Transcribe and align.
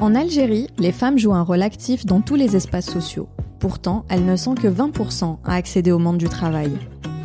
En 0.00 0.14
Algérie, 0.14 0.68
les 0.78 0.92
femmes 0.92 1.18
jouent 1.18 1.34
un 1.34 1.42
rôle 1.42 1.60
actif 1.60 2.06
dans 2.06 2.22
tous 2.22 2.34
les 2.34 2.56
espaces 2.56 2.90
sociaux. 2.90 3.28
Pourtant, 3.58 4.06
elles 4.08 4.24
ne 4.24 4.34
sont 4.34 4.54
que 4.54 4.66
20% 4.66 5.36
à 5.44 5.54
accéder 5.54 5.92
au 5.92 5.98
monde 5.98 6.16
du 6.16 6.30
travail. 6.30 6.70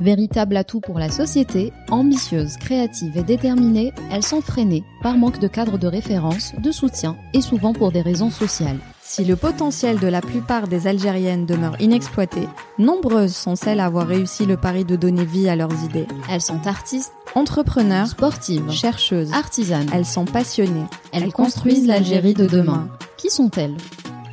Véritable 0.02 0.58
atout 0.58 0.82
pour 0.82 1.00
la 1.00 1.10
société, 1.10 1.72
ambitieuses, 1.90 2.58
créatives 2.58 3.18
et 3.18 3.24
déterminées, 3.24 3.94
elles 4.12 4.24
sont 4.24 4.42
freinées 4.42 4.84
par 5.02 5.18
manque 5.18 5.40
de 5.40 5.48
cadre 5.48 5.78
de 5.78 5.88
référence, 5.88 6.54
de 6.62 6.72
soutien 6.72 7.16
et 7.34 7.42
souvent 7.42 7.74
pour 7.74 7.92
des 7.92 8.02
raisons 8.02 8.30
sociales. 8.30 8.80
Si 9.02 9.24
le 9.24 9.36
potentiel 9.36 10.00
de 10.00 10.08
la 10.08 10.22
plupart 10.22 10.68
des 10.68 10.88
Algériennes 10.88 11.46
demeure 11.46 11.80
inexploité, 11.80 12.42
nombreuses 12.78 13.36
sont 13.36 13.56
celles 13.56 13.80
à 13.80 13.86
avoir 13.86 14.08
réussi 14.08 14.46
le 14.46 14.58
pari 14.58 14.84
de 14.84 14.96
donner 14.96 15.26
vie 15.26 15.48
à 15.48 15.56
leurs 15.56 15.84
idées. 15.84 16.08
Elles 16.30 16.42
sont 16.42 16.68
artistes, 16.68 17.14
Entrepreneurs, 17.36 18.08
sportives, 18.08 18.72
chercheuses, 18.72 19.34
artisanes. 19.34 19.90
elles 19.94 20.06
sont 20.06 20.26
passionnées. 20.26 20.86
Elles 21.12 21.34
construisent 21.34 21.86
l'Algérie 21.86 22.34
de 22.34 22.48
demain. 22.48 22.88
Qui 23.18 23.30
sont-elles? 23.30 23.76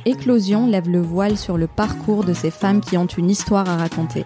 Éclosion 0.05 0.67
lève 0.67 0.89
le 0.89 1.01
voile 1.01 1.37
sur 1.37 1.57
le 1.57 1.67
parcours 1.67 2.23
de 2.23 2.33
ces 2.33 2.51
femmes 2.51 2.81
qui 2.81 2.97
ont 2.97 3.05
une 3.05 3.29
histoire 3.29 3.69
à 3.69 3.77
raconter. 3.77 4.25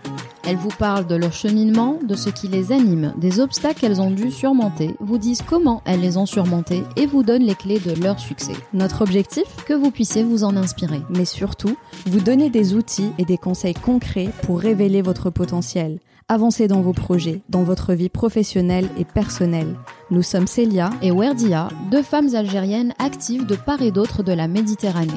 Elles 0.50 0.56
vous 0.56 0.70
parlent 0.70 1.08
de 1.08 1.16
leur 1.16 1.34
cheminement, 1.34 2.00
de 2.08 2.16
ce 2.16 2.30
qui 2.30 2.48
les 2.48 2.72
anime, 2.72 3.14
des 3.18 3.42
obstacles 3.42 3.82
qu'elles 3.82 4.00
ont 4.00 4.12
dû 4.12 4.32
surmonter, 4.32 4.96
vous 5.02 5.18
disent 5.18 5.42
comment 5.42 5.82
elles 5.84 6.00
les 6.00 6.16
ont 6.16 6.26
surmontés 6.26 6.84
et 6.96 7.06
vous 7.06 7.22
donnent 7.22 7.44
les 7.44 7.54
clés 7.54 7.80
de 7.80 8.02
leur 8.02 8.18
succès. 8.18 8.54
Notre 8.72 9.02
objectif 9.02 9.44
Que 9.66 9.74
vous 9.74 9.92
puissiez 9.92 10.24
vous 10.24 10.46
en 10.46 10.56
inspirer. 10.56 11.02
mais 11.10 11.26
surtout, 11.26 11.76
vous 12.06 12.22
donner 12.22 12.50
des 12.50 12.76
outils 12.76 13.12
et 13.18 13.26
des 13.26 13.38
conseils 13.38 13.74
concrets 13.74 14.30
pour 14.44 14.62
révéler 14.62 15.02
votre 15.02 15.30
potentiel, 15.30 16.00
avancer 16.30 16.70
dans 16.70 16.80
vos 16.80 16.94
projets, 16.94 17.42
dans 17.50 17.64
votre 17.64 17.94
vie 17.94 18.08
professionnelle 18.08 18.88
et 18.98 19.04
personnelle. 19.04 19.76
Nous 20.12 20.24
sommes 20.24 20.48
Célia. 20.48 20.92
Et 21.02 21.12
Werdia, 21.12 21.68
deux 21.92 22.04
femmes 22.04 22.34
algériennes 22.36 22.94
actives 23.00 23.46
de 23.46 23.56
part 23.56 23.82
et 23.82 23.92
d'autre 23.92 24.24
de 24.24 24.32
la 24.32 24.48
Méditerranée. 24.48 25.12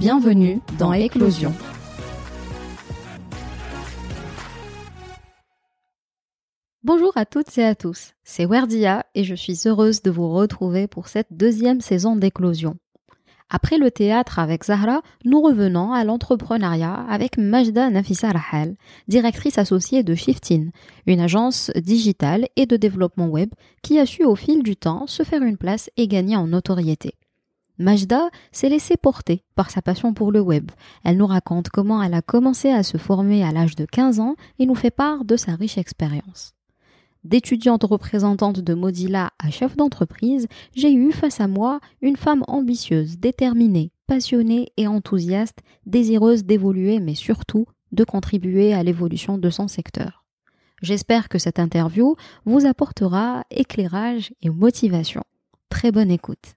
Bienvenue 0.00 0.60
dans 0.76 0.92
Éclosion. 0.92 1.52
Bonjour 6.82 7.12
à 7.16 7.26
toutes 7.26 7.58
et 7.58 7.64
à 7.64 7.74
tous, 7.74 8.14
c'est 8.24 8.46
Werdia 8.46 9.04
et 9.14 9.22
je 9.22 9.34
suis 9.34 9.58
heureuse 9.66 10.00
de 10.00 10.10
vous 10.10 10.32
retrouver 10.32 10.86
pour 10.86 11.08
cette 11.08 11.26
deuxième 11.30 11.82
saison 11.82 12.16
d'éclosion. 12.16 12.76
Après 13.50 13.76
le 13.76 13.90
théâtre 13.90 14.38
avec 14.38 14.64
Zahra, 14.64 15.02
nous 15.26 15.42
revenons 15.42 15.92
à 15.92 16.04
l'entrepreneuriat 16.04 17.04
avec 17.06 17.36
Majda 17.36 17.90
Nafisa 17.90 18.30
Rahal, 18.30 18.76
directrice 19.08 19.58
associée 19.58 20.02
de 20.02 20.14
Shiftin, 20.14 20.70
une 21.04 21.20
agence 21.20 21.70
digitale 21.76 22.48
et 22.56 22.64
de 22.64 22.78
développement 22.78 23.28
web 23.28 23.50
qui 23.82 23.98
a 23.98 24.06
su 24.06 24.24
au 24.24 24.34
fil 24.34 24.62
du 24.62 24.74
temps 24.74 25.06
se 25.06 25.22
faire 25.22 25.42
une 25.42 25.58
place 25.58 25.90
et 25.98 26.08
gagner 26.08 26.36
en 26.36 26.46
notoriété. 26.46 27.12
Majda 27.76 28.30
s'est 28.52 28.70
laissée 28.70 28.96
porter 28.96 29.44
par 29.54 29.70
sa 29.70 29.82
passion 29.82 30.14
pour 30.14 30.32
le 30.32 30.40
web. 30.40 30.70
Elle 31.04 31.18
nous 31.18 31.26
raconte 31.26 31.68
comment 31.68 32.02
elle 32.02 32.14
a 32.14 32.22
commencé 32.22 32.70
à 32.70 32.82
se 32.82 32.96
former 32.96 33.44
à 33.44 33.52
l'âge 33.52 33.76
de 33.76 33.84
15 33.84 34.18
ans 34.20 34.34
et 34.58 34.64
nous 34.64 34.74
fait 34.74 34.90
part 34.90 35.26
de 35.26 35.36
sa 35.36 35.56
riche 35.56 35.76
expérience. 35.76 36.54
D'étudiante 37.22 37.84
représentante 37.84 38.60
de 38.60 38.72
Mozilla 38.72 39.30
à 39.38 39.50
chef 39.50 39.76
d'entreprise, 39.76 40.48
j'ai 40.74 40.92
eu 40.94 41.12
face 41.12 41.40
à 41.40 41.48
moi 41.48 41.80
une 42.00 42.16
femme 42.16 42.44
ambitieuse, 42.48 43.18
déterminée, 43.18 43.92
passionnée 44.06 44.72
et 44.78 44.86
enthousiaste, 44.86 45.58
désireuse 45.84 46.44
d'évoluer 46.44 46.98
mais 46.98 47.14
surtout 47.14 47.66
de 47.92 48.04
contribuer 48.04 48.72
à 48.72 48.82
l'évolution 48.82 49.36
de 49.36 49.50
son 49.50 49.68
secteur. 49.68 50.24
J'espère 50.80 51.28
que 51.28 51.38
cette 51.38 51.58
interview 51.58 52.16
vous 52.46 52.64
apportera 52.64 53.44
éclairage 53.50 54.32
et 54.40 54.48
motivation. 54.48 55.22
Très 55.68 55.92
bonne 55.92 56.10
écoute. 56.10 56.54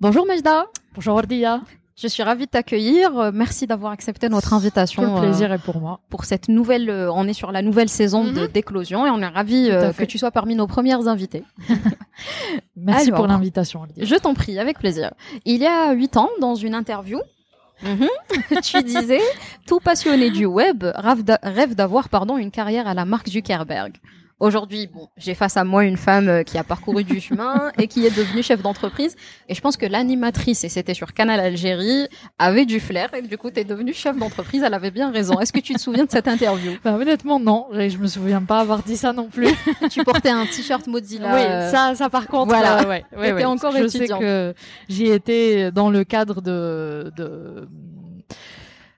Bonjour 0.00 0.24
Majda, 0.26 0.66
Bonjour 0.94 1.16
Ordia, 1.16 1.60
je 2.00 2.06
suis 2.08 2.22
ravie 2.22 2.46
de 2.46 2.50
t'accueillir. 2.50 3.16
Euh, 3.18 3.30
Merci 3.34 3.66
d'avoir 3.66 3.92
accepté 3.92 4.28
notre 4.28 4.52
invitation. 4.54 5.02
le 5.02 5.08
euh, 5.18 5.20
plaisir 5.20 5.52
est 5.52 5.58
pour 5.58 5.80
moi. 5.80 6.00
pour 6.10 6.24
cette 6.24 6.48
nouvelle, 6.48 6.88
euh, 6.90 7.10
on 7.12 7.26
est 7.26 7.32
sur 7.32 7.50
la 7.52 7.60
nouvelle 7.62 7.88
saison 7.88 8.24
Mhm. 8.24 8.46
d'éclosion 8.48 9.06
et 9.06 9.10
on 9.10 9.20
est 9.20 9.24
à 9.26 9.32
euh, 9.70 9.92
que 9.92 10.04
tu 10.04 10.16
sois 10.18 10.30
parmi 10.30 10.54
nos 10.54 10.66
premières 10.66 11.08
invitées. 11.08 11.42
Merci 12.76 13.08
Alors. 13.08 13.18
pour 13.20 13.26
l'invitation. 13.26 13.82
Je 13.96 14.14
t'en 14.16 14.34
prie, 14.34 14.58
avec 14.58 14.78
plaisir. 14.78 15.12
Il 15.44 15.60
y 15.60 15.66
a 15.66 15.92
huit 15.92 16.16
ans, 16.16 16.28
dans 16.40 16.54
une 16.54 16.74
interview, 16.74 17.18
mhm, 17.82 18.08
tu 18.62 18.82
disais 18.82 19.20
tout 19.66 19.80
passionné 19.80 20.30
du 20.30 20.46
web 20.46 20.84
rêve 20.94 21.22
d'a- 21.24 21.38
rêve 21.42 21.74
d'avoir 21.74 22.08
pardon 22.08 22.36
une 22.38 22.50
carrière 22.50 22.86
à 22.86 22.94
la 22.94 23.04
marque 23.04 23.28
Zuckerberg. 23.28 23.94
Aujourd'hui, 24.40 24.86
bon, 24.86 25.08
j'ai 25.16 25.34
face 25.34 25.56
à 25.56 25.64
moi 25.64 25.84
une 25.84 25.96
femme 25.96 26.28
euh, 26.28 26.42
qui 26.44 26.58
a 26.58 26.62
parcouru 26.64 27.02
du 27.02 27.20
chemin 27.20 27.72
et 27.76 27.88
qui 27.88 28.06
est 28.06 28.16
devenue 28.16 28.40
chef 28.44 28.62
d'entreprise. 28.62 29.16
Et 29.48 29.54
je 29.54 29.60
pense 29.60 29.76
que 29.76 29.84
l'animatrice, 29.84 30.62
et 30.62 30.68
c'était 30.68 30.94
sur 30.94 31.12
Canal 31.12 31.40
Algérie, 31.40 32.06
avait 32.38 32.64
du 32.64 32.78
flair. 32.78 33.12
Et 33.14 33.22
du 33.22 33.36
coup, 33.36 33.50
t'es 33.50 33.64
devenue 33.64 33.92
chef 33.92 34.16
d'entreprise. 34.16 34.62
Elle 34.62 34.74
avait 34.74 34.92
bien 34.92 35.10
raison. 35.10 35.40
Est-ce 35.40 35.52
que 35.52 35.58
tu 35.58 35.74
te 35.74 35.80
souviens 35.80 36.04
de 36.04 36.10
cette 36.12 36.28
interview? 36.28 36.70
Bah, 36.84 36.94
honnêtement 36.94 37.40
non, 37.40 37.66
je 37.72 37.98
me 37.98 38.06
souviens 38.06 38.40
pas 38.42 38.60
avoir 38.60 38.84
dit 38.84 38.96
ça 38.96 39.12
non 39.12 39.26
plus. 39.28 39.48
Tu 39.90 40.04
portais 40.04 40.30
un 40.30 40.46
t-shirt 40.46 40.86
Mozilla. 40.86 41.34
oui, 41.34 41.40
euh, 41.40 41.70
ça, 41.70 41.94
ça 41.96 42.08
par 42.08 42.28
contre, 42.28 42.54
voilà. 42.54 42.82
euh, 42.82 42.88
ouais, 42.88 43.04
ouais, 43.16 43.32
ouais. 43.32 43.44
encore 43.44 43.72
je 43.72 43.84
étudiante. 43.84 44.20
sais 44.20 44.24
que 44.24 44.54
j'y 44.88 45.06
étais 45.06 45.72
dans 45.72 45.90
le 45.90 46.04
cadre 46.04 46.40
de 46.42 47.12
de, 47.16 47.68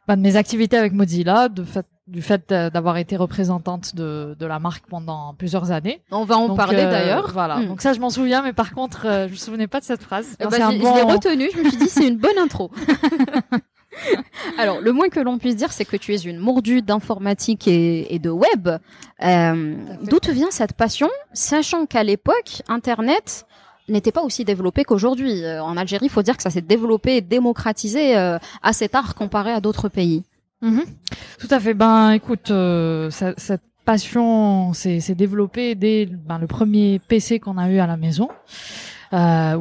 bah, 0.06 0.16
de 0.16 0.20
mes 0.20 0.36
activités 0.36 0.76
avec 0.76 0.92
Mozilla, 0.92 1.48
de 1.48 1.62
fait, 1.64 1.86
du 2.10 2.22
fait 2.22 2.50
d'avoir 2.53 2.97
été 2.97 3.16
représentante 3.16 3.94
de, 3.94 4.37
de 4.38 4.47
la 4.47 4.59
marque 4.59 4.84
pendant 4.88 5.32
plusieurs 5.34 5.71
années. 5.71 6.03
On 6.10 6.25
va 6.25 6.37
en 6.37 6.48
Donc, 6.48 6.56
parler 6.56 6.82
euh, 6.82 6.91
d'ailleurs. 6.91 7.31
Voilà. 7.32 7.59
Hmm. 7.59 7.69
Donc 7.69 7.81
ça, 7.82 7.93
je 7.93 8.00
m'en 8.00 8.10
souviens, 8.10 8.43
mais 8.43 8.53
par 8.53 8.72
contre, 8.72 9.06
euh, 9.06 9.26
je 9.28 9.32
me 9.32 9.37
souvenais 9.37 9.66
pas 9.69 9.78
de 9.81 9.84
cette 9.84 10.03
phrase. 10.03 10.26
Eh 10.41 10.44
Non, 10.44 10.50
ben, 10.50 10.62
un 10.62 10.78
bon- 10.78 10.91
Je 10.93 10.94
l'ai 11.06 11.12
retenu, 11.12 11.49
je 11.54 11.59
me 11.62 11.69
suis 11.69 11.78
dit 11.78 11.88
c'est 11.88 12.09
une 12.09 12.19
bonne 12.19 12.37
intro. 12.38 12.70
Alors, 14.59 14.81
le 14.81 14.93
moins 14.93 15.09
que 15.09 15.20
l'on 15.20 15.38
puisse 15.38 15.56
dire, 15.56 15.72
c'est 15.72 15.84
que 15.84 15.97
tu 15.97 16.15
es 16.15 16.19
une 16.19 16.38
mordue 16.38 16.81
d'informatique 16.82 17.66
et, 17.69 18.15
et 18.15 18.19
de 18.19 18.31
web. 18.31 18.69
Euh. 19.22 19.75
D'où 20.03 20.19
te 20.20 20.31
vient 20.31 20.50
cette 20.50 20.72
passion, 20.75 21.09
sachant 21.32 21.87
qu'à 21.87 22.03
l'époque, 22.03 22.62
Internet 22.69 23.47
n'était 23.88 24.12
pas 24.12 24.22
aussi 24.22 24.44
développé 24.44 24.84
qu'aujourd'hui? 24.84 25.43
En 25.60 25.76
Algérie, 25.76 26.06
il 26.06 26.10
faut 26.10 26.22
dire 26.22 26.37
que 26.37 26.43
ça 26.43 26.50
s'est 26.50 26.60
développé 26.60 27.16
et 27.16 27.20
démocratisé 27.20 28.16
euh, 28.16 28.38
assez 28.62 28.88
tard 28.88 29.15
comparé 29.16 29.53
à 29.53 29.60
d'autres 29.60 29.88
pays. 29.88 30.22
Mhm. 30.62 30.82
Tout 31.38 31.48
à 31.50 31.59
fait. 31.60 31.75
Ben, 31.75 32.10
écoute, 32.12 32.50
euh, 32.50 33.10
ça- 33.10 33.34
cette 33.37 33.62
passion 33.84 34.72
s'est 34.75 35.00
développée 35.15 35.75
dès 35.75 36.06
ben, 36.06 36.38
le 36.38 36.47
premier 36.47 36.98
PC 36.98 37.41
qu'on 37.41 37.56
a 37.59 37.69
eu 37.71 37.78
à 37.78 37.87
la 37.87 37.97
maison, 37.97 38.28
euh, 39.15 39.59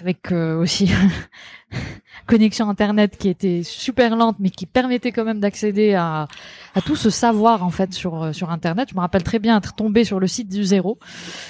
avec 0.00 0.30
euh, 0.32 0.58
aussi 0.60 0.90
connexion 2.26 2.68
internet 2.70 3.16
qui 3.18 3.28
était 3.28 3.62
super 3.64 4.16
lente, 4.16 4.36
mais 4.38 4.50
qui 4.50 4.64
permettait 4.66 5.12
quand 5.12 5.24
même 5.24 5.40
d'accéder 5.40 5.94
à, 5.94 6.28
à 6.74 6.80
tout 6.80 6.96
ce 6.96 7.10
savoir 7.10 7.64
en 7.64 7.70
fait 7.70 7.92
sur 7.92 8.22
euh, 8.22 8.32
sur 8.32 8.50
internet. 8.50 8.88
Je 8.90 8.94
me 8.94 9.00
rappelle 9.00 9.22
très 9.24 9.38
bien 9.40 9.58
être 9.58 9.74
tombé 9.74 10.04
sur 10.04 10.20
le 10.20 10.26
site 10.28 10.48
du 10.48 10.64
zéro, 10.64 10.98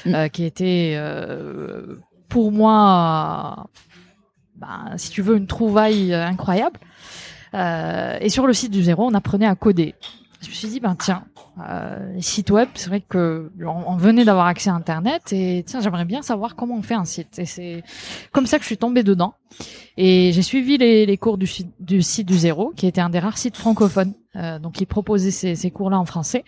Mm. 0.06 0.14
euh, 0.14 0.28
qui 0.28 0.44
était 0.44 0.94
euh, 0.96 1.96
pour 2.28 2.50
moi, 2.52 3.66
ben, 4.56 4.94
si 4.96 5.10
tu 5.10 5.20
veux, 5.22 5.36
une 5.36 5.46
trouvaille 5.46 6.14
incroyable. 6.14 6.80
Euh, 7.54 8.18
et 8.20 8.28
sur 8.28 8.46
le 8.46 8.52
site 8.52 8.70
du 8.72 8.82
zéro, 8.82 9.06
on 9.06 9.14
apprenait 9.14 9.46
à 9.46 9.54
coder. 9.54 9.94
Je 10.40 10.48
me 10.48 10.52
suis 10.54 10.66
dit, 10.68 10.80
ben 10.80 10.96
tiens, 10.98 11.24
euh, 11.68 12.14
les 12.14 12.20
sites 12.22 12.50
web, 12.50 12.68
c'est 12.74 12.88
vrai 12.88 13.00
que 13.00 13.52
on, 13.60 13.84
on 13.92 13.96
venait 13.96 14.24
d'avoir 14.24 14.46
accès 14.46 14.70
à 14.70 14.74
Internet 14.74 15.32
et 15.32 15.62
tiens, 15.64 15.80
j'aimerais 15.80 16.04
bien 16.04 16.20
savoir 16.22 16.56
comment 16.56 16.74
on 16.74 16.82
fait 16.82 16.94
un 16.94 17.04
site. 17.04 17.38
Et 17.38 17.44
c'est 17.44 17.84
comme 18.32 18.46
ça 18.46 18.56
que 18.58 18.62
je 18.62 18.66
suis 18.66 18.76
tombée 18.76 19.04
dedans. 19.04 19.34
Et 19.96 20.32
j'ai 20.32 20.42
suivi 20.42 20.78
les, 20.78 21.06
les 21.06 21.16
cours 21.16 21.38
du, 21.38 21.46
site- 21.46 21.74
du 21.78 22.02
site 22.02 22.26
du 22.26 22.36
zéro, 22.36 22.72
qui 22.74 22.88
était 22.88 23.00
un 23.00 23.10
des 23.10 23.20
rares 23.20 23.38
sites 23.38 23.56
francophones. 23.56 24.14
Euh, 24.34 24.58
donc, 24.58 24.80
il 24.80 24.86
proposait 24.86 25.30
ces, 25.30 25.54
ces 25.54 25.70
cours-là 25.70 25.98
en 26.00 26.06
français. 26.06 26.42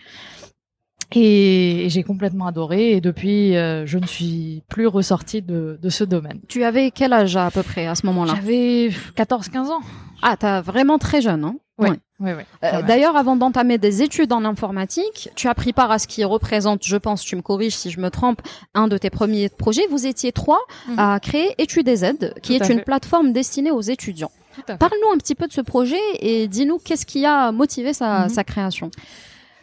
Et, 1.13 1.85
et 1.85 1.89
j'ai 1.89 2.03
complètement 2.03 2.47
adoré. 2.47 2.93
Et 2.93 3.01
depuis, 3.01 3.55
euh, 3.55 3.85
je 3.85 3.97
ne 3.97 4.05
suis 4.07 4.63
plus 4.67 4.87
ressortie 4.87 5.41
de, 5.41 5.79
de 5.81 5.89
ce 5.89 6.03
domaine. 6.03 6.39
Tu 6.49 6.63
avais 6.63 6.91
quel 6.91 7.13
âge 7.13 7.37
à 7.37 7.49
peu 7.51 7.63
près 7.63 7.85
à 7.87 7.95
ce 7.95 8.05
moment-là? 8.07 8.33
J'avais 8.35 8.89
14-15 9.15 9.57
ans. 9.67 9.79
Ah, 10.21 10.35
t'as 10.37 10.61
vraiment 10.61 10.97
très 10.97 11.21
jeune, 11.21 11.43
hein 11.43 11.55
Oui, 11.77 11.89
Ouais. 11.89 11.99
oui, 12.21 12.31
oui. 12.37 12.43
Euh. 12.63 12.81
D'ailleurs, 12.83 13.15
avant 13.17 13.35
d'entamer 13.35 13.77
des 13.77 14.01
études 14.01 14.31
en 14.31 14.45
informatique, 14.45 15.29
tu 15.35 15.47
as 15.47 15.53
pris 15.55 15.73
part 15.73 15.91
à 15.91 15.99
ce 15.99 16.07
qui 16.07 16.23
représente, 16.23 16.83
je 16.85 16.95
pense, 16.97 17.21
tu 17.21 17.35
me 17.35 17.41
corriges 17.41 17.75
si 17.75 17.89
je 17.91 17.99
me 17.99 18.09
trompe, 18.09 18.41
un 18.73 18.87
de 18.87 18.97
tes 18.97 19.09
premiers 19.09 19.49
projets. 19.49 19.85
Vous 19.89 20.05
étiez 20.07 20.31
trois 20.31 20.61
Mhm. 20.87 20.95
à 20.99 21.19
créer 21.19 21.53
Études 21.61 21.87
et 21.89 21.97
Z, 21.97 22.33
qui 22.41 22.57
Tout 22.57 22.63
est 22.63 22.69
une 22.71 22.79
fait. 22.79 22.85
plateforme 22.85 23.33
destinée 23.33 23.71
aux 23.71 23.81
étudiants. 23.81 24.31
Parle-nous 24.67 25.11
un 25.13 25.17
petit 25.17 25.35
peu 25.35 25.47
de 25.47 25.53
ce 25.53 25.59
projet 25.59 25.99
et 26.21 26.47
dis-nous 26.47 26.77
qu'est-ce 26.77 27.05
qui 27.05 27.25
a 27.25 27.51
motivé 27.51 27.91
sa, 27.93 28.23
Mhm. 28.23 28.29
sa 28.29 28.43
création. 28.45 28.89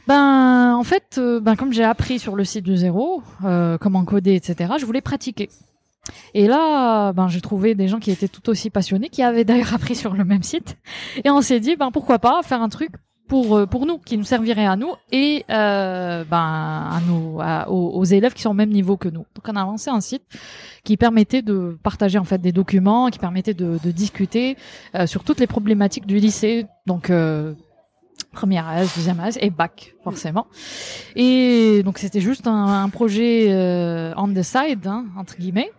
Ben, 0.06 0.75
en 0.76 0.82
fait, 0.84 1.16
euh, 1.19 1.40
ben, 1.40 1.55
comme 1.56 1.72
j'ai 1.72 1.84
appris 1.84 2.19
sur 2.19 2.34
le 2.37 2.44
site 2.44 2.64
du 2.64 2.76
zéro, 2.76 3.22
euh, 3.44 3.78
comment 3.78 4.05
coder, 4.05 4.34
etc., 4.34 4.72
je 4.78 4.84
voulais 4.84 5.00
pratiquer. 5.00 5.48
Et 6.34 6.46
là, 6.46 7.12
ben, 7.12 7.28
j'ai 7.28 7.40
trouvé 7.40 7.75
des 7.75 7.88
gens 7.88 8.00
qui 8.00 8.10
étaient 8.10 8.28
tout 8.28 8.49
aussi 8.50 8.70
passionnés, 8.70 9.08
qui 9.08 9.22
avaient 9.22 9.44
d'ailleurs 9.44 9.75
appris 9.75 9.94
sur 9.94 10.14
le 10.14 10.25
même 10.25 10.43
site. 10.43 10.76
Et 11.25 11.31
on 11.31 11.40
s'est 11.40 11.60
dit, 11.60 11.76
ben, 11.76 11.90
pourquoi 11.90 12.19
pas 12.19 12.43
faire 12.43 12.62
un 12.62 12.69
truc 12.69 12.90
pour 13.32 13.56
euh, 13.56 13.66
pour 13.66 13.87
nous, 13.87 13.96
qui 13.96 14.19
nous 14.19 14.25
servirait 14.25 14.66
à 14.66 14.76
nous 14.76 14.93
et 15.10 15.46
euh, 15.49 16.22
ben 16.25 16.37
à 16.37 17.00
nous, 17.08 17.40
aux, 17.69 18.04
élèves 18.04 18.34
qui 18.34 18.43
sont 18.43 18.50
au 18.50 18.54
même 18.54 18.69
niveau 18.69 18.99
que 18.99 19.08
nous. 19.08 19.25
Donc 19.34 19.49
on 19.49 19.56
a 19.56 19.64
lancé 19.64 19.88
un 19.88 20.02
site 20.02 20.25
qui 20.84 20.99
permettait 20.99 21.40
de 21.40 21.78
partager 21.82 22.19
en 22.19 22.25
fait 22.25 22.38
des 22.38 22.52
documents, 22.52 23.08
qui 23.08 23.19
permettait 23.19 23.55
de, 23.55 23.78
discuter 23.90 24.58
euh, 24.94 25.06
sur 25.06 25.25
toutes 25.25 25.40
les 25.40 25.46
problématiques 25.46 26.06
du 26.06 26.19
lycée. 26.19 26.66
Première 28.30 28.69
AS, 28.69 28.94
deuxième 28.96 29.20
AS 29.20 29.38
et 29.40 29.50
bac 29.50 29.94
forcément. 30.04 30.46
Et 31.16 31.82
donc 31.84 31.98
c'était 31.98 32.20
juste 32.20 32.46
un, 32.46 32.82
un 32.84 32.88
projet 32.88 33.46
euh, 33.50 34.12
on 34.16 34.28
the 34.28 34.42
side 34.42 34.86
hein, 34.86 35.06
entre 35.16 35.36
guillemets 35.36 35.70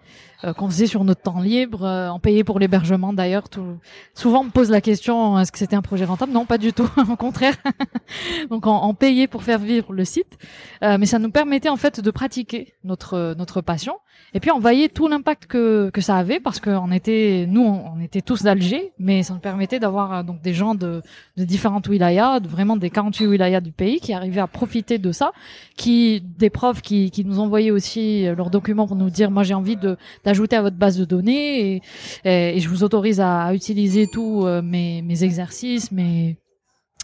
euh, 0.45 0.51
qu'on 0.51 0.69
faisait 0.69 0.88
sur 0.88 1.06
notre 1.06 1.22
temps 1.22 1.40
libre, 1.40 1.84
euh, 1.84 2.10
en 2.10 2.19
payait 2.19 2.44
pour 2.44 2.60
l'hébergement 2.60 3.13
d'ailleurs. 3.13 3.48
Tout... 3.48 3.78
Souvent 4.13 4.42
on 4.42 4.45
me 4.45 4.50
pose 4.50 4.69
la 4.69 4.81
question 4.81 5.40
est-ce 5.40 5.51
que 5.54 5.57
c'était 5.57 5.75
un 5.75 5.81
projet 5.81 6.04
rentable? 6.04 6.34
Non, 6.34 6.45
pas 6.45 6.57
du 6.57 6.74
tout, 6.74 6.90
au 7.10 7.16
contraire. 7.16 7.56
donc 8.50 8.68
on, 8.68 8.78
on 8.84 8.94
payait 8.94 9.28
pour 9.28 9.44
faire 9.44 9.60
vivre 9.60 9.94
le 9.94 10.06
site, 10.06 10.38
Euh, 10.84 10.98
mais 11.00 11.06
ça 11.06 11.19
nous 11.19 11.31
permettait 11.31 11.69
en 11.69 11.78
fait 11.78 12.01
de 12.01 12.12
pratiquer 12.12 12.74
notre 12.84 13.36
notre 13.38 13.62
passion. 13.62 13.95
Et 14.33 14.39
puis 14.39 14.51
on 14.51 14.60
voyait 14.60 14.89
tout 14.89 15.07
l'impact 15.07 15.45
que 15.45 15.92
que 15.92 16.01
ça 16.01 16.18
avait 16.18 16.39
parce 16.39 16.60
qu'on 16.60 16.92
était 16.92 17.45
nous 17.48 17.62
on, 17.62 18.00
était 18.00 18.21
tous 18.21 18.42
d'Alger, 18.42 18.92
mais 18.98 19.21
ça 19.21 19.33
nous 19.33 19.39
permettait 19.39 19.80
d'avoir 19.80 20.13
euh, 20.13 20.24
donc 20.24 20.42
des 20.42 20.54
gens 20.54 20.74
de 20.74 21.01
de 21.38 21.44
différentes 21.44 21.88
wilayas, 21.88 22.39
de 22.39 22.48
vraiment 22.48 22.75
des 22.75 22.89
48 22.89 23.27
wilayas 23.27 23.62
du 23.62 23.71
pays 23.71 24.00
qui 24.00 24.13
arrivaient 24.13 24.42
à 24.42 24.48
profiter 24.48 24.98
de 24.98 25.12
ça, 25.12 25.31
qui 25.77 26.21
des 26.21 26.50
profs 26.50 26.81
qui 26.81 27.12
qui 27.12 27.25
nous 27.25 27.39
envoyaient 27.39 27.71
aussi 27.71 28.25
euh, 28.27 28.36
leurs 28.36 28.50
documents 28.50 28.88
pour 28.88 28.95
nous 28.95 29.12
dire 29.12 29.30
moi 29.30 29.44
j'ai 29.44 29.54
envie 29.54 29.77
de 29.77 29.98
d'ajouter 30.24 30.56
à 30.56 30.62
votre 30.63 30.77
base 30.77 30.98
de 30.98 31.06
données 31.06 31.75
et, 31.75 31.81
et, 32.25 32.57
et 32.57 32.59
je 32.59 32.69
vous 32.69 32.83
autorise 32.83 33.19
à, 33.19 33.44
à 33.44 33.54
utiliser 33.54 34.07
tous 34.07 34.48
euh, 34.48 34.62
mes 34.63 35.04
mes 35.04 35.24
exercices, 35.24 35.92
mes 35.92 36.38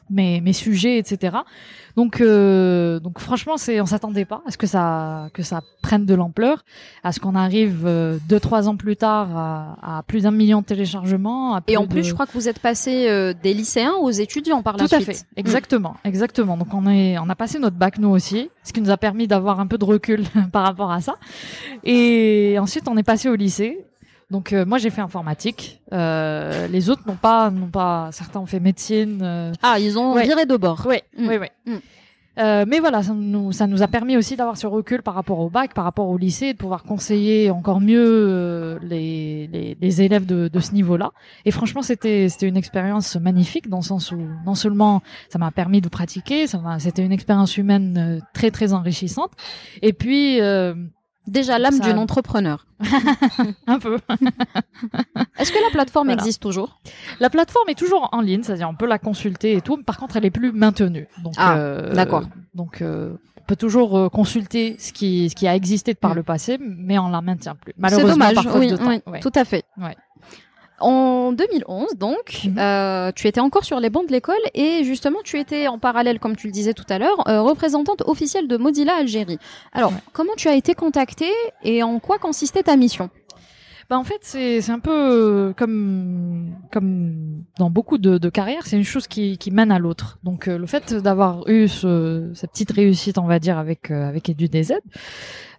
mes, 0.10 0.42
mes 0.42 0.54
sujets, 0.54 0.98
etc. 0.98 1.38
Donc, 1.96 2.22
euh, 2.22 3.00
donc 3.00 3.20
franchement, 3.20 3.58
c'est, 3.58 3.82
on 3.82 3.86
s'attendait 3.86 4.24
pas 4.26 4.42
à 4.48 4.52
ce 4.52 4.58
que 4.58 4.68
ça, 4.68 5.28
que 5.34 5.44
ça 5.44 5.62
prenne 5.82 6.06
de 6.06 6.14
l'ampleur, 6.14 6.64
à 7.04 7.12
ce 7.12 7.20
qu'on 7.20 7.36
arrive 7.36 7.84
euh, 7.86 8.18
deux, 8.30 8.40
trois 8.40 8.70
ans 8.70 8.76
plus 8.78 8.96
tard 8.96 9.36
à, 9.36 9.98
à 10.00 10.04
plus 10.04 10.22
d'un 10.24 10.32
million 10.32 10.62
de 10.62 10.66
téléchargements. 10.66 11.56
à 11.56 11.62
Et 11.68 11.76
en 11.78 11.84
de- 11.84 11.88
plus, 11.88 12.04
je 12.04 12.14
crois 12.14 12.26
que 12.26 12.32
vous 12.34 12.48
êtes 12.48 12.60
passé 12.60 13.10
euh, 13.10 13.34
des 13.44 13.54
lycéens 13.54 13.94
aux 14.00 14.12
étudiants 14.12 14.62
par 14.62 14.78
la 14.78 14.88
tout 14.88 14.96
à 14.96 15.00
suite. 15.02 15.18
fait, 15.18 15.26
exactement, 15.36 15.96
exactement. 16.06 16.56
Donc 16.58 16.74
on 16.74 16.88
est, 16.88 17.18
on 17.18 17.28
a 17.30 17.36
passé 17.36 17.60
notre 17.60 17.76
bac 17.76 17.98
nous 17.98 18.10
aussi, 18.10 18.50
ce 18.64 18.72
qui 18.72 18.82
nous 18.82 18.92
a 18.92 18.98
permis 18.98 19.28
d'avoir 19.28 19.60
un 19.60 19.68
peu 19.68 19.78
de 19.78 19.86
recul 19.86 20.24
par 20.54 20.64
rapport 20.64 20.92
à 20.92 21.02
ça. 21.02 21.16
Et 21.84 22.58
ensuite 22.60 22.88
on 22.88 22.98
est 22.98 23.04
passé 23.04 23.30
au 23.30 23.36
lycée. 23.36 23.86
Donc 24.32 24.54
euh, 24.54 24.66
moi 24.66 24.78
j'ai 24.78 24.90
fait 24.92 25.02
informatique. 25.02 25.82
Euh, 25.92 26.68
les 26.68 26.90
autres 26.90 27.02
n'ont 27.08 27.16
pas, 27.16 27.50
n'ont 27.50 27.68
pas. 27.68 28.10
Certains 28.12 28.40
ont 28.40 28.46
fait 28.46 28.60
médecine. 28.60 29.20
euh, 29.24 29.52
Ah, 29.64 29.80
ils 29.80 29.98
ont 29.98 30.14
Ouais. 30.14 30.24
viré 30.24 30.46
de 30.46 30.56
bord. 30.56 30.86
oui, 30.88 30.98
Mm. 31.18 31.28
oui, 31.28 31.38
oui. 31.42 31.48
Mm. 31.74 31.78
Euh, 32.38 32.64
mais 32.66 32.80
voilà, 32.80 33.04
ça 33.04 33.12
nous, 33.14 33.52
ça 33.52 33.68
nous 33.68 33.82
a 33.84 33.88
permis 33.90 34.16
aussi 34.16 34.38
d'avoir 34.38 34.56
ce 34.56 34.66
recul 34.66 35.02
par 35.02 35.14
rapport 35.14 35.40
au 35.40 35.50
bac, 35.50 35.74
par 35.74 35.84
rapport 35.84 36.08
au 36.08 36.18
lycée, 36.18 36.54
de 36.54 36.58
pouvoir 36.58 36.84
conseiller 36.84 37.50
encore 37.50 37.82
mieux 37.82 38.00
euh, 38.30 38.80
les, 38.82 39.48
les, 39.52 39.78
les 39.82 40.02
élèves 40.02 40.26
de, 40.26 40.48
de 40.48 40.60
ce 40.62 40.72
niveau-là. 40.72 41.12
Et 41.44 41.52
franchement, 41.52 41.82
c'était 41.82 42.30
c'était 42.30 42.48
une 42.48 42.56
expérience 42.56 43.18
magnifique 43.18 43.68
dans 43.68 43.78
le 43.80 43.84
sens 43.84 44.12
où 44.14 44.22
non 44.46 44.56
seulement 44.56 45.02
ça 45.28 45.38
m'a 45.38 45.52
permis 45.52 45.82
de 45.82 45.90
pratiquer, 45.90 46.48
ça 46.48 46.60
m'a 46.60 46.80
c'était 46.80 47.04
une 47.04 47.12
expérience 47.12 47.58
humaine 47.58 47.98
euh, 47.98 48.26
très 48.34 48.52
très 48.52 48.72
enrichissante. 48.72 49.32
Et 49.82 49.92
puis 49.92 50.40
euh, 50.40 50.76
Déjà 51.30 51.60
l'âme 51.60 51.80
d'une 51.80 51.98
entrepreneur. 52.00 52.66
un 53.68 53.80
peu. 53.80 53.98
Est-ce 55.40 55.52
que 55.52 55.64
la 55.64 55.72
plateforme 55.72 56.08
Voilà. 56.08 56.22
existe 56.22 56.42
toujours? 56.42 56.80
La 57.20 57.30
plateforme 57.30 57.70
est 57.70 57.78
toujours 57.78 58.10
en 58.12 58.22
ligne, 58.22 58.44
c'est-à-dire 58.44 58.70
on 58.70 58.76
peut 58.76 58.88
la 58.88 59.00
consulter 59.00 59.54
et 59.54 59.62
tout. 59.62 59.82
Par 59.84 59.98
contre, 59.98 60.18
elle 60.18 60.26
est 60.26 60.32
plus 60.32 60.52
maintenue. 60.52 61.08
Donc, 61.24 61.34
Ah, 61.38 61.58
euh, 61.58 61.94
d'accord. 61.94 62.24
Donc, 62.54 62.82
euh, 62.82 63.12
on 63.38 63.44
peut 63.46 63.56
toujours 63.56 63.98
euh, 63.98 64.10
consulter 64.10 64.76
ce 64.80 64.92
qui, 64.94 65.30
ce 65.30 65.36
qui 65.36 65.48
a 65.48 65.56
existé 65.56 65.94
par 65.96 66.12
Mm. 66.12 66.16
le 66.16 66.24
passé, 66.24 66.58
mais 66.60 66.98
on 67.00 67.10
la 67.10 67.22
maintient 67.22 67.56
plus. 67.56 67.74
C'est 67.76 67.82
Malheureusement, 67.82 68.12
dommage. 68.14 68.36
par 68.36 68.44
faute 68.46 68.60
oui, 68.60 68.72
de 68.72 68.78
temps. 68.78 69.00
oui, 69.08 69.20
tout 69.22 69.32
à 69.36 69.46
fait. 69.46 69.64
Ouais. 69.78 69.96
En 70.82 71.32
2011, 71.32 71.96
donc, 71.98 72.42
Mhm. 72.46 72.58
euh, 72.60 73.12
tu 73.16 73.28
étais 73.28 73.40
encore 73.42 73.64
sur 73.66 73.80
les 73.80 73.90
bancs 73.90 74.08
de 74.08 74.12
l'école 74.12 74.36
et 74.54 74.84
justement, 74.84 75.20
tu 75.24 75.40
étais 75.40 75.68
en 75.68 75.80
parallèle, 75.80 76.20
comme 76.20 76.36
tu 76.36 76.48
le 76.48 76.54
disais 76.54 76.74
tout 76.74 76.86
à 76.90 76.98
l'heure, 77.00 77.28
euh, 77.28 77.42
représentante 77.42 78.04
officielle 78.06 78.48
de 78.48 78.58
Mozilla 78.58 78.96
Algérie. 78.96 79.40
Alors, 79.74 79.92
Ouais. 79.92 79.98
comment 80.14 80.34
tu 80.38 80.48
as 80.48 80.56
été 80.56 80.74
contactée 80.76 81.32
et 81.64 81.84
en 81.84 82.00
quoi 82.00 82.18
consistait 82.18 82.64
ta 82.64 82.76
mission? 82.76 83.10
Bah, 83.90 83.98
en 83.98 84.04
fait, 84.04 84.20
c'est 84.22 84.62
c'est 84.62 84.72
un 84.72 84.78
peu 84.78 84.92
euh, 84.92 85.54
comme 85.54 86.54
comme 86.72 87.44
dans 87.58 87.72
beaucoup 87.72 87.98
de, 87.98 88.20
de 88.20 88.30
carrières, 88.30 88.68
c'est 88.68 88.78
une 88.78 88.84
chose 88.84 89.08
qui, 89.08 89.40
qui 89.40 89.50
mène 89.50 89.72
à 89.72 89.80
l'autre. 89.80 90.20
Donc, 90.24 90.48
euh, 90.48 90.60
le 90.60 90.68
fait 90.68 90.94
d'avoir 90.94 91.48
eu 91.50 91.68
ce, 91.68 92.30
cette 92.36 92.52
petite 92.52 92.72
réussite, 92.72 93.18
on 93.18 93.26
va 93.26 93.40
dire, 93.40 93.58
avec 93.58 93.90
euh, 93.90 94.08
avec 94.08 94.30
EduDZ, 94.30 94.74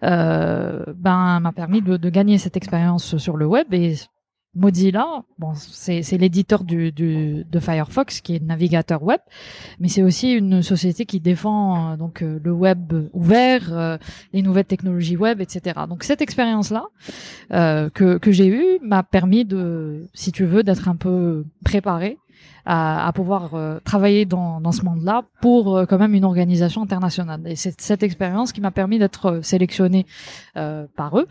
euh, 0.05 0.85
ben 0.95 1.41
m'a 1.41 1.51
permis 1.53 1.83
de, 1.83 1.97
de 1.97 2.09
gagner 2.09 2.39
cette 2.39 2.57
expérience 2.57 3.17
sur 3.17 3.37
le 3.37 3.47
web 3.47 3.67
et 3.75 3.97
Mozilla, 4.57 5.23
bon, 5.39 5.53
c'est 5.55 6.19
l'éditeur 6.19 6.65
du, 6.65 6.91
du 6.91 7.45
de 7.45 7.61
Firefox 7.61 8.21
qui 8.21 8.35
est 8.35 8.43
navigateur 8.43 9.01
web, 9.01 9.21
mais 9.79 9.87
c'est 9.89 10.03
aussi 10.03 10.33
une 10.33 10.61
société 10.63 11.07
qui 11.07 11.21
défend 11.21 11.93
euh, 11.93 11.97
donc 11.97 12.23
euh, 12.23 12.41
le 12.43 12.51
web 12.53 12.93
ouvert, 13.13 13.73
euh, 13.73 13.97
les 14.33 14.43
nouvelles 14.43 14.65
technologies 14.65 15.17
web, 15.17 15.41
etc. 15.41 15.81
Donc 15.89 16.03
cette 16.03 16.21
expérience-là 16.21 16.87
euh, 17.53 17.91
que 17.91 18.19
que 18.19 18.33
j'ai 18.33 18.49
eue 18.49 18.81
m'a 18.83 19.05
permis 19.05 19.45
de, 19.45 20.09
si 20.15 20.33
tu 20.33 20.45
veux, 20.45 20.65
d'être 20.65 20.89
un 20.89 20.97
peu 20.97 21.45
préparé 21.65 22.19
à, 22.67 23.07
à 23.07 23.13
pouvoir 23.13 23.55
euh, 23.55 23.79
travailler 23.85 24.25
dans, 24.27 24.61
dans 24.61 24.73
ce 24.73 24.85
monde-là 24.85 25.23
pour 25.41 25.77
euh, 25.77 25.87
quand 25.87 25.99
même 25.99 26.15
une 26.15 26.25
organisation 26.25 26.83
internationale. 26.83 27.41
Et 27.47 27.57
c'est 27.57 27.81
cette 27.81 28.03
expérience 28.03 28.53
qui 28.53 28.61
m'a 28.61 28.71
permis 28.71 28.99
d'être 28.99 29.27
euh, 29.27 29.43
sélectionné 29.43 30.07
euh, 30.57 30.87
par 30.97 31.19
eux. 31.19 31.27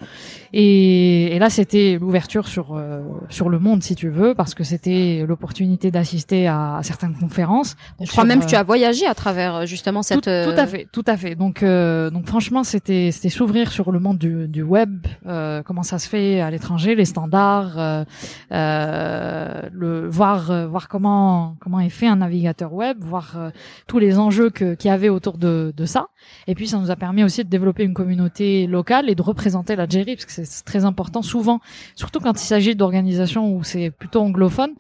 Et, 0.54 1.36
et 1.36 1.40
là, 1.40 1.50
c'était 1.50 1.98
l'ouverture 2.00 2.48
sur 2.48 2.76
euh, 2.76 3.02
sur 3.30 3.50
le 3.50 3.60
monde, 3.60 3.84
si 3.84 3.96
tu 3.96 4.10
veux, 4.10 4.34
parce 4.34 4.54
que 4.56 4.64
c'était 4.64 5.26
l'opportunité 5.28 5.92
d'assister 5.92 6.48
à, 6.48 6.78
à 6.78 6.84
certaines 6.84 7.16
conférences. 7.16 7.76
Donc, 7.98 8.08
Je 8.08 8.12
crois 8.12 8.26
même 8.26 8.40
que 8.42 8.46
tu 8.46 8.56
as 8.56 8.64
voyagé 8.64 9.06
à 9.06 9.14
travers 9.14 9.66
justement 9.66 10.02
cette. 10.02 10.24
tout, 10.24 10.52
tout 10.52 10.60
à 10.60 10.68
fait, 10.68 10.88
tout 10.92 11.06
à 11.08 11.18
fait. 11.18 11.36
Donc, 11.36 11.64
euh, 11.64 12.10
donc 12.10 12.26
franchement, 12.28 12.64
c'était 12.64 13.12
c'était 13.12 13.30
s'ouvrir 13.30 13.72
sur 13.72 13.92
le 13.92 14.00
monde 14.00 14.18
du, 14.18 14.48
du 14.48 14.64
web, 14.64 15.06
euh, 15.28 15.62
comment 15.64 15.84
ça 15.84 16.00
se 16.00 16.08
fait 16.10 16.42
à 16.42 16.50
l'étranger, 16.52 16.96
les 16.96 17.06
standards, 17.06 17.78
euh, 17.78 18.04
euh, 18.52 19.62
le 19.72 20.08
voir 20.08 20.68
voir 20.70 20.88
comment 20.88 21.19
comment 21.62 21.80
est 21.80 21.90
fait 21.90 22.08
un 22.08 22.18
navigateur 22.18 22.72
web, 22.74 22.98
voir 23.02 23.34
euh, 23.38 23.50
tous 23.88 24.00
les 24.00 24.18
enjeux 24.20 24.50
que 24.50 24.74
qu'il 24.76 24.90
y 24.90 24.94
avait 24.94 25.10
autour 25.10 25.38
de 25.38 25.74
de 25.76 25.86
ça. 25.86 26.08
Et 26.48 26.56
puis, 26.56 26.68
ça 26.68 26.78
nous 26.80 26.92
a 26.92 26.96
permis 26.96 27.24
aussi 27.24 27.44
de 27.44 27.50
développer 27.50 27.84
une 27.84 27.94
communauté 27.94 28.68
locale 28.68 29.10
et 29.10 29.16
de 29.16 29.22
représenter 29.22 29.76
l'Algérie, 29.76 30.16
parce 30.16 30.26
que 30.26 30.32
c'est- 30.32 30.64
très 30.66 30.84
important. 30.86 31.22
Souvent, 31.22 31.60
surtout 31.96 32.20
quand 32.20 32.36
il 32.42 32.46
s'agit 32.46 32.76
d'organisations 32.76 33.54
où 33.56 33.64
c'est 33.64 33.90
plutôt 33.92 34.22
anglophone 34.22 34.74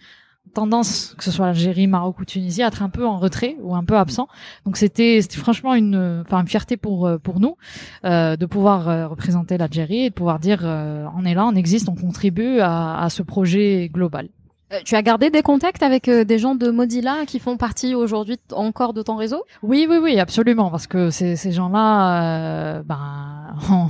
tendance, 0.55 1.13
que 1.17 1.23
ce 1.23 1.31
soit 1.31 1.45
l'Algérie, 1.45 1.85
Maroc 1.85 2.19
ou 2.19 2.25
Tunisie, 2.25 2.63
à 2.63 2.67
être 2.67 2.81
un 2.81 2.89
peu 2.89 3.05
en 3.05 3.17
retrait 3.19 3.55
ou 3.61 3.75
un 3.75 3.83
peu 3.83 3.95
absent. 3.97 4.27
Donc 4.65 4.77
c'était 4.77 5.21
c'était 5.21 5.37
franchement 5.37 5.75
une 5.75 6.23
enfin 6.25 6.41
une 6.41 6.47
fierté 6.47 6.75
pour 6.75 7.05
euh, 7.05 7.17
pour 7.19 7.39
nous 7.39 7.55
euh, 8.03 8.35
de 8.35 8.45
pouvoir 8.47 8.89
euh, 8.89 9.07
représenter 9.07 9.57
l'Algérie 9.59 10.05
et 10.05 10.09
de 10.09 10.15
pouvoir 10.15 10.39
dire 10.39 10.61
euh, 10.63 11.05
on 11.15 11.23
est 11.23 11.35
là, 11.35 11.45
on 11.45 11.53
existe, 11.55 11.87
on 11.87 11.95
contribue 11.95 12.59
à, 12.61 12.99
à 12.99 13.09
ce 13.11 13.21
projet 13.21 13.89
global. 13.93 14.29
Euh, 14.71 14.79
tu 14.85 14.95
as 14.95 15.01
gardé 15.01 15.29
des 15.29 15.41
contacts 15.41 15.81
avec 15.81 16.07
euh, 16.07 16.23
des 16.23 16.38
gens 16.38 16.55
de 16.55 16.69
Mozilla 16.69 17.25
qui 17.25 17.39
font 17.39 17.57
partie 17.57 17.95
aujourd'hui 17.95 18.38
encore 18.51 18.93
de 18.93 19.01
ton 19.01 19.15
réseau? 19.15 19.43
Oui, 19.63 19.88
oui, 19.89 19.97
oui, 20.01 20.19
absolument, 20.19 20.69
parce 20.69 20.88
que 20.88 21.09
ces, 21.09 21.35
ces 21.35 21.51
gens-là, 21.51 22.77
euh, 22.77 22.83
ben, 22.83 23.55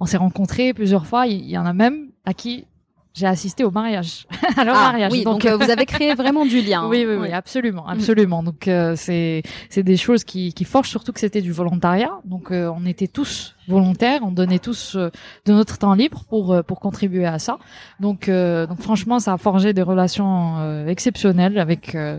on 0.00 0.06
s'est 0.06 0.16
rencontrés 0.16 0.72
plusieurs 0.72 1.06
fois. 1.06 1.26
Il 1.26 1.48
y 1.48 1.58
en 1.58 1.66
a 1.66 1.72
même 1.72 2.08
à 2.24 2.34
qui 2.34 2.66
j'ai 3.12 3.26
assisté 3.26 3.64
au 3.64 3.70
mariage, 3.70 4.26
à 4.56 4.64
leur 4.64 4.76
Ah, 4.76 4.92
mariage. 4.92 5.10
oui, 5.12 5.24
donc, 5.24 5.44
euh, 5.44 5.56
vous 5.56 5.68
avez 5.70 5.84
créé 5.86 6.14
vraiment 6.14 6.44
du 6.46 6.60
lien. 6.60 6.86
Oui, 6.88 7.04
oui, 7.06 7.14
oui, 7.14 7.20
Ouais. 7.22 7.32
absolument, 7.32 7.86
absolument. 7.88 8.42
Donc 8.42 8.68
euh, 8.68 8.94
c'est 8.96 9.42
c'est 9.68 9.82
des 9.82 9.96
choses 9.96 10.22
qui 10.24 10.52
qui 10.52 10.64
forgent 10.64 10.88
surtout 10.88 11.12
que 11.12 11.20
c'était 11.20 11.42
du 11.42 11.52
volontariat. 11.52 12.12
Donc 12.24 12.50
euh, 12.50 12.70
on 12.76 12.86
était 12.86 13.08
tous 13.08 13.56
volontaires, 13.68 14.20
on 14.24 14.30
donnait 14.32 14.58
tous 14.58 14.96
euh, 14.96 15.10
de 15.46 15.52
notre 15.52 15.76
temps 15.78 15.94
libre 15.94 16.24
pour 16.28 16.52
euh, 16.52 16.62
pour 16.62 16.78
contribuer 16.80 17.26
à 17.26 17.38
ça. 17.38 17.58
Donc 18.00 18.28
euh, 18.28 18.66
donc 18.66 18.80
franchement, 18.80 19.18
ça 19.18 19.32
a 19.34 19.38
forgé 19.38 19.72
des 19.72 19.82
relations 19.82 20.58
euh, 20.58 20.86
exceptionnelles 20.86 21.58
avec 21.58 21.94
euh, 21.94 22.18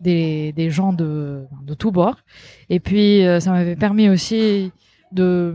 des 0.00 0.52
des 0.52 0.70
gens 0.70 0.92
de 0.92 1.44
de 1.62 1.74
tous 1.74 1.92
bords. 1.92 2.16
Et 2.68 2.80
puis 2.80 3.26
euh, 3.26 3.38
ça 3.40 3.52
m'avait 3.52 3.76
permis 3.76 4.08
aussi 4.08 4.72
de 5.12 5.54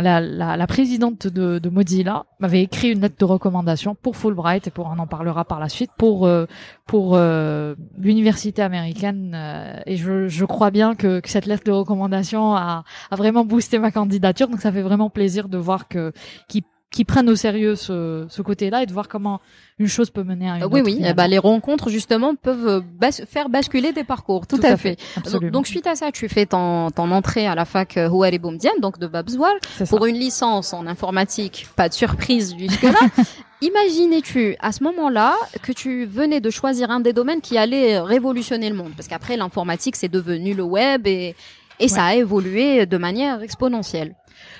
la, 0.00 0.20
la, 0.20 0.56
la 0.56 0.66
présidente 0.66 1.26
de, 1.26 1.58
de 1.58 1.68
Mozilla 1.68 2.24
m'avait 2.40 2.62
écrit 2.62 2.92
une 2.92 3.02
lettre 3.02 3.16
de 3.18 3.24
recommandation 3.26 3.94
pour 3.94 4.16
Fulbright 4.16 4.66
et 4.66 4.70
pour 4.70 4.86
on 4.86 4.98
en 4.98 5.06
parlera 5.06 5.44
par 5.44 5.60
la 5.60 5.68
suite 5.68 5.90
pour 5.98 6.26
euh, 6.26 6.46
pour 6.86 7.14
euh, 7.14 7.74
l'université 7.98 8.62
américaine 8.62 9.32
euh, 9.34 9.80
et 9.84 9.96
je, 9.96 10.28
je 10.28 10.44
crois 10.46 10.70
bien 10.70 10.94
que, 10.94 11.20
que 11.20 11.28
cette 11.28 11.44
lettre 11.44 11.64
de 11.64 11.72
recommandation 11.72 12.54
a, 12.54 12.84
a 13.10 13.16
vraiment 13.16 13.44
boosté 13.44 13.78
ma 13.78 13.90
candidature 13.90 14.48
donc 14.48 14.60
ça 14.60 14.72
fait 14.72 14.82
vraiment 14.82 15.10
plaisir 15.10 15.48
de 15.48 15.58
voir 15.58 15.88
que 15.88 16.12
qu'ils 16.48 16.62
qui 16.92 17.04
prennent 17.04 17.28
au 17.28 17.34
sérieux 17.36 17.74
ce, 17.74 18.26
ce 18.28 18.42
côté-là 18.42 18.82
et 18.82 18.86
de 18.86 18.92
voir 18.92 19.08
comment 19.08 19.40
une 19.78 19.88
chose 19.88 20.10
peut 20.10 20.22
mener 20.22 20.48
à 20.48 20.56
une 20.58 20.64
oui, 20.66 20.80
autre. 20.80 20.90
oui. 20.90 21.00
Eh 21.04 21.14
ben, 21.14 21.26
les 21.26 21.38
rencontres 21.38 21.88
justement 21.88 22.34
peuvent 22.34 22.68
euh, 22.68 22.80
bas- 22.80 23.10
faire 23.10 23.48
basculer 23.48 23.92
des 23.92 24.04
parcours. 24.04 24.46
Tout, 24.46 24.60
à, 24.62 24.76
fait. 24.76 24.98
Absolument. 25.16 25.50
Donc 25.50 25.66
suite 25.66 25.86
à 25.86 25.96
ça, 25.96 26.12
tu 26.12 26.28
fais 26.28 26.46
ton, 26.46 26.90
ton 26.90 27.10
entrée 27.10 27.46
à 27.46 27.54
la 27.54 27.64
fac 27.64 27.96
euh, 27.96 28.08
Houari 28.08 28.38
Boumdiane, 28.38 28.78
donc 28.80 28.98
de 28.98 29.10
ça. 29.12 29.86
pour 29.86 30.06
une 30.06 30.16
licence 30.16 30.72
en 30.74 30.86
informatique. 30.86 31.66
Pas 31.74 31.88
de 31.88 31.94
surprise 31.94 32.54
jusque-là. 32.56 33.00
Imaginais-tu 33.62 34.56
à 34.60 34.72
ce 34.72 34.82
moment-là 34.84 35.34
que 35.62 35.72
tu 35.72 36.04
venais 36.04 36.40
de 36.40 36.50
choisir 36.50 36.90
un 36.90 37.00
des 37.00 37.12
domaines 37.12 37.40
qui 37.40 37.56
allait 37.56 37.98
révolutionner 38.00 38.68
le 38.68 38.76
monde? 38.76 38.92
Parce 38.96 39.08
qu'après 39.08 39.36
l'informatique, 39.36 39.96
c'est 39.96 40.08
devenu 40.08 40.52
le 40.54 40.62
web 40.64 41.06
et 41.06 41.34
et 41.80 41.88
ça 41.88 42.04
a 42.04 42.14
évolué 42.14 42.86
de 42.86 42.96
manière 42.96 43.42
exponentielle. 43.42 44.14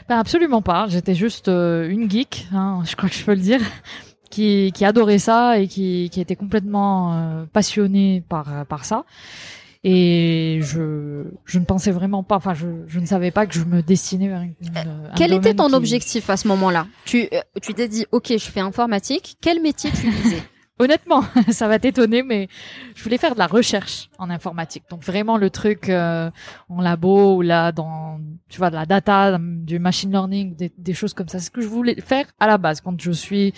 Ben, 0.08 0.18
absolument 0.18 0.62
pas. 0.62 0.86
J'étais 0.88 1.14
juste 1.14 1.48
euh, 1.48 1.88
une 1.88 2.10
geek, 2.10 2.48
hein, 2.52 2.82
je 2.86 2.96
crois 2.96 3.08
que 3.08 3.14
je 3.14 3.24
peux 3.24 3.34
le 3.34 3.40
dire, 3.40 3.60
qui, 4.30 4.72
qui 4.74 4.84
adorait 4.84 5.18
ça 5.18 5.58
et 5.58 5.68
qui, 5.68 6.08
qui 6.12 6.20
était 6.20 6.36
complètement 6.36 7.14
euh, 7.14 7.44
passionnée 7.52 8.22
par, 8.28 8.66
par 8.66 8.84
ça. 8.84 9.04
Et 9.84 10.60
je, 10.62 11.24
je 11.44 11.58
ne 11.58 11.64
pensais 11.64 11.90
vraiment 11.90 12.22
pas, 12.22 12.36
enfin, 12.36 12.54
je, 12.54 12.66
je 12.86 13.00
ne 13.00 13.06
savais 13.06 13.32
pas 13.32 13.46
que 13.48 13.54
je 13.54 13.64
me 13.64 13.82
destinais 13.82 14.28
vers 14.28 14.42
une, 14.42 14.54
un 14.76 15.10
Quel 15.16 15.32
était 15.32 15.54
ton 15.54 15.66
qui- 15.68 15.74
objectif 15.74 16.30
à 16.30 16.36
ce 16.36 16.46
moment-là? 16.48 16.86
Tu 17.04 17.28
euh, 17.32 17.40
tu 17.60 17.74
t'es 17.74 17.88
dit 17.88 18.06
OK, 18.12 18.28
je 18.30 18.38
fais 18.50 18.60
informatique. 18.60 19.36
Quel 19.40 19.60
métier 19.60 19.90
tu 19.90 20.08
visais 20.08 20.42
Honnêtement, 20.82 21.22
ça 21.50 21.68
va 21.68 21.78
t'étonner, 21.78 22.24
mais 22.24 22.48
je 22.96 23.04
voulais 23.04 23.16
faire 23.16 23.34
de 23.34 23.38
la 23.38 23.46
recherche 23.46 24.10
en 24.18 24.30
informatique. 24.30 24.82
Donc 24.90 25.04
vraiment 25.04 25.36
le 25.36 25.48
truc 25.48 25.88
euh, 25.88 26.28
en 26.68 26.80
labo 26.80 27.36
ou 27.36 27.42
là 27.42 27.70
dans, 27.70 28.18
tu 28.48 28.58
vois, 28.58 28.68
de 28.68 28.74
la 28.74 28.84
data, 28.84 29.38
du 29.38 29.78
machine 29.78 30.10
learning, 30.10 30.56
des, 30.76 30.92
choses 30.92 31.14
comme 31.14 31.28
ça. 31.28 31.38
C'est 31.38 31.46
ce 31.46 31.50
que 31.52 31.60
je 31.60 31.68
voulais 31.68 32.00
faire 32.00 32.26
à 32.40 32.48
la 32.48 32.58
base 32.58 32.80
quand 32.80 33.00
je 33.00 33.12
suis, 33.12 33.54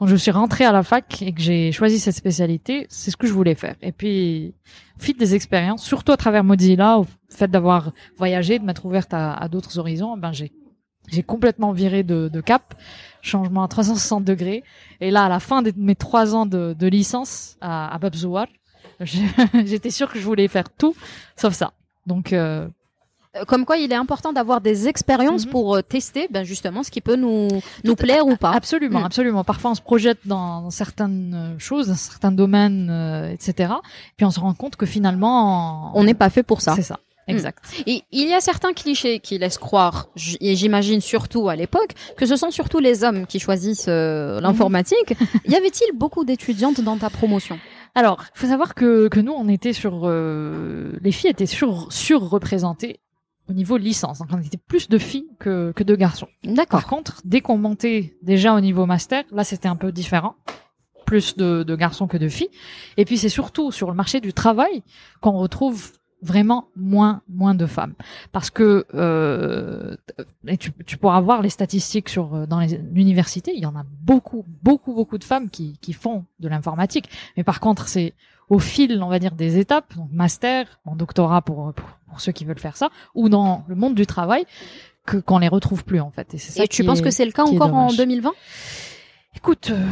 quand 0.00 0.08
je 0.08 0.16
suis 0.16 0.32
rentrée 0.32 0.64
à 0.64 0.72
la 0.72 0.82
fac 0.82 1.22
et 1.22 1.32
que 1.32 1.40
j'ai 1.40 1.70
choisi 1.70 2.00
cette 2.00 2.16
spécialité, 2.16 2.86
c'est 2.88 3.12
ce 3.12 3.16
que 3.16 3.28
je 3.28 3.32
voulais 3.32 3.54
faire. 3.54 3.76
Et 3.80 3.92
puis, 3.92 4.52
fil 4.98 5.16
des 5.16 5.36
expériences, 5.36 5.84
surtout 5.84 6.10
à 6.10 6.16
travers 6.16 6.42
Mozilla, 6.42 6.98
au 6.98 7.06
fait 7.28 7.48
d'avoir 7.48 7.92
voyagé, 8.16 8.58
de 8.58 8.64
m'être 8.64 8.84
ouverte 8.84 9.14
à, 9.14 9.32
à 9.32 9.46
d'autres 9.46 9.78
horizons, 9.78 10.16
ben 10.16 10.32
j'ai 10.32 10.50
j'ai 11.08 11.22
complètement 11.22 11.72
viré 11.72 12.02
de, 12.02 12.28
de 12.28 12.40
cap, 12.40 12.74
changement 13.24 13.64
à 13.64 13.68
360 13.68 14.24
degrés. 14.24 14.62
Et 15.00 15.10
là, 15.10 15.24
à 15.24 15.28
la 15.28 15.40
fin 15.40 15.62
de 15.62 15.72
mes 15.76 15.94
trois 15.96 16.34
ans 16.34 16.46
de, 16.46 16.74
de 16.78 16.86
licence 16.86 17.56
à, 17.60 17.92
à 17.94 17.98
Babzouar, 17.98 18.46
j'étais 19.00 19.90
sûre 19.90 20.10
que 20.12 20.18
je 20.18 20.24
voulais 20.24 20.48
faire 20.48 20.68
tout 20.70 20.94
sauf 21.36 21.52
ça. 21.54 21.72
Donc, 22.06 22.32
euh, 22.32 22.68
Euh, 23.36 23.44
Comme 23.46 23.64
quoi, 23.64 23.76
il 23.78 23.90
est 23.90 23.96
important 23.96 24.32
d'avoir 24.32 24.60
des 24.60 24.86
expériences 24.86 25.44
Mhm. 25.46 25.50
pour 25.50 25.74
euh, 25.74 25.82
tester, 25.82 26.28
ben 26.30 26.44
justement, 26.44 26.84
ce 26.84 26.90
qui 26.92 27.00
peut 27.00 27.16
nous 27.16 27.48
nous 27.82 27.96
plaire 27.96 28.24
ou 28.28 28.36
pas. 28.36 28.52
absolument, 28.52 29.00
Mm. 29.00 29.04
absolument. 29.06 29.42
Parfois, 29.42 29.72
on 29.72 29.74
se 29.74 29.82
projette 29.82 30.20
dans, 30.24 30.62
dans 30.62 30.70
certaines 30.70 31.56
choses, 31.58 31.88
dans 31.88 31.96
certains 31.96 32.30
domaines, 32.30 32.86
euh, 32.92 33.32
etc. 33.32 33.72
Puis 34.16 34.24
on 34.24 34.30
se 34.30 34.38
rend 34.38 34.54
compte 34.54 34.76
que 34.76 34.86
finalement, 34.86 35.90
On 35.98 36.04
n'est 36.04 36.14
pas 36.14 36.30
fait 36.30 36.44
pour 36.44 36.60
ça. 36.60 36.76
C'est 36.76 36.82
ça, 36.92 37.00
exact. 37.28 37.64
Et 37.86 38.02
il 38.12 38.28
y 38.28 38.32
a 38.34 38.40
certains 38.40 38.72
clichés 38.72 39.20
qui 39.20 39.38
laissent 39.38 39.58
croire, 39.58 40.08
et 40.40 40.56
j'imagine 40.56 41.00
surtout 41.00 41.48
à 41.48 41.56
l'époque, 41.56 41.94
que 42.16 42.26
ce 42.26 42.36
sont 42.36 42.50
surtout 42.50 42.78
les 42.78 43.04
hommes 43.04 43.26
qui 43.26 43.40
choisissent 43.40 43.86
euh, 43.88 44.40
l'informatique. 44.40 45.14
y 45.48 45.54
avait-il 45.54 45.92
beaucoup 45.94 46.24
d'étudiantes 46.24 46.80
dans 46.80 46.96
ta 46.96 47.10
promotion? 47.10 47.58
Alors, 47.94 48.24
il 48.34 48.40
faut 48.40 48.46
savoir 48.48 48.74
que, 48.74 49.08
que 49.08 49.20
nous, 49.20 49.32
on 49.32 49.48
était 49.48 49.72
sur... 49.72 50.02
euh, 50.04 50.92
les 51.00 51.12
filles 51.12 51.30
étaient 51.30 51.46
sur, 51.46 51.92
surreprésentées 51.92 53.00
au 53.48 53.52
niveau 53.52 53.76
licence. 53.76 54.18
Donc, 54.18 54.28
on 54.32 54.40
était 54.40 54.58
plus 54.58 54.88
de 54.88 54.98
filles 54.98 55.28
que, 55.38 55.72
que 55.76 55.84
de 55.84 55.94
garçons. 55.94 56.28
D'accord. 56.42 56.80
Par 56.80 56.86
contre, 56.88 57.20
dès 57.24 57.40
qu'on 57.40 57.58
montait 57.58 58.16
déjà 58.22 58.54
au 58.54 58.60
niveau 58.60 58.86
master, 58.86 59.22
là, 59.30 59.44
c'était 59.44 59.68
un 59.68 59.76
peu 59.76 59.92
différent. 59.92 60.34
Plus 61.06 61.36
de, 61.36 61.62
de 61.62 61.76
garçons 61.76 62.06
que 62.06 62.16
de 62.16 62.28
filles. 62.28 62.48
Et 62.96 63.04
puis, 63.04 63.18
c'est 63.18 63.28
surtout 63.28 63.70
sur 63.70 63.88
le 63.90 63.94
marché 63.94 64.20
du 64.20 64.32
travail 64.32 64.82
qu'on 65.20 65.38
retrouve 65.38 65.92
vraiment 66.24 66.68
moins 66.74 67.20
moins 67.28 67.54
de 67.54 67.66
femmes. 67.66 67.94
Parce 68.32 68.50
que 68.50 68.84
euh, 68.94 69.96
et 70.46 70.56
tu, 70.56 70.72
tu 70.86 70.96
pourras 70.96 71.20
voir 71.20 71.42
les 71.42 71.50
statistiques 71.50 72.08
sur 72.08 72.34
euh, 72.34 72.46
dans 72.46 72.58
les- 72.60 72.80
l'université 72.92 73.52
il 73.54 73.62
y 73.62 73.66
en 73.66 73.76
a 73.76 73.84
beaucoup 74.02 74.44
beaucoup 74.62 74.94
beaucoup 74.94 75.18
de 75.18 75.24
femmes 75.24 75.50
qui, 75.50 75.78
qui 75.80 75.92
font 75.92 76.24
de 76.40 76.48
l'informatique. 76.48 77.08
Mais 77.36 77.44
par 77.44 77.60
contre 77.60 77.86
c'est 77.88 78.14
au 78.48 78.58
fil 78.58 79.00
on 79.02 79.08
va 79.08 79.18
dire 79.18 79.34
des 79.34 79.58
étapes 79.58 79.94
donc 79.96 80.08
master 80.12 80.80
en 80.84 80.96
doctorat 80.96 81.42
pour, 81.42 81.72
pour 81.74 81.86
pour 82.08 82.20
ceux 82.20 82.32
qui 82.32 82.44
veulent 82.44 82.58
faire 82.58 82.76
ça 82.76 82.88
ou 83.14 83.28
dans 83.28 83.64
le 83.68 83.74
monde 83.74 83.94
du 83.94 84.06
travail 84.06 84.44
que 85.06 85.18
qu'on 85.18 85.38
les 85.38 85.48
retrouve 85.48 85.84
plus 85.84 86.00
en 86.00 86.10
fait. 86.10 86.32
Et 86.34 86.38
c'est 86.38 86.52
ça 86.52 86.64
Et 86.64 86.68
tu 86.68 86.82
penses 86.84 87.00
est- 87.00 87.02
que 87.02 87.10
c'est 87.10 87.26
le 87.26 87.32
cas 87.32 87.42
encore 87.44 87.74
en 87.74 87.86
dommage. 87.88 87.96
2020 87.98 88.32
Écoute, 89.36 89.70
euh, 89.72 89.84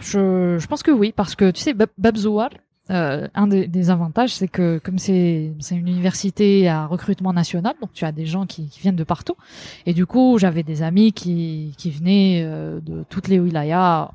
je, 0.00 0.56
je 0.58 0.66
pense 0.68 0.82
que 0.82 0.90
oui, 0.92 1.12
parce 1.14 1.34
que 1.34 1.50
tu 1.50 1.60
sais, 1.60 1.74
Bab- 1.74 1.88
Babzouar, 1.98 2.50
euh, 2.90 3.28
un 3.34 3.46
des, 3.46 3.66
des 3.66 3.90
avantages, 3.90 4.34
c'est 4.34 4.48
que 4.48 4.78
comme 4.78 4.98
c'est 4.98 5.52
une 5.70 5.88
université 5.88 6.68
à 6.68 6.86
recrutement 6.86 7.32
national, 7.32 7.74
donc 7.80 7.92
tu 7.94 8.04
as 8.04 8.12
des 8.12 8.26
gens 8.26 8.44
qui, 8.46 8.68
qui 8.68 8.80
viennent 8.80 8.96
de 8.96 9.04
partout. 9.04 9.36
Et 9.86 9.94
du 9.94 10.04
coup, 10.04 10.36
j'avais 10.38 10.62
des 10.62 10.82
amis 10.82 11.12
qui, 11.12 11.74
qui 11.78 11.90
venaient 11.90 12.42
euh, 12.44 12.80
de 12.80 13.04
toutes 13.08 13.28
les 13.28 13.40
wilayas 13.40 14.10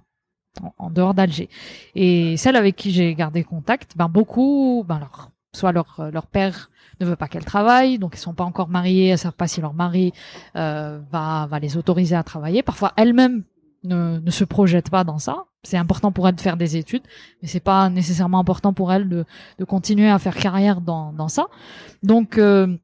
en, 0.62 0.74
en 0.78 0.90
dehors 0.92 1.14
d'Alger. 1.16 1.50
Et 1.96 2.38
celles 2.38 2.56
avec 2.56 2.76
qui 2.76 2.92
j'ai 2.92 3.16
gardé 3.16 3.44
contact, 3.44 3.94
ben 3.98 4.08
beaucoup, 4.08 4.86
ben 4.88 5.00
leur, 5.00 5.32
soit 5.56 5.72
leur 5.72 6.00
leur 6.14 6.28
père 6.28 6.70
ne 7.00 7.06
veut 7.06 7.16
pas 7.16 7.28
qu'elles 7.28 7.46
travaillent, 7.46 7.98
donc 7.98 8.12
ils 8.16 8.20
sont 8.20 8.34
pas 8.34 8.44
encore 8.44 8.68
mariés, 8.68 9.08
elles 9.08 9.18
savent 9.18 9.34
pas 9.34 9.48
si 9.48 9.62
leur 9.62 9.74
mari 9.74 10.14
euh, 10.56 11.00
va 11.12 11.48
va 11.50 11.60
les 11.60 11.76
autoriser 11.76 12.16
à 12.16 12.24
travailler. 12.24 12.62
Parfois 12.62 12.94
elles-mêmes 12.98 13.44
ne, 13.84 14.20
ne 14.20 14.32
se 14.32 14.44
projette 14.44 14.90
pas 14.90 15.04
dans 15.04 15.18
ça. 15.18 15.46
C'est 15.64 15.78
important 15.78 16.12
pour 16.12 16.28
elle 16.28 16.36
de 16.36 16.42
faire 16.42 16.56
des 16.56 16.78
études, 16.78 17.04
mais 17.42 17.48
c'est 17.50 17.60
pas 17.60 17.90
nécessairement 17.90 18.40
important 18.40 18.74
pour 18.74 18.94
elle 18.94 19.10
de, 19.10 19.26
de 19.58 19.66
continuer 19.66 20.10
à 20.10 20.18
faire 20.18 20.36
carrière 20.36 20.80
dans, 20.80 21.12
dans 21.12 21.28
ça. 21.28 21.48
Donc, 22.02 22.38
euh, 22.38 22.78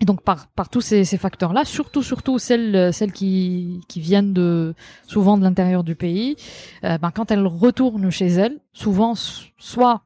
donc 0.00 0.22
par, 0.22 0.48
par 0.48 0.68
tous 0.68 0.80
ces, 0.80 1.04
ces 1.04 1.18
facteurs-là, 1.18 1.64
surtout 1.64 2.02
surtout 2.02 2.38
celles 2.38 2.92
celles 2.92 3.12
qui, 3.12 3.80
qui 3.88 4.00
viennent 4.00 4.32
de 4.32 4.74
souvent 5.06 5.38
de 5.38 5.44
l'intérieur 5.44 5.84
du 5.84 5.94
pays, 5.94 6.36
euh, 6.84 6.98
ben 6.98 7.12
quand 7.12 7.30
elles 7.30 7.46
retournent 7.46 8.10
chez 8.10 8.26
elles, 8.26 8.58
souvent 8.72 9.14
soit 9.56 10.02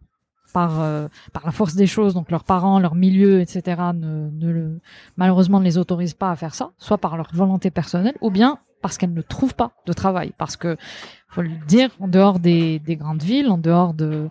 par 0.52 0.80
euh, 0.80 1.08
par 1.32 1.46
la 1.46 1.52
force 1.52 1.74
des 1.74 1.86
choses, 1.86 2.12
donc 2.12 2.30
leurs 2.30 2.44
parents, 2.44 2.80
leur 2.80 2.94
milieu, 2.94 3.40
etc. 3.40 3.80
ne, 3.94 4.30
ne 4.30 4.50
le, 4.50 4.80
malheureusement 5.16 5.58
ne 5.58 5.64
les 5.64 5.78
autorisent 5.78 6.14
pas 6.14 6.30
à 6.30 6.36
faire 6.36 6.54
ça, 6.54 6.72
soit 6.76 6.98
par 6.98 7.16
leur 7.16 7.30
volonté 7.32 7.70
personnelle, 7.70 8.16
ou 8.20 8.30
bien 8.30 8.58
parce 8.82 8.99
qu'elles 8.99 9.14
ne 9.14 9.22
trouvent 9.22 9.54
pas 9.54 9.72
de 9.87 9.92
travail, 9.92 10.32
parce 10.38 10.56
que 10.56 10.76
faut 11.28 11.42
le 11.42 11.50
dire, 11.66 11.90
en 12.00 12.08
dehors 12.08 12.40
des, 12.40 12.78
des 12.80 12.96
grandes 12.96 13.22
villes, 13.22 13.49
en 13.49 13.58
dehors 13.58 13.94
de, 13.94 14.28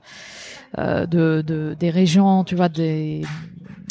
euh, 0.77 1.05
de, 1.05 1.41
de 1.45 1.75
des 1.79 1.89
régions, 1.89 2.43
tu 2.43 2.55
vois, 2.55 2.69
des 2.69 3.21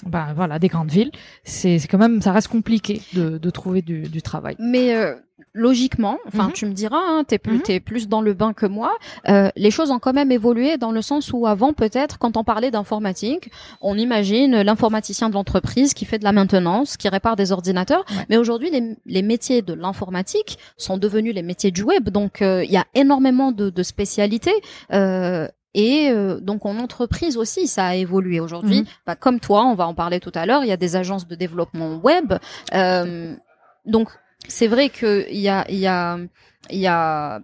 ben 0.06 0.32
voilà, 0.34 0.58
des 0.58 0.68
grandes 0.68 0.90
villes, 0.90 1.10
c'est 1.44 1.78
quand 1.90 1.98
même 1.98 2.22
ça 2.22 2.32
reste 2.32 2.48
compliqué 2.48 3.02
de, 3.14 3.50
trouver 3.50 3.82
du, 3.82 4.02
du 4.02 4.22
travail. 4.22 4.56
Mais 4.58 4.94
euh, 4.94 5.14
logiquement, 5.54 6.18
enfin 6.26 6.46
Mhm. 6.48 6.52
tu 6.52 6.66
me 6.66 6.72
diras, 6.72 6.98
hein, 6.98 7.24
t'es 7.26 7.38
plus, 7.38 7.58
Mhm. 7.68 7.80
plus 7.80 8.08
dans 8.08 8.20
le 8.20 8.34
bain 8.34 8.52
que 8.52 8.66
moi. 8.66 8.92
euh, 9.28 9.50
les 9.56 9.70
choses 9.70 9.90
ont 9.90 9.98
quand 9.98 10.12
même 10.12 10.30
évolué 10.32 10.76
dans 10.78 10.90
le 10.92 11.02
sens 11.02 11.32
où 11.32 11.46
avant 11.46 11.72
peut-être, 11.72 12.18
quand 12.18 12.36
on 12.36 12.44
parlait 12.44 12.70
d'informatique, 12.70 13.50
on 13.80 13.96
imagine 13.98 14.62
l'informaticien 14.62 15.28
de 15.28 15.34
l'entreprise 15.34 15.94
qui 15.94 16.04
fait 16.04 16.18
de 16.18 16.24
la 16.24 16.32
maintenance, 16.32 16.96
qui 16.96 17.08
répare 17.08 17.36
des 17.36 17.52
ordinateurs. 17.52 18.04
Ouais. 18.10 18.26
Mais 18.28 18.36
aujourd'hui, 18.36 18.70
les, 18.70 18.96
les 19.06 19.22
métiers 19.22 19.62
de 19.62 19.74
l'informatique 19.74 20.58
sont 20.76 20.96
devenus 20.98 21.34
les 21.34 21.42
métiers 21.42 21.70
du 21.70 21.82
web. 21.82 22.08
Donc 22.10 22.42
euh, 22.42 22.64
il 22.64 22.70
y 22.70 22.76
a 22.76 22.84
énormément 22.94 23.52
de, 23.52 23.70
de 23.70 23.82
spécialités. 23.82 24.54
Euh, 24.92 25.48
et 25.74 26.10
euh, 26.10 26.40
donc 26.40 26.64
en 26.66 26.78
entreprise 26.78 27.36
aussi, 27.36 27.66
ça 27.68 27.86
a 27.88 27.94
évolué 27.94 28.40
aujourd'hui. 28.40 28.80
Mhm. 28.80 28.86
Bah, 29.06 29.16
comme 29.16 29.38
toi, 29.40 29.64
on 29.66 29.74
va 29.74 29.86
en 29.86 29.94
parler 29.94 30.18
tout 30.20 30.32
à 30.34 30.46
l'heure. 30.46 30.62
Il 30.64 30.68
y 30.68 30.72
a 30.72 30.76
des 30.76 30.96
agences 30.96 31.26
de 31.26 31.34
développement 31.34 31.96
web. 31.96 32.34
Euh, 32.74 33.34
donc 33.84 34.08
c'est 34.46 34.66
vrai 34.68 34.88
qu'il 34.90 35.26
y 35.36 35.48
a, 35.48 35.64
il 35.68 35.78
y 35.78 35.86
a, 35.86 36.18
y 36.70 36.86
a 36.86 37.40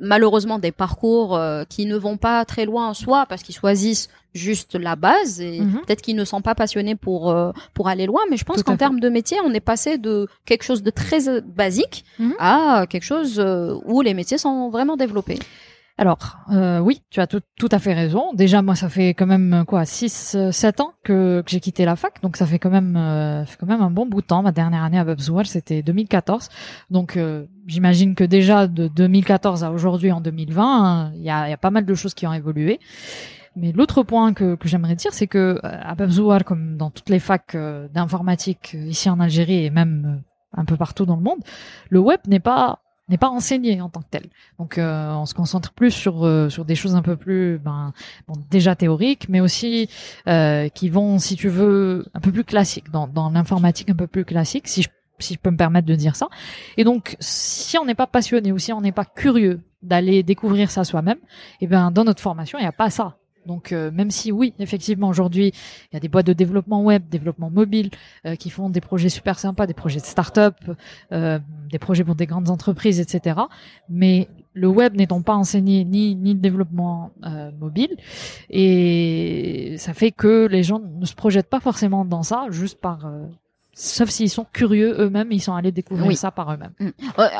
malheureusement 0.00 0.60
des 0.60 0.70
parcours 0.70 1.36
euh, 1.36 1.64
qui 1.68 1.84
ne 1.86 1.96
vont 1.96 2.16
pas 2.16 2.44
très 2.44 2.64
loin, 2.64 2.94
soit 2.94 3.26
parce 3.26 3.42
qu'ils 3.42 3.54
choisissent 3.56 4.08
juste 4.32 4.76
la 4.76 4.94
base 4.94 5.40
et 5.40 5.60
Mhm. 5.60 5.80
peut-être 5.84 6.02
qu'ils 6.02 6.14
ne 6.14 6.24
sont 6.24 6.40
pas 6.42 6.54
passionnés 6.54 6.94
pour 6.94 7.30
euh, 7.30 7.50
pour 7.74 7.88
aller 7.88 8.06
loin. 8.06 8.20
Mais 8.30 8.36
je 8.36 8.44
pense 8.44 8.62
qu'en 8.62 8.76
termes 8.76 9.00
de 9.00 9.08
métier, 9.08 9.38
on 9.44 9.52
est 9.52 9.58
passé 9.60 9.98
de 9.98 10.28
quelque 10.44 10.62
chose 10.62 10.84
de 10.84 10.90
très 10.90 11.28
euh, 11.28 11.40
basique 11.44 12.04
Mhm. 12.20 12.34
à 12.38 12.86
quelque 12.88 13.02
chose 13.02 13.42
où 13.86 14.00
les 14.02 14.14
métiers 14.14 14.38
sont 14.38 14.70
vraiment 14.70 14.96
développés. 14.96 15.38
Alors, 16.00 16.38
euh, 16.52 16.78
oui, 16.78 17.02
tu 17.10 17.18
as 17.20 17.26
tout, 17.26 17.40
tout 17.58 17.68
à 17.72 17.80
fait 17.80 17.92
raison. 17.92 18.32
Déjà, 18.32 18.62
moi, 18.62 18.76
ça 18.76 18.88
fait 18.88 19.10
quand 19.10 19.26
même 19.26 19.64
quoi, 19.66 19.84
6, 19.84 20.50
7 20.52 20.80
ans 20.80 20.92
que, 21.02 21.42
que 21.44 21.50
j'ai 21.50 21.58
quitté 21.58 21.84
la 21.84 21.96
fac, 21.96 22.22
donc 22.22 22.36
ça 22.36 22.46
fait 22.46 22.60
quand 22.60 22.70
même, 22.70 22.96
euh, 22.96 23.44
quand 23.58 23.66
même 23.66 23.82
un 23.82 23.90
bon 23.90 24.06
bout 24.06 24.20
de 24.20 24.26
temps. 24.26 24.42
Ma 24.42 24.52
dernière 24.52 24.84
année 24.84 24.98
à 24.98 25.04
Babzoual, 25.04 25.46
c'était 25.46 25.82
2014. 25.82 26.48
Donc, 26.90 27.16
euh, 27.16 27.46
j'imagine 27.66 28.14
que 28.14 28.22
déjà 28.22 28.68
de 28.68 28.86
2014 28.86 29.64
à 29.64 29.72
aujourd'hui, 29.72 30.12
en 30.12 30.20
2020, 30.20 30.64
hein, 30.64 31.12
il 31.16 31.22
y, 31.22 31.30
a, 31.30 31.48
y 31.48 31.52
a 31.52 31.56
pas 31.56 31.70
mal 31.70 31.84
de 31.84 31.94
choses 31.94 32.14
qui 32.14 32.28
ont 32.28 32.32
évolué. 32.32 32.78
Mais 33.56 33.72
l'autre 33.72 34.04
point 34.04 34.34
que, 34.34 34.54
que 34.54 34.68
j'aimerais 34.68 34.94
dire, 34.94 35.12
c'est 35.12 35.26
que 35.26 35.38
euh, 35.38 35.58
à 35.62 35.96
Babzouar, 35.96 36.44
comme 36.44 36.76
dans 36.76 36.90
toutes 36.90 37.08
les 37.08 37.18
facs 37.18 37.56
euh, 37.56 37.88
d'informatique 37.88 38.72
euh, 38.76 38.86
ici 38.86 39.10
en 39.10 39.18
Algérie 39.18 39.64
et 39.64 39.70
même 39.70 40.22
euh, 40.22 40.60
un 40.60 40.64
peu 40.64 40.76
partout 40.76 41.06
dans 41.06 41.16
le 41.16 41.22
monde, 41.22 41.40
le 41.90 41.98
web 41.98 42.20
n'est 42.28 42.38
pas 42.38 42.78
n'est 43.08 43.18
pas 43.18 43.28
enseigné 43.28 43.80
en 43.80 43.88
tant 43.88 44.00
que 44.00 44.08
tel. 44.10 44.26
Donc 44.58 44.78
euh, 44.78 45.12
on 45.12 45.26
se 45.26 45.34
concentre 45.34 45.72
plus 45.72 45.90
sur 45.90 46.24
euh, 46.24 46.48
sur 46.48 46.64
des 46.64 46.74
choses 46.74 46.94
un 46.94 47.02
peu 47.02 47.16
plus 47.16 47.58
ben 47.58 47.92
bon, 48.26 48.34
déjà 48.50 48.76
théoriques, 48.76 49.28
mais 49.28 49.40
aussi 49.40 49.88
euh, 50.28 50.68
qui 50.68 50.88
vont, 50.88 51.18
si 51.18 51.36
tu 51.36 51.48
veux, 51.48 52.06
un 52.14 52.20
peu 52.20 52.32
plus 52.32 52.44
classiques 52.44 52.90
dans 52.90 53.08
dans 53.08 53.30
l'informatique 53.30 53.90
un 53.90 53.96
peu 53.96 54.06
plus 54.06 54.24
classique, 54.24 54.68
si 54.68 54.82
je 54.82 54.88
si 55.20 55.34
je 55.34 55.38
peux 55.38 55.50
me 55.50 55.56
permettre 55.56 55.86
de 55.86 55.94
dire 55.94 56.14
ça. 56.16 56.28
Et 56.76 56.84
donc, 56.84 57.16
si 57.18 57.76
on 57.78 57.84
n'est 57.84 57.96
pas 57.96 58.06
passionné 58.06 58.52
ou 58.52 58.58
si 58.58 58.72
on 58.72 58.80
n'est 58.80 58.92
pas 58.92 59.04
curieux 59.04 59.60
d'aller 59.82 60.22
découvrir 60.22 60.70
ça 60.70 60.84
soi-même, 60.84 61.18
eh 61.60 61.66
ben 61.66 61.90
dans 61.90 62.04
notre 62.04 62.22
formation, 62.22 62.58
il 62.58 62.62
n'y 62.62 62.68
a 62.68 62.72
pas 62.72 62.90
ça. 62.90 63.17
Donc 63.46 63.72
euh, 63.72 63.90
même 63.90 64.10
si 64.10 64.30
oui, 64.32 64.52
effectivement 64.58 65.08
aujourd'hui, 65.08 65.52
il 65.90 65.94
y 65.94 65.96
a 65.96 66.00
des 66.00 66.08
boîtes 66.08 66.26
de 66.26 66.32
développement 66.32 66.82
web, 66.82 67.08
développement 67.08 67.50
mobile 67.50 67.90
euh, 68.26 68.36
qui 68.36 68.50
font 68.50 68.68
des 68.70 68.80
projets 68.80 69.08
super 69.08 69.38
sympas, 69.38 69.66
des 69.66 69.74
projets 69.74 70.00
de 70.00 70.04
start-up, 70.04 70.54
euh, 71.12 71.38
des 71.70 71.78
projets 71.78 72.04
pour 72.04 72.14
des 72.14 72.26
grandes 72.26 72.50
entreprises, 72.50 73.00
etc. 73.00 73.40
Mais 73.88 74.28
le 74.52 74.68
web 74.68 74.94
n'étant 74.94 75.22
pas 75.22 75.34
enseigné 75.34 75.84
ni 75.84 76.14
ni 76.14 76.34
le 76.34 76.40
développement 76.40 77.12
mobile, 77.60 77.96
et 78.50 79.76
ça 79.78 79.94
fait 79.94 80.10
que 80.10 80.46
les 80.46 80.62
gens 80.62 80.80
ne 80.80 81.06
se 81.06 81.14
projettent 81.14 81.48
pas 81.48 81.60
forcément 81.60 82.04
dans 82.04 82.22
ça 82.22 82.46
juste 82.50 82.80
par 82.80 83.08
sauf 83.78 84.10
s'ils 84.10 84.28
sont 84.28 84.44
curieux 84.52 84.96
eux-mêmes, 84.98 85.30
ils 85.30 85.40
sont 85.40 85.54
allés 85.54 85.70
découvrir 85.70 86.16
ça 86.18 86.32
par 86.32 86.52
eux-mêmes. 86.52 86.72
Mm. 86.80 86.90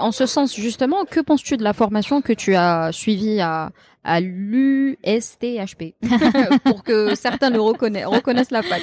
En 0.00 0.12
ce 0.12 0.24
sens, 0.26 0.54
justement, 0.54 1.04
que 1.04 1.20
penses-tu 1.20 1.56
de 1.56 1.64
la 1.64 1.72
formation 1.72 2.22
que 2.22 2.32
tu 2.32 2.54
as 2.54 2.92
suivie 2.92 3.40
à, 3.40 3.70
à 4.04 4.20
l'USTHP 4.20 5.94
pour 6.64 6.84
que 6.84 7.16
certains 7.16 7.50
le 7.50 7.60
reconnaissent, 7.60 8.06
reconnaissent 8.06 8.52
la 8.52 8.62
fac 8.62 8.80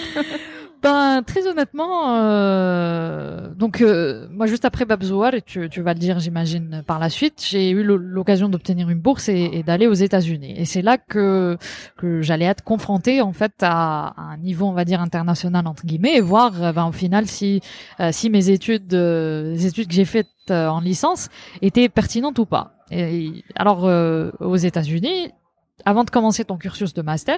Ben 0.82 1.24
très 1.24 1.48
honnêtement, 1.48 2.16
euh, 2.18 3.50
donc 3.56 3.82
euh, 3.82 4.28
moi 4.30 4.46
juste 4.46 4.66
après 4.66 4.86
Babzouar, 4.86 5.34
et 5.34 5.42
tu, 5.42 5.70
tu 5.70 5.82
vas 5.82 5.94
le 5.94 6.00
dire 6.00 6.20
j'imagine 6.20 6.84
par 6.86 7.00
la 7.00 7.10
suite, 7.10 7.44
j'ai 7.48 7.72
eu 7.72 7.84
l'occasion 7.84 8.50
d'obtenir 8.50 8.90
une 8.90 9.00
bourse 9.00 9.30
et, 9.30 9.64
d'aller 9.64 9.88
aux 9.88 9.94
États-Unis. 9.94 10.54
Et 10.58 10.66
c'est 10.66 10.82
là 10.82 10.98
que 10.98 11.58
que 11.98 12.22
j'allais 12.22 12.46
être 12.46 12.64
confrontée 12.64 13.22
en 13.22 13.34
fait 13.34 13.54
à, 13.62 14.14
un 14.18 14.38
niveau 14.38 14.68
on 14.68 14.74
va 14.74 14.86
dire 14.86 15.02
international 15.02 15.66
entre 15.66 15.86
guillemets 15.86 16.18
et 16.18 16.22
voir 16.22 16.62
euh, 16.62 16.72
ben, 16.72 16.86
au 16.86 16.92
final 16.92 17.26
si 17.26 17.62
euh, 18.00 18.12
si 18.12 18.30
mes 18.30 18.50
études 18.50 18.94
les 18.94 19.66
études 19.66 19.88
que 19.88 19.94
j'ai 19.94 20.06
faites 20.06 20.28
en 20.50 20.82
licence 20.82 21.30
étaient 21.62 21.90
pertinentes 21.90 22.38
ou 22.38 22.46
pas. 22.46 22.74
Et, 22.92 23.44
alors 23.56 23.86
aux 24.40 24.58
États-Unis, 24.58 25.32
avant 25.84 26.04
de 26.04 26.10
commencer 26.10 26.46
ton 26.46 26.58
cursus 26.58 26.94
de 26.94 27.02
master, 27.02 27.38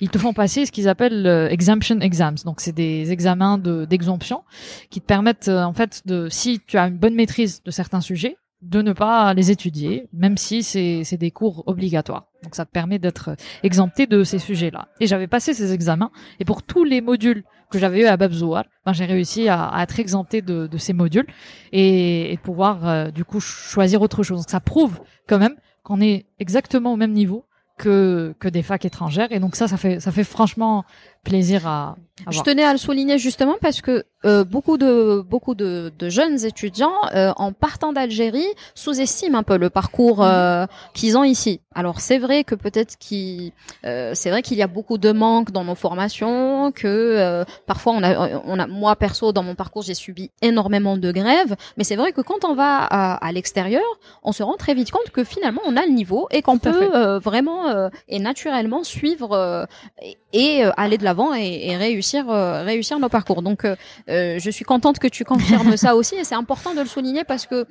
ils 0.00 0.10
te 0.10 0.18
font 0.18 0.32
passer 0.32 0.66
ce 0.66 0.72
qu'ils 0.72 0.88
appellent 0.88 1.26
euh, 1.26 1.48
exemption 1.48 2.00
exams. 2.00 2.36
Donc 2.44 2.60
c'est 2.60 2.72
des 2.72 3.12
examens 3.12 3.58
d'exemption 3.58 4.42
qui 4.90 5.00
te 5.00 5.06
permettent 5.06 5.48
euh, 5.48 5.62
en 5.62 5.72
fait 5.72 6.02
de 6.06 6.28
si 6.28 6.60
tu 6.66 6.78
as 6.78 6.88
une 6.88 6.98
bonne 6.98 7.14
maîtrise 7.14 7.62
de 7.62 7.70
certains 7.70 8.00
sujets, 8.00 8.36
de 8.62 8.82
ne 8.82 8.92
pas 8.92 9.34
les 9.34 9.50
étudier, 9.50 10.08
même 10.12 10.36
si 10.36 10.62
c'est 10.62 11.16
des 11.16 11.30
cours 11.30 11.62
obligatoires. 11.66 12.26
Donc 12.42 12.54
ça 12.54 12.64
te 12.64 12.70
permet 12.70 12.98
d'être 12.98 13.36
exempté 13.62 14.06
de 14.06 14.24
ces 14.24 14.38
sujets-là. 14.38 14.88
Et 14.98 15.06
j'avais 15.06 15.26
passé 15.26 15.54
ces 15.54 15.72
examens, 15.72 16.10
et 16.40 16.44
pour 16.44 16.62
tous 16.62 16.82
les 16.82 17.00
modules 17.00 17.44
que 17.70 17.78
j'avais 17.78 18.00
eu 18.00 18.04
à 18.06 18.16
Babzouar, 18.16 18.64
ben 18.84 18.92
j'ai 18.92 19.04
réussi 19.04 19.48
à, 19.48 19.72
être 19.82 20.00
exempté 20.00 20.40
de, 20.40 20.66
de 20.66 20.78
ces 20.78 20.92
modules 20.92 21.26
et, 21.72 22.32
et 22.32 22.36
pouvoir 22.38 22.86
euh, 22.86 23.10
du 23.10 23.24
coup 23.24 23.40
choisir 23.40 24.02
autre 24.02 24.22
chose. 24.22 24.38
Donc 24.38 24.50
ça 24.50 24.60
prouve 24.60 25.00
quand 25.28 25.38
même 25.38 25.56
qu'on 25.82 26.00
est 26.00 26.26
exactement 26.38 26.92
au 26.92 26.96
même 26.96 27.12
niveau 27.12 27.44
que, 27.76 28.34
que 28.38 28.48
des 28.48 28.62
facs 28.62 28.84
étrangères. 28.84 29.28
Et 29.30 29.40
donc 29.40 29.56
ça, 29.56 29.68
ça 29.68 29.76
fait, 29.76 30.00
ça 30.00 30.12
fait 30.12 30.24
franchement 30.24 30.84
plaisir 31.26 31.66
à, 31.66 31.96
Je 32.30 32.40
tenais 32.40 32.64
à 32.64 32.72
le 32.72 32.78
souligner 32.78 33.18
justement 33.18 33.56
parce 33.60 33.80
que 33.80 34.04
euh, 34.24 34.44
beaucoup 34.44 34.76
de 34.76 35.20
beaucoup 35.20 35.54
de, 35.54 35.92
de 35.98 36.08
jeunes 36.08 36.44
étudiants 36.44 36.98
euh, 37.14 37.32
en 37.36 37.52
partant 37.52 37.92
d'Algérie 37.92 38.48
sous-estiment 38.74 39.38
un 39.38 39.42
peu 39.42 39.56
le 39.56 39.70
parcours 39.70 40.18
mhm. 40.18 40.28
euh, 40.28 40.66
qu'ils 40.94 41.16
ont 41.18 41.24
ici. 41.24 41.60
Alors 41.74 42.00
c'est 42.00 42.18
vrai 42.18 42.42
que 42.42 42.54
peut-être 42.54 42.96
qu'il 42.98 43.52
c'est 43.82 44.30
vrai 44.30 44.42
qu'il 44.42 44.56
y 44.56 44.62
a 44.62 44.66
beaucoup 44.66 44.98
de 44.98 45.12
manques 45.12 45.50
dans 45.52 45.64
nos 45.64 45.74
formations, 45.74 46.72
que 46.72 47.44
parfois 47.66 47.92
on 47.92 48.02
a 48.02 48.40
on 48.44 48.58
a 48.58 48.66
moi 48.66 48.96
perso 48.96 49.32
dans 49.32 49.42
mon 49.42 49.54
parcours 49.54 49.82
j'ai 49.82 49.94
subi 49.94 50.30
énormément 50.40 50.96
de 50.96 51.12
grèves, 51.12 51.54
mais 51.76 51.84
c'est 51.84 51.96
vrai 51.96 52.12
que 52.12 52.22
quand 52.22 52.44
on 52.44 52.54
va 52.54 52.78
à, 52.78 53.14
à 53.14 53.32
l'extérieur, 53.32 53.84
on 54.22 54.32
se 54.32 54.42
rend 54.42 54.56
très 54.56 54.74
vite 54.74 54.90
compte 54.90 55.10
que 55.10 55.22
finalement 55.22 55.60
on 55.66 55.76
a 55.76 55.84
le 55.84 55.92
niveau 55.92 56.28
et 56.30 56.40
qu'on 56.40 56.58
peut 56.58 57.18
vraiment 57.18 57.90
et 58.08 58.18
naturellement 58.18 58.82
suivre 58.82 59.66
et, 60.00 60.16
et 60.32 60.64
aller 60.76 60.96
de 60.96 61.04
l'avant 61.04 61.15
et, 61.34 61.68
et 61.68 61.76
réussir 61.76 62.26
réussir 62.28 62.98
nos 62.98 63.08
parcours. 63.08 63.42
Donc 63.42 63.64
euh, 63.64 64.38
je 64.38 64.50
suis 64.50 64.64
contente 64.64 64.98
que 64.98 65.08
tu 65.08 65.24
confirmes 65.24 65.76
ça 65.76 65.96
aussi 65.96 66.14
et 66.16 66.24
c'est 66.24 66.34
important 66.34 66.74
de 66.74 66.80
le 66.80 66.86
souligner 66.86 67.24
parce 67.24 67.46
que 67.46 67.66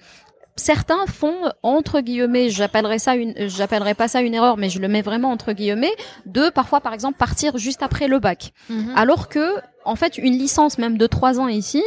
certains 0.56 1.06
font 1.06 1.36
entre 1.64 2.00
guillemets, 2.00 2.50
j'appellerais 2.50 3.00
ça 3.00 3.16
une, 3.16 3.34
j'appellerais 3.50 3.94
pas 3.94 4.08
ça 4.08 4.22
une 4.22 4.34
erreur, 4.34 4.58
mais 4.58 4.70
je 4.70 4.80
le 4.80 4.88
mets 4.88 5.02
vraiment 5.02 5.32
entre 5.32 5.52
guillemets, 5.52 5.94
de 6.26 6.50
parfois 6.50 6.82
par 6.82 6.94
exemple 6.94 7.18
partir 7.18 7.58
juste 7.58 7.84
après 7.84 8.08
le 8.08 8.20
bac, 8.20 8.54
mhm. 8.70 8.94
alors 8.96 9.28
que 9.28 9.56
en 9.84 9.96
fait 9.96 10.18
une 10.18 10.38
licence 10.38 10.78
même 10.78 10.98
de 10.98 11.08
trois 11.08 11.40
ans 11.40 11.48
ici 11.48 11.84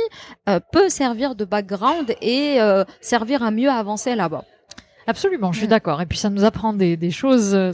euh, 0.48 0.60
peut 0.72 0.88
servir 0.88 1.34
de 1.34 1.44
background 1.44 2.14
et 2.20 2.60
euh, 2.60 2.84
servir 3.00 3.42
à 3.42 3.50
mieux 3.50 3.70
avancer 3.70 4.14
là-bas. 4.14 4.44
Absolument, 5.08 5.52
je 5.52 5.60
suis 5.60 5.68
d'accord. 5.68 6.02
Et 6.02 6.06
puis 6.06 6.18
ça 6.18 6.28
nous 6.28 6.44
apprend 6.44 6.74
des, 6.74 6.98
des 6.98 7.10
choses. 7.10 7.54
Euh, 7.54 7.72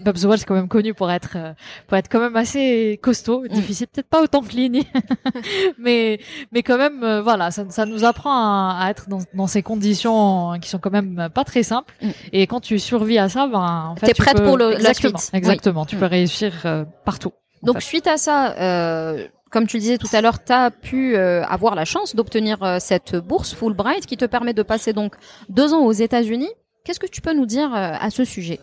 Bob 0.00 0.18
Zwell 0.18 0.38
c'est 0.38 0.44
quand 0.44 0.54
même 0.54 0.68
connu 0.68 0.92
pour 0.92 1.10
être 1.10 1.30
euh, 1.36 1.54
pour 1.86 1.96
être 1.96 2.10
quand 2.10 2.20
même 2.20 2.36
assez 2.36 3.00
costaud, 3.02 3.44
mm. 3.44 3.48
difficile, 3.48 3.86
peut-être 3.86 4.06
pas 4.06 4.20
autant 4.20 4.42
que 4.42 4.52
Lini, 4.52 4.86
mais 5.78 6.20
mais 6.52 6.62
quand 6.62 6.76
même 6.76 7.02
euh, 7.02 7.22
voilà, 7.22 7.50
ça, 7.50 7.64
ça 7.70 7.86
nous 7.86 8.04
apprend 8.04 8.32
à, 8.78 8.88
être 8.90 9.08
dans, 9.08 9.20
dans 9.32 9.46
ces 9.46 9.62
conditions 9.62 10.58
qui 10.60 10.68
sont 10.68 10.78
quand 10.78 10.90
même 10.90 11.30
pas 11.32 11.44
très 11.44 11.62
simples. 11.62 11.94
Mm. 12.02 12.08
Et 12.34 12.46
quand 12.46 12.60
tu 12.60 12.78
survis 12.78 13.16
à 13.16 13.30
ça, 13.30 13.46
ben 13.46 13.86
en 13.88 13.96
fait, 13.96 14.08
t'es 14.08 14.12
prête 14.12 14.42
pour 14.44 14.58
le, 14.58 14.74
la 14.74 14.92
suite. 14.92 15.30
Exactement, 15.32 15.86
tu 15.86 15.96
peux 15.96 16.04
mm. 16.04 16.08
réussir 16.08 16.84
partout. 17.06 17.32
Donc 17.62 17.80
suite 17.80 18.06
à 18.06 18.18
ça. 18.18 18.54
Euh 18.58 19.26
comme 19.50 19.68
tu 19.68 19.76
le 19.76 19.82
disais 19.82 19.98
tout 19.98 20.08
à 20.12 20.20
l'heure, 20.20 20.42
tu 20.42 20.52
as 20.52 20.72
pu 20.72 21.16
avoir 21.16 21.76
la 21.76 21.84
chance 21.84 22.16
d'obtenir 22.16 22.58
cette 22.80 23.14
bourse 23.14 23.54
Fulbright 23.54 24.04
qui 24.04 24.16
te 24.16 24.24
permet 24.24 24.52
de 24.52 24.64
passer 24.64 24.92
donc 24.92 25.14
deux 25.48 25.72
ans 25.72 25.84
aux 25.84 25.92
États-Unis. 25.92 26.50
Qu'est-ce 26.84 27.00
que 27.00 27.06
tu 27.06 27.20
peux 27.22 27.34
nous 27.34 27.46
dire 27.46 27.74
euh, 27.74 27.94
à 27.98 28.10
ce 28.10 28.24
sujet? 28.24 28.60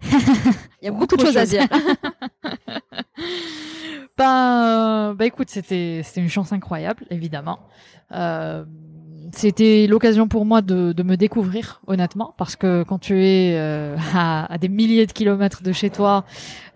Il 0.02 0.84
y 0.84 0.88
a 0.88 0.92
beaucoup 0.92 1.16
de 1.16 1.24
choses 1.24 1.36
à 1.36 1.46
dire. 1.46 1.66
bah, 4.16 5.14
bah 5.18 5.26
écoute, 5.26 5.48
c'était 5.50 6.02
c'était 6.04 6.20
une 6.20 6.28
chance 6.28 6.52
incroyable, 6.52 7.06
évidemment. 7.10 7.60
Euh, 8.12 8.64
c'était 9.32 9.86
l'occasion 9.86 10.28
pour 10.28 10.44
moi 10.44 10.62
de, 10.62 10.92
de, 10.92 11.02
me 11.02 11.16
découvrir 11.16 11.80
honnêtement 11.86 12.34
parce 12.36 12.56
que 12.56 12.82
quand 12.82 12.98
tu 12.98 13.24
es 13.24 13.56
euh, 13.56 13.96
à, 14.14 14.52
à, 14.52 14.58
des 14.58 14.68
milliers 14.68 15.06
de 15.06 15.12
kilomètres 15.12 15.62
de 15.62 15.72
chez 15.72 15.90
toi 15.90 16.24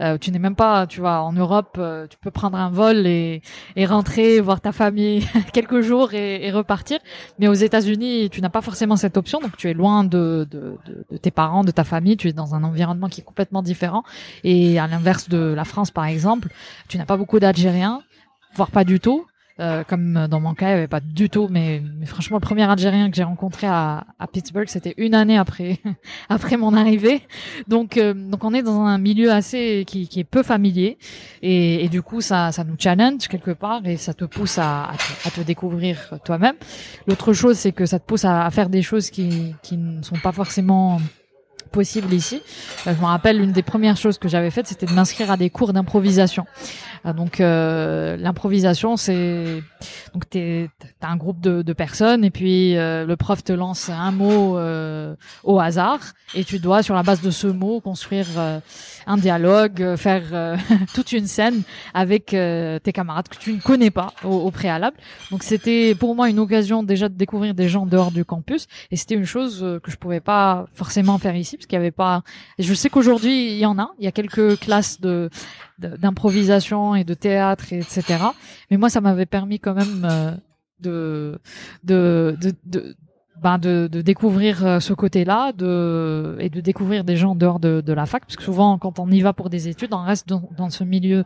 euh, 0.00 0.18
tu 0.18 0.30
n'es 0.30 0.38
même 0.38 0.54
pas 0.54 0.86
tu 0.86 1.00
vois 1.00 1.20
en 1.20 1.32
Europe 1.32 1.76
euh, 1.78 2.06
tu 2.06 2.16
peux 2.18 2.30
prendre 2.30 2.58
un 2.58 2.70
vol 2.70 3.06
et, 3.06 3.42
et 3.76 3.86
rentrer 3.86 4.40
voir 4.40 4.60
ta 4.60 4.72
famille 4.72 5.26
quelques 5.52 5.80
jours 5.80 6.14
et, 6.14 6.46
et, 6.46 6.50
repartir. 6.50 6.98
Mais 7.38 7.48
aux 7.48 7.54
États-Unis 7.54 8.28
tu 8.30 8.40
n'as 8.40 8.50
pas 8.50 8.62
forcément 8.62 8.96
cette 8.96 9.16
option 9.16 9.40
donc 9.40 9.56
tu 9.56 9.70
es 9.70 9.74
loin 9.74 10.04
de, 10.04 10.46
de, 10.50 10.76
de, 11.10 11.16
tes 11.16 11.30
parents 11.30 11.64
de 11.64 11.70
ta 11.70 11.84
famille 11.84 12.16
tu 12.16 12.28
es 12.28 12.32
dans 12.32 12.54
un 12.54 12.64
environnement 12.64 13.08
qui 13.08 13.20
est 13.20 13.24
complètement 13.24 13.62
différent. 13.62 14.02
Et 14.44 14.78
à 14.78 14.86
l'inverse 14.86 15.28
de 15.28 15.38
la 15.38 15.64
France 15.64 15.90
par 15.90 16.06
exemple 16.06 16.48
tu 16.88 16.98
n'as 16.98 17.06
pas 17.06 17.16
beaucoup 17.16 17.38
d'Algériens 17.38 18.02
voire 18.54 18.70
pas 18.70 18.84
du 18.84 19.00
tout 19.00 19.26
euh, 19.60 19.84
comme 19.84 20.26
dans 20.28 20.40
mon 20.40 20.54
cas, 20.54 20.66
il 20.66 20.72
n'y 20.72 20.78
avait 20.78 20.88
pas 20.88 21.00
du 21.00 21.28
tout, 21.28 21.48
mais, 21.50 21.82
mais, 21.98 22.06
franchement, 22.06 22.38
le 22.38 22.40
premier 22.40 22.62
Algérien 22.62 23.10
que 23.10 23.16
j'ai 23.16 23.22
rencontré 23.22 23.66
à, 23.66 24.06
à 24.18 24.26
Pittsburgh, 24.26 24.68
c'était 24.68 24.94
une 24.96 25.14
année 25.14 25.36
après 25.36 25.78
après 26.28 26.56
mon 26.56 26.74
arrivée. 26.74 27.22
Donc 27.68 27.96
euh, 27.96 28.14
donc 28.14 28.44
on 28.44 28.54
est 28.54 28.62
dans 28.62 28.82
un 28.82 28.98
milieu 28.98 29.30
assez 29.30 29.84
qui, 29.86 30.08
qui 30.08 30.20
est 30.20 30.24
peu 30.24 30.42
familier 30.42 30.98
et, 31.42 31.84
et, 31.84 31.88
du 31.88 32.02
coup 32.02 32.20
ça 32.20 32.52
ça 32.52 32.64
nous 32.64 32.76
challenge 32.78 33.28
quelque 33.28 33.50
part 33.50 33.82
et 33.84 33.96
ça 33.96 34.14
te 34.14 34.24
pousse 34.24 34.58
à, 34.58 34.84
à, 34.84 34.96
te, 34.96 35.28
à 35.28 35.30
te, 35.30 35.40
découvrir 35.40 36.18
toi-même. 36.24 36.56
L'autre 37.06 37.32
chose, 37.32 37.58
c'est 37.58 37.72
que 37.72 37.86
ça 37.86 37.98
te 37.98 38.06
pousse 38.06 38.24
à, 38.24 38.46
à 38.46 38.50
faire 38.50 38.68
des 38.68 38.82
choses 38.82 39.10
qui 39.10 39.54
qui 39.62 39.76
ne 39.76 40.02
sont 40.02 40.16
pas 40.16 40.32
forcément 40.32 40.98
possible 41.72 42.12
ici. 42.12 42.42
Euh, 42.86 42.94
je 42.94 43.00
me 43.00 43.06
rappelle 43.06 43.40
une 43.40 43.50
des 43.50 43.62
premières 43.62 43.96
choses 43.96 44.18
que 44.18 44.28
j'avais 44.28 44.50
faites, 44.50 44.68
c'était 44.68 44.86
de 44.86 44.92
m'inscrire 44.92 45.30
à 45.30 45.36
des 45.36 45.50
cours 45.50 45.72
d'improvisation. 45.72 46.46
Euh, 47.04 47.12
donc 47.12 47.40
euh, 47.40 48.16
l'improvisation, 48.16 48.96
c'est 48.96 49.62
donc 50.14 50.28
t'es 50.28 50.68
t'as 51.00 51.08
un 51.08 51.16
groupe 51.16 51.40
de, 51.40 51.62
de, 51.62 51.72
personnes 51.72 52.22
et 52.24 52.30
puis 52.30 52.74
le 52.74 53.14
prof 53.14 53.42
te 53.42 53.52
lance 53.52 53.88
un 53.88 54.12
mot 54.12 54.58
au 55.42 55.58
hasard 55.58 56.00
et 56.34 56.44
tu 56.44 56.58
dois 56.58 56.82
sur 56.82 56.94
la 56.94 57.02
base 57.02 57.22
de 57.22 57.30
ce 57.30 57.46
mot 57.46 57.80
construire 57.80 58.26
un 59.06 59.16
dialogue, 59.16 59.96
faire 59.96 60.58
toute 60.94 61.12
une 61.12 61.26
scène 61.26 61.62
avec 61.94 62.26
tes 62.26 62.92
camarades 62.92 63.28
que 63.28 63.38
tu 63.38 63.54
ne 63.54 63.60
connais 63.60 63.90
pas 63.90 64.12
au, 64.22 64.28
au 64.28 64.50
préalable. 64.50 64.96
Donc 65.30 65.42
c'était 65.42 65.94
pour 65.94 66.14
moi 66.14 66.28
une 66.28 66.38
occasion 66.38 66.82
déjà 66.82 67.08
de 67.08 67.14
découvrir 67.14 67.54
des 67.54 67.68
gens 67.68 67.86
dehors 67.86 68.12
du 68.12 68.24
campus 68.24 68.66
et 68.90 68.96
c'était 68.96 69.14
une 69.14 69.24
chose 69.24 69.80
que 69.82 69.90
je 69.90 69.96
pouvais 69.96 70.20
pas 70.20 70.66
forcément 70.74 71.18
faire 71.18 71.34
ici 71.34 71.56
parce 71.62 71.66
qu'il 71.68 71.76
y 71.76 71.80
avait 71.80 71.92
pas. 71.92 72.22
Je 72.58 72.74
sais 72.74 72.90
qu'aujourd'hui 72.90 73.52
il 73.52 73.58
y 73.58 73.66
en 73.66 73.78
a, 73.78 73.90
il 73.98 74.04
y 74.04 74.08
a 74.08 74.12
quelques 74.12 74.58
classes 74.58 75.00
de 75.00 75.30
d'improvisation 75.78 76.94
et 76.94 77.04
de 77.04 77.14
théâtre, 77.14 77.72
etc. 77.72 78.02
Mais 78.70 78.76
moi, 78.76 78.88
ça 78.88 79.00
m'avait 79.00 79.26
permis 79.26 79.58
quand 79.58 79.74
même 79.74 80.06
euh, 80.08 80.32
de, 80.80 81.40
de, 81.82 82.36
de, 82.64 82.94
ben 83.42 83.58
de, 83.58 83.88
de 83.90 84.00
découvrir 84.00 84.64
euh, 84.64 84.78
ce 84.80 84.92
côté-là, 84.92 85.52
de 85.52 86.36
et 86.38 86.50
de 86.50 86.60
découvrir 86.60 87.02
des 87.02 87.16
gens 87.16 87.30
en 87.30 87.34
dehors 87.34 87.58
de, 87.58 87.80
de 87.80 87.92
la 87.92 88.06
fac, 88.06 88.22
parce 88.24 88.36
que 88.36 88.44
souvent 88.44 88.78
quand 88.78 88.98
on 89.00 89.10
y 89.10 89.20
va 89.20 89.32
pour 89.32 89.50
des 89.50 89.66
études, 89.68 89.92
on 89.92 90.02
reste 90.04 90.28
dans, 90.28 90.48
dans 90.56 90.70
ce 90.70 90.84
milieu 90.84 91.24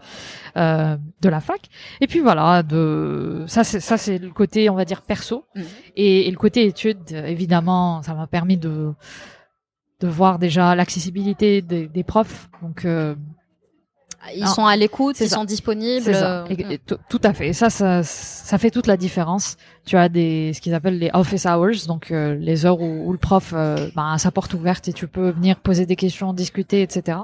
euh, 0.57 0.97
de 1.21 1.29
la 1.29 1.41
fac. 1.41 1.61
Et 2.01 2.07
puis 2.07 2.21
voilà, 2.21 2.63
de 2.63 3.45
ça 3.47 3.63
c'est 3.65 3.81
ça 3.81 3.99
c'est 3.99 4.17
le 4.19 4.31
côté 4.31 4.71
on 4.71 4.75
va 4.75 4.87
dire 4.87 5.03
perso, 5.03 5.45
Mhm. 5.55 5.65
et, 5.97 6.29
et 6.29 6.31
le 6.31 6.39
côté 6.39 6.65
études 6.67 7.11
évidemment, 7.13 8.01
ça 8.03 8.15
m'a 8.15 8.27
permis 8.27 8.57
de 8.57 8.95
de 10.01 10.09
voir 10.09 10.39
déjà 10.39 10.75
l'accessibilité 10.75 11.63
des, 11.63 11.87
des 11.89 12.05
profs, 12.05 12.49
donc 12.63 12.85
euh, 12.85 13.15
Ils 14.35 14.47
sont 14.49 14.67
à 14.67 14.77
l'écoute, 14.77 15.17
ils 15.21 15.29
ça. 15.29 15.37
sont 15.37 15.45
disponibles. 15.45 16.03
Ça, 16.15 16.43
euh, 16.43 16.47
Et- 16.51 16.75
et 16.75 16.79
tout- 16.79 16.99
tout 17.09 17.21
à 17.23 17.33
fait. 17.33 17.49
Et 17.49 17.53
ça, 17.53 17.71
ça, 17.71 18.03
ça 18.03 18.59
fait 18.59 18.71
toute 18.71 18.87
la 18.89 18.97
différence. 18.97 19.57
Tu 19.87 19.97
as 19.97 20.09
des, 20.09 20.53
ce 20.53 20.61
qu'ils 20.61 20.75
appellent 20.75 20.99
les 20.99 21.11
office 21.15 21.47
hours, 21.47 21.87
donc 21.87 22.11
euh, 22.11 22.35
les 22.35 22.67
heures 22.67 22.81
où, 22.81 23.07
où 23.09 23.13
le 23.13 23.19
prof 23.19 23.53
euh, 23.57 23.89
ben, 23.95 24.13
a 24.13 24.19
sa 24.19 24.31
porte 24.33 24.53
ouverte 24.55 24.89
et 24.89 24.93
tu 24.93 25.07
peux 25.07 25.31
venir 25.31 25.61
poser 25.61 25.87
des 25.87 25.97
questions, 25.97 26.33
discuter, 26.33 26.83
etc. 26.83 27.19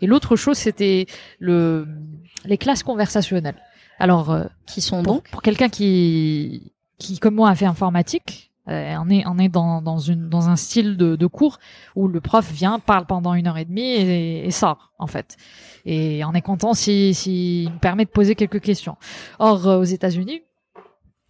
Et 0.00 0.06
l'autre 0.06 0.36
chose, 0.36 0.56
c'était 0.56 1.06
le, 1.40 1.86
les 2.44 2.56
classes 2.56 2.82
conversationnelles. 2.84 3.56
Alors, 3.98 4.30
euh, 4.30 4.44
qui 4.66 4.80
sont 4.80 5.02
pour, 5.02 5.14
donc 5.14 5.28
pour 5.30 5.42
quelqu'un 5.42 5.68
qui, 5.68 6.72
qui 6.98 7.18
comme 7.18 7.34
moi 7.34 7.50
a 7.50 7.54
fait 7.54 7.66
informatique, 7.66 8.52
euh, 8.68 8.96
on 8.98 9.10
est 9.10 9.26
on 9.26 9.38
est 9.38 9.48
dans 9.48 9.82
dans 9.82 9.98
une 9.98 10.28
dans 10.28 10.48
un 10.48 10.56
style 10.56 10.96
de, 10.96 11.16
de 11.16 11.26
cours 11.26 11.58
où 11.94 12.08
le 12.08 12.20
prof 12.20 12.50
vient 12.50 12.78
parle 12.78 13.06
pendant 13.06 13.34
une 13.34 13.46
heure 13.46 13.58
et 13.58 13.64
demie 13.64 13.92
et, 13.92 14.46
et 14.46 14.50
sort 14.50 14.92
en 14.98 15.06
fait 15.06 15.36
et 15.84 16.24
on 16.24 16.32
est 16.32 16.42
content 16.42 16.74
si 16.74 17.14
si 17.14 17.64
il 17.64 17.72
me 17.72 17.78
permet 17.78 18.04
de 18.04 18.10
poser 18.10 18.34
quelques 18.34 18.60
questions. 18.60 18.96
Or 19.38 19.66
euh, 19.66 19.80
aux 19.80 19.84
États-Unis, 19.84 20.42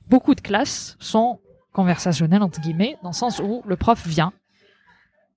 beaucoup 0.08 0.34
de 0.34 0.40
classes 0.40 0.96
sont 1.00 1.40
conversationnelles 1.72 2.42
entre 2.42 2.60
guillemets 2.60 2.96
dans 3.02 3.10
le 3.10 3.14
sens 3.14 3.40
où 3.40 3.62
le 3.66 3.76
prof 3.76 4.06
vient 4.06 4.32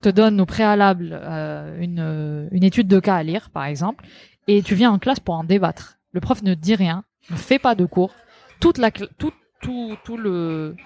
te 0.00 0.08
donne 0.08 0.40
au 0.40 0.46
préalable 0.46 1.18
euh, 1.20 1.76
une 1.80 1.98
euh, 1.98 2.48
une 2.52 2.62
étude 2.62 2.86
de 2.86 3.00
cas 3.00 3.16
à 3.16 3.22
lire 3.24 3.50
par 3.50 3.64
exemple 3.64 4.06
et 4.46 4.62
tu 4.62 4.74
viens 4.74 4.92
en 4.92 4.98
classe 4.98 5.20
pour 5.20 5.34
en 5.34 5.44
débattre. 5.44 5.98
Le 6.12 6.20
prof 6.20 6.42
ne 6.42 6.54
dit 6.54 6.74
rien, 6.74 7.04
ne 7.30 7.36
fait 7.36 7.58
pas 7.58 7.74
de 7.74 7.84
cours. 7.84 8.14
Toute 8.60 8.78
la 8.78 8.90
tout 8.90 9.32
tout 9.60 9.96
tout 10.04 10.16
le 10.16 10.76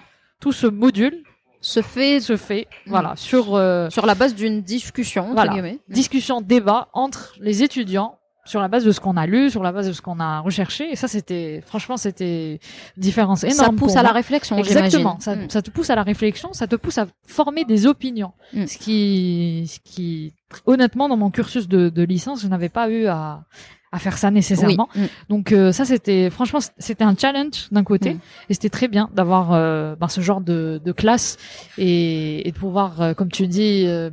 tout 0.43 0.51
ce 0.51 0.67
module 0.67 1.23
se 1.61 1.81
fait 1.81 2.19
se 2.19 2.35
fait 2.35 2.67
voilà 2.85 3.13
sur 3.15 3.55
euh, 3.55 3.89
sur 3.89 4.05
la 4.05 4.13
base 4.13 4.35
d'une 4.35 4.61
discussion. 4.61 5.23
entre 5.23 5.33
Voilà. 5.35 5.53
guillemets. 5.53 5.79
discussion 5.87 6.41
débat 6.41 6.89
entre 6.91 7.33
les 7.39 7.63
étudiants 7.63 8.19
sur 8.45 8.59
la 8.59 8.67
base 8.67 8.83
de 8.83 8.91
ce 8.91 8.99
qu'on 8.99 9.15
a 9.15 9.25
lu, 9.25 9.49
sur 9.49 9.63
la 9.63 9.71
base 9.71 9.87
de 9.87 9.93
ce 9.93 10.01
qu'on 10.01 10.19
a 10.19 10.41
recherché 10.41 10.91
et 10.91 10.97
ça 10.97 11.07
c'était 11.07 11.63
franchement 11.65 11.95
c'était 11.95 12.59
différence 12.97 13.45
énorme 13.45 13.57
Ça 13.57 13.69
pousse 13.69 13.93
pour 13.93 13.97
à 13.97 14.03
la 14.03 14.11
réflexion, 14.11 14.57
Exactement, 14.57 15.17
ça, 15.21 15.31
j'imagine. 15.31 15.47
Mm. 15.47 15.49
ça 15.49 15.61
te 15.61 15.71
pousse 15.71 15.89
à 15.89 15.95
la 15.95 16.03
réflexion, 16.03 16.51
ça 16.51 16.67
te 16.67 16.75
pousse 16.75 16.97
à 16.97 17.07
former 17.25 17.63
des 17.63 17.87
opinions. 17.87 18.33
Mm. 18.51 18.65
Ce 18.67 18.77
qui, 18.77 19.71
ce 19.73 19.79
qui, 19.89 20.33
honnêtement, 20.65 21.07
dans 21.07 21.15
mon 21.15 21.31
cursus 21.31 21.69
de, 21.69 21.87
de 21.87 22.03
licence, 22.03 22.41
je 22.41 22.49
n'avais 22.49 22.67
pas 22.67 22.89
eu 22.89 23.05
à, 23.07 23.45
à 23.93 23.99
faire 23.99 24.17
ça 24.17 24.31
nécessairement. 24.31 24.89
Mm. 24.95 25.01
Donc 25.29 25.51
euh, 25.51 25.71
ça, 25.71 25.85
c'était, 25.85 26.29
franchement, 26.29 26.59
c'était 26.79 27.03
un 27.05 27.15
challenge 27.15 27.67
d'un 27.71 27.83
côté, 27.83 28.15
Mm. 28.15 28.19
et 28.49 28.53
c'était 28.55 28.69
très 28.69 28.87
bien 28.89 29.09
d'avoir 29.15 29.53
euh, 29.53 29.95
ben, 29.95 30.07
ce 30.09 30.19
genre 30.19 30.41
de, 30.41 30.81
de 30.83 30.91
classe 30.91 31.37
et, 31.77 32.47
et 32.47 32.51
de 32.51 32.57
pouvoir, 32.57 33.01
euh, 33.01 33.13
comme 33.13 33.29
tu 33.31 33.47
dis. 33.47 33.85
euh, 33.87 34.09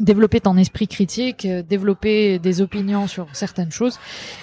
développer 0.00 0.40
ton 0.40 0.56
esprit 0.56 0.86
critique, 0.86 1.44
développer 1.68 2.38
des 2.38 2.60
opinions 2.60 3.08
sur 3.08 3.26
certaines 3.32 3.72
choses 3.72 3.98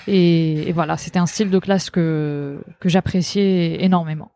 et, 0.06 0.68
et 0.68 0.74
voilà, 0.74 0.98
c'était 0.98 1.18
un 1.18 1.26
style 1.28 1.50
de 1.50 1.60
classe 1.60 1.90
que 1.90 2.60
que 2.82 2.90
j'appréciais 2.90 3.82
énormément. 3.82 4.32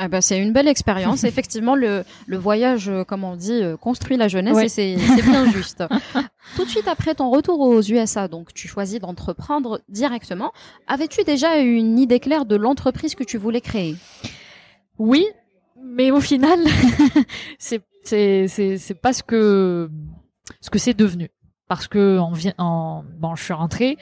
Ah 0.00 0.08
bah, 0.08 0.20
c'est 0.20 0.38
une 0.38 0.52
belle 0.52 0.68
expérience. 0.68 1.24
Effectivement, 1.24 1.74
le, 1.74 2.04
le 2.26 2.36
voyage, 2.36 2.88
euh, 2.88 3.04
comme 3.04 3.24
on 3.24 3.34
dit, 3.36 3.52
euh, 3.62 3.76
construit 3.76 4.16
la 4.16 4.28
jeunesse 4.28 4.54
Ouais. 4.54 4.66
et 4.66 4.68
c'est 4.68 4.96
bien 5.22 5.50
juste. 5.52 5.82
Tout 6.56 6.64
de 6.64 6.70
suite 6.70 6.86
après 6.88 7.14
ton 7.14 7.30
retour 7.30 7.60
aux 7.60 7.82
USA, 7.82 8.28
donc 8.28 8.54
tu 8.54 8.68
choisis 8.68 9.00
d'entreprendre 9.00 9.80
directement. 9.88 10.52
Avais-tu 10.86 11.24
déjà 11.24 11.58
une 11.58 11.98
idée 11.98 12.20
claire 12.20 12.46
de 12.46 12.56
l'entreprise 12.56 13.14
que 13.14 13.24
tu 13.24 13.38
voulais 13.38 13.60
créer? 13.60 13.96
Oui, 14.98 15.26
mais 15.82 16.10
au 16.10 16.20
final, 16.20 16.58
c'est 17.58 17.82
c'est 18.04 18.46
c'est 18.48 18.78
c'est 18.78 18.94
pas 18.94 19.12
ce 19.12 19.22
que 19.22 19.90
ce 20.60 20.70
que 20.70 20.78
c'est 20.78 20.94
devenu 20.94 21.28
parce 21.68 21.88
que 21.88 22.18
on 22.18 22.32
vient 22.32 22.54
en 22.58 23.04
bon, 23.18 23.34
je 23.34 23.44
suis 23.44 23.52
rentrée. 23.52 23.96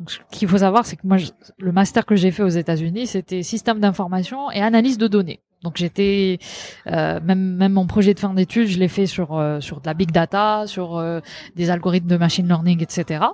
Donc, 0.00 0.10
ce 0.10 0.18
qu'il 0.32 0.48
faut 0.48 0.58
savoir, 0.58 0.86
c'est 0.86 0.96
que 0.96 1.06
moi, 1.06 1.18
le 1.58 1.72
master 1.72 2.06
que 2.06 2.16
j'ai 2.16 2.30
fait 2.30 2.42
aux 2.42 2.48
États-Unis, 2.48 3.06
c'était 3.06 3.42
système 3.42 3.80
d'information 3.80 4.50
et 4.50 4.60
analyse 4.60 4.96
de 4.96 5.06
données. 5.06 5.40
Donc 5.62 5.76
j'étais 5.76 6.38
euh, 6.86 7.20
même 7.22 7.56
même 7.56 7.72
mon 7.72 7.86
projet 7.86 8.14
de 8.14 8.18
fin 8.18 8.32
d'études, 8.32 8.66
je 8.68 8.78
l'ai 8.78 8.88
fait 8.88 9.04
sur 9.04 9.38
euh, 9.38 9.60
sur 9.60 9.82
de 9.82 9.86
la 9.86 9.92
big 9.92 10.10
data, 10.10 10.66
sur 10.66 10.96
euh, 10.96 11.20
des 11.54 11.68
algorithmes 11.68 12.08
de 12.08 12.16
machine 12.16 12.46
learning, 12.46 12.82
etc. 12.82 13.26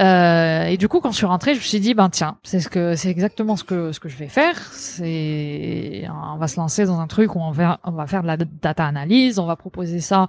Euh, 0.00 0.64
et 0.64 0.76
du 0.78 0.88
coup, 0.88 1.00
quand 1.00 1.10
je 1.10 1.16
suis 1.16 1.26
rentrée, 1.26 1.54
je 1.54 1.58
me 1.58 1.64
suis 1.64 1.80
dit, 1.80 1.92
ben 1.92 2.08
tiens, 2.08 2.38
c'est 2.42 2.60
ce 2.60 2.68
que 2.68 2.96
c'est 2.96 3.10
exactement 3.10 3.56
ce 3.56 3.64
que 3.64 3.92
ce 3.92 4.00
que 4.00 4.08
je 4.08 4.16
vais 4.16 4.28
faire. 4.28 4.56
C'est 4.72 6.08
on 6.32 6.38
va 6.38 6.48
se 6.48 6.58
lancer 6.58 6.86
dans 6.86 7.00
un 7.00 7.06
truc 7.06 7.34
où 7.34 7.40
on 7.40 7.50
va 7.50 8.06
faire 8.06 8.22
de 8.22 8.26
la 8.26 8.36
data 8.36 8.86
analyse, 8.86 9.38
on 9.38 9.46
va 9.46 9.56
proposer 9.56 10.00
ça 10.00 10.28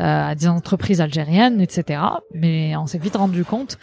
euh, 0.00 0.30
à 0.30 0.34
des 0.34 0.48
entreprises 0.48 1.00
algériennes, 1.00 1.60
etc. 1.60 2.00
Mais 2.34 2.76
on 2.76 2.86
s'est 2.86 2.98
vite 2.98 3.16
rendu 3.16 3.44
compte 3.44 3.78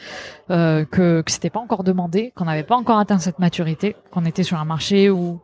euh, 0.49 0.83
que 0.83 1.21
que 1.21 1.31
c'était 1.31 1.49
pas 1.49 1.59
encore 1.59 1.83
demandé, 1.83 2.33
qu'on 2.35 2.45
n'avait 2.45 2.63
pas 2.63 2.75
encore 2.75 2.99
atteint 2.99 3.19
cette 3.19 3.39
maturité, 3.39 3.95
qu'on 4.11 4.25
était 4.25 4.43
sur 4.43 4.57
un 4.57 4.65
marché 4.65 5.09
où 5.09 5.39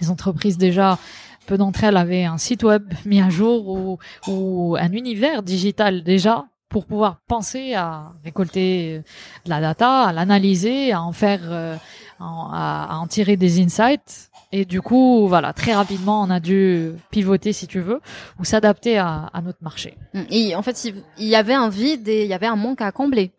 les 0.00 0.10
entreprises 0.10 0.58
déjà 0.58 0.98
peu 1.46 1.58
d'entre 1.58 1.84
elles 1.84 1.96
avaient 1.96 2.24
un 2.24 2.38
site 2.38 2.62
web 2.62 2.94
mis 3.04 3.20
à 3.20 3.28
jour 3.28 3.68
ou, 3.68 3.98
ou 4.28 4.76
un 4.78 4.92
univers 4.92 5.42
digital 5.42 6.02
déjà 6.02 6.46
pour 6.74 6.86
pouvoir 6.86 7.20
penser 7.28 7.74
à 7.74 8.14
récolter 8.24 9.00
de 9.44 9.48
la 9.48 9.60
data, 9.60 10.06
à 10.08 10.12
l'analyser, 10.12 10.90
à 10.90 11.02
en 11.02 11.12
faire, 11.12 11.38
euh, 11.44 11.76
à, 12.18 12.98
en 12.98 13.06
tirer 13.06 13.36
des 13.36 13.62
insights. 13.62 14.28
Et 14.50 14.64
du 14.64 14.82
coup, 14.82 15.28
voilà, 15.28 15.52
très 15.52 15.72
rapidement, 15.72 16.20
on 16.22 16.30
a 16.30 16.40
dû 16.40 16.90
pivoter, 17.12 17.52
si 17.52 17.68
tu 17.68 17.78
veux, 17.78 18.00
ou 18.40 18.44
s'adapter 18.44 18.98
à, 18.98 19.30
à 19.32 19.40
notre 19.40 19.62
marché. 19.62 19.96
Et 20.30 20.56
en 20.56 20.62
fait, 20.62 20.92
il 21.16 21.28
y 21.28 21.36
avait 21.36 21.54
un 21.54 21.68
vide 21.68 22.08
et 22.08 22.24
il 22.24 22.28
y 22.28 22.34
avait 22.34 22.48
un 22.48 22.56
manque 22.56 22.80
à 22.80 22.90
combler. 22.90 23.30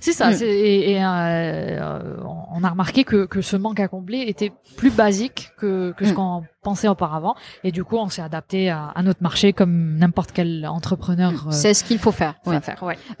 C'est 0.00 0.12
ça. 0.12 0.30
Mm. 0.30 0.34
c'est- 0.34 0.46
Et, 0.48 0.92
et, 0.92 1.04
euh, 1.04 2.16
on 2.54 2.62
a 2.64 2.70
remarqué 2.70 3.04
que, 3.04 3.26
que 3.26 3.42
ce 3.42 3.56
manque 3.56 3.80
à 3.80 3.88
combler 3.88 4.20
était 4.28 4.52
plus 4.76 4.90
basique 4.90 5.50
que, 5.58 5.92
que 5.92 6.04
ce 6.06 6.12
Mm. 6.12 6.14
qu'on 6.14 6.44
pensait 6.62 6.88
auparavant. 6.88 7.34
Et 7.64 7.72
du 7.72 7.84
coup, 7.84 7.96
on 7.96 8.08
s'est 8.08 8.22
adapté 8.22 8.70
à, 8.70 8.86
à 8.94 9.02
notre 9.02 9.22
marché 9.22 9.52
comme 9.52 9.98
n'importe 9.98 10.32
quel 10.32 10.66
entrepreneur 10.66 11.32
euh, 11.48 11.50
C'est 11.50 11.74
ce 11.74 11.84
qu'il 11.84 11.98
faut 11.98 12.12
faire. 12.12 12.34
Ouais. 12.46 12.58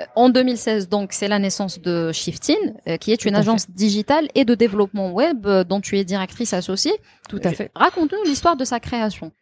Euh, 0.00 0.04
En 0.16 0.30
2016, 0.30 0.88
donc, 0.88 1.12
c'est 1.12 1.28
la 1.28 1.38
naissance 1.38 1.80
de 1.80 2.12
Shiftin, 2.12 2.54
euh, 2.88 2.96
qui 2.96 3.12
est 3.12 3.24
une 3.24 3.32
Tout 3.34 3.38
agence 3.40 3.70
digitale 3.70 4.28
et 4.34 4.44
de 4.44 4.54
développement 4.54 5.10
web 5.12 5.46
dont 5.68 5.80
tu 5.80 5.98
es 5.98 6.04
directrice 6.04 6.52
associée. 6.54 6.94
Tout 7.28 7.40
à 7.44 7.50
fait. 7.52 7.70
Raconte-nous 7.74 8.24
l'histoire 8.24 8.56
de 8.56 8.64
sa 8.64 8.80
création. 8.80 9.32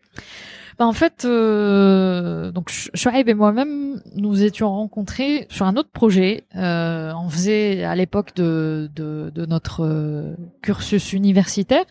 Bah, 0.78 0.86
en 0.86 0.92
fait, 0.92 1.24
euh, 1.24 2.50
donc 2.50 2.70
Sh- 2.70 2.90
Shoaib 2.94 3.28
et 3.28 3.34
moi-même, 3.34 4.00
nous 4.16 4.42
étions 4.42 4.70
rencontrés 4.70 5.46
sur 5.50 5.66
un 5.66 5.76
autre 5.76 5.90
projet. 5.90 6.44
Euh, 6.56 7.12
on 7.22 7.28
faisait 7.28 7.84
à 7.84 7.94
l'époque 7.94 8.34
de, 8.36 8.90
de, 8.94 9.30
de 9.34 9.46
notre 9.46 9.84
euh, 9.84 10.34
cursus 10.62 11.12
universitaire, 11.12 11.84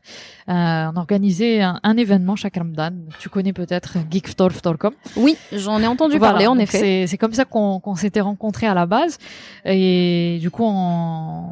euh, 0.49 0.91
on 0.93 0.95
organisait 0.97 1.61
un, 1.61 1.79
un 1.83 1.97
événement 1.97 2.35
chaque 2.35 2.57
Ramadan. 2.57 2.91
Tu 3.19 3.29
connais 3.29 3.53
peut-être 3.53 3.97
geektorf.com. 4.09 4.93
Oui, 5.17 5.37
j'en 5.51 5.79
ai 5.79 5.87
entendu 5.87 6.17
Voilà, 6.17 6.33
parler, 6.33 6.47
en 6.47 6.57
effet. 6.57 6.79
C'est, 6.79 7.07
c'est 7.07 7.17
comme 7.17 7.33
ça 7.33 7.45
qu'on, 7.45 7.79
qu'on 7.79 7.95
s'était 7.95 8.21
rencontrés 8.21 8.67
à 8.67 8.73
la 8.73 8.85
base. 8.85 9.17
Et 9.65 10.37
du 10.41 10.49
coup, 10.49 10.63
on, 10.63 10.69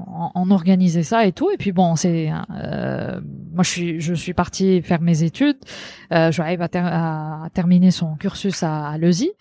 on, 0.07 0.31
on 0.35 0.51
organisait 0.51 1.03
ça 1.03 1.25
et 1.25 1.31
tout. 1.31 1.49
Et 1.51 1.57
puis 1.57 1.71
bon, 1.71 1.95
c'est, 1.95 2.31
euh, 2.55 3.19
moi, 3.53 3.63
je 3.63 3.69
suis, 3.69 4.01
je 4.01 4.13
suis 4.13 4.33
partie 4.33 4.81
faire 4.81 5.01
mes 5.01 5.23
études. 5.23 5.57
Euh, 6.13 6.31
Joaib 6.31 6.61
a, 6.61 6.67
a, 7.43 7.49
terminé 7.53 7.91
son 7.91 8.15
cursus 8.15 8.63
à, 8.63 8.97
à. 8.97 9.33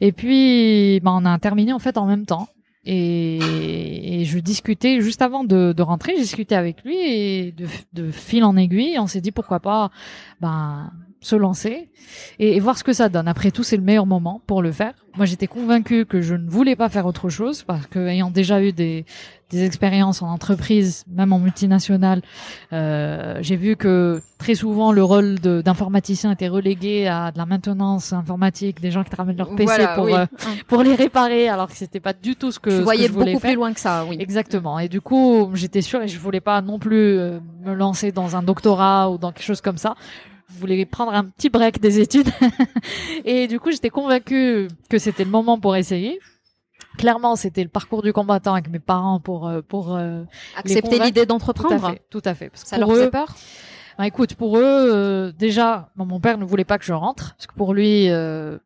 Et 0.00 0.12
puis, 0.12 1.00
ben, 1.00 1.12
on 1.12 1.24
a 1.24 1.38
terminé 1.38 1.72
en 1.72 1.78
fait 1.78 1.96
en 1.98 2.06
même 2.06 2.26
temps. 2.26 2.48
Et, 2.86 4.22
je 4.24 4.38
discutais 4.38 5.00
juste 5.00 5.22
avant 5.22 5.44
de, 5.44 5.74
rentrer, 5.82 6.14
je 6.16 6.22
discutais 6.22 6.54
avec 6.54 6.82
lui 6.84 6.96
et 6.96 7.52
de, 7.52 7.66
de 7.92 8.10
fil 8.10 8.44
en 8.44 8.56
aiguille, 8.56 8.98
on 8.98 9.06
s'est 9.06 9.20
dit 9.20 9.32
pourquoi 9.32 9.60
pas 9.60 9.90
ben, 10.40 10.90
se 11.24 11.36
lancer 11.36 11.88
et, 12.38 12.56
et 12.56 12.60
voir 12.60 12.76
ce 12.78 12.84
que 12.84 12.92
ça 12.92 13.08
donne. 13.08 13.28
Après 13.28 13.50
tout, 13.50 13.62
c'est 13.62 13.76
le 13.76 13.82
meilleur 13.82 14.06
moment 14.06 14.40
pour 14.46 14.62
le 14.62 14.72
faire. 14.72 14.92
Moi, 15.16 15.26
j'étais 15.26 15.46
convaincue 15.46 16.06
que 16.06 16.20
je 16.20 16.34
ne 16.34 16.48
voulais 16.50 16.76
pas 16.76 16.88
faire 16.88 17.06
autre 17.06 17.28
chose 17.28 17.62
parce 17.62 17.86
que 17.86 17.98
ayant 18.08 18.30
déjà 18.30 18.60
eu 18.62 18.72
des, 18.72 19.04
des 19.50 19.64
expériences 19.64 20.22
en 20.22 20.28
entreprise, 20.28 21.04
même 21.08 21.32
en 21.32 21.38
multinationale, 21.38 22.20
euh, 22.72 23.38
j'ai 23.40 23.56
vu 23.56 23.76
que 23.76 24.20
très 24.38 24.54
souvent 24.54 24.92
le 24.92 25.02
rôle 25.04 25.36
d'informaticien 25.38 26.32
était 26.32 26.48
relégué 26.48 27.06
à 27.06 27.30
de 27.30 27.38
la 27.38 27.46
maintenance 27.46 28.12
informatique, 28.12 28.80
des 28.80 28.90
gens 28.90 29.04
qui 29.04 29.14
ramènent 29.14 29.36
leur 29.36 29.50
PC 29.54 29.64
Voilà, 29.64 29.94
pour 29.94 30.04
oui. 30.06 30.12
euh, 30.14 30.26
pour 30.66 30.82
les 30.82 30.94
réparer, 30.94 31.48
alors 31.48 31.68
que 31.68 31.76
c'était 31.76 32.00
pas 32.00 32.12
du 32.12 32.36
tout 32.36 32.50
ce 32.52 32.58
que, 32.58 32.70
tu 32.70 32.74
ce 32.76 32.80
que 32.80 32.84
voyais 32.84 33.06
je 33.06 33.12
voulais 33.12 33.32
beaucoup 33.32 33.40
faire. 33.42 33.50
plus 33.52 33.56
loin 33.56 33.72
que 33.72 33.80
ça, 33.80 34.04
oui. 34.08 34.16
Exactement. 34.20 34.78
Et 34.78 34.88
du 34.88 35.00
coup, 35.00 35.50
j'étais 35.54 35.80
sûre 35.82 36.02
et 36.02 36.08
je 36.08 36.18
voulais 36.18 36.40
pas 36.40 36.60
non 36.60 36.78
plus 36.78 37.18
euh, 37.18 37.38
me 37.64 37.72
lancer 37.74 38.10
dans 38.12 38.36
un 38.36 38.42
doctorat 38.42 39.10
ou 39.10 39.18
dans 39.18 39.30
quelque 39.32 39.46
chose 39.46 39.60
comme 39.60 39.78
ça. 39.78 39.94
Voulais 40.58 40.84
prendre 40.86 41.12
un 41.12 41.24
petit 41.24 41.48
break 41.48 41.80
des 41.80 42.00
études. 42.00 42.28
et 43.24 43.46
du 43.46 43.60
coup, 43.60 43.70
j'étais 43.70 43.90
convaincue 43.90 44.68
que 44.88 44.98
c'était 44.98 45.24
le 45.24 45.30
moment 45.30 45.58
pour 45.58 45.76
essayer. 45.76 46.20
Clairement, 46.98 47.36
c'était 47.36 47.62
le 47.62 47.68
parcours 47.68 48.02
du 48.02 48.12
combattant 48.12 48.52
avec 48.52 48.68
mes 48.68 48.78
parents 48.78 49.18
pour 49.20 49.48
euh, 49.48 49.62
pour 49.62 49.94
euh, 49.94 50.22
accepter 50.56 50.98
l'idée 50.98 51.20
tout 51.20 51.20
à 51.20 51.26
d'entreprendre. 51.26 51.90
fait, 51.90 52.02
tout 52.08 52.22
à 52.24 52.34
fait. 52.34 52.50
Parce 52.50 52.62
que 52.62 52.68
Ça 52.68 52.78
leur 52.78 52.88
pour 52.88 52.96
faisait 52.96 53.08
eux, 53.08 53.10
peur 53.10 53.34
bah, 53.98 54.06
écoute, 54.06 54.34
pour 54.34 54.58
eux, 54.58 54.62
euh, 54.64 55.32
déjà, 55.32 55.90
bon, 55.96 56.04
mon 56.04 56.20
père 56.20 56.38
ne 56.38 56.44
voulait 56.44 56.64
pas 56.64 56.78
que 56.78 56.84
je 56.84 56.92
rentre 56.92 57.34
parce 57.34 57.46
que 57.46 57.54
pour 57.54 57.74
lui, 57.74 58.10
euh, 58.10 58.58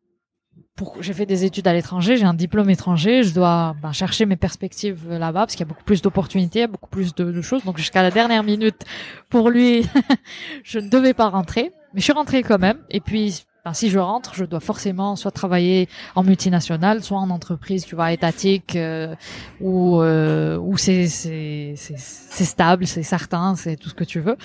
j'ai 1.01 1.13
fait 1.13 1.25
des 1.25 1.45
études 1.45 1.67
à 1.67 1.73
l'étranger, 1.73 2.17
j'ai 2.17 2.25
un 2.25 2.33
diplôme 2.33 2.69
étranger, 2.69 3.23
je 3.23 3.33
dois 3.33 3.75
ben, 3.81 3.91
chercher 3.91 4.25
mes 4.25 4.37
perspectives 4.37 5.07
là-bas 5.09 5.41
parce 5.41 5.53
qu'il 5.53 5.65
y 5.65 5.67
a 5.67 5.69
beaucoup 5.69 5.83
plus 5.83 6.01
d'opportunités, 6.01 6.59
il 6.59 6.61
y 6.61 6.65
a 6.65 6.67
beaucoup 6.67 6.89
plus 6.89 7.13
de, 7.13 7.31
de 7.31 7.41
choses. 7.41 7.63
Donc 7.63 7.77
jusqu'à 7.77 8.01
la 8.01 8.11
dernière 8.11 8.43
minute, 8.43 8.85
pour 9.29 9.49
lui, 9.49 9.85
je 10.63 10.79
ne 10.79 10.89
devais 10.89 11.13
pas 11.13 11.29
rentrer, 11.29 11.71
mais 11.93 11.99
je 11.99 12.03
suis 12.03 12.13
rentrée 12.13 12.43
quand 12.43 12.59
même. 12.59 12.77
Et 12.89 12.99
puis, 12.99 13.43
ben, 13.65 13.73
si 13.73 13.89
je 13.89 13.99
rentre, 13.99 14.35
je 14.35 14.45
dois 14.45 14.61
forcément 14.61 15.15
soit 15.17 15.31
travailler 15.31 15.89
en 16.15 16.23
multinationale, 16.23 17.03
soit 17.03 17.17
en 17.19 17.29
entreprise, 17.29 17.85
tu 17.85 17.95
vois, 17.95 18.11
étatique, 18.13 18.75
euh, 18.75 19.13
où 19.59 20.01
euh, 20.01 20.57
où 20.57 20.77
c'est 20.77 21.07
c'est 21.07 21.73
c'est 21.75 22.45
stable, 22.45 22.87
c'est 22.87 23.03
certain, 23.03 23.55
c'est 23.55 23.75
tout 23.75 23.89
ce 23.89 23.95
que 23.95 24.05
tu 24.05 24.19
veux. 24.21 24.37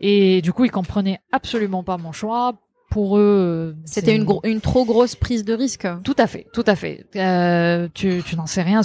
Et 0.00 0.40
du 0.42 0.52
coup, 0.52 0.64
ils 0.64 0.70
comprenaient 0.70 1.20
absolument 1.32 1.82
pas 1.82 1.96
mon 1.98 2.12
choix. 2.12 2.54
Pour 2.90 3.18
eux, 3.18 3.20
euh, 3.20 3.80
C'était 3.84 4.16
une, 4.16 4.24
gro- 4.24 4.40
une 4.44 4.62
trop 4.62 4.86
grosse 4.86 5.14
prise 5.14 5.44
de 5.44 5.52
risque. 5.52 5.86
tout 6.04 6.16
à 6.16 6.26
fait, 6.26 6.46
tout 6.54 6.64
à 6.66 6.74
fait. 6.74 7.04
Euh, 7.16 7.86
tu 7.92 8.22
tu 8.24 8.34
n'en 8.34 8.46
sais 8.46 8.62
rien. 8.62 8.80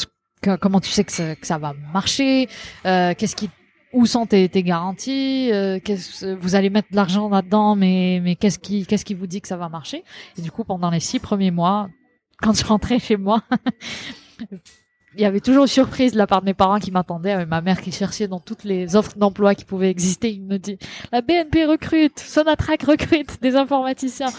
comment 0.60 0.82
tu 0.82 0.90
sais 0.92 1.06
que 1.06 1.12
ça, 1.14 1.36
que 1.38 1.48
ça 1.48 1.58
va 1.58 1.72
marcher 1.94 2.50
euh, 2.86 3.14
Qu'est-ce 3.18 3.34
qui 3.38 3.50
où 3.94 4.06
sont 4.06 4.26
tes, 4.26 4.50
garanties 4.50 5.52
euh, 5.52 5.80
qu'est-ce, 5.84 6.34
Vous 6.34 6.56
allez 6.56 6.70
mettre 6.70 6.90
de 6.92 6.96
l'argent 6.96 7.30
là-dedans, 7.30 7.76
mais 7.76 8.20
mais 8.22 8.36
qu'est-ce 8.36 8.60
qui 8.60 8.86
qu'est-ce 8.86 9.06
qui 9.06 9.14
vous 9.14 9.28
dit 9.28 9.42
que 9.42 9.48
ça 9.48 9.58
va 9.58 9.70
marcher? 9.70 10.04
Et 10.38 10.42
du 10.42 10.52
coup, 10.52 10.64
pendant 10.64 10.90
les 10.90 11.00
six 11.00 11.20
premiers 11.20 11.52
mois, 11.52 11.90
quand 12.42 12.54
je 12.54 12.66
rentrais 12.66 13.00
chez 13.00 13.18
moi, 13.18 13.44
il 15.16 15.22
y 15.22 15.26
avait 15.26 15.40
toujours 15.40 15.64
une 15.64 15.68
surprise 15.68 16.14
de 16.14 16.18
la 16.18 16.28
part 16.28 16.42
de 16.42 16.46
mes 16.46 16.54
parents 16.54 16.80
qui 16.80 16.92
m'attendaient, 16.92 17.32
avec 17.32 17.48
ma 17.48 17.62
mère 17.62 17.82
qui 17.82 17.92
cherchait 17.92 18.28
dans 18.28 18.40
toutes 18.40 18.64
les 18.64 18.96
offres 18.96 19.18
d'emploi 19.18 19.56
qui 19.56 19.66
pouvaient 19.66 19.90
exister. 19.90 20.32
Il 20.32 20.44
me 20.44 20.58
dit 20.58 20.78
la 21.12 21.22
BNP 21.22 21.66
recrute, 21.66 22.20
Sonatrach 22.20 22.84
recrute 22.88 23.42
des 23.42 23.56
informaticiens. 23.56 24.32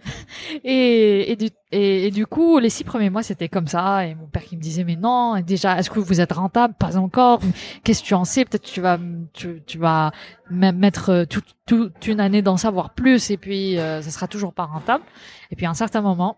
et, 0.64 1.32
et, 1.32 1.36
du, 1.36 1.48
et, 1.70 2.10
du 2.10 2.26
coup, 2.26 2.58
les 2.58 2.70
six 2.70 2.84
premiers 2.84 3.10
mois, 3.10 3.22
c'était 3.22 3.48
comme 3.48 3.66
ça. 3.66 4.06
Et 4.06 4.14
mon 4.14 4.26
père 4.26 4.44
qui 4.44 4.56
me 4.56 4.62
disait, 4.62 4.84
mais 4.84 4.96
non, 4.96 5.40
déjà, 5.40 5.78
est-ce 5.78 5.90
que 5.90 6.00
vous 6.00 6.20
êtes 6.20 6.32
rentable? 6.32 6.74
Pas 6.78 6.96
encore. 6.96 7.40
Qu'est-ce 7.84 8.02
que 8.02 8.08
tu 8.08 8.14
en 8.14 8.24
sais? 8.24 8.44
Peut-être 8.44 8.64
tu 8.64 8.80
vas, 8.80 8.98
tu, 9.32 9.62
tu 9.66 9.78
vas 9.78 10.12
mettre 10.50 11.24
toute, 11.24 11.56
toute 11.66 12.06
une 12.06 12.20
année 12.20 12.42
d'en 12.42 12.56
savoir 12.56 12.90
plus, 12.90 13.30
et 13.30 13.36
puis 13.36 13.78
euh, 13.78 14.02
ça 14.02 14.10
sera 14.10 14.28
toujours 14.28 14.52
pas 14.52 14.64
rentable. 14.64 15.04
Et 15.50 15.56
puis 15.56 15.66
à 15.66 15.70
un 15.70 15.74
certain 15.74 16.02
moment, 16.02 16.36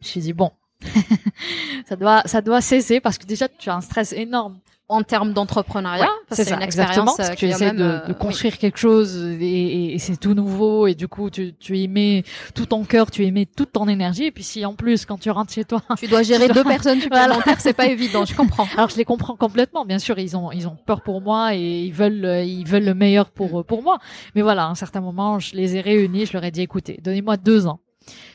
je 0.00 0.06
me 0.06 0.10
suis 0.10 0.20
dit 0.20 0.32
bon, 0.32 0.52
ça 1.88 1.96
doit, 1.96 2.22
ça 2.26 2.40
doit 2.40 2.60
cesser 2.60 3.00
parce 3.00 3.18
que 3.18 3.26
déjà 3.26 3.48
tu 3.48 3.70
as 3.70 3.76
un 3.76 3.80
stress 3.80 4.12
énorme. 4.12 4.58
En 4.90 5.02
termes 5.02 5.34
d'entrepreneuriat, 5.34 6.00
Ouais, 6.00 6.08
parce 6.30 6.38
que 6.40 6.44
c'est 6.44 6.48
ça, 6.48 6.56
une 6.56 6.62
expérience 6.62 7.14
parce 7.18 7.28
que 7.28 7.34
tu 7.36 7.44
essaies 7.46 7.72
de, 7.74 7.82
euh, 7.82 8.14
construire 8.14 8.56
quelque 8.56 8.78
chose 8.78 9.18
et, 9.38 9.44
et- 9.44 9.94
et 9.94 9.98
c'est 9.98 10.16
tout 10.16 10.32
nouveau 10.32 10.86
et 10.86 10.94
du 10.94 11.08
coup 11.08 11.28
tu, 11.28 11.52
tu 11.52 11.76
y 11.76 11.86
mets 11.88 12.24
tout 12.54 12.64
ton 12.64 12.84
cœur, 12.84 13.10
tu 13.10 13.22
y 13.26 13.30
mets 13.30 13.44
toute 13.44 13.70
ton 13.72 13.86
énergie 13.86 14.24
et 14.24 14.30
puis 14.30 14.42
si 14.42 14.64
en 14.64 14.72
plus 14.72 15.04
quand 15.04 15.18
tu 15.20 15.28
rentres 15.30 15.52
chez 15.52 15.66
toi. 15.66 15.82
Tu 15.98 16.06
dois 16.06 16.22
gérer 16.22 16.46
tu 16.48 16.54
deux 16.54 16.62
dois- 16.62 16.72
personnes 16.72 17.00
supplémentaires, 17.02 17.60
c'est 17.60 17.74
pas 17.74 17.84
évident, 17.88 18.24
je 18.24 18.34
comprends. 18.34 18.66
alors 18.78 18.88
je 18.88 18.96
les 18.96 19.04
comprends 19.04 19.36
complètement, 19.36 19.84
bien 19.84 19.98
sûr 19.98 20.18
ils 20.18 20.34
ont 20.38 20.52
ils 20.52 20.66
ont 20.66 20.78
peur 20.86 21.02
pour 21.02 21.20
moi 21.20 21.54
et 21.54 21.82
ils 21.82 21.92
veulent 21.92 22.42
ils 22.46 22.64
veulent 22.66 22.86
le 22.86 22.94
meilleur 22.94 23.28
pour 23.30 23.66
pour 23.66 23.82
moi, 23.82 23.98
mais 24.34 24.40
voilà 24.40 24.64
à 24.64 24.68
un 24.70 24.74
certain 24.74 25.02
moment 25.02 25.38
je 25.38 25.54
les 25.54 25.76
ai 25.76 25.82
réunis, 25.82 26.24
je 26.24 26.32
leur 26.32 26.44
ai 26.44 26.50
dit 26.50 26.62
écoutez 26.62 26.98
donnez-moi 27.04 27.36
deux 27.36 27.66
ans. 27.66 27.80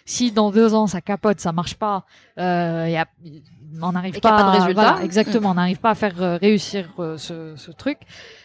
Si 0.05 0.31
dans 0.31 0.51
deux 0.51 0.73
ans 0.73 0.87
ça 0.87 1.01
capote, 1.01 1.39
ça 1.39 1.51
marche 1.51 1.75
pas, 1.75 2.05
euh, 2.39 2.87
y 2.89 2.97
a, 2.97 3.05
on 3.81 3.91
n'arrive 3.91 4.19
pas, 4.19 4.29
pas 4.29 4.43
de 4.43 4.49
résultat. 4.49 4.71
Mm. 4.71 4.73
voilà, 4.73 5.03
exactement, 5.03 5.51
on 5.51 5.53
n'arrive 5.55 5.79
pas 5.79 5.91
à 5.91 5.95
faire 5.95 6.21
euh, 6.21 6.37
réussir 6.37 6.89
euh, 6.99 7.17
ce, 7.17 7.55
ce 7.55 7.71
truc. 7.71 7.97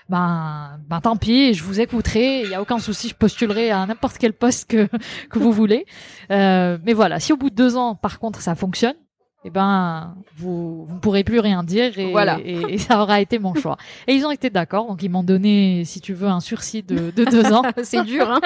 Ben, 0.09 0.79
ben 0.89 1.01
tant 1.01 1.17
pis, 1.17 1.55
je 1.55 1.63
vous 1.63 1.81
écouterai. 1.81 2.43
Il 2.43 2.51
y 2.51 2.55
a 2.55 2.63
aucun 2.63 2.79
souci, 2.79 3.09
je 3.09 3.15
postulerai 3.15 3.71
à 3.71 3.85
n'importe 3.87 4.19
quel 4.19 4.33
poste 4.33 4.71
que 4.71 4.89
que 5.31 5.39
vous 5.39 5.53
voulez. 5.53 5.87
Euh, 6.31 6.79
mais 6.85 6.93
voilà, 6.93 7.21
si 7.21 7.33
au 7.33 7.37
bout 7.37 7.51
de 7.51 7.55
deux 7.55 7.77
ans, 7.77 7.95
par 7.95 8.19
contre, 8.19 8.41
ça 8.41 8.55
fonctionne, 8.55 8.97
eh 9.45 9.51
ben 9.51 10.17
vous 10.37 10.85
vous 10.85 10.95
ne 10.95 11.01
pourrez 11.01 11.23
plus 11.25 11.39
rien 11.41 11.63
dire 11.63 11.97
et, 11.99 12.11
Voilà. 12.11 12.39
et, 12.45 12.75
et 12.75 12.79
ça 12.79 13.01
aura 13.01 13.21
été 13.21 13.39
mon 13.39 13.55
choix. 13.55 13.77
Et 14.07 14.15
ils 14.15 14.25
ont 14.27 14.31
été 14.31 14.51
d'accord, 14.51 14.87
donc 14.89 15.03
ils 15.03 15.09
m'ont 15.11 15.23
donné, 15.23 15.85
si 15.85 16.01
tu 16.01 16.13
veux, 16.13 16.27
un 16.29 16.41
sursis 16.41 16.83
de, 16.83 17.11
de 17.11 17.25
deux 17.25 17.53
ans. 17.53 17.63
c'est 17.83 18.03
dur, 18.05 18.31
hein. 18.31 18.41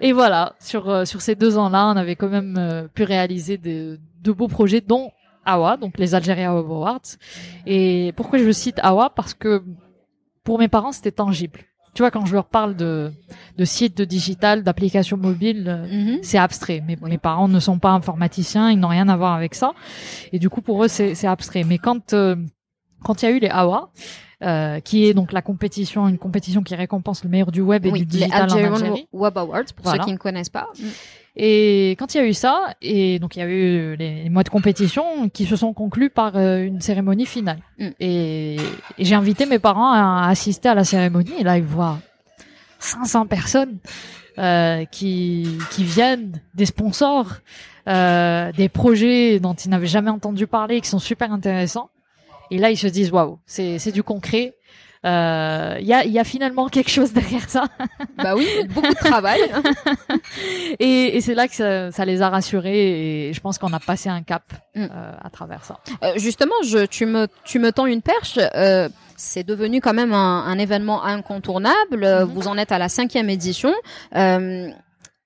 Et 0.00 0.12
voilà, 0.12 0.54
sur 0.60 0.88
euh, 0.88 1.04
sur 1.04 1.20
ces 1.20 1.34
deux 1.34 1.58
ans-là, 1.58 1.86
on 1.88 1.96
avait 1.96 2.16
quand 2.16 2.28
même 2.28 2.56
euh, 2.58 2.88
pu 2.88 3.04
réaliser 3.04 3.56
de, 3.58 4.00
de 4.22 4.32
beaux 4.32 4.48
projets, 4.48 4.80
dont 4.80 5.12
AWA, 5.44 5.76
donc 5.76 5.98
les 5.98 6.14
Algeria 6.14 6.50
Awards. 6.50 7.00
Et 7.66 8.12
pourquoi 8.16 8.38
je 8.38 8.50
cite 8.50 8.78
AWA 8.82 9.10
Parce 9.10 9.34
que 9.34 9.62
pour 10.44 10.58
mes 10.58 10.68
parents, 10.68 10.92
c'était 10.92 11.12
tangible. 11.12 11.60
Tu 11.94 12.02
vois, 12.02 12.10
quand 12.10 12.24
je 12.24 12.32
leur 12.34 12.46
parle 12.46 12.74
de 12.76 13.12
de 13.58 13.64
sites, 13.66 13.96
de 13.98 14.04
digital, 14.06 14.62
d'applications 14.62 15.18
mobiles, 15.18 15.66
euh, 15.68 15.86
Mhm. 16.14 16.18
c'est 16.22 16.38
abstrait. 16.38 16.82
Mais 16.86 16.96
mes 17.02 17.18
parents 17.18 17.48
ne 17.48 17.60
sont 17.60 17.78
pas 17.78 17.90
informaticiens, 17.90 18.70
ils 18.70 18.78
n'ont 18.80 18.88
rien 18.88 19.08
à 19.10 19.16
voir 19.16 19.34
avec 19.34 19.54
ça. 19.54 19.72
Et 20.32 20.38
du 20.38 20.48
coup, 20.48 20.62
pour 20.62 20.82
eux, 20.84 20.88
c'est 20.88 21.26
abstrait. 21.26 21.64
Mais 21.64 21.78
quand 21.78 22.14
euh, 22.14 22.36
quand 23.04 23.22
il 23.22 23.26
y 23.26 23.28
a 23.28 23.32
eu 23.32 23.38
les 23.40 23.48
AWA, 23.50 23.90
euh, 24.42 24.80
qui 24.80 25.04
est 25.06 25.12
donc 25.14 25.32
la 25.32 25.42
compétition, 25.42 26.08
une 26.08 26.18
compétition 26.18 26.62
qui 26.62 26.74
récompense 26.74 27.24
le 27.24 27.30
meilleur 27.30 27.52
du 27.52 27.60
web 27.60 27.84
et 27.84 27.90
Oui, 27.90 28.00
du 28.00 28.04
les 28.04 28.10
digital 28.26 28.40
en 28.50 28.54
Algerian 28.54 28.74
Algérie. 28.74 29.08
Web 29.12 29.36
Awards, 29.38 29.64
pour 29.76 29.84
Voilà. 29.84 30.02
ceux 30.02 30.06
qui 30.06 30.12
ne 30.12 30.18
connaissent 30.18 30.48
pas. 30.48 30.68
Et 31.34 31.92
quand 31.98 32.14
il 32.14 32.18
y 32.18 32.20
a 32.20 32.26
eu 32.26 32.34
ça, 32.34 32.74
et 32.82 33.18
donc 33.18 33.36
il 33.36 33.38
y 33.38 33.42
a 33.42 33.46
eu 33.46 33.96
les, 33.96 34.24
les 34.24 34.30
mois 34.30 34.42
de 34.42 34.50
compétition 34.50 35.30
qui 35.30 35.46
se 35.46 35.56
sont 35.56 35.72
conclus 35.72 36.10
par 36.10 36.36
euh, 36.36 36.62
une 36.62 36.80
cérémonie 36.82 37.24
finale. 37.24 37.60
Mm. 37.78 37.88
Et, 38.00 38.56
et 38.98 39.04
j'ai 39.04 39.14
invité 39.14 39.46
mes 39.46 39.58
parents 39.58 39.92
à 39.92 40.28
assister 40.28 40.68
à 40.68 40.74
la 40.74 40.84
cérémonie. 40.84 41.32
Et 41.38 41.42
là, 41.42 41.56
ils 41.56 41.64
voient 41.64 41.98
500 42.80 43.26
personnes 43.26 43.78
euh, 44.38 44.84
qui 44.84 45.58
qui 45.70 45.84
viennent, 45.84 46.40
des 46.54 46.66
sponsors, 46.66 47.36
euh, 47.88 48.52
des 48.52 48.68
projets 48.68 49.40
dont 49.40 49.54
ils 49.54 49.70
n'avaient 49.70 49.86
jamais 49.86 50.10
entendu 50.10 50.46
parler, 50.46 50.82
qui 50.82 50.88
sont 50.88 50.98
super 50.98 51.32
intéressants. 51.32 51.88
Et 52.50 52.58
là, 52.58 52.70
ils 52.70 52.76
se 52.76 52.86
disent 52.86 53.10
waouh, 53.10 53.38
c'est 53.46 53.78
c'est 53.78 53.92
du 53.92 54.02
concret. 54.02 54.54
Euh, 55.04 55.76
Il 55.80 55.86
y 55.86 55.92
a 55.94 56.04
y 56.04 56.18
a 56.18 56.24
finalement 56.24 56.68
quelque 56.68 56.90
chose 56.90 57.12
derrière 57.12 57.48
ça. 57.50 57.64
Bah 58.22 58.34
oui, 58.36 58.46
beaucoup 58.68 58.86
de 58.88 58.94
travail. 58.94 59.40
Et, 60.78 61.16
et 61.16 61.20
c'est 61.20 61.34
là 61.34 61.48
que 61.48 61.54
ça, 61.54 61.90
ça 61.92 62.04
les 62.04 62.22
a 62.22 62.28
rassurés 62.28 63.28
et 63.28 63.32
je 63.32 63.40
pense 63.40 63.58
qu'on 63.58 63.72
a 63.72 63.80
passé 63.80 64.08
un 64.08 64.22
cap 64.22 64.42
Mm. 64.74 64.84
euh, 64.84 65.12
à 65.22 65.28
travers 65.28 65.64
ça. 65.66 65.78
Euh, 66.02 66.12
justement, 66.16 66.54
je, 66.64 66.86
tu 66.86 67.04
me, 67.04 67.26
tu 67.44 67.58
me 67.58 67.72
tends 67.72 67.84
une 67.84 68.00
perche. 68.00 68.38
Euh, 68.54 68.88
c'est 69.18 69.44
devenu 69.46 69.82
quand 69.82 69.92
même 69.92 70.14
un, 70.14 70.44
un 70.46 70.58
événement 70.58 71.04
incontournable. 71.04 72.04
Euh, 72.04 72.24
Mhm. 72.24 72.32
Vous 72.32 72.48
en 72.48 72.56
êtes 72.56 72.72
à 72.72 72.78
la 72.78 72.88
cinquième 72.88 73.28
édition. 73.28 73.72
Euh, 74.16 74.70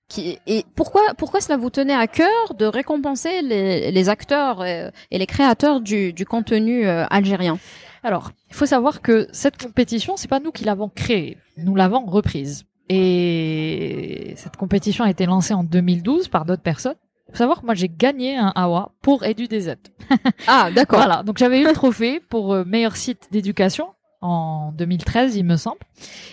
qui, 0.08 0.38
et 0.46 0.64
pourquoi, 0.76 1.02
pourquoi 1.18 1.40
cela 1.40 1.56
vous 1.56 1.70
tenait 1.70 1.94
à 1.94 2.06
cœur 2.06 2.54
de 2.58 2.64
récompenser 2.66 3.42
les, 3.42 3.90
les 3.92 4.08
acteurs 4.08 4.62
euh, 4.62 4.90
et 5.12 5.18
les 5.18 5.26
créateurs 5.26 5.80
du, 5.80 6.12
du 6.12 6.24
contenu 6.26 6.86
euh, 6.88 7.04
algérien? 7.10 7.58
Alors, 8.06 8.30
il 8.48 8.54
faut 8.54 8.66
savoir 8.66 9.02
que 9.02 9.26
cette 9.32 9.60
compétition, 9.60 10.16
c'est 10.16 10.28
pas 10.28 10.38
nous 10.38 10.52
qui 10.52 10.62
l'avons 10.62 10.88
créée, 10.88 11.38
nous 11.56 11.74
l'avons 11.74 12.06
reprise. 12.06 12.64
Et 12.88 14.34
cette 14.36 14.56
compétition 14.56 15.02
a 15.02 15.10
été 15.10 15.26
lancée 15.26 15.54
en 15.54 15.64
2012 15.64 16.28
par 16.28 16.44
d'autres 16.44 16.62
personnes. 16.62 16.94
Il 17.26 17.32
faut 17.32 17.38
savoir 17.38 17.60
que 17.60 17.66
moi 17.66 17.74
j'ai 17.74 17.88
gagné 17.88 18.36
un 18.36 18.52
AWA 18.54 18.92
pour 19.02 19.24
EduDZ. 19.24 19.74
Ah, 20.46 20.70
d'accord. 20.72 21.00
Voilà, 21.00 21.24
donc 21.24 21.38
j'avais 21.38 21.60
eu 21.60 21.64
le 21.64 21.72
trophée 21.72 22.20
pour 22.20 22.54
euh, 22.54 22.64
meilleur 22.64 22.94
site 22.94 23.26
d'éducation 23.32 23.88
en 24.20 24.70
2013, 24.70 25.34
il 25.34 25.44
me 25.44 25.56
semble. 25.56 25.80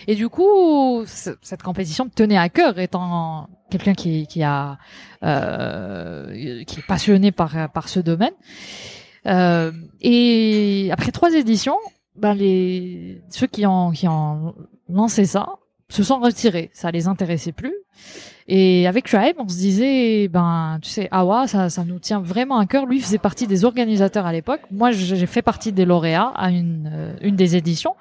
Et 0.06 0.14
du 0.14 0.28
coup, 0.28 1.02
cette 1.06 1.62
compétition 1.64 2.04
me 2.04 2.10
tenait 2.10 2.38
à 2.38 2.48
cœur, 2.50 2.78
étant 2.78 3.48
quelqu'un 3.68 3.94
qui, 3.94 4.28
qui 4.28 4.44
a 4.44 4.78
euh, 5.24 6.62
qui 6.64 6.78
est 6.78 6.86
passionné 6.86 7.32
par 7.32 7.68
par 7.72 7.88
ce 7.88 7.98
domaine. 7.98 8.32
Euh, 9.26 9.72
et 10.00 10.90
après 10.92 11.12
trois 11.12 11.32
éditions, 11.34 11.78
ben 12.16 12.34
les 12.34 13.22
ceux 13.30 13.46
qui 13.46 13.66
ont 13.66 13.90
qui 13.90 14.06
ont 14.06 14.54
lancé 14.88 15.24
ça 15.24 15.46
se 15.88 16.02
sont 16.02 16.18
retirés, 16.18 16.70
ça 16.72 16.90
les 16.90 17.08
intéressait 17.08 17.52
plus. 17.52 17.74
Et 18.46 18.86
avec 18.86 19.08
Shaib, 19.08 19.36
on 19.38 19.48
se 19.48 19.56
disait, 19.56 20.28
ben, 20.28 20.78
tu 20.82 20.90
sais, 20.90 21.08
Awa, 21.10 21.46
ça, 21.46 21.70
ça 21.70 21.84
nous 21.84 21.98
tient 21.98 22.20
vraiment 22.20 22.58
à 22.58 22.66
cœur. 22.66 22.84
Lui 22.84 23.00
faisait 23.00 23.18
partie 23.18 23.46
des 23.46 23.64
organisateurs 23.64 24.26
à 24.26 24.32
l'époque. 24.32 24.60
Moi, 24.70 24.92
j'ai 24.92 25.26
fait 25.26 25.40
partie 25.40 25.72
des 25.72 25.84
lauréats 25.84 26.32
à 26.34 26.50
une, 26.50 26.90
euh, 26.92 27.16
une 27.22 27.36
des 27.36 27.56
éditions. 27.56 27.94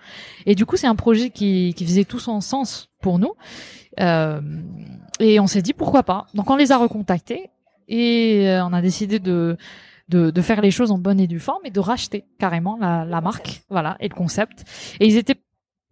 Et 0.45 0.55
du 0.55 0.65
coup, 0.65 0.75
c'est 0.75 0.87
un 0.87 0.95
projet 0.95 1.29
qui, 1.29 1.73
qui 1.75 1.85
faisait 1.85 2.03
tout 2.03 2.19
son 2.19 2.41
sens 2.41 2.89
pour 3.01 3.19
nous. 3.19 3.33
Euh, 3.99 4.41
et 5.19 5.39
on 5.39 5.47
s'est 5.47 5.61
dit, 5.61 5.73
pourquoi 5.73 6.03
pas. 6.03 6.25
Donc, 6.33 6.49
on 6.49 6.57
les 6.57 6.71
a 6.71 6.77
recontactés 6.77 7.49
et 7.87 8.49
euh, 8.49 8.65
on 8.65 8.73
a 8.73 8.81
décidé 8.81 9.19
de, 9.19 9.55
de, 10.13 10.21
de 10.37 10.41
faire 10.49 10.61
les 10.61 10.71
choses 10.77 10.91
en 10.91 10.97
bonne 11.05 11.19
et 11.19 11.27
due 11.27 11.39
forme 11.49 11.63
et 11.65 11.71
de 11.71 11.79
racheter 11.91 12.19
carrément 12.39 12.75
la, 12.79 13.05
la 13.05 13.21
marque, 13.21 13.49
voilà, 13.69 13.91
et 13.99 14.07
le 14.09 14.15
concept. 14.15 14.57
Et 14.99 15.05
ils 15.07 15.17
étaient 15.17 15.39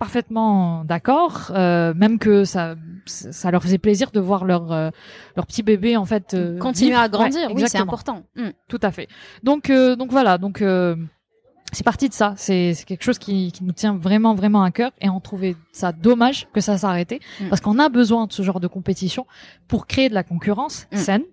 parfaitement 0.05 0.83
d'accord, 0.85 1.51
euh, 1.53 1.93
même 1.93 2.17
que 2.17 2.43
ça, 2.43 2.75
ça 3.05 3.51
leur 3.51 3.61
faisait 3.61 3.77
plaisir 3.77 4.09
de 4.11 4.19
voir 4.19 4.45
leur 4.45 4.71
euh, 4.71 4.89
leur 5.35 5.45
petit 5.45 5.61
bébé 5.63 5.95
en 5.95 6.05
fait 6.05 6.33
euh, 6.33 6.57
continuer 6.57 6.95
à 6.95 7.07
grandir. 7.07 7.49
Ouais, 7.49 7.55
oui, 7.55 7.63
c'est 7.67 7.77
important. 7.77 8.23
Mm. 8.35 8.49
Tout 8.67 8.79
à 8.81 8.91
fait. 8.91 9.07
Donc 9.43 9.69
euh, 9.69 9.95
donc 9.95 10.09
voilà, 10.11 10.37
donc 10.39 10.61
euh, 10.63 10.95
c'est 11.71 11.83
parti 11.85 12.09
de 12.09 12.13
ça. 12.15 12.33
C'est 12.35 12.73
c'est 12.73 12.85
quelque 12.85 13.03
chose 13.03 13.19
qui, 13.19 13.51
qui 13.51 13.63
nous 13.63 13.73
tient 13.73 13.95
vraiment 13.95 14.33
vraiment 14.33 14.63
à 14.63 14.71
cœur 14.71 14.91
et 15.01 15.09
on 15.09 15.19
trouvait 15.19 15.55
ça 15.71 15.91
dommage 15.91 16.47
que 16.51 16.61
ça 16.61 16.77
s'arrêtait 16.79 17.19
Mm. 17.39 17.49
parce 17.49 17.61
qu'on 17.61 17.77
a 17.77 17.87
besoin 17.89 18.25
de 18.25 18.33
ce 18.33 18.41
genre 18.41 18.59
de 18.59 18.67
compétition 18.67 19.25
pour 19.67 19.85
créer 19.85 20.09
de 20.09 20.15
la 20.15 20.23
concurrence 20.23 20.87
Mm. 20.91 20.97
saine, 20.97 21.23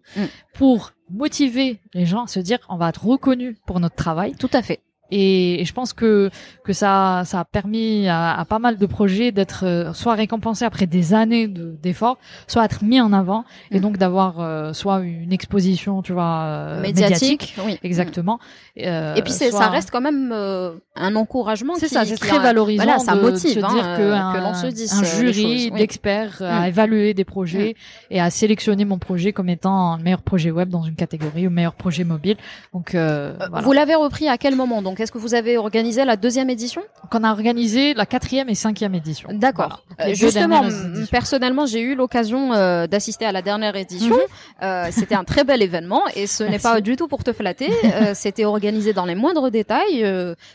pour 0.53 0.93
motiver 1.11 1.79
les 1.95 2.07
gens 2.07 2.25
à 2.25 2.27
se 2.27 2.41
dire 2.41 2.59
on 2.69 2.77
va 2.77 2.89
être 2.89 3.05
reconnu 3.05 3.57
pour 3.67 3.81
notre 3.81 3.97
travail 3.97 4.35
Tout 4.39 4.51
à 4.53 4.63
fait. 4.63 4.81
Et, 5.11 5.61
et 5.61 5.65
je 5.65 5.73
pense 5.73 5.93
que 5.93 6.31
que 6.65 6.73
ça 6.73 7.23
ça 7.25 7.41
a 7.41 7.45
permis 7.45 8.09
à, 8.09 8.39
à 8.39 8.45
pas 8.45 8.59
mal 8.59 8.77
de 8.79 8.87
projets 8.87 9.33
d'être 9.33 9.65
euh, 9.65 9.93
soit 9.93 10.15
récompensés 10.15 10.65
après 10.65 10.87
des 10.87 11.15
années 11.15 11.49
de- 11.49 11.77
d'efforts, 11.83 12.19
soit 12.47 12.65
être 12.65 12.83
mis 12.85 13.01
en 13.01 13.13
avant 13.13 13.45
et 13.71 13.79
Mm. 13.79 13.83
donc 13.83 13.97
d'avoir 13.99 14.41
euh, 14.41 14.73
soit 14.73 15.01
une 15.01 15.33
exposition, 15.33 16.03
tu 16.03 16.13
vois, 16.13 16.41
euh, 16.45 16.81
Médiatique. 16.83 17.55
Oui. 17.65 17.79
exactement. 17.83 18.39
Euh, 18.81 19.15
Et 19.15 19.23
puis 19.23 19.33
soit- 19.33 19.51
ça 19.51 19.69
reste 19.69 19.91
quand 19.91 20.01
même 20.01 20.31
euh, 20.33 20.73
un 20.97 21.17
encouragement. 21.17 21.75
c'est 21.77 21.89
ça, 21.89 22.05
c'est 22.05 22.17
très 22.17 22.37
a- 22.37 22.41
valorisant 22.41 22.83
Voilà, 22.85 22.99
ça 22.99 23.15
de, 23.17 23.21
motive, 23.21 23.57
de 23.57 23.61
se 23.61 23.65
hein, 23.67 23.75
dire 23.75 23.83
que, 23.97 24.13
un, 24.13 24.33
que 24.35 24.39
l'on 24.39 24.55
se 24.55 24.67
dise 24.67 24.93
un 24.95 25.05
jury 25.05 25.71
oui. 25.73 25.79
d'experts 25.79 26.39
euh, 26.43 26.51
a 26.51 26.61
Mm. 26.63 26.69
évalué 26.69 27.15
des 27.15 27.25
projets 27.25 27.75
et 28.11 28.21
a 28.21 28.31
sélectionné 28.31 28.85
mon 28.85 28.99
projet 28.99 29.33
comme 29.33 29.49
étant 29.49 29.97
le 29.97 30.03
meilleur 30.03 30.23
projet 30.23 30.51
web 30.51 30.69
dans 30.69 30.83
une 30.83 30.95
catégorie 30.97 31.47
ou 31.47 31.51
meilleur 31.51 31.75
projet 31.75 32.05
mobile. 32.05 32.37
Donc 32.73 32.91
voilà. 32.95 33.61
Vous 33.63 33.73
l'avez 33.73 33.95
repris 33.95 34.29
à 34.29 34.37
quel 34.39 34.55
moment 34.57 34.83
Donc, 34.83 34.98
est-ce 35.01 35.13
que 35.13 35.19
vous 35.19 35.35
avez 35.35 35.57
organisé 35.59 36.05
la 36.05 36.17
deuxième 36.17 36.51
édition? 36.51 36.83
Donc 37.03 37.21
on 37.21 37.25
a 37.25 37.33
organisé 37.33 37.95
la 37.95 38.07
quatrième 38.07 38.49
et 38.49 38.55
cinquième 38.55 38.95
édition. 38.95 39.29
D'accord. 39.33 39.83
Voilà. 39.97 40.13
Euh, 40.13 40.15
justement, 40.15 40.63
personnellement, 41.11 41.67
j'ai 41.67 41.81
eu 41.81 41.95
l'occasion 41.95 42.53
euh, 42.53 42.87
d'assister 42.87 43.25
à 43.25 43.33
la 43.33 43.43
dernière 43.43 43.77
édition. 43.77 44.15
Mhm. 44.17 44.23
Euh, 44.63 44.89
c'était 44.93 45.15
un 45.15 45.25
très 45.25 45.45
bel 45.45 45.63
événement 45.63 46.03
et 46.15 46.27
ce 46.27 46.45
n'est 46.51 46.59
pas 46.59 46.81
du 46.81 46.97
tout 46.97 47.09
pour 47.09 47.25
te 47.25 47.33
flatter. 47.33 47.71
C'était 48.15 48.45
organisé 48.45 48.93
dans 48.93 49.05
les 49.05 49.15
moindres 49.15 49.51
détails. 49.51 50.07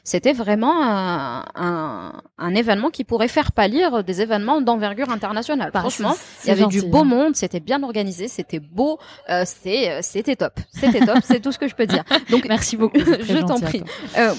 C'était 0.03 0.33
vraiment 0.33 0.81
un, 0.81 1.45
un, 1.55 2.13
un 2.37 2.55
événement 2.55 2.89
qui 2.89 3.03
pourrait 3.03 3.27
faire 3.27 3.51
pâlir 3.51 4.03
des 4.03 4.21
événements 4.21 4.61
d'envergure 4.61 5.09
internationale. 5.09 5.71
Bah, 5.73 5.81
Franchement, 5.81 6.15
il 6.43 6.47
y 6.47 6.51
avait 6.51 6.67
du 6.67 6.81
beau 6.81 6.99
hein. 6.99 7.03
monde, 7.03 7.35
c'était 7.35 7.59
bien 7.59 7.83
organisé, 7.83 8.27
c'était 8.27 8.59
beau, 8.59 8.99
c'était 9.45 10.35
top, 10.35 10.59
c'était 10.71 11.05
top, 11.05 11.19
c'est 11.23 11.41
tout 11.41 11.51
ce 11.51 11.59
que 11.59 11.67
je 11.67 11.75
peux 11.75 11.85
dire. 11.85 12.03
Donc 12.29 12.45
Merci 12.53 12.77
beaucoup. 12.77 12.99
Je 12.99 13.39
t'en 13.45 13.59
prie. 13.59 13.83
Euh, 14.17 14.32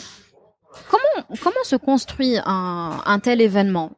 comment 0.91 1.37
comment 1.43 1.65
se 1.65 1.77
construit 1.77 2.37
un, 2.45 3.01
un 3.05 3.19
tel 3.21 3.41
événement? 3.41 3.93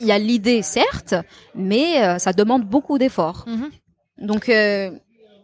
Il 0.00 0.06
y 0.06 0.12
a 0.12 0.18
l'idée 0.18 0.62
certes, 0.62 1.14
mais 1.54 2.02
euh, 2.02 2.18
ça 2.18 2.32
demande 2.32 2.64
beaucoup 2.64 2.98
d'efforts. 2.98 3.44
Mhm. 3.46 3.70
Donc 4.18 4.48
euh, 4.48 4.90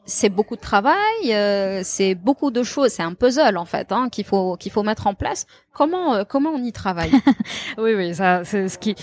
c'est 0.07 0.29
beaucoup 0.29 0.57
de 0.57 0.61
travail, 0.61 0.97
euh, 1.33 1.81
c'est 1.85 2.14
beaucoup 2.14 2.51
de 2.51 2.62
choses, 2.62 2.90
c'est 2.92 3.03
un 3.03 3.12
puzzle 3.14 3.57
en 3.57 3.64
fait 3.64 3.90
hein, 3.92 4.09
qu'il 4.11 4.25
faut 4.25 4.57
qu'il 4.57 4.71
faut 4.73 4.83
mettre 4.83 5.07
en 5.07 5.14
place. 5.14 5.47
Comment 5.75 6.14
euh, 6.14 6.25
comment 6.27 6.51
on 6.51 6.62
y 6.64 6.73
travaille? 6.73 7.11
Oui, 7.79 7.92
oui, 7.95 8.14
ça, 8.14 8.42
c'est 8.45 8.69
ce 8.69 8.79
qui, 8.79 8.95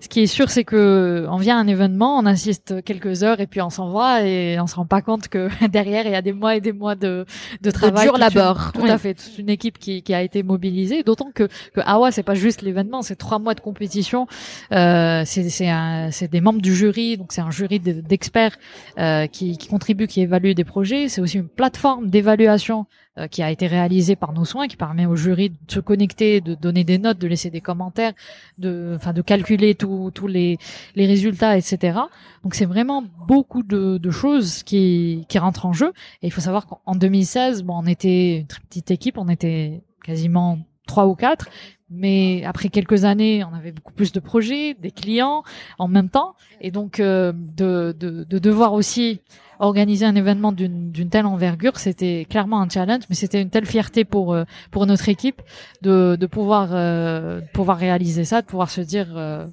ce 0.00 0.06
qui 0.08 0.20
est 0.20 0.26
sûr, 0.28 0.48
c'est 0.50 0.62
que 0.62 1.26
on 1.28 1.36
vient 1.38 1.56
à 1.58 1.60
un 1.60 1.66
événement, 1.66 2.16
on 2.18 2.26
assiste 2.26 2.84
quelques 2.84 3.24
heures 3.24 3.40
et 3.40 3.48
puis 3.48 3.60
on 3.60 3.70
s'en 3.70 3.90
va 3.90 4.22
et 4.24 4.60
on 4.60 4.68
se 4.68 4.76
rend 4.76 4.86
pas 4.86 5.02
compte 5.02 5.26
que 5.26 5.48
derrière 5.68 6.06
il 6.06 6.12
y 6.12 6.14
a 6.14 6.22
des 6.22 6.32
mois 6.32 6.54
et 6.54 6.60
des 6.60 6.72
mois 6.72 6.94
de, 6.94 7.24
de 7.62 7.70
travail, 7.72 8.04
dur 8.04 8.12
toute 8.14 8.22
une- 8.22 8.34
labeur, 8.34 8.70
tout 8.72 8.82
oui. 8.82 8.90
à 8.90 8.98
fait, 8.98 9.14
toute 9.14 9.38
une 9.38 9.48
équipe 9.48 9.78
qui, 9.78 10.02
qui 10.02 10.14
a 10.14 10.22
été 10.22 10.44
mobilisée. 10.44 11.02
D'autant 11.02 11.30
que 11.34 11.48
que 11.74 11.80
Awa, 11.84 12.12
c'est 12.12 12.22
pas 12.22 12.34
juste 12.34 12.62
l'événement, 12.62 13.02
c'est 13.02 13.16
trois 13.16 13.38
mois 13.40 13.54
de 13.54 13.60
compétition. 13.60 14.28
Euh, 14.72 15.22
c'est 15.26 15.48
c'est 15.48 16.28
des 16.30 16.40
membres 16.40 16.60
du 16.62 16.74
jury, 16.76 17.16
donc 17.16 17.32
c'est 17.32 17.40
un 17.40 17.50
jury 17.50 17.80
de- 17.80 18.00
d'experts 18.00 18.56
euh, 18.98 19.26
qui, 19.26 19.58
qui 19.58 19.66
contribuent, 19.66 20.06
qui 20.06 20.20
évaluent 20.20 20.49
des 20.54 20.64
projets. 20.64 21.08
C'est 21.08 21.20
aussi 21.20 21.38
une 21.38 21.48
plateforme 21.48 22.08
d'évaluation 22.10 22.86
euh, 23.18 23.26
qui 23.26 23.42
a 23.42 23.50
été 23.50 23.66
réalisée 23.66 24.14
par 24.14 24.32
nos 24.32 24.44
soins, 24.44 24.68
qui 24.68 24.76
permet 24.76 25.04
au 25.04 25.16
jury 25.16 25.50
de 25.50 25.56
se 25.66 25.80
connecter, 25.80 26.40
de 26.40 26.54
donner 26.54 26.84
des 26.84 26.96
notes, 26.96 27.18
de 27.18 27.26
laisser 27.26 27.50
des 27.50 27.60
commentaires, 27.60 28.12
de, 28.58 28.92
enfin, 28.94 29.12
de 29.12 29.20
calculer 29.20 29.74
tous 29.74 30.12
les, 30.28 30.58
résultats, 30.96 31.56
etc. 31.56 31.98
Donc 32.44 32.54
c'est 32.54 32.66
vraiment 32.66 33.02
beaucoup 33.26 33.62
de, 33.62 34.10
choses 34.10 34.62
qui, 34.62 35.26
rentrent 35.36 35.66
en 35.66 35.72
jeu. 35.72 35.92
Et 36.22 36.28
il 36.28 36.30
faut 36.30 36.40
savoir 36.40 36.66
qu'en 36.66 36.94
2016, 36.94 37.64
bon, 37.64 37.82
on 37.82 37.86
était 37.86 38.38
une 38.38 38.46
très 38.46 38.60
petite 38.60 38.90
équipe, 38.92 39.18
on 39.18 39.28
était 39.28 39.82
quasiment 40.04 40.58
trois 40.86 41.06
ou 41.06 41.16
quatre. 41.16 41.48
Mais 41.90 42.44
après 42.44 42.68
quelques 42.68 43.04
années, 43.04 43.42
on 43.42 43.52
avait 43.52 43.72
beaucoup 43.72 43.92
plus 43.92 44.12
de 44.12 44.20
projets, 44.20 44.74
des 44.74 44.92
clients 44.92 45.42
en 45.80 45.88
même 45.88 46.10
temps, 46.10 46.36
et 46.60 46.70
donc 46.70 47.00
euh, 47.00 47.32
de 47.34 48.38
devoir 48.38 48.72
aussi 48.72 49.20
organiser 49.60 50.06
un 50.06 50.16
événement 50.16 50.52
d'une 50.52 51.08
telle 51.10 51.26
envergure, 51.26 51.78
c'était 51.78 52.26
clairement 52.28 52.60
un 52.60 52.68
challenge, 52.68 53.04
mais 53.08 53.14
c'était 53.14 53.40
une 53.40 53.50
telle 53.50 53.66
fierté 53.66 54.04
pour 54.04 54.32
euh, 54.32 54.44
pour 54.70 54.86
notre 54.86 55.08
équipe 55.08 55.42
de 55.82 56.16
de 56.18 56.26
pouvoir 56.26 56.70
euh, 56.72 57.40
de 57.40 57.46
pouvoir 57.52 57.78
réaliser 57.78 58.24
ça, 58.24 58.42
de 58.42 58.46
pouvoir 58.46 58.70
se 58.70 58.80
dire 58.80 59.08
euh, 59.16 59.46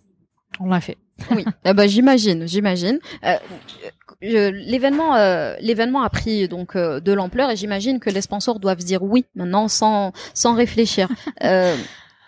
on 0.60 0.70
l'a 0.70 0.82
fait. 0.82 0.98
Oui, 1.32 1.46
eh 1.66 1.74
ben, 1.74 1.88
j'imagine, 1.88 2.48
j'imagine. 2.48 3.00
Euh, 3.26 3.38
l'événement, 4.22 5.16
euh, 5.16 5.56
l'événement 5.60 6.02
a 6.02 6.10
pris 6.10 6.48
donc 6.48 6.76
euh, 6.76 7.00
de 7.00 7.12
l'ampleur 7.12 7.52
et 7.52 7.56
j'imagine 7.56 8.00
que 8.00 8.10
les 8.10 8.22
sponsors 8.22 8.60
doivent 8.60 8.84
dire 8.84 9.04
oui 9.04 9.26
maintenant 9.36 9.68
sans 9.68 10.12
sans 10.34 10.56
réfléchir. 10.56 11.08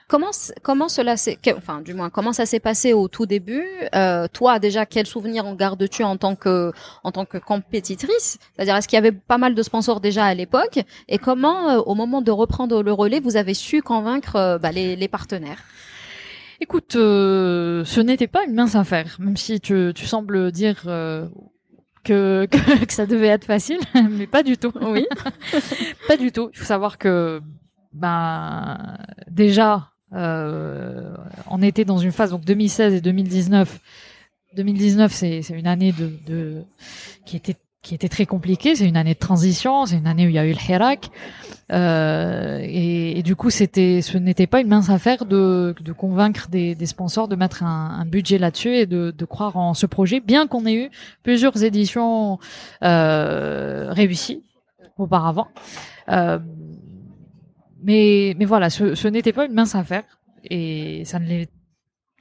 Comment 0.10 0.32
comment 0.64 0.90
cela 0.90 1.18
s'est, 1.18 1.38
enfin 1.56 1.82
du 1.82 1.94
moins 1.94 2.10
comment 2.10 2.34
ça 2.34 2.48
s'est 2.48 2.60
passé 2.60 2.94
au 2.94 3.08
tout 3.08 3.28
début? 3.28 3.64
Euh, 3.94 4.28
Toi 4.34 4.58
déjà 4.58 4.88
quel 4.88 5.06
souvenir 5.06 5.46
en 5.46 5.54
gardes-tu 5.54 6.04
en 6.04 6.18
tant 6.18 6.36
que 6.36 6.72
en 7.04 7.12
tant 7.12 7.26
que 7.26 7.38
compétitrice? 7.38 8.40
C'est-à-dire 8.56 8.76
est-ce 8.76 8.88
qu'il 8.88 8.98
y 8.98 9.00
avait 9.06 9.12
pas 9.12 9.38
mal 9.38 9.54
de 9.54 9.62
sponsors 9.62 10.02
déjà 10.02 10.26
à 10.26 10.34
l'époque? 10.34 10.80
Et 11.08 11.20
comment 11.20 11.70
euh, 11.70 11.78
au 11.78 11.94
moment 11.94 12.24
de 12.24 12.32
reprendre 12.32 12.82
le 12.82 12.92
relais 12.92 13.20
vous 13.20 13.38
avez 13.38 13.54
su 13.54 13.84
convaincre 13.84 14.36
euh, 14.36 14.58
bah, 14.58 14.72
les, 14.72 14.96
les 14.96 15.08
partenaires? 15.08 15.60
Écoute, 16.60 16.96
euh, 16.96 17.86
ce 17.86 18.02
n'était 18.02 18.28
pas 18.28 18.44
une 18.46 18.56
mince 18.56 18.76
affaire, 18.76 19.16
même 19.20 19.38
si 19.38 19.62
tu, 19.62 19.92
tu 19.96 20.06
sembles 20.08 20.52
dire 20.52 20.82
euh, 20.88 21.28
que, 22.04 22.46
que 22.52 22.86
que 22.86 22.94
ça 22.94 23.06
devait 23.06 23.28
être 23.28 23.46
facile, 23.46 23.80
mais 24.10 24.26
pas 24.26 24.42
du 24.42 24.58
tout. 24.58 24.74
Oui. 24.82 25.06
pas 26.08 26.18
du 26.18 26.32
tout. 26.32 26.50
Il 26.54 26.58
faut 26.58 26.66
savoir 26.66 26.98
que 26.98 27.42
ben 27.94 28.98
déjà 29.30 29.92
euh, 30.14 31.16
on 31.50 31.62
était 31.62 31.86
dans 31.86 31.98
une 31.98 32.12
phase 32.12 32.32
donc 32.32 32.46
2016 32.46 32.94
et 32.96 33.02
2019. 33.02 33.80
2019 34.56 35.14
c'est 35.14 35.42
une 35.50 35.68
année 35.68 35.92
de, 35.92 36.12
de 36.28 36.64
qui 37.26 37.36
était 37.38 37.56
qui 37.82 37.96
était 37.96 38.10
très 38.10 38.26
compliquée. 38.26 38.76
C'est 38.76 38.88
une 38.88 38.98
année 38.98 39.14
de 39.14 39.20
transition. 39.20 39.86
C'est 39.86 39.98
une 39.98 40.08
année 40.08 40.26
où 40.26 40.30
il 40.30 40.36
y 40.36 40.40
a 40.40 40.46
eu 40.46 40.52
le 40.52 40.70
Hirak. 40.70 41.10
Euh, 41.72 42.60
et, 42.62 43.20
et 43.20 43.24
du 43.24 43.36
coup, 43.36 43.50
c'était, 43.50 44.02
ce 44.02 44.18
n'était 44.18 44.48
pas 44.48 44.60
une 44.60 44.68
mince 44.68 44.90
affaire 44.90 45.26
de, 45.26 45.76
de 45.80 45.94
convaincre 45.94 46.50
des, 46.50 46.76
des 46.76 46.86
sponsors 46.86 47.28
de 47.28 47.36
mettre 47.36 47.64
un, 47.64 48.00
un 48.00 48.06
budget 48.06 48.38
là-dessus 48.38 48.76
et 48.76 48.86
de, 48.86 49.12
de 49.12 49.26
croire 49.26 49.56
en 49.56 49.74
ce 49.74 49.86
projet, 49.86 50.20
bien 50.20 50.48
qu'on 50.48 50.66
ait 50.66 50.74
eu 50.74 50.90
plusieurs 51.24 51.64
éditions 51.64 52.40
euh, 52.84 53.88
réussies 53.92 54.44
auparavant. 54.98 55.48
Euh, 56.10 56.40
mais, 57.90 58.36
mais 58.38 58.46
voilà, 58.46 58.70
ce, 58.70 59.08
n'était 59.08 59.34
pas 59.34 59.48
une 59.48 59.54
mince 59.54 59.74
affaire 59.74 60.04
et 60.44 61.04
ça 61.06 61.18
ne 61.18 61.26
l'est 61.26 61.50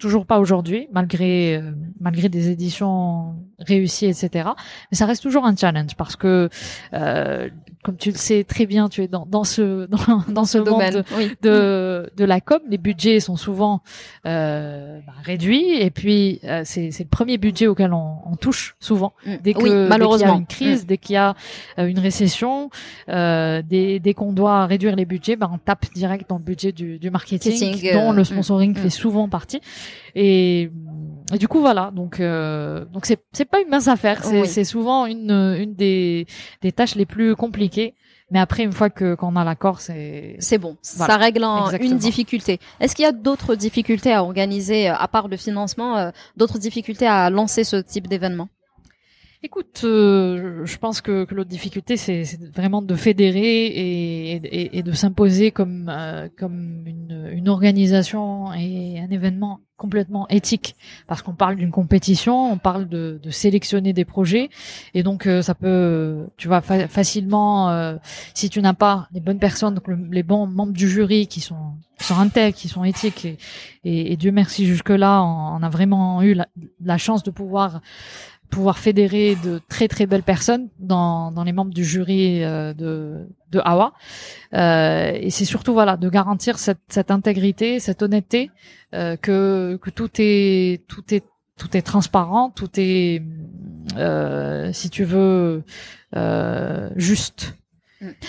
toujours 0.01 0.25
pas 0.25 0.39
aujourd'hui, 0.39 0.89
malgré 0.93 1.57
euh, 1.57 1.73
malgré 2.01 2.31
des 2.31 2.49
éditions 2.49 3.37
réussies, 3.59 4.07
etc. 4.07 4.51
Mais 4.91 4.97
ça 4.97 5.07
reste 5.07 5.23
toujours 5.23 5.45
un 5.45 5.57
challenge 5.57 5.95
parce 5.97 6.17
que, 6.17 6.49
euh, 6.95 7.49
comme 7.83 7.97
tu 7.97 8.11
le 8.11 8.17
sais 8.17 8.45
très 8.45 8.67
bien, 8.67 8.89
tu 8.89 9.03
es 9.03 9.09
dans, 9.09 9.27
dans 9.27 9.45
ce 9.45 9.87
dans, 9.89 10.23
dans 10.29 10.45
ce 10.45 10.59
monde 10.59 11.05
oui. 11.17 11.33
de 11.43 12.11
de 12.17 12.25
la 12.25 12.41
com, 12.41 12.61
les 12.69 12.79
budgets 12.79 13.21
sont 13.21 13.37
souvent 13.37 13.83
euh, 14.27 15.01
bah, 15.07 15.15
réduits 15.25 15.81
et 15.81 15.91
puis 15.91 16.41
euh, 16.45 16.63
c'est 16.65 16.91
c'est 16.91 17.05
le 17.05 17.09
premier 17.09 17.39
budget 17.39 17.67
auquel 17.67 17.93
on, 17.93 18.19
on 18.27 18.37
touche 18.37 18.77
souvent 18.81 19.09
Mm. 19.25 19.37
dès 19.43 19.55
que 19.55 19.59
oui, 19.59 19.65
dès 19.65 19.71
qu'il 19.71 19.81
y 19.81 19.85
a 19.85 19.89
malheureusement. 19.89 20.39
une 20.39 20.47
crise, 20.47 20.87
dès 20.87 20.99
qu'il 20.99 21.15
y 21.15 21.17
a 21.17 21.35
euh, 21.79 21.87
une 21.87 21.99
récession, 21.99 22.71
euh, 23.09 23.63
dès, 23.65 23.99
dès 23.99 24.15
qu'on 24.15 24.33
doit 24.33 24.67
réduire 24.67 24.97
les 24.97 25.05
budgets, 25.05 25.37
ben 25.37 25.51
on 25.53 25.59
tape 25.59 25.87
direct 25.95 26.29
dans 26.29 26.39
le 26.39 26.45
budget 26.45 26.73
du, 26.73 26.99
du 26.99 27.11
marketing, 27.11 27.53
Marketing, 27.53 27.93
dont 27.93 28.13
euh, 28.13 28.17
le 28.17 28.25
sponsoring 28.25 28.73
mm, 28.73 28.77
fait 28.77 28.87
mm. 28.89 28.91
souvent 28.91 29.29
partie. 29.29 29.61
Et, 30.15 30.71
et 31.33 31.39
du 31.39 31.49
coup 31.49 31.61
voilà, 31.61 31.91
donc 31.95 32.21
euh, 32.21 32.85
donc 32.87 33.07
c'est 33.07 33.45
pas 33.51 33.61
une 33.61 33.69
mince 33.69 33.89
affaire, 33.89 34.25
c'est 34.25 34.41
Oui. 34.43 34.65
souvent 34.65 35.07
une 35.07 35.31
une 35.59 35.75
des 35.75 36.27
des 36.63 36.73
tâches 36.73 36.95
les 36.95 37.07
plus 37.07 37.35
compliquées. 37.37 37.95
Mais 38.31 38.39
après, 38.41 38.63
une 38.63 38.73
fois 38.73 38.91
que 38.91 39.15
qu'on 39.15 39.37
a 39.37 39.45
l'accord, 39.45 39.81
c'est 39.81 40.37
C'est 40.39 40.59
bon, 40.59 40.77
Voilà. 40.97 41.15
ça 41.15 41.19
règle 41.19 41.45
en- 41.45 41.65
Exactement. 41.67 41.91
une 41.93 41.97
difficulté. 41.99 42.61
Est-ce 42.79 42.95
qu'il 42.95 43.05
y 43.05 43.09
a 43.09 43.13
d'autres 43.13 43.55
difficultés 43.55 44.13
à 44.13 44.23
organiser, 44.23 44.91
euh, 44.91 44.95
à 44.95 45.09
part 45.09 45.29
le 45.29 45.39
financement, 45.39 45.97
euh, 45.97 46.11
d'autres 46.37 46.59
difficultés 46.59 47.07
à 47.07 47.31
lancer 47.31 47.65
ce 47.65 47.77
type 47.77 48.07
d'événement? 48.07 48.49
Écoute, 49.41 49.83
euh, 49.85 50.67
je 50.67 50.79
pense 50.79 51.01
que, 51.01 51.25
que 51.25 51.33
l'autre 51.33 51.49
difficulté, 51.49 51.97
c'est 51.97 52.25
vraiment 52.53 52.83
de 52.83 52.97
fédérer 52.97 53.67
et, 53.67 54.33
et, 54.33 54.79
et 54.79 54.83
de 54.83 54.91
s'imposer 54.91 55.53
comme 55.53 55.89
euh, 55.89 56.29
comme 56.37 56.83
une, 56.89 57.31
une, 57.33 57.49
organisation 57.49 58.53
et 58.53 58.99
un 58.99 59.09
événement 59.11 59.61
complètement 59.77 60.27
éthique, 60.29 60.75
parce 61.07 61.23
qu'on 61.23 61.35
parle 61.35 61.55
d'une 61.55 61.71
compétition, 61.71 62.51
on 62.51 62.59
parle 62.59 62.89
de, 62.89 63.21
de, 63.23 63.31
sélectionner 63.31 63.93
des 63.93 64.05
projets, 64.05 64.51
et 64.93 65.05
donc 65.05 65.29
euh, 65.29 65.41
ça 65.41 65.55
peut, 65.55 66.27
tu 66.37 66.49
vois, 66.49 66.61
facilement, 66.61 67.97
si 68.35 68.51
tu 68.51 68.61
n'as 68.61 68.75
pas 68.75 69.07
les 69.13 69.21
bonnes 69.21 69.39
personnes, 69.39 69.77
donc 69.77 69.85
les 70.11 70.25
bons 70.25 70.49
membres 70.49 70.73
du 70.73 70.89
jury 70.89 71.29
qui 71.29 71.41
sont 71.41 71.75
qui 71.97 72.05
sont 72.05 72.19
intègres, 72.19 72.57
qui 72.57 72.69
sont 72.69 72.83
éthiques, 72.83 73.25
et, 73.85 74.13
et, 74.13 74.17
Dieu 74.17 74.33
merci 74.33 74.67
jusque 74.67 74.91
là, 74.91 75.23
on, 75.23 75.59
on 75.59 75.63
a 75.63 75.69
vraiment 75.69 76.23
eu 76.23 76.35
la, 76.35 76.49
la 76.81 76.99
chance 76.99 77.23
de 77.23 77.31
pouvoir 77.31 77.81
pouvoir 78.51 78.79
fédérer 78.79 79.37
de 79.45 79.61
très 79.69 79.89
très 79.89 80.07
belles 80.07 80.23
personnes 80.23 80.69
dans, 80.79 81.31
dans 81.33 81.45
les 81.45 81.53
membres 81.53 81.73
du 81.73 81.85
jury 81.85 82.43
euh, 82.43 82.73
de, 82.75 83.29
de 83.51 83.61
AWA. 83.65 83.93
Euh, 84.55 85.13
et 85.15 85.31
c'est 85.31 85.45
surtout 85.45 85.73
voilà 85.73 85.97
de 85.97 86.09
garantir 86.09 86.59
cette, 86.59 86.81
cette 86.89 87.11
intégrité, 87.11 87.81
cette 87.81 88.03
honnêteté, 88.03 88.51
euh, 88.95 89.17
que, 89.17 89.79
que 89.81 89.91
tout 89.91 90.11
est 90.19 90.87
tout 90.89 91.15
est 91.15 91.25
tout 91.57 91.77
est 91.77 91.83
transparent, 91.83 92.51
tout 92.51 92.71
est 92.77 93.23
euh, 93.97 94.73
si 94.73 94.91
tu 94.91 95.05
veux 95.05 95.65
euh, 96.17 96.91
juste. 96.97 97.55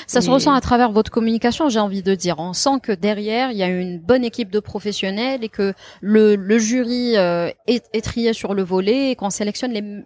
Ça 0.07 0.21
se 0.21 0.29
ressent 0.29 0.53
à 0.53 0.61
travers 0.61 0.91
votre 0.91 1.11
communication, 1.11 1.69
j'ai 1.69 1.79
envie 1.79 2.01
de 2.01 2.15
dire. 2.15 2.39
On 2.39 2.53
sent 2.53 2.79
que 2.81 2.91
derrière, 2.91 3.51
il 3.51 3.57
y 3.57 3.63
a 3.63 3.67
une 3.67 3.99
bonne 3.99 4.23
équipe 4.23 4.49
de 4.49 4.59
professionnels 4.59 5.43
et 5.43 5.49
que 5.49 5.73
le, 6.01 6.35
le 6.35 6.57
jury 6.57 7.17
euh, 7.17 7.49
est, 7.67 7.85
est, 7.93 8.01
trié 8.01 8.33
sur 8.33 8.53
le 8.53 8.63
volet 8.63 9.11
et 9.11 9.15
qu'on 9.15 9.29
sélectionne 9.29 9.71
les 9.71 10.03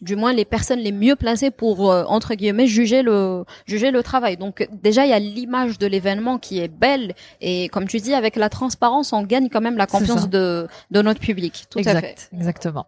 du 0.00 0.16
moins 0.16 0.32
les 0.32 0.44
personnes 0.44 0.80
les 0.80 0.92
mieux 0.92 1.16
placées 1.16 1.50
pour 1.50 1.90
euh, 1.90 2.04
entre 2.06 2.34
guillemets 2.34 2.66
juger 2.66 3.02
le 3.02 3.44
juger 3.66 3.90
le 3.90 4.02
travail. 4.02 4.36
Donc 4.36 4.68
déjà 4.70 5.06
il 5.06 5.10
y 5.10 5.14
a 5.14 5.18
l'image 5.18 5.78
de 5.78 5.86
l'événement 5.86 6.38
qui 6.38 6.60
est 6.60 6.68
belle 6.68 7.14
et 7.40 7.68
comme 7.68 7.86
tu 7.86 7.98
dis 7.98 8.14
avec 8.14 8.36
la 8.36 8.48
transparence 8.48 9.12
on 9.12 9.22
gagne 9.22 9.48
quand 9.48 9.60
même 9.60 9.76
la 9.76 9.86
confiance 9.86 10.28
de 10.28 10.68
de 10.90 11.02
notre 11.02 11.20
public. 11.20 11.64
Tout 11.70 11.78
exact, 11.78 11.96
à 11.96 12.00
fait. 12.00 12.28
Exactement. 12.34 12.86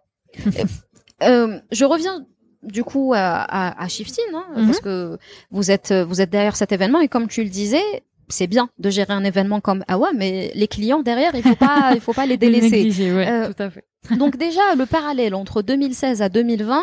euh, 1.23 1.59
je 1.71 1.85
reviens 1.85 2.25
du 2.67 2.83
coup 2.83 3.13
à, 3.15 3.19
à, 3.41 3.83
à 3.83 3.87
Shifting, 3.87 4.23
hein, 4.33 4.45
parce 4.67 4.79
que 4.79 5.17
vous 5.51 5.71
êtes 5.71 5.91
vous 5.93 6.21
êtes 6.21 6.29
derrière 6.29 6.55
cet 6.55 6.71
événement 6.71 6.99
et 6.99 7.07
comme 7.07 7.27
tu 7.27 7.43
le 7.43 7.49
disais, 7.49 8.03
c'est 8.29 8.47
bien 8.47 8.69
de 8.77 8.89
gérer 8.89 9.13
un 9.13 9.23
événement 9.23 9.61
comme 9.61 9.83
Awa, 9.87 10.09
mais 10.15 10.51
les 10.53 10.67
clients 10.67 11.01
derrière, 11.01 11.33
il 11.33 11.43
faut 11.43 11.55
pas, 11.55 11.91
il 11.93 12.01
faut 12.01 12.13
pas 12.13 12.25
les 12.25 12.37
délaisser. 12.43 12.83
ouais, 13.13 13.27
euh, 13.29 13.47
tout 13.53 13.63
à 13.63 13.69
fait. 13.69 13.85
donc 14.17 14.37
déjà, 14.37 14.75
le 14.77 14.85
parallèle 14.85 15.35
entre 15.35 15.61
2016 15.61 16.21
à 16.21 16.29
2020, 16.29 16.81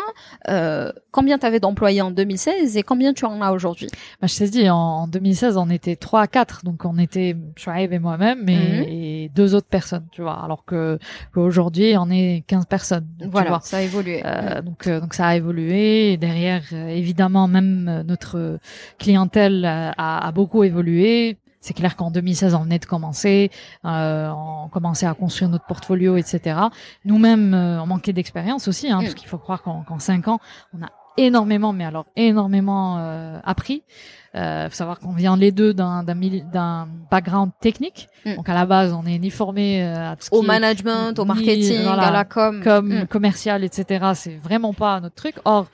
euh, 0.49 0.91
combien 1.11 1.37
tu 1.37 1.45
avais 1.45 1.59
d'employés 1.59 2.01
en 2.01 2.11
2016 2.11 2.77
et 2.77 2.83
combien 2.83 3.13
tu 3.13 3.25
en 3.25 3.41
as 3.41 3.51
aujourd'hui? 3.51 3.87
Bah, 4.21 4.27
Je 4.27 4.37
t'ai 4.37 4.49
dit, 4.49 4.69
en 4.69 5.07
2016, 5.07 5.57
on 5.57 5.69
était 5.69 5.95
trois 5.95 6.21
à 6.21 6.27
quatre, 6.27 6.63
donc 6.63 6.85
on 6.85 6.97
était 6.97 7.35
Shrive 7.55 7.93
et 7.93 7.99
moi-même 7.99 8.47
et, 8.49 9.27
mhm. 9.27 9.33
deux 9.33 9.55
autres 9.55 9.67
personnes, 9.67 10.05
tu 10.11 10.21
vois. 10.21 10.43
Alors 10.43 10.65
que 10.65 10.99
qu'aujourd'hui, 11.33 11.95
on 11.97 12.09
est 12.09 12.43
15 12.47 12.65
personnes. 12.67 13.07
voilà, 13.31 13.59
ça 13.63 13.77
a 13.77 13.81
évolué. 13.81 14.21
Euh, 14.25 14.61
donc 14.61 14.87
euh, 14.87 14.99
donc 14.99 15.13
ça 15.13 15.27
a 15.27 15.35
évolué. 15.35 16.13
Et 16.13 16.17
derrière, 16.17 16.63
euh, 16.73 16.89
évidemment, 16.89 17.47
même 17.47 18.03
notre 18.05 18.59
clientèle 18.99 19.65
a, 19.65 20.27
a 20.27 20.31
beaucoup 20.31 20.63
évolué 20.63 21.37
c'est 21.65 21.73
clair 21.73 21.95
qu'en 21.95 22.11
2016, 22.11 22.53
on 22.53 22.63
venait 22.63 22.77
de 22.77 22.85
commencer, 22.85 23.49
euh, 23.85 24.29
on 24.29 24.69
commençait 24.69 25.07
à 25.07 25.15
construire 25.15 25.49
notre 25.49 25.65
portfolio, 25.65 26.15
etc. 26.15 26.59
Nous-mêmes, 27.05 27.55
euh, 27.55 27.81
on 27.81 27.87
manquait 27.87 28.13
d'expérience 28.13 28.67
aussi, 28.67 28.91
hein, 28.91 28.99
mm. 28.99 29.03
parce 29.03 29.15
qu'il 29.15 29.27
faut 29.27 29.39
croire 29.39 29.63
qu'en 29.63 29.97
cinq 29.97 30.27
ans, 30.27 30.39
on 30.77 30.83
a 30.83 30.89
énormément, 31.17 31.73
mais 31.73 31.85
alors 31.85 32.05
énormément 32.15 32.97
euh, 32.99 33.39
appris. 33.43 33.83
Euh, 34.35 34.69
faut 34.69 34.75
savoir 34.75 34.99
qu'on 34.99 35.13
vient 35.13 35.37
les 35.37 35.51
deux 35.51 35.73
d'un 35.73 36.03
d'un 36.03 36.87
background 37.09 37.51
technique. 37.61 38.09
Mm. 38.25 38.35
Donc 38.35 38.49
à 38.49 38.53
la 38.53 38.65
base, 38.65 38.93
on 38.93 39.05
est 39.05 39.17
ni 39.17 39.29
formé 39.29 39.81
euh, 39.81 40.11
à 40.11 40.15
au 40.31 40.41
management, 40.41 41.17
au 41.17 41.25
marketing, 41.25 41.85
à 41.85 42.11
la 42.11 42.25
com, 42.25 42.61
comme 42.63 43.03
mm. 43.03 43.07
commercial, 43.07 43.63
etc. 43.63 44.11
C'est 44.13 44.35
vraiment 44.35 44.73
pas 44.73 44.99
notre 44.99 45.15
truc. 45.15 45.35
Or, 45.45 45.67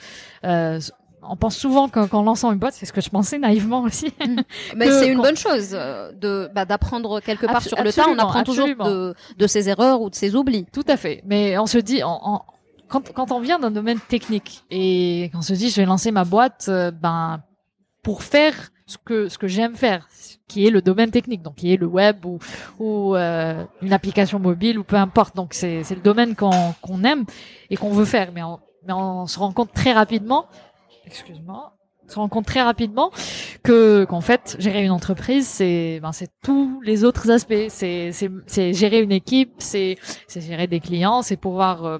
euh, 0.45 0.79
on 1.23 1.35
pense 1.35 1.55
souvent 1.55 1.87
qu'en 1.89 2.23
lançant 2.23 2.51
une 2.51 2.59
boîte, 2.59 2.73
c'est 2.73 2.85
ce 2.85 2.93
que 2.93 3.01
je 3.01 3.09
pensais 3.09 3.37
naïvement 3.37 3.81
aussi. 3.81 4.13
Mais 4.75 4.91
c'est 4.91 5.07
une 5.07 5.21
bonne 5.21 5.37
chose 5.37 5.69
euh, 5.73 6.11
de 6.13 6.49
bah, 6.53 6.65
d'apprendre 6.65 7.19
quelque 7.19 7.45
part 7.45 7.61
sur 7.61 7.81
le 7.81 7.93
tas. 7.93 8.07
On 8.09 8.17
apprend 8.17 8.43
toujours 8.43 8.67
de, 8.67 9.13
de 9.37 9.47
ses 9.47 9.69
erreurs 9.69 10.01
ou 10.01 10.09
de 10.09 10.15
ses 10.15 10.35
oublis. 10.35 10.65
Tout 10.71 10.85
à 10.87 10.97
fait. 10.97 11.21
Mais 11.25 11.57
on 11.57 11.67
se 11.67 11.77
dit, 11.77 12.01
quand, 12.87 13.13
quand 13.13 13.31
on 13.31 13.39
vient 13.39 13.59
d'un 13.59 13.71
domaine 13.71 13.99
technique 13.99 14.63
et 14.71 15.29
qu'on 15.33 15.41
se 15.41 15.53
dit, 15.53 15.69
je 15.69 15.75
vais 15.75 15.85
lancer 15.85 16.11
ma 16.11 16.25
boîte, 16.25 16.65
euh, 16.69 16.91
ben 16.91 17.41
pour 18.03 18.23
faire 18.23 18.55
ce 18.87 18.97
que 18.97 19.29
ce 19.29 19.37
que 19.37 19.47
j'aime 19.47 19.75
faire, 19.75 20.07
qui 20.47 20.65
est 20.65 20.71
le 20.71 20.81
domaine 20.81 21.11
technique, 21.11 21.43
donc 21.43 21.55
qui 21.55 21.71
est 21.71 21.77
le 21.77 21.85
web 21.85 22.25
ou, 22.25 22.39
ou 22.79 23.15
euh, 23.15 23.63
une 23.81 23.93
application 23.93 24.39
mobile 24.39 24.79
ou 24.79 24.83
peu 24.83 24.95
importe. 24.95 25.35
Donc 25.35 25.53
c'est 25.53 25.83
c'est 25.83 25.95
le 25.95 26.01
domaine 26.01 26.35
qu'on 26.35 26.73
qu'on 26.81 27.03
aime 27.03 27.25
et 27.69 27.77
qu'on 27.77 27.91
veut 27.91 28.05
faire. 28.05 28.31
Mais 28.33 28.41
on, 28.41 28.59
mais 28.87 28.93
on 28.93 29.27
se 29.27 29.37
rend 29.37 29.51
compte 29.51 29.71
très 29.71 29.93
rapidement 29.93 30.47
excuse-moi, 31.05 31.73
se 32.11 32.15
rend 32.15 32.29
compte 32.29 32.45
très 32.45 32.61
rapidement 32.61 33.11
que 33.63 34.05
qu'en 34.05 34.21
fait 34.21 34.55
gérer 34.59 34.83
une 34.83 34.91
entreprise 34.91 35.47
c'est 35.47 35.99
ben 36.01 36.11
c'est 36.11 36.29
tous 36.43 36.81
les 36.83 37.03
autres 37.03 37.31
aspects. 37.31 37.69
C'est 37.69 38.11
c'est 38.11 38.29
c'est 38.47 38.73
gérer 38.73 39.01
une 39.01 39.11
équipe 39.11 39.53
c'est 39.59 39.97
c'est 40.27 40.41
gérer 40.41 40.67
des 40.67 40.79
clients 40.79 41.21
c'est 41.21 41.37
pouvoir 41.37 41.85
euh, 41.85 41.99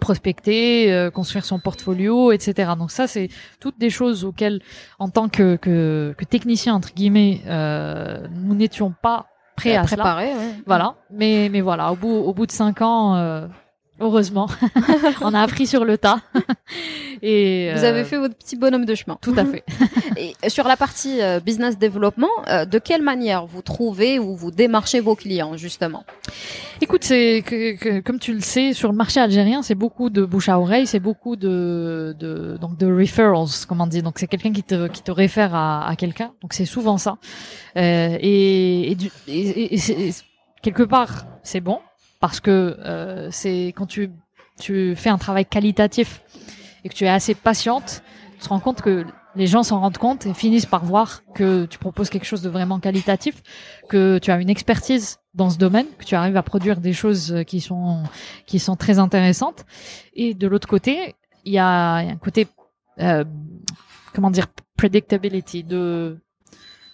prospecter 0.00 0.92
euh, 0.92 1.10
construire 1.10 1.44
son 1.44 1.58
portfolio 1.58 2.32
etc 2.32 2.72
donc 2.78 2.90
ça 2.90 3.06
c'est 3.06 3.28
toutes 3.60 3.78
des 3.78 3.90
choses 3.90 4.24
auxquelles 4.24 4.60
en 4.98 5.08
tant 5.08 5.28
que 5.28 5.56
que, 5.56 6.14
que 6.16 6.24
technicien 6.24 6.74
entre 6.74 6.92
guillemets 6.94 7.40
euh, 7.46 8.26
nous 8.30 8.54
n'étions 8.54 8.92
pas 9.02 9.26
prêts 9.56 9.76
à 9.76 9.86
cela. 9.86 10.16
ouais. 10.16 10.34
voilà. 10.66 10.96
Mais 11.10 11.48
mais 11.50 11.60
voilà 11.60 11.92
au 11.92 11.96
bout 11.96 12.08
au 12.08 12.34
bout 12.34 12.46
de 12.46 12.52
cinq 12.52 12.82
ans 12.82 13.14
euh, 13.16 13.46
Heureusement, 14.00 14.48
on 15.20 15.32
a 15.34 15.40
appris 15.40 15.66
sur 15.68 15.84
le 15.84 15.96
tas. 15.98 16.20
Et 17.22 17.72
vous 17.72 17.84
avez 17.84 18.00
euh, 18.00 18.04
fait 18.04 18.18
votre 18.18 18.34
petit 18.34 18.56
bonhomme 18.56 18.84
de 18.84 18.94
chemin. 18.94 19.16
Tout 19.20 19.34
à 19.36 19.44
fait. 19.46 19.64
et 20.16 20.50
sur 20.50 20.66
la 20.68 20.76
partie 20.76 21.22
euh, 21.22 21.40
business 21.40 21.78
développement, 21.78 22.28
euh, 22.48 22.66
de 22.66 22.78
quelle 22.78 23.00
manière 23.00 23.46
vous 23.46 23.62
trouvez 23.62 24.18
ou 24.18 24.36
vous 24.36 24.50
démarchez 24.50 25.00
vos 25.00 25.14
clients 25.14 25.56
justement? 25.56 26.04
Écoute, 26.82 27.04
c'est 27.04 27.42
que, 27.46 28.00
comme 28.00 28.18
tu 28.18 28.34
le 28.34 28.40
sais, 28.40 28.74
sur 28.74 28.90
le 28.90 28.96
marché 28.96 29.20
algérien, 29.20 29.62
c'est 29.62 29.76
beaucoup 29.76 30.10
de 30.10 30.24
bouche 30.24 30.50
à 30.50 30.58
oreille, 30.58 30.86
c'est 30.86 31.00
beaucoup 31.00 31.36
de, 31.36 32.14
de 32.18 32.58
donc 32.60 32.76
de 32.76 32.86
referrals, 32.92 33.64
comme 33.66 33.80
on 33.80 33.86
dit. 33.86 34.02
Donc 34.02 34.18
c'est 34.18 34.26
quelqu'un 34.26 34.52
qui 34.52 34.64
te 34.64 34.88
qui 34.88 35.02
te 35.02 35.12
réfère 35.12 35.54
à, 35.54 35.88
à 35.88 35.96
quelqu'un. 35.96 36.32
Donc 36.42 36.52
c'est 36.52 36.66
souvent 36.66 36.98
ça. 36.98 37.16
et, 37.76 38.92
et, 38.92 38.96
et, 39.28 39.76
et 39.76 40.12
quelque 40.62 40.82
part, 40.82 41.24
c'est 41.42 41.60
bon 41.60 41.78
parce 42.24 42.40
que 42.40 42.78
euh, 42.78 43.28
c'est 43.30 43.74
quand 43.76 43.84
tu 43.84 44.10
tu 44.58 44.96
fais 44.96 45.10
un 45.10 45.18
travail 45.18 45.44
qualitatif 45.44 46.22
et 46.82 46.88
que 46.88 46.94
tu 46.94 47.04
es 47.04 47.08
assez 47.08 47.34
patiente, 47.34 48.02
tu 48.38 48.44
te 48.44 48.48
rends 48.48 48.60
compte 48.60 48.80
que 48.80 49.04
les 49.36 49.46
gens 49.46 49.62
s'en 49.62 49.78
rendent 49.78 49.98
compte 49.98 50.24
et 50.24 50.32
finissent 50.32 50.64
par 50.64 50.86
voir 50.86 51.22
que 51.34 51.66
tu 51.66 51.76
proposes 51.76 52.08
quelque 52.08 52.24
chose 52.24 52.40
de 52.40 52.48
vraiment 52.48 52.80
qualitatif, 52.80 53.42
que 53.90 54.16
tu 54.16 54.30
as 54.30 54.40
une 54.40 54.48
expertise 54.48 55.18
dans 55.34 55.50
ce 55.50 55.58
domaine, 55.58 55.84
que 55.98 56.04
tu 56.06 56.14
arrives 56.14 56.38
à 56.38 56.42
produire 56.42 56.80
des 56.80 56.94
choses 56.94 57.44
qui 57.46 57.60
sont 57.60 58.04
qui 58.46 58.58
sont 58.58 58.76
très 58.76 58.98
intéressantes. 58.98 59.66
Et 60.14 60.32
de 60.32 60.46
l'autre 60.46 60.66
côté, 60.66 61.16
il 61.44 61.52
y 61.52 61.58
a, 61.58 61.96
un 61.96 62.16
côté 62.16 62.46
euh, 63.00 63.24
comment 64.14 64.30
dire 64.30 64.46
predictability 64.78 65.62
de 65.62 66.16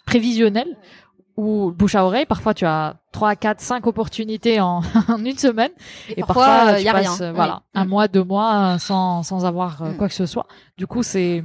prévisionnel 0.07 0.77
ou 1.41 1.73
bouche 1.73 1.95
à 1.95 2.05
oreille. 2.05 2.27
Parfois, 2.27 2.55
tu 2.55 2.67
as 2.67 2.97
trois, 3.13 3.35
quatre, 3.35 3.61
cinq 3.61 3.87
opportunités 3.87 4.61
en, 4.61 4.83
une 5.19 5.39
semaine. 5.39 5.71
Et, 6.09 6.21
parfois, 6.21 6.79
il 6.79 6.85
y 6.85 6.89
a 6.89 6.93
passes, 6.93 7.21
rien. 7.21 7.33
voilà, 7.33 7.63
un 7.75 7.85
mois, 7.85 8.09
deux 8.09 8.23
mois 8.23 8.77
sans, 8.79 9.23
sans 9.23 9.45
avoir 9.47 9.83
euh, 9.83 9.91
mm. 9.91 9.97
quoi 9.97 10.09
que 10.09 10.15
ce 10.15 10.27
soit. 10.27 10.47
Du 10.77 10.87
coup, 10.87 11.03
c'est, 11.03 11.43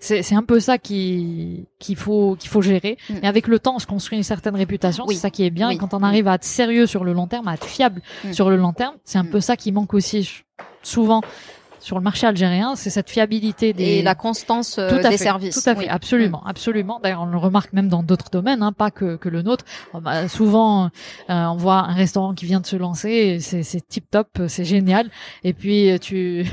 c'est, 0.00 0.22
c'est 0.22 0.34
un 0.34 0.42
peu 0.42 0.58
ça 0.58 0.78
qui, 0.78 1.66
qu'il 1.78 1.96
faut, 1.96 2.36
qu'il 2.38 2.48
faut 2.48 2.62
gérer. 2.62 2.96
Mm. 3.10 3.14
Mais 3.22 3.28
avec 3.28 3.46
le 3.46 3.58
temps, 3.58 3.76
on 3.76 3.78
se 3.78 3.86
construit 3.86 4.16
une 4.16 4.24
certaine 4.24 4.56
réputation. 4.56 5.06
C'est 5.08 5.14
ça 5.16 5.30
qui 5.30 5.44
est 5.44 5.50
bien. 5.50 5.68
Et 5.68 5.76
quand 5.76 5.92
on 5.92 6.02
arrive 6.02 6.26
à 6.26 6.34
être 6.34 6.44
sérieux 6.44 6.86
sur 6.86 7.04
le 7.04 7.12
long 7.12 7.26
terme, 7.26 7.46
à 7.48 7.54
être 7.54 7.66
fiable 7.66 8.00
mm. 8.24 8.32
sur 8.32 8.48
le 8.48 8.56
long 8.56 8.72
terme, 8.72 8.94
c'est 9.04 9.18
un 9.18 9.26
peu 9.26 9.40
ça 9.40 9.56
qui 9.56 9.70
manque 9.70 9.92
aussi 9.92 10.44
souvent 10.82 11.20
sur 11.84 11.98
le 11.98 12.02
marché 12.02 12.26
algérien, 12.26 12.76
c'est 12.76 12.88
cette 12.88 13.10
fiabilité 13.10 13.74
des 13.74 13.84
et 13.84 14.02
la 14.02 14.14
constance 14.14 14.78
euh, 14.78 15.02
des 15.06 15.18
services. 15.18 15.62
Tout 15.62 15.68
à 15.68 15.74
fait, 15.74 15.86
absolument, 15.86 16.40
mm. 16.42 16.48
absolument. 16.48 16.98
D'ailleurs, 17.02 17.20
on 17.20 17.26
le 17.26 17.36
remarque 17.36 17.74
même 17.74 17.88
dans 17.88 18.02
d'autres 18.02 18.30
domaines, 18.30 18.62
hein, 18.62 18.72
pas 18.72 18.90
que, 18.90 19.16
que 19.16 19.28
le 19.28 19.42
nôtre. 19.42 19.66
Bah, 19.92 20.26
souvent, 20.26 20.86
euh, 20.86 20.88
on 21.28 21.56
voit 21.56 21.80
un 21.80 21.92
restaurant 21.92 22.32
qui 22.32 22.46
vient 22.46 22.60
de 22.60 22.66
se 22.66 22.76
lancer, 22.76 23.38
c'est 23.40 23.86
tip 23.86 24.10
top, 24.10 24.28
c'est 24.48 24.64
génial, 24.64 25.10
et 25.42 25.52
puis 25.52 25.90
euh, 25.90 25.98
tu, 25.98 26.46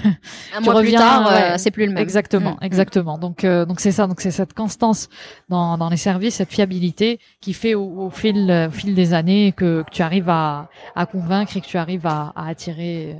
un 0.54 0.58
tu 0.58 0.64
mois 0.66 0.74
reviens, 0.74 1.00
plus 1.00 1.08
tard, 1.08 1.60
c'est 1.60 1.72
plus 1.72 1.86
le 1.86 1.94
même. 1.94 2.04
Exactement, 2.04 2.58
mm. 2.60 2.66
exactement. 2.66 3.18
Donc, 3.18 3.46
donc 3.46 3.80
c'est 3.80 3.94
ça. 3.94 4.08
Donc 4.08 4.20
c'est 4.20 4.32
cette 4.32 4.54
constance 4.54 5.08
dans, 5.48 5.78
dans 5.78 5.88
les 5.88 5.96
services, 5.96 6.36
cette 6.36 6.52
fiabilité 6.52 7.22
qui 7.40 7.54
fait 7.54 7.74
au, 7.74 8.10
fil, 8.10 8.68
au 8.68 8.72
fil 8.72 8.96
des 8.96 9.14
années 9.14 9.54
que, 9.54 9.84
que 9.84 9.92
tu 9.92 10.02
arrives 10.02 10.30
à, 10.30 10.68
à 10.94 11.06
convaincre 11.06 11.56
et 11.56 11.62
que 11.62 11.68
tu 11.68 11.78
arrives 11.78 12.06
à, 12.06 12.34
à 12.36 12.50
attirer 12.50 13.16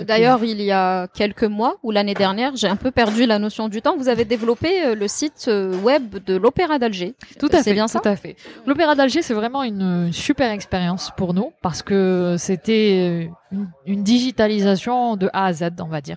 D'ailleurs, 0.00 0.42
il 0.42 0.60
y 0.60 0.72
a 0.72 1.06
quelques 1.06 1.44
mois 1.44 1.76
ou 1.84 1.92
l'année 1.92 2.14
dernière, 2.14 2.56
j'ai 2.56 2.66
un 2.66 2.76
peu 2.76 2.90
perdu 2.90 3.26
la 3.26 3.38
notion 3.38 3.68
du 3.68 3.80
temps. 3.80 3.96
Vous 3.96 4.08
avez 4.08 4.24
développé 4.24 4.84
euh, 4.84 4.94
le 4.96 5.06
site 5.06 5.46
euh, 5.46 5.78
web 5.80 6.16
de 6.24 6.36
l'Opéra 6.36 6.80
d'Alger. 6.80 7.14
Tout 7.38 7.48
à 7.52 7.62
fait. 7.62 7.74
Bien 7.74 7.86
ça. 7.86 8.00
Tout 8.00 8.08
à 8.08 8.16
fait. 8.16 8.36
L'Opéra 8.66 8.96
d'Alger, 8.96 9.22
c'est 9.22 9.34
vraiment 9.34 9.62
une, 9.62 10.12
super 10.12 10.50
expérience 10.50 11.12
pour 11.16 11.32
nous 11.32 11.52
parce 11.62 11.82
que 11.82 12.34
c'était 12.38 13.30
une, 13.86 14.02
digitalisation 14.02 15.16
de 15.16 15.30
A 15.32 15.46
à 15.46 15.52
Z, 15.52 15.70
on 15.80 15.88
va 15.88 16.00
dire. 16.00 16.16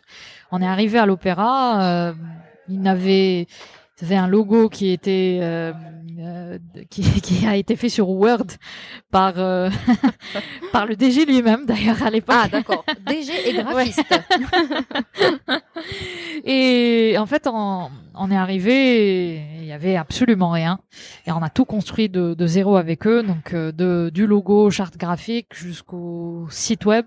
On 0.51 0.61
est 0.61 0.67
arrivé 0.67 0.97
à 0.97 1.05
l'Opéra, 1.05 2.13
il 2.67 2.81
n'avait 2.81 3.47
avait 4.01 4.15
un 4.15 4.27
logo 4.27 4.69
qui 4.69 4.89
était 4.89 5.39
euh, 5.41 5.73
euh, 6.19 6.57
qui, 6.89 7.03
qui, 7.21 7.45
a 7.45 7.55
été 7.55 7.75
fait 7.75 7.89
sur 7.89 8.09
Word 8.09 8.47
par 9.11 9.33
euh, 9.37 9.69
par 10.71 10.85
le 10.85 10.95
DG 10.95 11.25
lui-même 11.25 11.65
d'ailleurs 11.65 12.01
à 12.03 12.09
l'époque. 12.09 12.35
Ah 12.37 12.47
d'accord, 12.47 12.85
DG 13.05 13.31
et 13.49 13.53
graphiste. 13.61 14.03
et 16.43 17.15
en 17.17 17.25
fait 17.25 17.47
on, 17.47 17.89
on 18.15 18.31
est 18.31 18.37
arrivé, 18.37 19.35
il 19.59 19.65
y 19.65 19.71
avait 19.71 19.95
absolument 19.95 20.51
rien 20.51 20.79
et 21.25 21.31
on 21.31 21.41
a 21.41 21.49
tout 21.49 21.65
construit 21.65 22.09
de, 22.09 22.33
de 22.33 22.47
zéro 22.47 22.77
avec 22.77 23.05
eux 23.07 23.23
donc 23.23 23.53
de 23.53 24.11
du 24.13 24.27
logo, 24.27 24.69
charte 24.71 24.97
graphique 24.97 25.55
jusqu'au 25.55 26.47
site 26.49 26.85
web. 26.85 27.05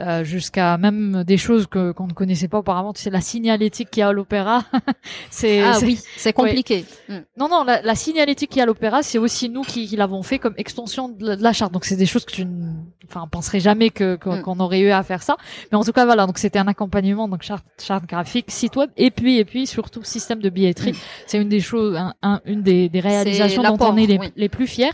Euh, 0.00 0.24
jusqu'à 0.24 0.78
même 0.78 1.24
des 1.24 1.36
choses 1.36 1.66
que 1.66 1.92
qu'on 1.92 2.06
ne 2.06 2.12
connaissait 2.12 2.48
pas 2.48 2.58
auparavant. 2.58 2.92
Tu 2.94 3.02
sais, 3.02 3.10
la 3.10 3.20
signalétique 3.20 3.90
qu'il 3.90 4.00
y 4.00 4.02
a 4.02 4.08
à 4.08 4.12
l'opéra, 4.12 4.64
c'est 5.30 5.60
ah 5.62 5.78
oui, 5.82 6.00
c'est 6.16 6.32
compliqué. 6.32 6.86
Mm. 7.08 7.18
Non 7.36 7.48
non, 7.48 7.64
la, 7.64 7.82
la 7.82 7.94
signalétique 7.94 8.50
qu'il 8.50 8.58
y 8.58 8.60
a 8.60 8.64
à 8.64 8.66
l'opéra, 8.66 9.02
c'est 9.02 9.18
aussi 9.18 9.50
nous 9.50 9.62
qui, 9.62 9.86
qui 9.86 9.96
l'avons 9.96 10.22
fait 10.22 10.38
comme 10.38 10.54
extension 10.56 11.10
de 11.10 11.36
la, 11.38 11.52
charte. 11.52 11.72
Donc 11.72 11.84
c'est 11.84 11.96
des 11.96 12.06
choses 12.06 12.24
que 12.24 12.32
tu 12.32 12.46
ne, 12.46 12.72
enfin, 13.08 13.28
penserais 13.30 13.60
jamais 13.60 13.90
que 13.90 14.14
mm. 14.14 14.42
qu'on 14.42 14.58
aurait 14.60 14.80
eu 14.80 14.90
à 14.90 15.02
faire 15.02 15.22
ça. 15.22 15.36
Mais 15.70 15.76
en 15.76 15.84
tout 15.84 15.92
cas 15.92 16.06
voilà, 16.06 16.26
donc 16.26 16.38
c'était 16.38 16.58
un 16.58 16.68
accompagnement 16.68 17.28
donc 17.28 17.42
charte 17.42 17.66
charte 17.78 18.06
graphique, 18.06 18.50
site 18.50 18.76
web 18.76 18.90
et 18.96 19.10
puis 19.10 19.38
et 19.38 19.44
puis 19.44 19.66
surtout 19.66 20.02
système 20.02 20.40
de 20.40 20.48
billetterie. 20.48 20.92
Mm. 20.92 20.96
C'est 21.26 21.38
une 21.42 21.50
des 21.50 21.60
choses, 21.60 22.00
un, 22.22 22.40
une 22.46 22.62
des, 22.62 22.88
des 22.88 23.00
réalisations 23.00 23.62
dont 23.62 23.76
on 23.80 23.96
est 23.98 24.06
les, 24.06 24.18
les 24.34 24.48
plus 24.48 24.66
fiers 24.66 24.92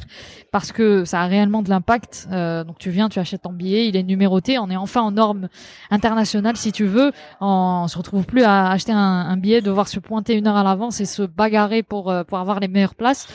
parce 0.51 0.73
que 0.73 1.05
ça 1.05 1.21
a 1.21 1.27
réellement 1.27 1.63
de 1.63 1.69
l'impact. 1.69 2.29
Euh, 2.33 2.65
donc 2.65 2.79
tu 2.79 2.91
viens, 2.91 3.09
tu 3.09 3.19
achètes 3.19 3.43
ton 3.43 3.53
billet, 3.53 3.89
il 3.89 3.97
est 3.97 4.03
numéroté, 4.03 4.59
on 4.59 4.71
est 4.71 4.77
en 5.01 5.11
normes 5.11 5.49
internationales 5.91 6.57
si 6.57 6.73
tu 6.73 6.85
veux. 6.85 7.13
On 7.41 7.87
se 7.89 7.97
retrouve 7.99 8.25
plus 8.25 8.43
à 8.43 8.71
acheter 8.71 8.93
un, 8.93 8.99
un 8.99 9.37
billet, 9.37 9.61
devoir 9.61 9.89
se 9.89 10.01
pointer 10.01 10.35
une 10.35 10.47
heure 10.47 10.57
à 10.57 10.65
l'avance 10.65 11.01
et 11.01 11.07
se 11.07 11.23
bagarrer 11.23 11.83
pour 11.83 12.11
euh, 12.11 12.25
pour 12.25 12.39
avoir 12.39 12.61
les 12.61 12.69
meilleures 12.69 12.95
places. 12.95 13.29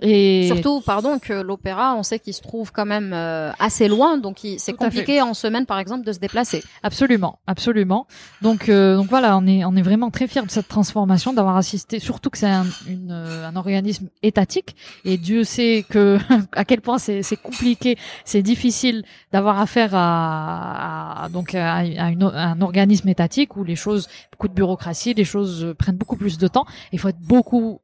Et 0.00 0.46
surtout, 0.46 0.80
pardon, 0.80 1.18
que 1.18 1.32
l'opéra, 1.32 1.94
on 1.96 2.02
sait 2.02 2.18
qu'il 2.20 2.34
se 2.34 2.40
trouve 2.40 2.70
quand 2.70 2.86
même 2.86 3.12
euh, 3.12 3.50
assez 3.58 3.88
loin, 3.88 4.16
donc 4.16 4.38
c'est 4.58 4.72
compliqué 4.72 5.20
en 5.20 5.34
semaine, 5.34 5.66
par 5.66 5.78
exemple, 5.78 6.04
de 6.04 6.12
se 6.12 6.20
déplacer. 6.20 6.62
Absolument, 6.82 7.40
absolument. 7.46 8.06
Donc, 8.40 8.68
euh, 8.68 8.96
donc 8.96 9.08
voilà, 9.08 9.36
on 9.36 9.46
est 9.46 9.64
on 9.64 9.74
est 9.74 9.82
vraiment 9.82 10.10
très 10.10 10.28
fiers 10.28 10.42
de 10.42 10.50
cette 10.50 10.68
transformation, 10.68 11.32
d'avoir 11.32 11.56
assisté. 11.56 11.98
Surtout 11.98 12.30
que 12.30 12.38
c'est 12.38 12.46
un, 12.46 12.66
une, 12.86 13.10
un 13.10 13.56
organisme 13.56 14.08
étatique, 14.22 14.76
et 15.04 15.18
Dieu 15.18 15.42
sait 15.42 15.84
que 15.88 16.18
à 16.52 16.64
quel 16.64 16.80
point 16.80 16.98
c'est 16.98 17.22
compliqué, 17.42 17.98
c'est 18.24 18.42
difficile 18.42 19.04
d'avoir 19.32 19.58
affaire 19.60 19.90
à, 19.94 21.24
à, 21.24 21.28
donc 21.28 21.56
à, 21.56 21.82
une, 21.84 22.22
un 22.22 22.60
organisme 22.60 23.08
étatique 23.08 23.56
où 23.56 23.64
les 23.64 23.76
choses, 23.76 24.08
beaucoup 24.30 24.48
de 24.48 24.54
bureaucratie, 24.54 25.12
les 25.14 25.24
choses 25.24 25.74
prennent 25.76 25.96
beaucoup 25.96 26.16
plus 26.16 26.38
de 26.38 26.46
temps. 26.46 26.66
Il 26.92 27.00
faut 27.00 27.08
être 27.08 27.20
beaucoup 27.20 27.80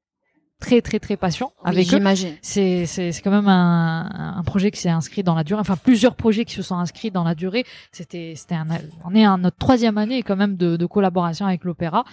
très 0.64 0.80
très 0.80 0.98
très 0.98 1.16
patient 1.16 1.52
avec 1.62 1.92
eux. 1.92 2.00
C'est 2.40 2.86
c'est 2.86 3.12
c'est 3.12 3.22
quand 3.22 3.30
même 3.30 3.48
un, 3.48 4.34
un 4.38 4.42
projet 4.44 4.70
qui 4.70 4.80
s'est 4.80 4.88
inscrit 4.88 5.22
dans 5.22 5.34
la 5.34 5.44
durée. 5.44 5.60
Enfin 5.60 5.76
plusieurs 5.76 6.16
projets 6.16 6.44
qui 6.46 6.54
se 6.54 6.62
sont 6.62 6.76
inscrits 6.76 7.10
dans 7.10 7.24
la 7.24 7.34
durée. 7.34 7.64
C'était 7.92 8.32
c'était 8.34 8.54
un 8.54 8.66
on 9.04 9.14
est 9.14 9.26
à 9.26 9.36
notre 9.36 9.58
troisième 9.58 9.98
année 9.98 10.22
quand 10.22 10.36
même 10.36 10.56
de, 10.56 10.76
de 10.76 10.86
collaboration 10.86 11.46
avec 11.46 11.64
l'opéra. 11.64 12.04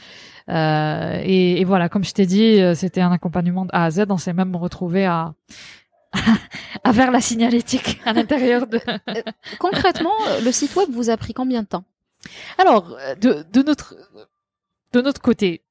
Euh, 0.49 1.21
et, 1.23 1.61
et, 1.61 1.63
voilà 1.63 1.87
comme 1.87 2.03
je 2.03 2.11
t'ai 2.11 2.25
dit 2.25 2.59
euh, 2.59 2.75
c'était 2.75 3.01
un 3.01 3.11
accompagnement 3.11 3.65
de 3.65 3.71
A 3.71 3.85
à 3.85 3.91
Z. 3.91 4.05
On 4.09 4.17
s'est 4.17 4.33
même 4.33 4.55
retrouvé 4.55 5.05
à 5.05 5.33
à 6.83 6.91
faire 6.91 7.11
la 7.11 7.21
signalétique 7.21 8.01
à 8.05 8.11
l'intérieur 8.11 8.67
de. 8.67 8.81
Euh, 8.87 9.21
concrètement, 9.59 10.17
le 10.43 10.51
site 10.51 10.75
web 10.75 10.89
vous 10.91 11.09
a 11.09 11.15
pris 11.15 11.33
combien 11.33 11.61
de 11.61 11.67
temps? 11.67 11.85
Alors 12.57 12.97
de 13.21 13.45
de 13.51 13.61
notre 13.63 13.95
de 14.93 15.01
notre 15.01 15.21
côté, 15.21 15.61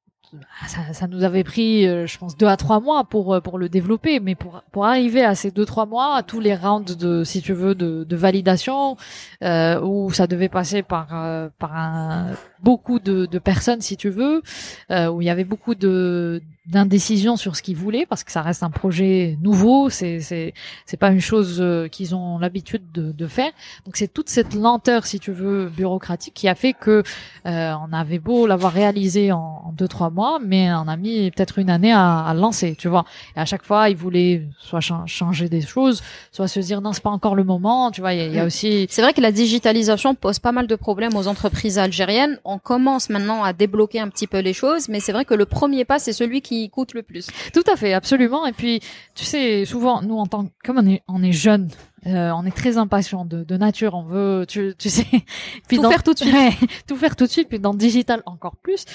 ça, 0.67 0.93
ça, 0.93 1.07
nous 1.07 1.23
avait 1.23 1.43
pris, 1.43 1.87
euh, 1.87 2.07
je 2.07 2.17
pense, 2.17 2.37
deux 2.37 2.47
à 2.47 2.55
trois 2.55 2.79
mois 2.79 3.03
pour 3.03 3.33
euh, 3.33 3.41
pour 3.41 3.57
le 3.57 3.67
développer, 3.69 4.19
mais 4.19 4.35
pour 4.35 4.61
pour 4.71 4.85
arriver 4.85 5.23
à 5.23 5.35
ces 5.35 5.51
deux 5.51 5.65
trois 5.65 5.85
mois, 5.85 6.15
à 6.15 6.23
tous 6.23 6.39
les 6.39 6.55
rounds 6.55 6.95
de, 6.95 7.23
si 7.23 7.41
tu 7.41 7.53
veux, 7.53 7.75
de, 7.75 8.03
de 8.03 8.15
validation, 8.15 8.95
euh, 9.43 9.81
où 9.81 10.11
ça 10.11 10.27
devait 10.27 10.49
passer 10.49 10.83
par 10.83 11.07
euh, 11.13 11.49
par 11.59 11.75
un, 11.75 12.27
beaucoup 12.63 12.99
de, 12.99 13.25
de 13.25 13.39
personnes, 13.39 13.81
si 13.81 13.97
tu 13.97 14.09
veux, 14.09 14.41
où 14.89 15.21
il 15.21 15.25
y 15.25 15.29
avait 15.29 15.43
beaucoup 15.43 15.75
de 15.75 16.41
d'indécision 16.67 17.37
sur 17.37 17.55
ce 17.55 17.63
qu'ils 17.63 17.75
voulaient 17.75 18.05
parce 18.05 18.23
que 18.23 18.31
ça 18.31 18.43
reste 18.43 18.61
un 18.61 18.69
projet 18.69 19.35
nouveau, 19.41 19.89
c'est 19.89 20.19
c'est 20.19 20.53
c'est 20.85 20.97
pas 20.97 21.09
une 21.09 21.19
chose 21.19 21.57
euh, 21.59 21.87
qu'ils 21.87 22.13
ont 22.13 22.37
l'habitude 22.37 22.83
de, 22.93 23.11
de 23.11 23.27
faire. 23.27 23.51
Donc 23.85 23.97
c'est 23.97 24.07
toute 24.07 24.29
cette 24.29 24.53
lenteur, 24.53 25.07
si 25.07 25.19
tu 25.19 25.31
veux, 25.31 25.69
bureaucratique 25.69 26.35
qui 26.35 26.47
a 26.47 26.53
fait 26.53 26.73
que 26.73 27.01
euh, 27.47 27.73
on 27.73 27.91
avait 27.91 28.19
beau 28.19 28.45
l'avoir 28.45 28.73
réalisé 28.73 29.31
en, 29.31 29.63
en, 29.65 29.73
deux 29.73 29.87
trois 29.87 30.11
mois, 30.11 30.39
mais 30.39 30.71
on 30.71 30.87
a 30.87 30.97
mis 30.97 31.31
peut-être 31.31 31.57
une 31.57 31.71
année 31.71 31.91
à, 31.91 32.19
à 32.19 32.33
lancer, 32.35 32.75
tu 32.77 32.87
vois. 32.87 33.05
Et 33.35 33.39
à 33.39 33.45
chaque 33.45 33.63
fois, 33.63 33.89
ils 33.89 33.97
voulaient 33.97 34.47
soit 34.59 34.81
changer 34.81 35.49
des 35.49 35.61
choses, 35.61 36.03
soit 36.31 36.47
se 36.47 36.59
dire 36.59 36.81
non 36.81 36.93
c'est 36.93 37.03
pas 37.03 37.09
encore 37.09 37.33
le 37.33 37.43
moment, 37.43 37.89
tu 37.89 38.01
vois. 38.01 38.13
Il 38.13 38.33
y, 38.33 38.37
a, 38.37 38.43
mm. 38.43 38.47
aussi. 38.47 38.85
C'est 38.91 39.01
vrai 39.01 39.13
que 39.13 39.21
la 39.21 39.31
digitalisation 39.31 40.13
pose 40.13 40.37
pas 40.37 40.51
mal 40.51 40.67
de 40.67 40.75
problèmes 40.75 41.15
aux 41.15 41.27
entreprises 41.27 41.79
algériennes. 41.79 42.39
On 42.45 42.50
commence 42.57 43.09
maintenant 43.09 43.43
à 43.43 43.53
débloquer 43.53 43.99
un 43.99 44.09
petit 44.09 44.27
peu 44.27 44.39
les 44.39 44.53
choses, 44.53 44.89
mais 44.89 44.99
c'est 44.99 45.11
vrai 45.11 45.25
que 45.25 45.33
le 45.33 45.45
premier 45.45 45.85
pas 45.85 45.99
c'est 45.99 46.13
celui 46.13 46.41
qui 46.41 46.69
coûte 46.69 46.93
le 46.93 47.03
plus. 47.03 47.27
Tout 47.53 47.63
à 47.71 47.75
fait, 47.75 47.93
absolument. 47.93 48.45
Et 48.45 48.51
puis, 48.51 48.81
tu 49.15 49.25
sais, 49.25 49.65
souvent, 49.65 50.01
nous, 50.01 50.17
en 50.17 50.25
tant 50.25 50.47
comme 50.63 50.77
on 50.77 50.87
est, 50.87 51.03
on 51.07 51.23
est 51.23 51.31
jeune, 51.31 51.69
euh, 52.07 52.31
on 52.31 52.45
est 52.45 52.55
très 52.55 52.77
impatient 52.77 53.25
de, 53.25 53.43
de, 53.43 53.57
nature. 53.57 53.93
On 53.93 54.03
veut, 54.03 54.45
tu, 54.47 54.73
tu 54.77 54.89
sais, 54.89 55.05
puis 55.67 55.77
tout 55.77 55.89
faire 55.89 56.03
tout 56.03 56.13
de 56.13 56.19
suite, 56.19 56.33
tout 56.87 56.95
faire 56.95 57.15
tout 57.15 57.25
de 57.25 57.29
suite. 57.29 57.49
Puis 57.49 57.59
dans 57.59 57.71
le 57.71 57.77
digital 57.77 58.23
encore 58.25 58.55
plus. 58.55 58.85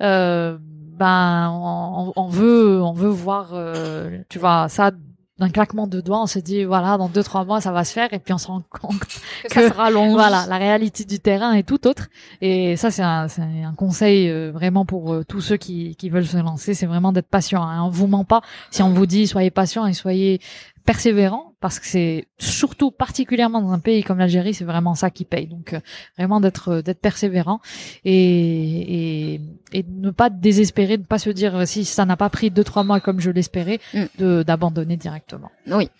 Euh, 0.00 0.58
ben, 0.60 1.50
on, 1.52 2.12
on, 2.16 2.26
veut, 2.26 2.82
on 2.82 2.92
veut 2.92 3.10
voir, 3.10 3.50
euh, 3.52 4.18
tu 4.30 4.38
vois, 4.38 4.68
ça 4.68 4.92
d'un 5.38 5.50
claquement 5.50 5.86
de 5.86 6.00
doigts, 6.00 6.22
on 6.22 6.26
se 6.26 6.38
dit 6.38 6.64
voilà, 6.64 6.96
dans 6.96 7.08
deux 7.08 7.22
trois 7.22 7.44
mois 7.44 7.60
ça 7.60 7.70
va 7.70 7.84
se 7.84 7.92
faire, 7.92 8.12
et 8.12 8.18
puis 8.18 8.32
on 8.32 8.38
se 8.38 8.46
rend 8.46 8.62
compte 8.70 9.00
que, 9.50 9.52
ça 9.52 9.68
sera 9.68 9.90
long. 9.90 10.12
Voilà, 10.12 10.46
la 10.48 10.56
réalité 10.56 11.04
du 11.04 11.20
terrain 11.20 11.52
est 11.52 11.62
tout 11.62 11.86
autre. 11.86 12.08
Et 12.40 12.76
ça, 12.76 12.90
c'est 12.90 13.02
un, 13.02 13.26
un, 13.64 13.74
conseil 13.74 14.30
euh, 14.30 14.50
vraiment 14.50 14.86
pour 14.86 15.12
euh, 15.12 15.24
tous 15.24 15.40
ceux 15.40 15.56
qui, 15.56 15.94
qui 15.96 16.08
veulent 16.08 16.26
se 16.26 16.38
lancer, 16.38 16.74
c'est 16.74 16.86
vraiment 16.86 17.12
d'être 17.12 17.28
patient. 17.28 17.62
Hein. 17.62 17.82
On 17.82 17.90
vous 17.90 18.06
ment 18.06 18.24
pas 18.24 18.40
si 18.70 18.82
on 18.82 18.90
vous 18.90 19.06
dit 19.06 19.26
soyez 19.26 19.50
patient 19.50 19.86
et 19.86 19.92
soyez 19.92 20.40
persévérant 20.86 21.54
parce 21.60 21.78
que 21.78 21.86
c'est 21.86 22.28
surtout 22.38 22.90
particulièrement 22.90 23.60
dans 23.60 23.72
un 23.72 23.78
pays 23.78 24.02
comme 24.02 24.18
l'Algérie, 24.18 24.54
c'est 24.54 24.64
vraiment 24.64 24.94
ça 24.94 25.10
qui 25.10 25.24
paye. 25.24 25.46
Donc 25.46 25.72
euh, 25.72 25.80
vraiment 26.16 26.40
d'être 26.40 26.68
euh, 26.68 26.82
d'être 26.82 27.00
persévérant 27.00 27.60
et, 28.04 29.34
et 29.34 29.40
et 29.72 29.84
ne 29.88 30.10
pas 30.10 30.30
désespérer, 30.30 30.96
ne 30.96 31.02
pas 31.02 31.18
se 31.18 31.30
dire 31.30 31.56
euh, 31.56 31.64
si 31.66 31.84
ça 31.84 32.04
n'a 32.04 32.16
pas 32.16 32.30
pris 32.30 32.50
deux 32.50 32.64
trois 32.64 32.84
mois 32.84 33.00
comme 33.00 33.20
je 33.20 33.30
l'espérais, 33.30 33.80
mm. 33.92 34.04
de 34.18 34.42
d'abandonner 34.42 34.96
directement. 34.96 35.50
Oui. 35.66 35.90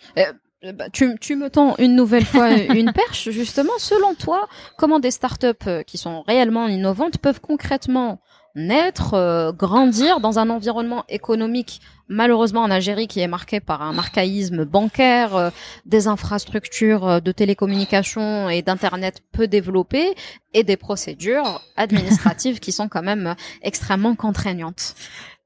Bah, 0.73 0.89
tu, 0.91 1.15
tu 1.21 1.35
me 1.35 1.51
tends 1.51 1.75
une 1.77 1.95
nouvelle 1.95 2.25
fois 2.25 2.51
une 2.75 2.91
perche, 2.91 3.29
justement. 3.29 3.73
Selon 3.77 4.15
toi, 4.15 4.47
comment 4.75 4.99
des 4.99 5.11
startups 5.11 5.83
qui 5.85 5.99
sont 5.99 6.23
réellement 6.23 6.67
innovantes 6.67 7.19
peuvent 7.19 7.39
concrètement 7.39 8.19
naître, 8.57 9.13
euh, 9.13 9.53
grandir 9.53 10.19
dans 10.19 10.39
un 10.39 10.49
environnement 10.49 11.05
économique 11.07 11.79
malheureusement 12.09 12.61
en 12.61 12.71
Algérie 12.71 13.07
qui 13.07 13.19
est 13.19 13.27
marqué 13.27 13.59
par 13.59 13.81
un 13.81 13.97
archaïsme 13.97 14.65
bancaire, 14.65 15.35
euh, 15.35 15.49
des 15.85 16.07
infrastructures 16.07 17.07
euh, 17.07 17.19
de 17.19 17.31
télécommunications 17.31 18.49
et 18.49 18.61
d'internet 18.61 19.21
peu 19.31 19.47
développées 19.47 20.15
et 20.53 20.63
des 20.63 20.77
procédures 20.77 21.61
administratives 21.75 22.59
qui 22.59 22.71
sont 22.71 22.87
quand 22.87 23.03
même 23.03 23.35
extrêmement 23.61 24.15
contraignantes. 24.15 24.95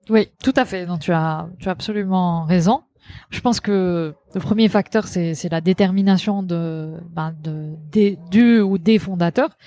Oui, 0.10 0.30
tout 0.44 0.54
à 0.56 0.66
fait. 0.66 0.86
Donc 0.86 1.02
tu 1.02 1.12
as 1.12 1.48
tu 1.60 1.70
as 1.70 1.72
absolument 1.72 2.46
raison. 2.46 2.84
Je 3.30 3.42
pense 3.42 3.60
que 3.60 4.14
le 4.34 4.40
premier 4.40 4.70
facteur, 4.70 5.08
c'est 5.08 5.50
la 5.52 5.60
détermination 5.60 6.44
de, 6.44 6.94
ben, 7.10 7.36
de, 7.44 7.74
des, 7.92 8.18
du 8.30 8.62
ou 8.62 8.78
des 8.78 9.00
fondateurs. 9.00 9.58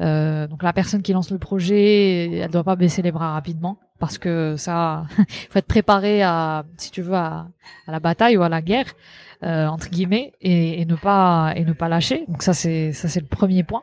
Euh, 0.00 0.46
donc 0.46 0.62
la 0.62 0.72
personne 0.72 1.02
qui 1.02 1.12
lance 1.12 1.30
le 1.30 1.38
projet, 1.38 2.30
elle 2.30 2.50
doit 2.50 2.64
pas 2.64 2.76
baisser 2.76 3.02
les 3.02 3.10
bras 3.10 3.32
rapidement 3.32 3.78
parce 3.98 4.18
que 4.18 4.54
ça, 4.56 5.06
faut 5.50 5.58
être 5.58 5.66
préparé 5.66 6.22
à, 6.22 6.64
si 6.76 6.90
tu 6.90 7.02
veux, 7.02 7.14
à, 7.14 7.48
à 7.86 7.92
la 7.92 8.00
bataille 8.00 8.36
ou 8.36 8.42
à 8.42 8.48
la 8.48 8.62
guerre 8.62 8.92
euh, 9.42 9.66
entre 9.66 9.88
guillemets 9.90 10.32
et, 10.40 10.80
et, 10.80 10.84
ne 10.84 10.94
pas 10.94 11.52
et 11.56 11.64
ne 11.64 11.72
pas 11.72 11.88
lâcher. 11.88 12.24
Donc 12.28 12.42
ça 12.42 12.54
c'est 12.54 12.92
ça 12.92 13.08
c'est 13.08 13.20
le 13.20 13.26
premier 13.26 13.64
point. 13.64 13.82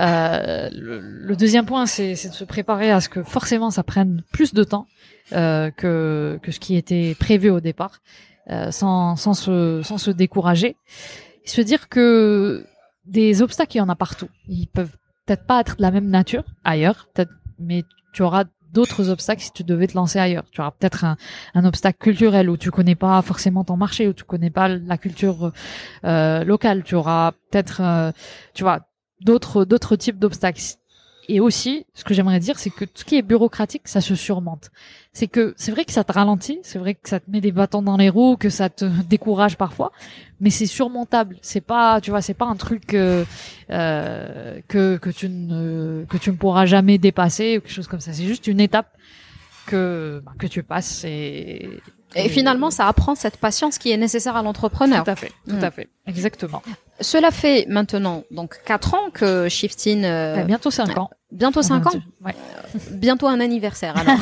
Euh, 0.00 0.70
le, 0.72 0.98
le, 0.98 1.36
deuxième 1.36 1.66
point, 1.66 1.86
c'est, 1.86 2.10
de 2.12 2.16
se 2.16 2.42
préparer 2.42 2.90
à 2.90 3.00
ce 3.00 3.08
que 3.08 3.22
forcément 3.22 3.70
ça 3.70 3.84
prenne 3.84 4.22
plus 4.32 4.52
de 4.52 4.64
temps 4.64 4.88
euh, 5.32 5.70
que 5.70 6.40
que 6.42 6.50
ce 6.50 6.58
qui 6.58 6.74
était 6.74 7.14
prévu 7.18 7.48
au 7.50 7.60
départ. 7.60 8.00
Euh, 8.50 8.70
sans, 8.70 9.16
sans, 9.16 9.32
se, 9.32 9.80
sans 9.82 9.96
se 9.96 10.10
décourager. 10.10 10.76
Et 11.44 11.48
se 11.48 11.62
dire 11.62 11.88
que 11.88 12.66
des 13.06 13.40
obstacles, 13.40 13.76
il 13.76 13.78
y 13.78 13.80
en 13.80 13.88
a 13.88 13.96
partout. 13.96 14.28
Ils 14.48 14.66
peuvent 14.66 14.94
peut-être 15.26 15.46
pas 15.46 15.60
être 15.60 15.76
de 15.76 15.82
la 15.82 15.90
même 15.90 16.08
nature 16.08 16.44
ailleurs, 16.64 17.08
mais 17.58 17.84
tu 18.12 18.22
auras 18.22 18.44
d'autres 18.72 19.08
obstacles 19.08 19.42
si 19.42 19.52
tu 19.52 19.64
devais 19.64 19.86
te 19.86 19.94
lancer 19.94 20.18
ailleurs. 20.18 20.44
Tu 20.50 20.60
auras 20.60 20.72
peut-être 20.72 21.04
un, 21.04 21.16
un, 21.54 21.64
obstacle 21.64 21.98
culturel 21.98 22.50
où 22.50 22.56
tu 22.56 22.70
connais 22.70 22.96
pas 22.96 23.22
forcément 23.22 23.64
ton 23.64 23.76
marché, 23.76 24.08
où 24.08 24.12
tu 24.12 24.24
connais 24.24 24.50
pas 24.50 24.68
la 24.68 24.98
culture 24.98 25.52
euh, 26.04 26.44
locale. 26.44 26.82
Tu 26.82 26.94
auras 26.96 27.32
peut-être, 27.50 27.80
euh, 27.80 28.12
tu 28.52 28.64
vois, 28.64 28.80
d'autres 29.20 29.64
d'autres 29.64 29.96
types 29.96 30.18
d'obstacles. 30.18 30.60
Et 31.28 31.40
aussi, 31.40 31.86
ce 31.94 32.04
que 32.04 32.14
j'aimerais 32.14 32.40
dire, 32.40 32.58
c'est 32.58 32.70
que 32.70 32.84
tout 32.84 33.00
ce 33.00 33.04
qui 33.04 33.16
est 33.16 33.22
bureaucratique, 33.22 33.88
ça 33.88 34.00
se 34.00 34.14
surmonte. 34.14 34.70
C'est 35.12 35.28
que 35.28 35.54
c'est 35.56 35.70
vrai 35.70 35.84
que 35.84 35.92
ça 35.92 36.04
te 36.04 36.12
ralentit, 36.12 36.58
c'est 36.62 36.78
vrai 36.78 36.94
que 36.94 37.08
ça 37.08 37.20
te 37.20 37.30
met 37.30 37.40
des 37.40 37.52
bâtons 37.52 37.82
dans 37.82 37.96
les 37.96 38.08
roues, 38.08 38.36
que 38.36 38.50
ça 38.50 38.68
te 38.68 38.84
décourage 39.08 39.56
parfois, 39.56 39.92
mais 40.40 40.50
c'est 40.50 40.66
surmontable. 40.66 41.36
C'est 41.40 41.60
pas, 41.60 42.00
tu 42.00 42.10
vois, 42.10 42.20
c'est 42.20 42.34
pas 42.34 42.46
un 42.46 42.56
truc 42.56 42.94
euh, 42.94 43.24
euh, 43.70 44.60
que 44.68 44.96
que 44.98 45.10
tu 45.10 45.28
ne 45.28 46.04
que 46.08 46.16
tu 46.16 46.30
ne 46.30 46.36
pourras 46.36 46.66
jamais 46.66 46.98
dépasser 46.98 47.58
ou 47.58 47.60
quelque 47.60 47.72
chose 47.72 47.88
comme 47.88 48.00
ça. 48.00 48.12
C'est 48.12 48.26
juste 48.26 48.46
une 48.46 48.60
étape 48.60 48.88
que 49.66 50.22
bah, 50.24 50.32
que 50.38 50.46
tu 50.46 50.62
passes 50.62 51.04
et 51.04 51.80
et 52.14 52.28
finalement, 52.28 52.70
ça 52.70 52.86
apprend 52.88 53.14
cette 53.14 53.36
patience 53.36 53.78
qui 53.78 53.90
est 53.90 53.96
nécessaire 53.96 54.36
à 54.36 54.42
l'entrepreneur. 54.42 55.04
Tout 55.04 55.10
à 55.10 55.16
fait, 55.16 55.32
tout 55.48 55.56
à 55.60 55.70
fait, 55.70 55.88
exactement. 56.06 56.62
Cela 57.00 57.30
fait 57.30 57.66
maintenant 57.68 58.22
donc 58.30 58.60
quatre 58.64 58.94
ans 58.94 59.10
que 59.12 59.48
Shiftin. 59.48 60.04
Euh, 60.04 60.44
bientôt 60.44 60.70
cinq 60.70 60.96
ans. 60.96 61.10
Bientôt 61.32 61.62
cinq 61.62 61.86
ans. 61.86 62.00
Ouais. 62.24 62.34
bientôt 62.92 63.26
un 63.26 63.40
anniversaire. 63.40 63.96
Alors, 63.96 64.18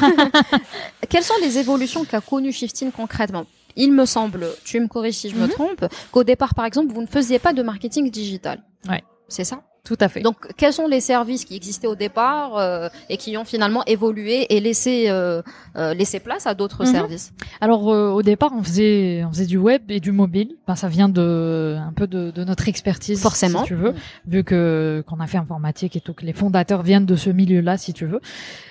quelles 1.08 1.22
sont 1.22 1.34
les 1.42 1.58
évolutions 1.58 2.04
qu'a 2.04 2.20
connues 2.20 2.52
Shiftin 2.52 2.90
concrètement? 2.90 3.44
Il 3.76 3.92
me 3.92 4.04
semble, 4.04 4.46
tu 4.64 4.80
me 4.80 4.86
corriges 4.86 5.14
si 5.14 5.30
je 5.30 5.36
me 5.36 5.48
trompe, 5.48 5.84
qu'au 6.10 6.24
départ, 6.24 6.54
par 6.54 6.66
exemple, 6.66 6.92
vous 6.92 7.00
ne 7.00 7.06
faisiez 7.06 7.38
pas 7.38 7.52
de 7.54 7.62
marketing 7.62 8.10
digital. 8.10 8.62
Ouais. 8.88 9.02
C'est 9.28 9.44
ça? 9.44 9.62
Tout 9.84 9.96
à 10.00 10.08
fait. 10.08 10.20
Donc, 10.20 10.36
quels 10.56 10.72
sont 10.72 10.86
les 10.86 11.00
services 11.00 11.44
qui 11.44 11.56
existaient 11.56 11.88
au 11.88 11.96
départ 11.96 12.56
euh, 12.56 12.88
et 13.08 13.16
qui 13.16 13.36
ont 13.36 13.44
finalement 13.44 13.84
évolué 13.86 14.54
et 14.54 14.60
laissé 14.60 15.06
euh, 15.08 15.42
euh, 15.76 15.92
laissé 15.92 16.20
place 16.20 16.46
à 16.46 16.54
d'autres 16.54 16.84
Mhm. 16.84 16.92
services? 16.92 17.32
Alors 17.60 17.92
euh, 17.92 18.10
au 18.10 18.22
départ, 18.22 18.52
on 18.56 18.62
faisait 18.62 19.24
on 19.26 19.30
faisait 19.32 19.46
du 19.46 19.58
web 19.58 19.90
et 19.90 19.98
du 19.98 20.12
mobile. 20.12 20.54
Ben, 20.68 20.76
ça 20.76 20.88
vient 20.88 21.08
de 21.08 21.76
un 21.80 21.92
peu 21.92 22.06
de, 22.06 22.30
de 22.30 22.44
notre 22.44 22.68
expertise, 22.68 23.20
Forcément. 23.20 23.60
si 23.60 23.66
tu 23.66 23.74
veux, 23.74 23.94
vu 24.26 24.44
que 24.44 25.02
qu'on 25.08 25.18
a 25.18 25.26
fait 25.26 25.38
informatique 25.38 25.96
et 25.96 26.00
tout, 26.00 26.14
que 26.14 26.24
les 26.24 26.32
fondateurs 26.32 26.82
viennent 26.82 27.06
de 27.06 27.16
ce 27.16 27.30
milieu-là, 27.30 27.76
si 27.76 27.92
tu 27.92 28.06
veux. 28.06 28.20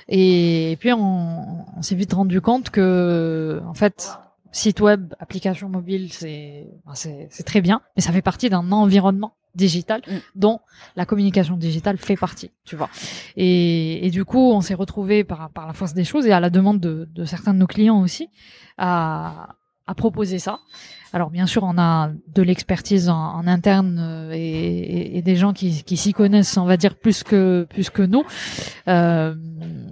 Et, 0.07 0.77
puis 0.79 0.93
on, 0.93 1.65
on 1.77 1.81
s'est 1.81 1.95
vite 1.95 2.13
rendu 2.13 2.39
compte 2.41 2.69
que 2.69 3.61
en 3.67 3.73
fait 3.73 4.17
site 4.53 4.79
web, 4.81 5.13
application 5.19 5.69
mobile, 5.69 6.11
c'est 6.13 6.67
ben, 6.85 6.93
c'est 6.95 7.27
c'est 7.31 7.43
très 7.43 7.59
bien, 7.61 7.81
mais 7.95 8.01
ça 8.01 8.11
fait 8.11 8.21
partie 8.21 8.49
d'un 8.49 8.71
environnement 8.71 9.33
digital 9.55 10.01
Mm. 10.07 10.11
dont 10.35 10.59
la 10.95 11.05
communication 11.05 11.57
digitale 11.57 11.97
fait 11.97 12.15
partie, 12.15 12.51
tu 12.65 12.75
vois. 12.75 12.89
Et, 13.35 14.05
et 14.05 14.09
du 14.11 14.23
coup, 14.25 14.51
on 14.51 14.61
s'est 14.61 14.73
retrouvé 14.73 15.23
par, 15.23 15.49
par 15.49 15.67
la 15.67 15.73
force 15.73 15.93
des 15.93 16.03
choses 16.05 16.25
et 16.27 16.31
à 16.31 16.39
la 16.39 16.49
demande 16.49 16.79
de, 16.79 17.07
de 17.13 17.25
certains 17.25 17.53
de 17.53 17.59
nos 17.59 17.67
clients 17.67 18.01
aussi 18.01 18.29
à, 18.77 19.55
à 19.87 19.93
proposer 19.95 20.39
ça. 20.39 20.59
Alors 21.13 21.29
bien 21.29 21.45
sûr, 21.45 21.63
on 21.63 21.77
a 21.77 22.09
de 22.33 22.41
l'expertise 22.41 23.09
en, 23.09 23.17
en 23.35 23.45
interne 23.45 23.97
euh, 23.99 24.31
et, 24.33 24.37
et- 24.39 25.17
et 25.17 25.21
des 25.21 25.35
gens 25.35 25.51
qui, 25.51 25.83
qui 25.83 25.97
s'y 25.97 26.13
connaissent, 26.13 26.55
on 26.57 26.63
va 26.65 26.77
dire 26.77 26.95
plus 26.95 27.23
que 27.23 27.67
plus 27.69 27.89
que 27.89 28.01
nous. 28.01 28.23
Euh, 28.87 29.35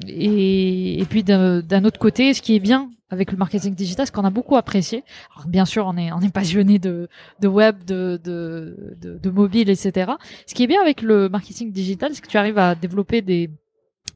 et, 0.08 1.02
et 1.02 1.06
puis 1.06 1.24
d'un 1.24 1.84
autre 1.84 2.00
côté, 2.00 2.34
ce 2.34 2.42
qui 2.42 2.56
est 2.56 2.60
bien 2.62 2.90
avec 3.10 3.32
le 3.32 3.38
marketing 3.38 3.76
digital, 3.76 4.06
ce 4.08 4.12
qu'on 4.12 4.26
a 4.26 4.30
beaucoup 4.30 4.56
apprécié. 4.56 5.04
Alors 5.36 5.48
bien 5.48 5.66
sûr, 5.66 5.86
on 5.88 5.98
est 5.98 6.12
on 6.12 6.22
est 6.22 6.34
passionné 6.34 6.80
de 6.80 7.10
de 7.40 7.48
web, 7.48 7.84
de 7.84 8.20
de, 8.24 8.96
de 9.02 9.30
mobile, 9.30 9.70
etc. 9.70 10.12
Ce 10.46 10.54
qui 10.54 10.64
est 10.64 10.68
bien 10.68 10.82
avec 10.82 11.02
le 11.02 11.30
marketing 11.30 11.72
digital, 11.72 12.14
c'est 12.14 12.22
que 12.22 12.28
tu 12.28 12.38
arrives 12.38 12.58
à 12.58 12.76
développer 12.76 13.22
des 13.22 13.50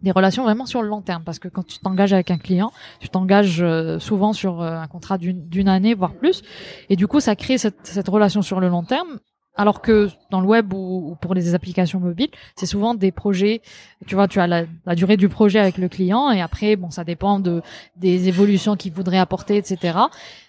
des 0.02 0.12
relations 0.12 0.44
vraiment 0.44 0.66
sur 0.66 0.82
le 0.82 0.90
long 0.90 1.02
terme 1.02 1.24
parce 1.24 1.40
que 1.40 1.48
quand 1.48 1.66
tu 1.66 1.80
t'engages 1.80 2.14
avec 2.14 2.30
un 2.30 2.38
client, 2.38 2.72
tu 3.00 3.10
t'engages 3.10 3.62
euh, 3.62 4.00
souvent 4.00 4.34
sur 4.34 4.62
euh, 4.62 4.76
un 4.76 4.88
contrat 4.88 5.18
d'une 5.18 5.70
année 5.70 5.94
voire 5.94 6.14
plus 6.14 6.42
et 6.90 6.96
du 6.96 7.08
coup 7.08 7.20
ça 7.20 7.36
crée 7.36 7.58
cette, 7.58 7.88
cette 7.88 8.10
relation 8.10 8.42
sur 8.42 8.60
le 8.60 8.68
long 8.68 8.84
terme 8.84 9.20
alors 9.56 9.82
que 9.82 10.10
dans 10.32 10.42
le 10.42 10.48
web 10.48 10.74
ou, 10.74 11.12
ou 11.12 11.16
pour 11.16 11.34
les 11.34 11.54
applications 11.54 12.00
mobiles, 12.00 12.32
c'est 12.56 12.66
souvent 12.66 12.96
des 12.96 13.12
projets, 13.12 13.62
tu 14.08 14.16
vois, 14.16 14.28
tu 14.28 14.40
as 14.40 14.48
la, 14.48 14.64
la 14.86 14.96
durée 14.96 15.18
du 15.18 15.30
projet 15.30 15.60
avec 15.60 15.78
le 15.78 15.90
client 15.90 16.32
et 16.32 16.42
après 16.42 16.76
bon 16.76 16.90
ça 16.90 17.04
dépend 17.04 17.40
de 17.40 17.62
des 17.96 18.28
évolutions 18.28 18.76
qu'il 18.76 18.94
voudrait 18.94 19.20
apporter 19.20 19.58
etc. 19.58 19.98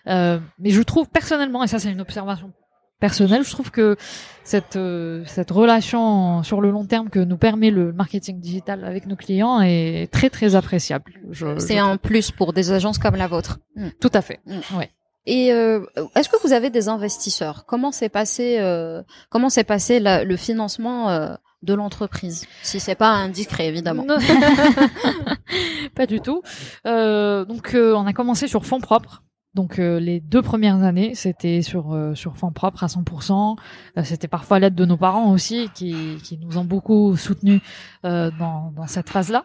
Euh, 0.06 0.38
mais 0.58 0.70
je 0.70 0.82
trouve 0.82 1.08
personnellement 1.08 1.62
et 1.64 1.66
ça 1.66 1.78
c'est 1.78 1.90
une 1.90 2.00
observation 2.00 2.52
personnelle, 3.00 3.44
je 3.44 3.50
trouve 3.50 3.70
que 3.70 3.96
cette 4.44 4.76
euh, 4.76 5.22
cette 5.26 5.50
relation 5.50 6.42
sur 6.42 6.62
le 6.62 6.70
long 6.70 6.86
terme 6.86 7.10
que 7.10 7.18
nous 7.18 7.36
permet 7.36 7.70
le 7.70 7.92
marketing 7.92 8.40
digital 8.40 8.84
avec 8.84 9.06
nos 9.06 9.16
clients 9.16 9.60
est 9.60 10.10
très 10.10 10.30
très 10.30 10.54
appréciable. 10.54 11.12
C'est 11.58 11.78
un 11.78 11.98
plus 11.98 12.30
pour 12.30 12.54
des 12.54 12.72
agences 12.72 12.98
comme 12.98 13.16
la 13.16 13.26
vôtre. 13.26 13.58
tout 14.00 14.10
à 14.14 14.22
fait. 14.22 14.40
Et 15.26 15.52
euh, 15.52 15.80
est-ce 16.16 16.28
que 16.28 16.36
vous 16.42 16.52
avez 16.52 16.70
des 16.70 16.88
investisseurs? 16.88 17.64
Comment 17.66 17.92
s'est 17.92 18.08
passé 18.10 18.58
euh, 18.60 19.02
comment 19.30 19.48
s'est 19.48 19.64
passé 19.64 19.98
la- 20.00 20.22
le 20.24 20.36
financement 20.36 21.08
euh, 21.10 21.34
de 21.62 21.72
l'entreprise? 21.74 22.46
Si 22.62 22.78
c'est 22.80 22.94
pas 22.94 23.08
indiscret 23.10 23.66
évidemment. 23.68 24.04
Pas 25.94 26.06
du 26.06 26.20
tout. 26.20 26.42
Euh, 26.86 27.44
donc 27.44 27.74
euh, 27.74 27.94
on 27.94 28.06
a 28.06 28.12
commencé 28.12 28.48
sur 28.48 28.66
fonds 28.66 28.80
propres. 28.80 29.22
Donc 29.54 29.78
euh, 29.78 30.00
les 30.00 30.18
deux 30.18 30.42
premières 30.42 30.82
années, 30.82 31.14
c'était 31.14 31.62
sur 31.62 31.94
euh, 31.94 32.14
sur 32.16 32.36
fonds 32.36 32.50
propres 32.50 32.82
à 32.82 32.88
100%. 32.88 33.56
Euh, 33.96 34.02
c'était 34.02 34.26
parfois 34.26 34.58
l'aide 34.58 34.74
de 34.74 34.84
nos 34.84 34.96
parents 34.96 35.30
aussi 35.30 35.70
qui 35.74 35.94
qui 36.24 36.38
nous 36.38 36.58
ont 36.58 36.64
beaucoup 36.64 37.16
soutenus 37.16 37.60
euh, 38.04 38.32
dans 38.38 38.72
dans 38.76 38.88
cette 38.88 39.08
phase-là. 39.08 39.44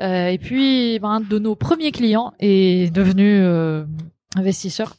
Euh, 0.00 0.28
et 0.28 0.38
puis 0.38 0.98
ben, 0.98 1.10
un 1.10 1.20
de 1.20 1.38
nos 1.38 1.56
premiers 1.56 1.92
clients 1.92 2.32
est 2.40 2.90
devenu 2.94 3.38
euh, 3.42 3.84
investisseur. 4.36 4.94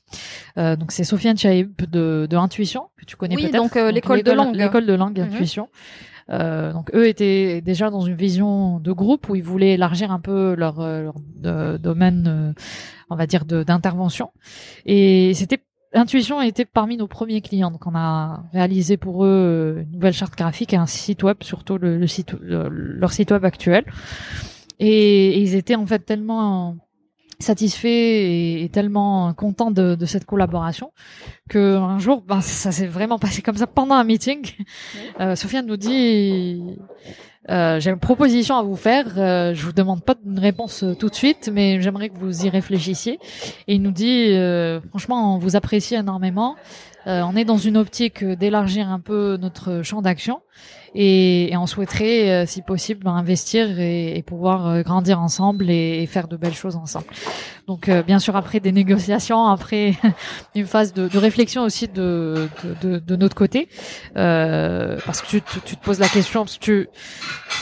Euh, 0.58 0.76
donc 0.76 0.92
c'est 0.92 1.04
Sofiane 1.04 1.38
Chaib 1.38 1.72
de 1.90 2.28
de 2.30 2.38
Intuition 2.38 2.90
que 2.98 3.06
tu 3.06 3.16
connais 3.16 3.36
Oui, 3.36 3.44
peut-être. 3.44 3.56
donc, 3.64 3.76
euh, 3.78 3.92
l'école 3.92 4.24
de 4.24 4.32
langue. 4.32 4.56
L'école 4.56 4.86
de 4.86 4.94
langue 4.94 5.18
Mhm. 5.20 5.26
Intuition. 5.34 5.70
Euh, 6.30 6.72
donc 6.72 6.92
eux 6.94 7.08
étaient 7.08 7.62
déjà 7.62 7.90
dans 7.90 8.02
une 8.02 8.16
vision 8.16 8.80
de 8.80 8.92
groupe 8.92 9.28
où 9.30 9.36
ils 9.36 9.44
voulaient 9.44 9.74
élargir 9.74 10.12
un 10.12 10.20
peu 10.20 10.56
leur, 10.56 10.80
euh, 10.80 11.04
leur 11.04 11.16
euh, 11.46 11.78
domaine, 11.78 12.54
on 13.10 13.16
va 13.16 13.26
dire, 13.28 13.46
d'intervention. 13.46 14.32
Et 14.86 15.34
c'était 15.34 15.60
Intuition 15.94 16.42
était 16.42 16.64
parmi 16.64 16.96
nos 16.96 17.08
premiers 17.08 17.42
clients. 17.42 17.70
Donc 17.70 17.86
on 17.86 17.96
a 17.96 18.44
réalisé 18.54 18.96
pour 18.96 19.26
eux 19.26 19.80
une 19.86 19.92
nouvelle 19.92 20.14
charte 20.14 20.38
graphique 20.38 20.74
et 20.74 20.78
un 20.78 20.86
site 20.86 21.22
web, 21.24 21.36
surtout 21.42 21.78
le, 21.78 21.98
le 21.98 22.08
site, 22.08 22.32
le- 22.40 22.70
leur 22.70 23.12
site 23.12 23.32
web 23.32 23.44
actuel. 23.44 23.84
Et, 24.80 24.88
et 25.32 25.40
ils 25.42 25.54
étaient 25.56 25.76
en 25.76 25.86
fait 25.86 26.00
tellement 26.00 26.78
satisfaits 27.42 27.88
et, 27.88 28.70
tellement 28.72 29.34
contents 29.34 29.72
de, 29.72 29.96
de 29.96 30.06
cette 30.06 30.26
collaboration 30.26 30.92
que 31.50 31.76
un 31.78 32.00
jour, 32.00 32.22
ben, 32.22 32.42
ça 32.42 32.72
s'est 32.72 32.88
vraiment 32.88 33.20
passé 33.20 33.42
comme 33.42 33.58
ça 33.58 33.68
pendant 33.68 33.96
un 33.96 34.04
meeting. 34.04 34.40
Euh, 35.20 35.36
Sofiane 35.36 35.66
nous 35.66 35.78
dit 35.78 36.78
euh, 37.50 37.80
j'ai 37.80 37.90
une 37.90 38.00
proposition 38.00 38.56
à 38.56 38.64
vous 38.64 38.76
faire. 38.76 39.06
Euh, 39.18 39.54
je 39.54 39.66
vous 39.66 39.74
demande 39.74 40.04
pas 40.04 40.16
une 40.26 40.40
réponse 40.40 40.84
euh, 40.84 40.94
tout 40.94 41.10
de 41.10 41.16
suite, 41.16 41.50
mais 41.52 41.82
j'aimerais 41.82 42.10
que 42.10 42.18
vous 42.18 42.46
y 42.46 42.50
réfléchissiez. 42.50 43.20
Et 43.68 43.76
il 43.76 43.82
nous 43.82 43.92
dit 43.92 44.28
euh, 44.30 44.80
franchement, 44.90 45.36
on 45.36 45.38
vous 45.40 45.56
apprécie 45.56 45.96
énormément. 45.96 46.56
Euh, 47.08 47.22
on 47.24 47.36
est 47.36 47.46
dans 47.46 47.58
une 47.58 47.78
optique 47.78 48.24
d'élargir 48.24 48.90
un 48.90 49.00
peu 49.00 49.38
notre 49.38 49.82
champ 49.82 50.02
d'action 50.02 50.42
et, 50.94 51.52
et 51.52 51.58
on 51.58 51.68
souhaiterait, 51.68 52.32
euh, 52.32 52.46
si 52.46 52.62
possible, 52.62 53.08
investir 53.08 53.80
et, 53.80 54.18
et 54.18 54.24
pouvoir 54.24 54.68
euh, 54.68 54.82
grandir 54.82 55.22
ensemble 55.22 55.70
et, 55.70 56.04
et 56.04 56.06
faire 56.06 56.28
de 56.28 56.36
belles 56.36 56.54
choses 56.54 56.76
ensemble. 56.76 57.06
Donc, 57.68 57.88
euh, 57.88 58.04
bien 58.04 58.20
sûr, 58.20 58.36
après 58.36 58.60
des 58.60 58.72
négociations, 58.72 59.46
après 59.46 59.94
une 60.56 60.66
phase 60.66 60.94
de, 60.94 61.08
de 61.08 61.18
réflexion 61.18 61.64
aussi 61.64 61.88
de, 61.88 62.50
de, 62.82 63.00
de, 63.00 63.16
notre 63.16 63.36
côté, 63.36 63.70
euh, 64.18 64.98
parce 65.06 65.22
que 65.22 65.28
tu, 65.28 65.42
tu, 65.42 65.62
tu 65.62 65.78
te 65.78 65.84
poses 65.84 66.00
la 66.00 66.10
question, 66.10 66.42
parce 66.42 66.58
que 66.58 66.64
tu, 66.64 66.90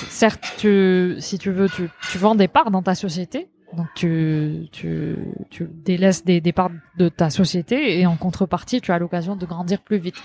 certes, 0.10 0.44
tu, 0.58 1.16
si 1.20 1.38
tu 1.38 1.52
veux, 1.52 1.70
tu, 1.70 1.90
tu 2.12 2.18
vends 2.18 2.36
des 2.36 2.48
parts 2.48 2.72
dans 2.72 2.82
ta 2.82 2.96
société. 2.96 3.50
Donc 3.78 3.86
tu, 3.95 4.67
tu, 4.72 5.15
tu 5.51 5.70
délaisses 5.72 6.26
des, 6.26 6.41
des 6.41 6.51
parts 6.53 6.72
de 6.97 7.07
ta 7.07 7.30
société 7.30 7.99
et 7.99 8.07
en 8.07 8.15
contrepartie 8.17 8.82
tu 8.82 8.91
as 8.91 8.97
l'occasion 8.97 9.36
de 9.36 9.45
grandir 9.45 9.82
plus 9.82 9.97
vite. 9.99 10.15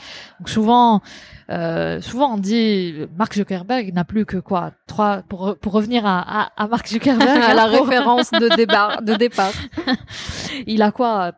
Donc 0.41 0.49
souvent, 0.49 1.03
euh, 1.51 2.01
souvent 2.01 2.35
on 2.35 2.39
dit 2.39 2.95
Mark 3.19 3.35
Zuckerberg 3.35 3.93
n'a 3.93 4.05
plus 4.05 4.25
que 4.25 4.39
quoi? 4.39 4.73
Trois 4.87 5.23
pour 5.29 5.57
pour 5.59 5.73
revenir 5.75 6.07
à, 6.07 6.45
à, 6.45 6.53
à 6.57 6.69
Mark 6.69 6.89
Zuckerberg 6.89 7.43
à 7.43 7.53
la 7.55 7.69
pour- 7.69 7.87
référence 7.87 8.31
de 8.31 8.55
départ 8.57 9.03
de 9.03 9.15
départ. 9.15 9.53
il 10.67 10.81
a 10.83 10.91
quoi? 10.91 11.33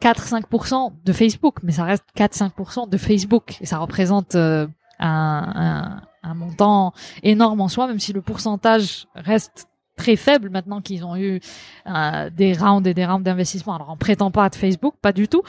4-5% 0.00 0.92
de 1.04 1.12
Facebook, 1.12 1.56
mais 1.62 1.72
ça 1.72 1.84
reste 1.84 2.04
4-5% 2.16 2.88
de 2.88 2.96
Facebook 2.96 3.56
et 3.60 3.66
ça 3.66 3.78
représente 3.78 4.34
euh, 4.36 4.66
un, 5.00 6.00
un, 6.22 6.30
un 6.30 6.34
montant 6.34 6.92
énorme 7.22 7.60
en 7.60 7.68
soi, 7.68 7.86
même 7.88 7.98
si 7.98 8.12
le 8.12 8.22
pourcentage 8.22 9.08
reste 9.14 9.66
très 10.00 10.16
faible 10.16 10.48
maintenant 10.50 10.80
qu'ils 10.80 11.04
ont 11.04 11.16
eu 11.16 11.40
euh, 11.86 12.30
des 12.30 12.52
rounds 12.54 12.88
et 12.88 12.94
des 12.94 13.06
rounds 13.06 13.24
d'investissement. 13.24 13.74
Alors 13.74 13.90
on 13.90 13.96
prétend 13.96 14.30
pas 14.30 14.46
être 14.46 14.56
Facebook, 14.56 14.94
pas 15.02 15.12
du 15.12 15.28
tout, 15.28 15.42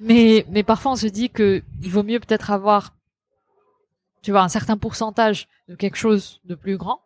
mais 0.00 0.46
mais 0.50 0.62
parfois 0.62 0.92
on 0.92 0.96
se 0.96 1.06
dit 1.06 1.28
que 1.28 1.62
il 1.82 1.90
vaut 1.90 2.02
mieux 2.02 2.20
peut-être 2.20 2.50
avoir 2.50 2.92
tu 4.22 4.32
vois, 4.32 4.42
un 4.42 4.48
certain 4.48 4.76
pourcentage 4.76 5.46
de 5.68 5.74
quelque 5.76 5.96
chose 5.96 6.40
de 6.44 6.54
plus 6.54 6.76
grand, 6.76 7.00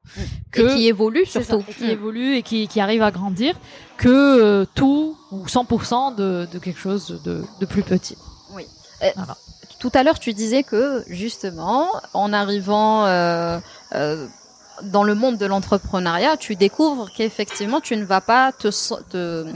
que, 0.50 0.62
et 0.62 0.74
qui 0.74 0.88
évolue 0.88 1.26
surtout, 1.26 1.62
qui 1.62 1.84
mm. 1.84 1.90
évolue 1.90 2.36
et 2.36 2.42
qui, 2.42 2.68
qui 2.68 2.80
arrive 2.80 3.02
à 3.02 3.10
grandir, 3.10 3.54
que 3.98 4.08
euh, 4.08 4.64
tout 4.74 5.16
ou 5.30 5.44
100% 5.44 6.14
de, 6.16 6.48
de 6.50 6.58
quelque 6.58 6.80
chose 6.80 7.20
de, 7.24 7.44
de 7.60 7.66
plus 7.66 7.82
petit. 7.82 8.16
Oui. 8.54 8.64
Euh, 9.02 9.10
tout 9.78 9.90
à 9.94 10.02
l'heure, 10.02 10.18
tu 10.18 10.32
disais 10.32 10.62
que 10.62 11.04
justement, 11.08 11.88
en 12.14 12.32
arrivant 12.32 13.04
euh, 13.06 13.58
dans 14.82 15.04
le 15.04 15.14
monde 15.14 15.36
de 15.38 15.46
l'entrepreneuriat, 15.46 16.36
tu 16.36 16.56
découvres 16.56 17.10
qu'effectivement, 17.12 17.80
tu 17.80 17.96
ne 17.96 18.04
vas 18.04 18.20
pas 18.20 18.52
te, 18.52 18.68
te, 19.10 19.46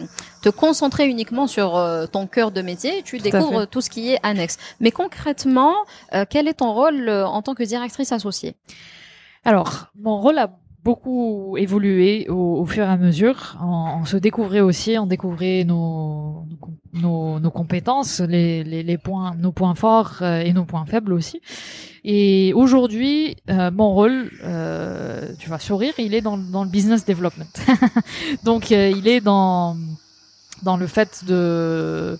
te 0.42 0.48
concentrer 0.48 1.06
uniquement 1.06 1.46
sur 1.46 1.76
euh, 1.76 2.06
ton 2.06 2.26
cœur 2.26 2.50
de 2.50 2.62
métier, 2.62 3.02
tu 3.02 3.18
découvres 3.18 3.66
tout 3.66 3.80
ce 3.80 3.90
qui 3.90 4.12
est 4.12 4.18
annexe. 4.22 4.58
Mais 4.80 4.90
concrètement, 4.90 5.74
euh, 6.14 6.24
quel 6.28 6.48
est 6.48 6.54
ton 6.54 6.72
rôle 6.72 7.08
euh, 7.08 7.26
en 7.26 7.42
tant 7.42 7.54
que 7.54 7.62
directrice 7.62 8.12
associée? 8.12 8.56
Alors, 9.44 9.86
mon 10.00 10.20
rôle 10.20 10.38
a 10.38 10.50
beaucoup 10.86 11.56
évolué 11.58 12.28
au, 12.28 12.64
fur 12.64 12.84
et 12.84 12.86
à 12.86 12.96
mesure. 12.96 13.58
On, 13.60 14.04
se 14.04 14.16
découvrait 14.16 14.60
aussi, 14.60 14.96
on 14.98 15.06
découvrait 15.06 15.64
nos, 15.64 16.46
nos, 16.92 17.40
nos 17.40 17.50
compétences, 17.50 18.20
les, 18.20 18.62
les, 18.62 18.84
les, 18.84 18.98
points, 18.98 19.34
nos 19.36 19.50
points 19.50 19.74
forts 19.74 20.22
et 20.22 20.52
nos 20.52 20.64
points 20.64 20.86
faibles 20.86 21.12
aussi. 21.12 21.40
Et 22.04 22.52
aujourd'hui, 22.54 23.36
mon 23.48 23.92
rôle, 23.92 24.30
euh, 24.44 25.32
tu 25.40 25.50
vas 25.50 25.58
sourire, 25.58 25.94
il 25.98 26.14
est 26.14 26.20
dans, 26.20 26.38
dans 26.38 26.62
le 26.62 26.70
business 26.70 27.04
development. 27.04 27.52
Donc, 28.44 28.70
il 28.70 29.08
est 29.08 29.20
dans 29.20 29.76
dans 30.62 30.76
le 30.76 30.86
fait 30.86 31.24
de 31.26 32.18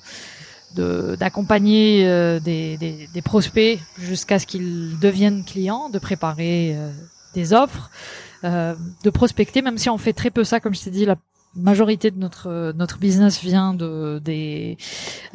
d'accompagner 1.18 2.06
euh, 2.06 2.38
des, 2.38 2.76
des, 2.76 3.08
des, 3.10 3.22
prospects 3.22 3.78
jusqu'à 3.98 4.38
ce 4.38 4.46
qu'ils 4.46 4.98
deviennent 5.00 5.42
clients, 5.42 5.88
de 5.88 5.98
préparer 5.98 6.74
euh, 6.76 6.90
des 7.32 7.54
offres, 7.54 7.90
euh, 7.90 8.25
de 8.42 9.10
prospecter, 9.10 9.62
même 9.62 9.78
si 9.78 9.90
on 9.90 9.98
fait 9.98 10.12
très 10.12 10.30
peu 10.30 10.44
ça, 10.44 10.60
comme 10.60 10.74
je 10.74 10.82
t'ai 10.82 10.90
dit, 10.90 11.04
la 11.04 11.16
majorité 11.56 12.10
de 12.10 12.18
notre 12.18 12.72
notre 12.72 12.98
business 12.98 13.40
vient 13.40 13.74
de 13.74 14.20
des 14.22 14.76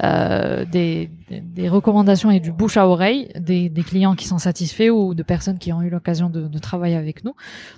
euh, 0.03 0.65
des, 0.65 1.09
des, 1.29 1.69
recommandations 1.69 2.31
et 2.31 2.39
du 2.39 2.51
bouche 2.51 2.77
à 2.77 2.87
oreille 2.87 3.29
des, 3.39 3.69
des 3.69 3.83
clients 3.83 4.15
qui 4.15 4.27
sont 4.27 4.37
satisfaits 4.37 4.89
ou 4.89 5.13
de 5.13 5.23
personnes 5.23 5.57
qui 5.57 5.73
ont 5.73 5.81
eu 5.81 5.89
l'occasion 5.89 6.29
de, 6.29 6.47
de, 6.47 6.59
travailler 6.59 6.95
avec 6.95 7.23
nous. 7.23 7.33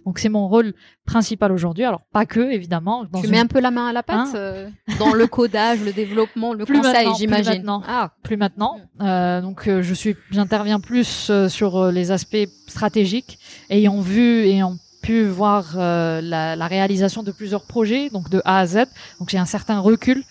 Donc 0.05 0.19
c'est 0.19 0.29
mon 0.29 0.47
rôle 0.47 0.73
principal 1.05 1.51
aujourd'hui. 1.51 1.83
Alors 1.83 2.01
pas 2.11 2.25
que 2.25 2.51
évidemment. 2.51 3.05
tu 3.21 3.27
mets 3.27 3.39
un 3.39 3.47
peu 3.47 3.59
la 3.59 3.71
main 3.71 3.87
à 3.87 3.93
la 3.93 4.03
pâte 4.03 4.17
hein 4.17 4.31
euh, 4.35 4.69
dans 4.99 5.13
le 5.13 5.27
codage, 5.27 5.79
le 5.83 5.93
développement, 5.93 6.53
le 6.53 6.65
conseil, 6.65 7.07
j'imagine. 7.17 7.43
Plus 7.43 7.57
maintenant. 7.57 7.83
Ah. 7.87 8.11
Plus 8.23 8.37
maintenant. 8.37 8.79
Euh, 9.01 9.41
donc 9.41 9.67
euh, 9.67 9.81
je 9.81 9.93
suis, 9.93 10.15
j'interviens 10.31 10.79
plus 10.79 11.29
euh, 11.29 11.49
sur 11.49 11.91
les 11.91 12.11
aspects 12.11 12.47
stratégiques, 12.67 13.39
ayant 13.69 14.01
vu 14.01 14.45
et 14.45 14.63
en 14.63 14.77
pu 15.03 15.25
voir 15.25 15.75
euh, 15.75 16.21
la, 16.21 16.67
réalisation 16.67 17.21
de 17.23 17.31
plusieurs 17.31 17.65
projets, 17.65 18.09
donc 18.09 18.29
de 18.29 18.41
A 18.45 18.59
à 18.59 18.65
Z. 18.65 18.85
Donc 19.19 19.29
j'ai 19.29 19.37
un 19.37 19.45
certain 19.45 19.79
recul 19.79 20.23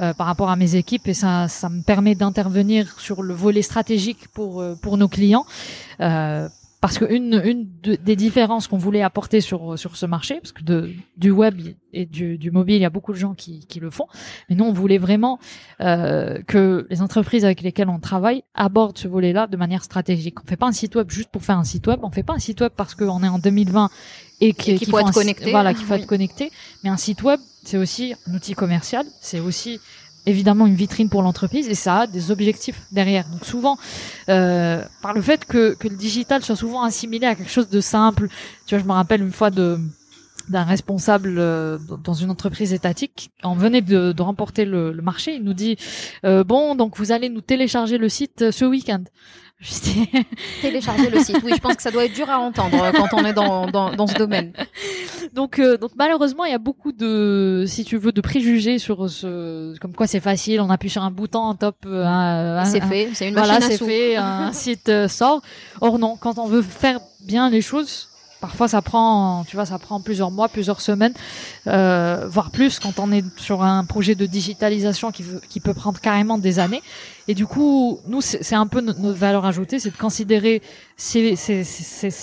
euh, 0.00 0.12
par 0.12 0.26
rapport 0.26 0.50
à 0.50 0.56
mes 0.56 0.76
équipes 0.76 1.08
et 1.08 1.14
ça, 1.14 1.48
ça 1.48 1.68
me 1.70 1.82
permet 1.82 2.14
d'intervenir 2.14 3.00
sur 3.00 3.22
le 3.22 3.34
volet 3.34 3.62
stratégique 3.62 4.28
pour 4.28 4.60
euh, 4.60 4.76
pour 4.80 4.98
nos 4.98 5.08
clients. 5.08 5.46
Parce 6.80 6.98
qu'une 6.98 7.40
une 7.44 7.68
des 7.82 8.14
différences 8.14 8.68
qu'on 8.68 8.78
voulait 8.78 9.02
apporter 9.02 9.40
sur 9.40 9.76
sur 9.78 9.96
ce 9.96 10.06
marché, 10.06 10.36
parce 10.36 10.52
que 10.52 10.62
de, 10.62 10.92
du 11.16 11.30
web 11.30 11.60
et 11.92 12.06
du, 12.06 12.38
du 12.38 12.50
mobile, 12.52 12.76
il 12.76 12.82
y 12.82 12.84
a 12.84 12.90
beaucoup 12.90 13.12
de 13.12 13.18
gens 13.18 13.34
qui, 13.34 13.66
qui 13.66 13.80
le 13.80 13.90
font, 13.90 14.06
mais 14.48 14.54
nous 14.54 14.64
on 14.64 14.72
voulait 14.72 14.98
vraiment 14.98 15.40
euh, 15.80 16.40
que 16.46 16.86
les 16.88 17.02
entreprises 17.02 17.44
avec 17.44 17.62
lesquelles 17.62 17.88
on 17.88 17.98
travaille 17.98 18.44
abordent 18.54 18.96
ce 18.96 19.08
volet-là 19.08 19.48
de 19.48 19.56
manière 19.56 19.82
stratégique. 19.82 20.42
On 20.44 20.46
fait 20.46 20.56
pas 20.56 20.66
un 20.66 20.72
site 20.72 20.94
web 20.94 21.10
juste 21.10 21.30
pour 21.30 21.42
faire 21.42 21.58
un 21.58 21.64
site 21.64 21.86
web, 21.88 22.00
on 22.02 22.10
fait 22.10 22.22
pas 22.22 22.34
un 22.34 22.38
site 22.38 22.60
web 22.60 22.72
parce 22.76 22.94
qu'on 22.94 23.24
est 23.24 23.28
en 23.28 23.38
2020 23.38 23.90
et 24.40 24.52
qu'il 24.52 24.86
faut, 24.86 24.98
être 24.98 25.12
connecté. 25.12 25.50
Voilà, 25.50 25.74
qu'il 25.74 25.84
faut 25.84 25.94
être 25.94 26.06
connecté. 26.06 26.52
Mais 26.84 26.90
un 26.90 26.96
site 26.96 27.22
web, 27.22 27.40
c'est 27.64 27.76
aussi 27.76 28.14
un 28.26 28.34
outil 28.34 28.54
commercial, 28.54 29.04
c'est 29.20 29.40
aussi 29.40 29.80
évidemment 30.28 30.66
une 30.66 30.74
vitrine 30.74 31.08
pour 31.08 31.22
l'entreprise 31.22 31.68
et 31.68 31.74
ça 31.74 32.00
a 32.00 32.06
des 32.06 32.30
objectifs 32.30 32.80
derrière. 32.92 33.28
Donc 33.28 33.44
souvent, 33.44 33.78
euh, 34.28 34.84
par 35.02 35.14
le 35.14 35.22
fait 35.22 35.44
que, 35.44 35.74
que 35.74 35.88
le 35.88 35.96
digital 35.96 36.42
soit 36.42 36.56
souvent 36.56 36.82
assimilé 36.82 37.26
à 37.26 37.34
quelque 37.34 37.50
chose 37.50 37.68
de 37.68 37.80
simple, 37.80 38.28
tu 38.66 38.74
vois, 38.74 38.82
je 38.82 38.88
me 38.88 38.92
rappelle 38.92 39.22
une 39.22 39.32
fois 39.32 39.50
de 39.50 39.78
d'un 40.48 40.64
responsable 40.64 41.34
euh, 41.38 41.76
dans 42.02 42.14
une 42.14 42.30
entreprise 42.30 42.72
étatique, 42.72 43.30
on 43.44 43.54
venait 43.54 43.82
de, 43.82 44.12
de 44.12 44.22
remporter 44.22 44.64
le, 44.64 44.92
le, 44.92 45.02
marché, 45.02 45.34
il 45.34 45.44
nous 45.44 45.52
dit 45.52 45.76
euh, 46.24 46.42
bon 46.42 46.74
donc 46.74 46.96
vous 46.96 47.12
allez 47.12 47.28
nous 47.28 47.42
télécharger 47.42 47.98
le 47.98 48.08
site 48.08 48.42
euh, 48.42 48.50
ce 48.50 48.64
week-end. 48.64 49.04
Télécharger 50.62 51.10
le 51.10 51.18
site. 51.18 51.40
Oui, 51.42 51.52
je 51.54 51.60
pense 51.60 51.74
que 51.74 51.82
ça 51.82 51.90
doit 51.90 52.04
être 52.04 52.14
dur 52.14 52.30
à 52.30 52.38
entendre 52.38 52.80
euh, 52.80 52.92
quand 52.92 53.08
on 53.12 53.24
est 53.24 53.32
dans, 53.32 53.66
dans, 53.66 53.90
dans 53.92 54.06
ce 54.06 54.14
domaine. 54.14 54.52
Donc, 55.34 55.58
euh, 55.58 55.76
donc 55.76 55.90
malheureusement, 55.96 56.44
il 56.44 56.52
y 56.52 56.54
a 56.54 56.58
beaucoup 56.58 56.92
de, 56.92 57.64
si 57.66 57.84
tu 57.84 57.96
veux, 57.96 58.12
de 58.12 58.20
préjugés 58.20 58.78
sur 58.78 59.10
ce, 59.10 59.76
comme 59.78 59.94
quoi 59.94 60.06
c'est 60.06 60.20
facile, 60.20 60.60
on 60.60 60.70
appuie 60.70 60.90
sur 60.90 61.02
un 61.02 61.10
bouton, 61.10 61.54
top, 61.54 61.76
euh, 61.86 62.62
c'est 62.64 62.80
fait, 62.80 63.10
c'est 63.14 63.28
une 63.28 63.34
machine 63.34 63.50
voilà, 63.58 63.66
c'est 63.66 63.84
fait, 63.84 64.16
un 64.16 64.52
site 64.52 65.08
sort. 65.08 65.42
Or 65.80 65.98
non, 65.98 66.16
quand 66.16 66.38
on 66.38 66.46
veut 66.46 66.62
faire 66.62 67.00
bien 67.26 67.50
les 67.50 67.60
choses, 67.60 68.08
parfois 68.40 68.68
ça 68.68 68.82
prend, 68.82 69.44
tu 69.44 69.56
vois, 69.56 69.66
ça 69.66 69.78
prend 69.78 70.00
plusieurs 70.00 70.30
mois, 70.30 70.48
plusieurs 70.48 70.80
semaines, 70.80 71.14
euh, 71.66 72.26
voire 72.28 72.50
plus 72.50 72.78
quand 72.78 72.98
on 72.98 73.12
est 73.12 73.24
sur 73.38 73.62
un 73.62 73.84
projet 73.84 74.14
de 74.14 74.26
digitalisation 74.26 75.10
qui, 75.10 75.60
peut 75.60 75.74
prendre 75.74 76.00
carrément 76.00 76.38
des 76.38 76.58
années. 76.58 76.82
Et 77.26 77.34
du 77.34 77.46
coup, 77.46 78.00
nous, 78.06 78.20
c'est 78.20 78.54
un 78.54 78.66
peu 78.66 78.80
notre, 78.80 79.00
valeur 79.00 79.44
ajoutée, 79.44 79.78
c'est 79.78 79.90
de 79.90 79.96
considérer 79.96 80.62
ces, 80.96 81.34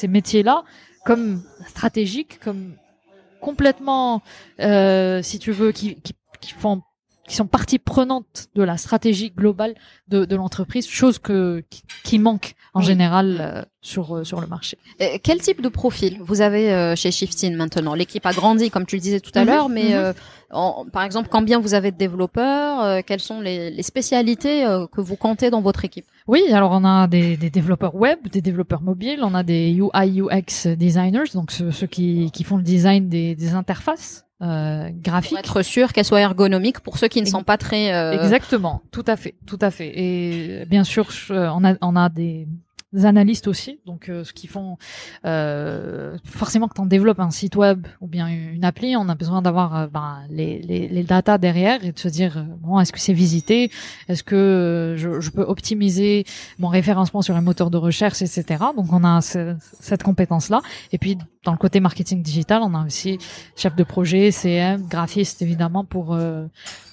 métiers-là 0.08 0.64
comme 1.06 1.44
stratégiques, 1.68 2.40
comme 2.40 2.74
complètement, 3.42 4.24
euh, 4.60 5.22
si 5.22 5.38
tu 5.38 5.52
veux, 5.52 5.72
qui 5.72 5.96
font 6.58 6.82
qui 7.28 7.36
sont 7.36 7.48
partie 7.48 7.80
prenante 7.80 8.48
de 8.56 8.64
la 8.64 8.78
stratégie 8.78 9.32
globale 9.32 9.76
de, 10.08 10.26
de 10.26 10.36
l'entreprise, 10.36 10.88
chose 10.88 11.18
que 11.18 11.64
qui, 11.70 11.84
qui 12.04 12.20
manque 12.20 12.54
en 12.74 12.82
général 12.82 13.38
euh, 13.40 13.62
sur 13.82 14.16
euh, 14.16 14.24
sur 14.24 14.42
le 14.42 14.48
marché. 14.48 14.78
Et 15.00 15.20
quel 15.20 15.40
type 15.40 15.62
de 15.62 15.70
profil 15.70 16.20
vous 16.22 16.42
avez 16.42 16.72
euh, 16.72 16.96
chez 16.96 17.12
Shiftin 17.12 17.56
maintenant? 17.56 17.96
L'équipe 17.96 18.26
a 18.26 18.34
grandi, 18.34 18.70
comme 18.70 18.86
tu 18.86 18.96
le 18.96 19.02
disais 19.02 19.20
tout 19.20 19.32
à 19.34 19.42
mhm. 19.42 19.48
l'heure, 19.48 19.70
mais 19.70 19.96
en, 20.52 20.86
par 20.86 21.04
exemple, 21.04 21.30
combien 21.32 21.60
vous 21.60 21.74
avez 21.74 21.92
de 21.92 21.98
développeurs 21.98 23.04
Quelles 23.06 23.20
sont 23.20 23.42
les, 23.42 23.72
les 23.72 23.84
spécialités 23.84 24.64
que 24.92 25.02
vous 25.02 25.16
comptez 25.16 25.50
dans 25.50 25.62
votre 25.62 25.84
équipe? 25.84 26.06
Oui, 26.28 26.44
alors 26.52 26.72
on 26.72 26.86
a 26.86 27.08
des, 27.08 27.36
des, 27.36 27.50
développeurs 27.50 27.96
web, 27.96 28.20
des 28.32 28.42
développeurs 28.42 28.82
mobiles, 28.82 29.20
on 29.24 29.34
a 29.34 29.44
des 29.44 29.72
UI 29.72 30.22
UX 30.22 30.68
designers, 30.76 31.32
donc 31.34 31.52
ceux, 31.52 31.72
ceux 31.72 31.88
qui, 31.88 32.30
qui 32.32 32.44
font 32.44 32.58
le 32.58 32.64
design 32.64 33.10
des, 33.10 33.36
des 33.36 33.54
interfaces 33.54 34.25
euh, 34.42 34.90
graphique. 34.94 35.30
Pour 35.32 35.40
être 35.40 35.62
sûr 35.62 35.94
qu'elle 35.94 36.06
soit 36.06 36.22
ergonomique 36.22 36.80
pour 36.82 36.98
ceux 36.98 37.08
qui 37.08 37.22
ne 37.22 37.26
sont 37.26 37.44
pas 37.44 37.58
très. 37.58 37.94
Euh... 37.94 38.22
Exactement, 38.22 38.82
tout 38.92 39.06
à 39.08 39.16
fait, 39.16 39.36
tout 39.46 39.60
à 39.62 39.72
fait. 39.72 39.92
Et 39.96 40.66
bien 40.66 40.84
sûr, 40.84 41.08
on 41.30 41.64
a 41.64 41.76
on 41.82 41.96
a 41.96 42.10
des 42.10 42.48
analystes 43.04 43.48
aussi, 43.48 43.82
donc 43.86 44.08
euh, 44.08 44.24
ce 44.24 44.32
qu'ils 44.32 44.50
font 44.50 44.78
euh, 45.26 46.18
forcément 46.24 46.70
quand 46.70 46.84
on 46.84 46.86
développe 46.86 47.20
un 47.20 47.32
site 47.32 47.58
web 47.58 47.88
ou 48.00 48.08
bien 48.08 48.28
une 48.28 48.64
appli, 48.64 48.96
on 48.96 49.10
a 49.10 49.16
besoin 49.16 49.42
d'avoir 49.42 49.76
euh, 49.76 49.88
ben, 49.88 50.20
les, 50.30 50.62
les, 50.62 50.88
les 50.88 51.04
datas 51.04 51.38
derrière 51.38 51.84
et 51.84 51.92
de 51.92 52.00
se 52.00 52.08
dire 52.08 52.38
euh, 52.38 52.44
bon 52.60 52.80
est-ce 52.80 52.94
que 52.94 53.00
c'est 53.00 53.14
visité, 53.14 53.70
est-ce 54.08 54.24
que 54.24 54.96
je, 54.98 55.20
je, 55.20 55.30
peux 55.32 55.42
optimiser 55.42 56.24
mon 56.60 56.70
référencement 56.70 57.22
sur 57.22 57.36
un 57.36 57.42
moteur 57.42 57.70
de 57.70 57.78
recherche, 57.78 58.22
etc. 58.22 58.64
Donc 58.78 58.94
on 58.94 59.04
a 59.04 59.20
cette 59.22 60.04
compétence 60.04 60.50
là. 60.50 60.62
Et 60.94 60.98
puis 60.98 61.18
dans 61.46 61.54
le 61.54 61.58
côté 61.58 61.80
marketing 61.80 62.22
digital, 62.22 62.62
on 62.64 62.74
a 62.74 62.86
aussi 62.86 63.18
chef 63.56 63.76
de 63.76 63.84
projet, 63.84 64.32
CM, 64.32 64.86
graphiste 64.88 65.42
évidemment 65.42 65.86
pour 65.86 66.18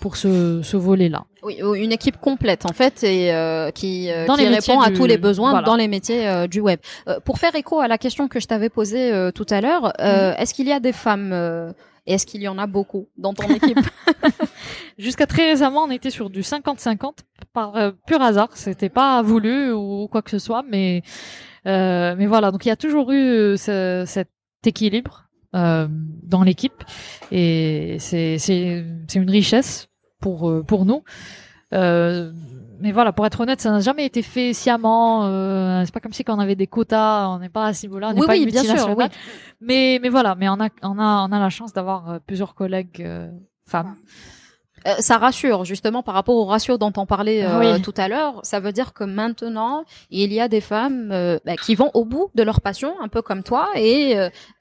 pour 0.01 0.17
ce, 0.17 0.63
ce 0.63 0.77
volet 0.77 1.09
là. 1.09 1.25
Oui, 1.43 1.59
une 1.75 1.91
équipe 1.91 2.19
complète 2.19 2.67
en 2.67 2.73
fait 2.73 3.03
et 3.03 3.33
euh, 3.33 3.73
qui, 3.73 4.11
euh, 4.13 4.27
qui 4.27 4.47
répond 4.47 4.81
à 4.81 4.93
tous 4.93 5.07
les 5.07 5.19
besoins 5.19 5.61
dans 5.63 5.75
les 5.75 5.89
métiers 5.89 6.29
euh, 6.29 6.47
du 6.47 6.61
web. 6.61 6.79
pour 7.25 7.39
faire 7.39 7.55
écho 7.57 7.81
à 7.81 7.89
la 7.89 7.99
question 7.99 8.29
que 8.29 8.39
je 8.39 8.47
t'avais 8.47 8.69
posée 8.69 9.31
tout 9.35 9.47
à 9.51 9.61
l'heure, 9.61 9.93
mhm. 9.99 10.37
est-ce 10.39 10.55
qu'il 10.55 10.69
y 10.69 10.73
a 10.73 10.79
des 10.79 10.93
femmes 10.93 11.33
et 12.07 12.15
est-ce 12.15 12.27
qu'il 12.27 12.43
y 12.43 12.49
en 12.49 12.59
a 12.59 12.67
beaucoup 12.67 13.09
dans 13.17 13.35
ton 13.35 13.49
équipe 13.49 13.79
Jusqu'à 14.99 15.27
très 15.27 15.51
récemment, 15.51 15.85
on 15.85 15.91
était 15.91 16.11
sur 16.11 16.31
du 16.31 16.43
50-50 16.43 17.19
par 17.53 17.93
pur 18.07 18.21
hasard. 18.23 18.51
C'était 18.55 18.89
pas 18.89 19.23
voulu 19.23 19.73
ou 19.73 20.09
quoi 20.11 20.23
que 20.23 20.31
ce 20.31 20.39
soit, 20.39 20.65
mais 20.69 21.03
mais 21.65 22.27
voilà. 22.27 22.53
Donc 22.53 22.65
il 22.67 22.69
y 22.69 22.73
a 22.73 22.77
toujours 22.77 23.11
eu 23.11 23.57
ce, 23.57 24.05
cet 24.07 24.29
équilibre 24.67 25.29
dans 25.53 26.43
l'équipe 26.43 26.83
et 27.31 27.97
c'est 27.99 28.39
c'est 28.39 28.87
c'est 29.07 29.19
une 29.19 29.29
richesse 29.29 29.91
pour 30.23 30.49
euh, 30.49 30.63
pour 30.63 30.87
nous. 30.87 31.03
Euh, 31.75 32.33
mais 32.81 32.93
voilà, 32.93 33.13
pour 33.13 33.27
être 33.27 33.41
honnête, 33.41 33.61
ça 33.61 33.71
n'a 33.71 33.81
jamais 33.81 34.07
été 34.07 34.23
fait 34.23 34.55
sciemment. 34.55 35.27
Euh, 35.27 35.83
c'est 35.85 35.93
pas 35.93 36.01
comme 36.01 36.13
si 36.13 36.25
quand 36.25 36.37
on 36.37 36.41
avait 36.41 36.57
des 36.57 36.67
quotas, 36.67 37.29
on 37.29 37.39
n'est 37.39 37.51
pas 37.51 37.67
à 37.67 37.75
ce 37.75 37.87
niveau-là, 37.87 38.11
on 38.11 38.15
n'est 38.15 38.27
pas 38.27 38.33
oui, 38.33 38.47
bien 38.47 38.63
sûr, 38.63 38.97
oui. 38.97 39.05
Mais 39.61 39.99
mais 40.01 40.09
voilà, 40.09 40.35
mais 40.35 40.49
on 40.49 40.59
a 40.61 40.69
on 40.83 40.99
a 40.99 41.27
on 41.29 41.33
a 41.33 41.39
la 41.39 41.51
chance 41.51 41.73
d'avoir 41.75 42.21
plusieurs 42.27 42.55
collègues 42.55 43.07
femmes. 43.67 43.97
Euh, 44.87 44.95
ça 44.99 45.19
rassure 45.19 45.65
justement 45.65 46.03
par 46.03 46.15
rapport 46.15 46.35
au 46.35 46.45
ratio 46.45 46.79
dont 46.79 46.93
on 46.97 47.07
parlait 47.07 47.45
euh, 47.45 47.79
tout 47.79 47.95
à 47.97 48.09
l'heure. 48.09 48.41
Ça 48.43 48.61
veut 48.61 48.73
dire 48.73 48.93
que 48.93 49.05
maintenant 49.05 49.85
il 50.11 50.33
y 50.33 50.41
a 50.41 50.49
des 50.49 50.61
femmes 50.61 51.11
euh, 51.13 51.39
bah, 51.45 51.57
qui 51.57 51.75
vont 51.75 51.91
au 51.95 52.05
bout 52.05 52.31
de 52.35 52.43
leur 52.43 52.61
passion, 52.61 52.95
un 53.01 53.09
peu 53.09 53.23
comme 53.23 53.43
toi, 53.43 53.69
et 53.77 54.17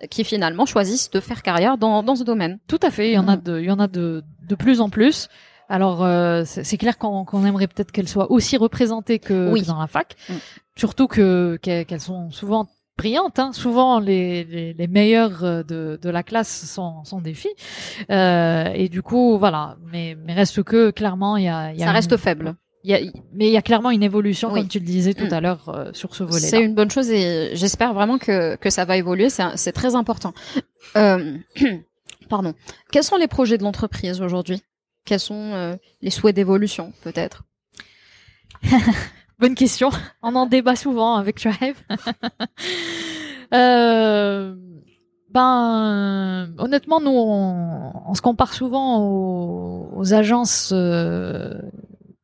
qui 0.09 0.23
finalement 0.23 0.65
choisissent 0.65 1.09
de 1.11 1.19
faire 1.19 1.41
carrière 1.41 1.77
dans, 1.77 2.03
dans 2.03 2.15
ce 2.15 2.23
domaine. 2.23 2.59
Tout 2.67 2.79
à 2.81 2.91
fait. 2.91 3.09
Il 3.09 3.13
y 3.13 3.17
en 3.17 3.27
a 3.27 3.37
mm. 3.37 3.41
de, 3.41 3.59
il 3.59 3.65
y 3.65 3.71
en 3.71 3.79
a 3.79 3.87
de, 3.87 4.23
de 4.47 4.55
plus 4.55 4.81
en 4.81 4.89
plus. 4.89 5.27
Alors 5.69 6.05
c'est 6.45 6.77
clair 6.77 6.97
qu'on 6.97 7.45
aimerait 7.45 7.67
peut-être 7.67 7.91
qu'elles 7.91 8.09
soient 8.09 8.31
aussi 8.31 8.57
représentées 8.57 9.19
que, 9.19 9.65
dans 9.65 9.79
la 9.79 9.87
fac, 9.87 10.15
mm. 10.29 10.33
surtout 10.75 11.07
que 11.07 11.57
qu'elles 11.61 12.01
sont 12.01 12.29
souvent 12.31 12.67
brillantes. 13.01 13.39
Hein. 13.39 13.51
Souvent, 13.53 13.99
les, 13.99 14.43
les, 14.43 14.73
les 14.73 14.87
meilleures 14.87 15.43
euh, 15.43 15.63
de, 15.63 15.99
de 16.01 16.09
la 16.09 16.21
classe 16.23 16.65
sont, 16.65 17.03
sont 17.03 17.19
des 17.19 17.33
filles. 17.33 17.55
Euh, 18.11 18.71
et 18.75 18.89
du 18.89 19.01
coup, 19.01 19.37
voilà. 19.39 19.77
Mais, 19.91 20.15
mais 20.25 20.33
reste 20.33 20.61
que, 20.63 20.91
clairement, 20.91 21.37
il 21.37 21.45
y 21.45 21.49
a... 21.49 21.73
Y 21.73 21.81
a 21.81 21.87
Ça 21.87 21.91
reste 21.91 22.17
faible. 22.17 22.55
Y 22.83 22.93
a, 22.93 22.99
mais 23.33 23.47
il 23.47 23.51
y 23.51 23.57
a 23.57 23.61
clairement 23.61 23.91
une 23.91 24.03
évolution, 24.03 24.51
comme 24.51 24.67
tu 24.67 24.79
le 24.79 24.85
disais 24.85 25.13
tout 25.13 25.25
mm. 25.25 25.33
à 25.33 25.41
l'heure, 25.41 25.69
euh, 25.69 25.91
sur 25.93 26.15
ce 26.15 26.23
volet. 26.23 26.47
C'est 26.47 26.61
une 26.61 26.73
bonne 26.73 26.89
chose 26.89 27.09
et 27.11 27.51
j'espère 27.55 27.93
vraiment 27.93 28.17
que, 28.17 28.55
que 28.55 28.69
ça 28.69 28.85
va 28.85 28.97
évoluer. 28.97 29.29
C'est 29.29 29.71
très 29.71 29.95
important. 29.95 30.33
Euh, 30.95 31.37
pardon. 32.29 32.53
Quels 32.91 33.03
sont 33.03 33.17
les 33.17 33.27
projets 33.27 33.57
de 33.57 33.63
l'entreprise 33.63 34.21
aujourd'hui? 34.21 34.61
Quels 35.05 35.19
sont 35.19 35.51
euh, 35.53 35.75
les 36.01 36.11
souhaits 36.11 36.35
d'évolution, 36.35 36.93
peut-être? 37.03 37.43
Bonne 39.41 39.55
question. 39.55 39.89
On 40.21 40.35
en 40.35 40.45
débat 40.45 40.75
souvent 40.75 41.15
avec 41.15 41.41
Drive. 41.41 41.75
euh, 43.53 44.55
ben, 45.31 46.53
honnêtement, 46.59 47.01
nous, 47.01 47.09
on, 47.09 48.13
se 48.13 48.21
compare 48.21 48.53
souvent 48.53 48.99
aux, 48.99 50.13
agences 50.13 50.71
euh, 50.73 51.53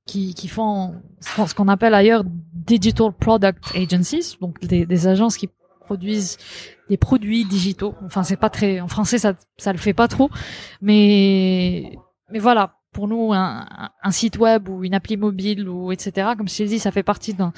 qui, 0.05 0.47
font 0.47 0.93
ce 1.21 1.55
qu'on 1.55 1.69
appelle 1.69 1.93
ailleurs 1.93 2.23
digital 2.25 3.13
product 3.13 3.63
agencies, 3.75 4.37
donc 4.41 4.59
des, 4.59 4.85
des 4.85 5.07
agences 5.07 5.37
qui 5.37 5.49
produisent 5.85 6.37
des 6.89 6.97
produits 6.97 7.45
digitaux. 7.45 7.95
Enfin, 8.05 8.23
c'est 8.23 8.35
pas 8.35 8.49
très 8.49 8.81
en 8.81 8.89
français, 8.89 9.17
ça 9.17 9.33
ça 9.57 9.71
le 9.71 9.77
fait 9.77 9.93
pas 9.93 10.09
trop, 10.09 10.29
mais 10.81 11.97
mais 12.29 12.39
voilà, 12.39 12.75
pour 12.97 13.07
nous 13.07 13.31
un, 13.31 13.67
un, 14.01 14.11
site 14.11 14.39
web 14.39 14.69
ou 14.69 14.83
une 14.83 14.95
appli 14.95 15.17
mobile 15.17 15.69
ou 15.69 15.91
etc. 15.91 16.29
Comme 16.35 16.49
je 16.49 16.63
l'ai 16.63 16.69
dit, 16.69 16.79
ça 16.79 16.89
fait 16.89 17.03
partie 17.03 17.35
d'un 17.35 17.51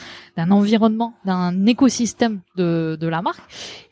environnement, 0.51 1.13
d'un 1.23 1.65
écosystème 1.65 2.41
de, 2.57 2.97
de 2.99 3.07
la 3.07 3.21
marque. 3.21 3.39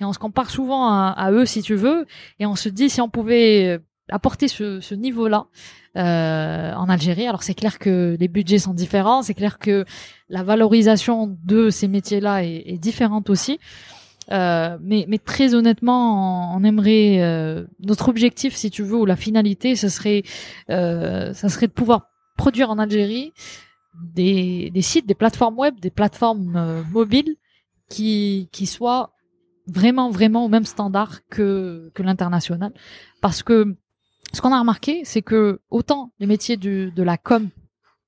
Et 0.02 0.04
on 0.04 0.12
se 0.12 0.20
compare 0.20 0.50
souvent 0.50 0.90
à, 0.90 1.16
à, 1.16 1.32
eux, 1.32 1.46
si 1.46 1.62
tu 1.62 1.76
veux, 1.76 2.06
et 2.42 2.46
on 2.46 2.58
se 2.58 2.68
dit 2.68 2.90
si 2.90 3.00
on 3.00 3.08
pouvait 3.08 3.80
apporter 4.10 4.50
ce, 4.50 4.82
ce 4.82 4.94
niveau-là 4.94 5.46
euh, 5.96 6.74
en 6.74 6.90
Algérie. 6.90 7.28
Alors 7.28 7.44
c'est 7.44 7.54
clair 7.54 7.80
que 7.80 8.18
les 8.20 8.28
budgets 8.28 8.60
sont 8.60 8.74
différents, 8.74 9.22
c'est 9.22 9.34
clair 9.34 9.58
que 9.58 9.86
la 10.28 10.44
valorisation 10.44 11.34
de 11.46 11.70
ces 11.70 11.88
métiers-là 11.88 12.44
est, 12.44 12.64
est 12.66 12.78
différente 12.78 13.30
aussi. 13.30 13.58
Euh, 14.32 14.78
mais, 14.82 15.06
mais 15.08 15.20
très 15.20 15.56
honnêtement, 15.56 16.56
on, 16.56 16.64
aimerait 16.64 17.22
euh, 17.22 17.66
notre 17.80 18.10
objectif, 18.10 18.56
si 18.56 18.70
tu 18.70 18.84
veux, 18.84 18.98
ou 18.98 19.06
la 19.06 19.16
finalité, 19.16 19.76
ce 19.76 19.90
serait, 19.90 20.24
euh, 20.70 21.34
ça 21.34 21.50
serait 21.50 21.68
de 21.68 21.72
pouvoir 21.72 22.10
produire 22.38 22.70
en 22.70 22.78
Algérie 22.78 23.34
des, 24.14 24.70
des 24.72 24.82
sites, 24.82 25.08
des 25.08 25.16
plateformes 25.16 25.58
web, 25.58 25.80
des 25.80 25.90
plateformes 25.90 26.56
euh, 26.56 26.84
mobiles 26.92 27.36
qui, 27.90 28.50
qui 28.52 28.66
soient 28.66 29.14
vraiment, 29.68 30.10
vraiment 30.10 30.46
au 30.46 30.50
même 30.50 30.66
standard 30.66 31.26
que, 31.30 31.92
que 31.94 32.04
l'international. 32.04 32.74
Parce 33.22 33.44
que 33.44 33.76
ce 34.34 34.42
qu'on 34.42 34.52
a 34.52 34.60
remarqué, 34.60 35.02
c'est 35.04 35.22
que 35.22 35.62
autant 35.70 36.12
les 36.20 36.28
métiers 36.28 36.58
du, 36.58 36.92
de 36.92 37.04
la 37.04 37.18
com 37.18 37.50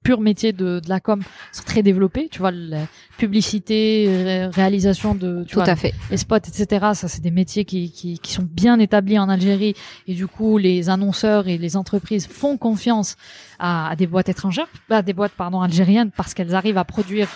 pur 0.10 0.22
métier 0.22 0.54
de, 0.54 0.80
de 0.80 0.90
la 0.90 1.00
com 1.00 1.22
sont 1.52 1.62
très 1.64 1.84
développés. 1.84 2.30
Tu 2.32 2.40
vois, 2.40 2.50
la 2.50 2.88
publicité, 3.20 4.48
réalisation 4.52 5.14
de, 5.14 5.44
tu 5.44 5.54
Tout 5.54 5.60
vois, 5.60 5.70
à 5.70 5.76
fait. 5.76 5.94
les 6.10 6.18
spots, 6.18 6.38
etc. 6.38 6.66
Ça, 6.96 7.08
c'est 7.08 7.22
des 7.22 7.30
métiers 7.30 7.64
qui, 7.64 7.92
qui, 7.92 8.18
qui, 8.18 8.34
sont 8.34 8.48
bien 8.50 8.80
établis 8.80 9.20
en 9.20 9.30
Algérie. 9.30 9.76
Et 10.08 10.16
du 10.16 10.26
coup, 10.26 10.58
les 10.58 10.90
annonceurs 10.90 11.48
et 11.48 11.60
les 11.60 11.78
entreprises 11.78 12.26
font 12.26 12.58
confiance 12.58 13.18
à, 13.60 13.90
à 13.92 13.96
des 13.96 14.08
boîtes 14.08 14.30
étrangères, 14.30 14.66
à 14.90 15.04
des 15.04 15.14
boîtes, 15.14 15.34
pardon, 15.38 15.62
algériennes, 15.62 16.10
parce 16.10 16.34
qu'elles 16.34 16.56
arrivent 16.56 16.80
à 16.80 16.86
produire 16.86 17.28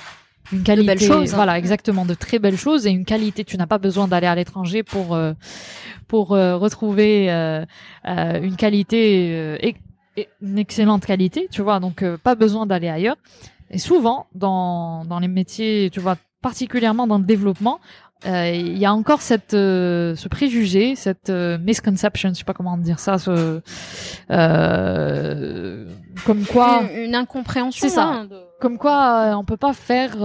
une 0.51 0.63
qualité, 0.63 0.82
de 0.82 0.99
belles 0.99 1.07
choses, 1.07 1.34
hein. 1.34 1.36
voilà, 1.36 1.59
exactement, 1.59 2.05
de 2.05 2.15
très 2.15 2.39
belles 2.39 2.57
choses 2.57 2.88
et 2.88 2.89
une 2.89 3.05
qualité. 3.05 3.45
Tu 3.45 3.55
n'as 3.57 3.67
pas 3.67 3.78
besoin 3.78 4.07
d'aller 4.07 4.28
à 4.28 4.34
l'étranger 4.34 4.82
pour 4.82 5.13
euh, 5.13 5.34
pour 6.07 6.34
euh, 6.34 6.57
retrouver 6.57 7.32
euh, 7.32 7.65
une 8.03 8.55
qualité 8.55 9.59
une 10.41 10.57
excellente 10.57 11.05
qualité, 11.05 11.47
tu 11.51 11.61
vois, 11.61 11.80
donc 11.80 12.03
euh, 12.03 12.18
pas 12.18 12.36
besoin 12.36 12.66
d'aller 12.66 12.89
ailleurs. 12.89 13.16
Et 13.70 13.78
souvent, 13.78 14.28
dans, 14.36 15.05
dans 15.05 15.20
les 15.20 15.28
métiers, 15.28 15.89
tu 15.91 15.99
vois, 15.99 16.18
particulièrement 16.41 17.07
dans 17.07 17.18
le 17.18 17.24
développement, 17.24 17.80
euh, 18.26 18.51
il 18.51 18.78
y 18.78 18.86
a 18.86 18.93
encore 18.93 19.22
cette 19.22 19.53
euh, 19.53 20.16
ce 20.16 20.28
préjugé, 20.30 20.95
cette 20.95 21.30
misconception, 21.30 22.30
je 22.30 22.36
sais 22.36 22.43
pas 22.43 22.53
comment 22.53 22.78
dire 22.78 22.99
ça, 22.99 23.18
ce, 23.18 23.61
comme 26.26 26.45
quoi 26.45 26.84
une, 26.84 27.05
une 27.05 27.16
incompréhension. 27.16 27.88
C'est 27.88 27.93
ça. 27.93 28.05
Hein, 28.05 28.30
comme 28.61 28.78
quoi 28.78 29.36
on 29.38 29.43
peut 29.43 29.57
pas 29.57 29.74
faire 29.74 30.16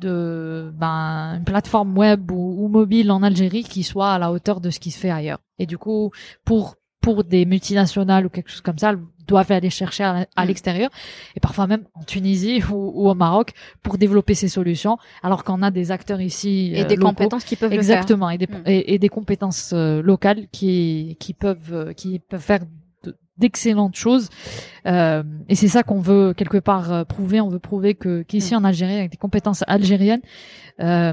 de 0.00 0.72
ben, 0.74 1.36
une 1.38 1.44
plateforme 1.44 1.96
web 1.96 2.30
ou, 2.30 2.64
ou, 2.64 2.68
mobile 2.68 3.10
en 3.10 3.22
Algérie 3.22 3.64
qui 3.64 3.82
soit 3.82 4.12
à 4.12 4.18
la 4.18 4.30
hauteur 4.30 4.60
de 4.60 4.70
ce 4.70 4.78
qui 4.78 4.90
se 4.90 4.98
fait 4.98 5.10
ailleurs. 5.10 5.38
Et 5.58 5.66
du 5.66 5.78
coup, 5.78 6.10
pour 6.44 6.76
pour 7.06 7.22
des 7.22 7.44
multinationales 7.46 8.26
ou 8.26 8.28
quelque 8.28 8.50
chose 8.50 8.62
comme 8.62 8.78
ça, 8.78 8.92
doivent 9.28 9.52
aller 9.52 9.70
chercher 9.70 10.02
à, 10.02 10.14
mm. 10.22 10.48
l'extérieur 10.48 10.90
et 11.36 11.40
parfois 11.40 11.68
même 11.68 11.84
en 11.94 12.02
Tunisie 12.02 12.60
ou, 12.68 13.08
au 13.08 13.14
Maroc 13.14 13.52
pour 13.84 13.96
développer 13.96 14.34
ces 14.34 14.48
solutions, 14.48 14.98
alors 15.22 15.44
qu'on 15.44 15.62
a 15.62 15.70
des 15.70 15.92
acteurs 15.92 16.20
ici 16.20 16.72
et 16.74 16.84
des 16.84 16.96
compétences 16.96 17.44
qui 17.44 17.54
peuvent 17.54 17.72
exactement 17.72 18.28
le 18.28 18.38
faire. 18.38 18.48
Et, 18.48 18.64
des, 18.64 18.80
mm. 18.80 18.92
et, 18.94 18.98
des 18.98 19.08
compétences 19.08 19.70
euh, 19.72 20.02
locales 20.02 20.48
qui 20.50 21.16
qui 21.20 21.32
peuvent 21.32 21.72
euh, 21.72 21.92
qui 21.92 22.18
peuvent 22.18 22.40
faire 22.40 22.64
d'excellentes 23.38 23.94
choses 23.94 24.28
euh, 24.86 25.22
et 25.48 25.54
c'est 25.54 25.68
ça 25.68 25.84
qu'on 25.84 26.00
veut 26.00 26.34
quelque 26.34 26.58
part 26.58 26.92
euh, 26.92 27.04
prouver 27.04 27.40
on 27.40 27.48
veut 27.48 27.60
prouver 27.60 27.94
que 27.94 28.22
qu'ici 28.22 28.52
mm. 28.52 28.58
en 28.58 28.64
Algérie 28.64 28.98
avec 28.98 29.12
des 29.12 29.16
compétences 29.16 29.62
algériennes 29.68 30.22
euh, 30.80 31.12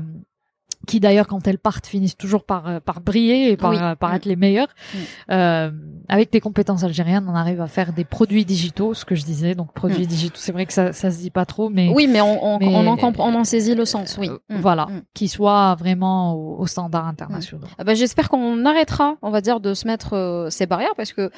qui 0.88 1.00
d'ailleurs 1.00 1.28
quand 1.28 1.48
elles 1.48 1.58
partent 1.58 1.88
finissent 1.88 2.18
toujours 2.18 2.44
par 2.44 2.68
euh, 2.68 2.80
par 2.80 3.02
briller 3.02 3.52
et 3.52 3.58
par 3.58 3.72
euh, 3.72 3.96
par 3.96 4.12
mm. 4.12 4.16
être 4.16 4.26
les 4.26 4.36
meilleures. 4.36 4.68
Mm. 4.68 4.98
Euh, 5.32 5.72
avec 6.10 6.32
des 6.32 6.42
compétences 6.42 6.84
algériennes, 6.84 7.26
on 7.30 7.36
arrive 7.36 7.62
à 7.62 7.68
faire 7.68 7.94
des 7.94 8.04
produits 8.04 8.46
digitaux, 8.46 8.94
ce 8.94 9.06
que 9.06 9.16
je 9.16 9.24
disais. 9.24 9.56
Donc 9.56 9.74
produits 9.74 10.04
mm. 10.04 10.08
digitaux, 10.08 10.38
c'est 10.38 10.52
vrai 10.52 10.66
que 10.66 10.74
ça 10.74 10.94
ça 10.94 11.12
se 11.12 11.20
dit 11.20 11.32
pas 11.32 11.46
trop, 11.46 11.70
mais 11.70 11.90
oui, 11.94 12.08
mais 12.08 12.22
on 12.22 12.44
on, 12.44 12.60
on 12.62 12.88
en 12.88 12.98
comprend, 12.98 13.30
on 13.30 13.36
en 13.36 13.44
saisit 13.44 13.76
le 13.76 13.86
sens, 13.86 14.18
oui. 14.20 14.30
Voilà, 14.50 14.88
qui 15.14 15.28
soit 15.28 15.76
vraiment 15.76 16.34
au, 16.34 16.60
au 16.60 16.68
standard 16.68 17.08
international. 17.08 17.68
Ah 17.78 17.84
bah, 17.84 17.94
j'espère 17.94 18.30
qu'on 18.30 18.66
arrêtera, 18.66 19.16
on 19.22 19.30
va 19.30 19.42
dire, 19.42 19.60
de 19.60 19.74
se 19.74 19.88
mettre 19.88 20.48
ces 20.50 20.66
barrières 20.66 20.96
parce 20.96 21.14
que 21.14 21.32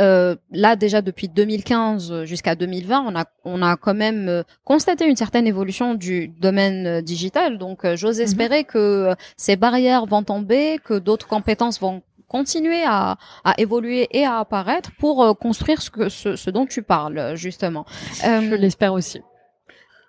euh, 0.00 0.36
là 0.50 0.76
déjà 0.76 1.02
depuis 1.02 1.28
2015 1.28 2.24
jusqu'à 2.24 2.54
2020, 2.54 3.04
on 3.06 3.16
a 3.16 3.24
on 3.44 3.62
a 3.62 3.76
quand 3.76 3.94
même 3.94 4.28
euh, 4.28 4.42
constaté 4.64 5.06
une 5.06 5.16
certaine 5.16 5.46
évolution 5.46 5.94
du 5.94 6.28
domaine 6.28 6.86
euh, 6.86 7.02
digital. 7.02 7.58
Donc 7.58 7.86
j'ose 7.94 8.18
mhm. 8.18 8.24
espérer 8.24 8.64
que 8.64 9.14
ces 9.36 9.56
barrières 9.56 10.06
vont 10.06 10.22
tomber, 10.22 10.78
que 10.82 10.98
d'autres 10.98 11.26
compétences 11.26 11.80
vont 11.80 12.02
continuer 12.28 12.84
à, 12.84 13.18
à, 13.44 13.54
évoluer 13.58 14.08
et 14.12 14.24
à 14.24 14.38
apparaître 14.38 14.92
pour 14.98 15.36
construire 15.38 15.82
ce, 15.82 15.90
que, 15.90 16.08
ce, 16.08 16.36
ce 16.36 16.48
dont 16.48 16.64
tu 16.64 16.82
parles 16.82 17.34
justement. 17.34 17.84
Je 18.22 18.54
l'espère 18.54 18.92
aussi. 18.92 19.20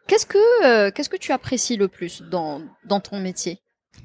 Qu'est-ce 0.07 0.27
que 0.27 0.89
qu'est-ce 0.91 1.09
que 1.09 1.17
tu 1.17 1.31
apprécies 1.31 1.77
le 1.77 1.87
plus 1.87 2.21
dans 2.21 2.61
dans 2.85 2.99
ton 2.99 3.19
métier? 3.19 3.59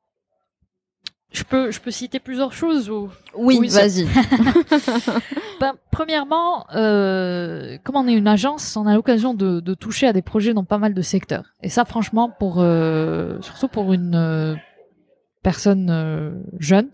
je 1.36 1.44
peux, 1.44 1.70
je 1.70 1.80
peux 1.80 1.92
citer 1.92 2.20
plusieurs 2.20 2.54
choses 2.54 2.90
ou 2.90 3.10
Oui, 3.36 3.68
vas-y. 3.68 4.06
ben, 5.60 5.74
premièrement, 5.92 6.66
euh, 6.74 7.78
comme 7.84 7.98
on 7.98 8.08
est 8.08 8.14
une 8.14 8.28
agence, 8.28 8.78
on 8.78 8.88
a 8.88 8.96
l'occasion 8.96 9.34
de, 9.34 9.60
de, 9.60 9.74
toucher 9.74 10.08
à 10.08 10.14
des 10.14 10.22
projets 10.22 10.54
dans 10.54 10.64
pas 10.64 10.78
mal 10.78 10.94
de 10.94 11.02
secteurs. 11.02 11.54
Et 11.62 11.70
ça, 11.70 11.84
franchement, 11.84 12.30
pour 12.30 12.60
euh, 12.60 13.42
surtout 13.42 13.68
pour 13.68 13.92
une 13.92 14.16
euh, 14.16 14.56
personne 15.44 15.90
euh, 15.90 16.32
jeune, 16.60 16.88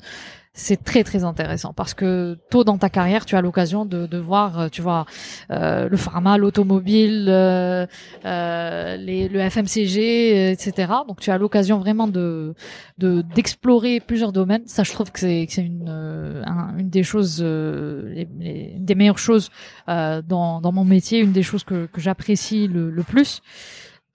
c'est 0.53 0.83
très 0.83 1.05
très 1.05 1.23
intéressant 1.23 1.73
parce 1.73 1.93
que 1.93 2.37
tôt 2.49 2.65
dans 2.65 2.77
ta 2.77 2.89
carrière, 2.89 3.25
tu 3.25 3.37
as 3.37 3.41
l'occasion 3.41 3.85
de, 3.85 4.05
de 4.05 4.17
voir, 4.17 4.59
euh, 4.59 4.67
tu 4.67 4.81
vois, 4.81 5.05
euh, 5.49 5.87
le 5.87 5.95
pharma, 5.95 6.37
l'automobile, 6.37 7.27
euh, 7.29 7.85
euh 8.25 8.97
les, 8.97 9.29
le 9.29 9.39
FMCG, 9.39 10.51
etc. 10.51 10.91
Donc 11.07 11.21
tu 11.21 11.31
as 11.31 11.37
l'occasion 11.37 11.79
vraiment 11.79 12.07
de 12.07 12.53
d'explorer 12.97 14.01
plusieurs 14.01 14.33
domaines. 14.33 14.63
Ça, 14.67 14.83
je 14.83 14.91
trouve 14.91 15.11
que 15.11 15.19
c'est 15.19 15.45
une 15.57 16.43
une 16.77 16.89
des 16.89 17.03
choses, 17.03 17.41
les, 17.41 18.27
une 18.41 18.85
des 18.85 18.95
meilleures 18.95 19.17
choses 19.17 19.49
dans 19.87 20.59
dans 20.61 20.71
mon 20.71 20.83
métier, 20.83 21.19
une 21.19 21.31
des 21.31 21.43
choses 21.43 21.63
que 21.63 21.85
que 21.85 22.01
j'apprécie 22.01 22.67
le, 22.67 22.89
le 22.89 23.03
plus. 23.03 23.41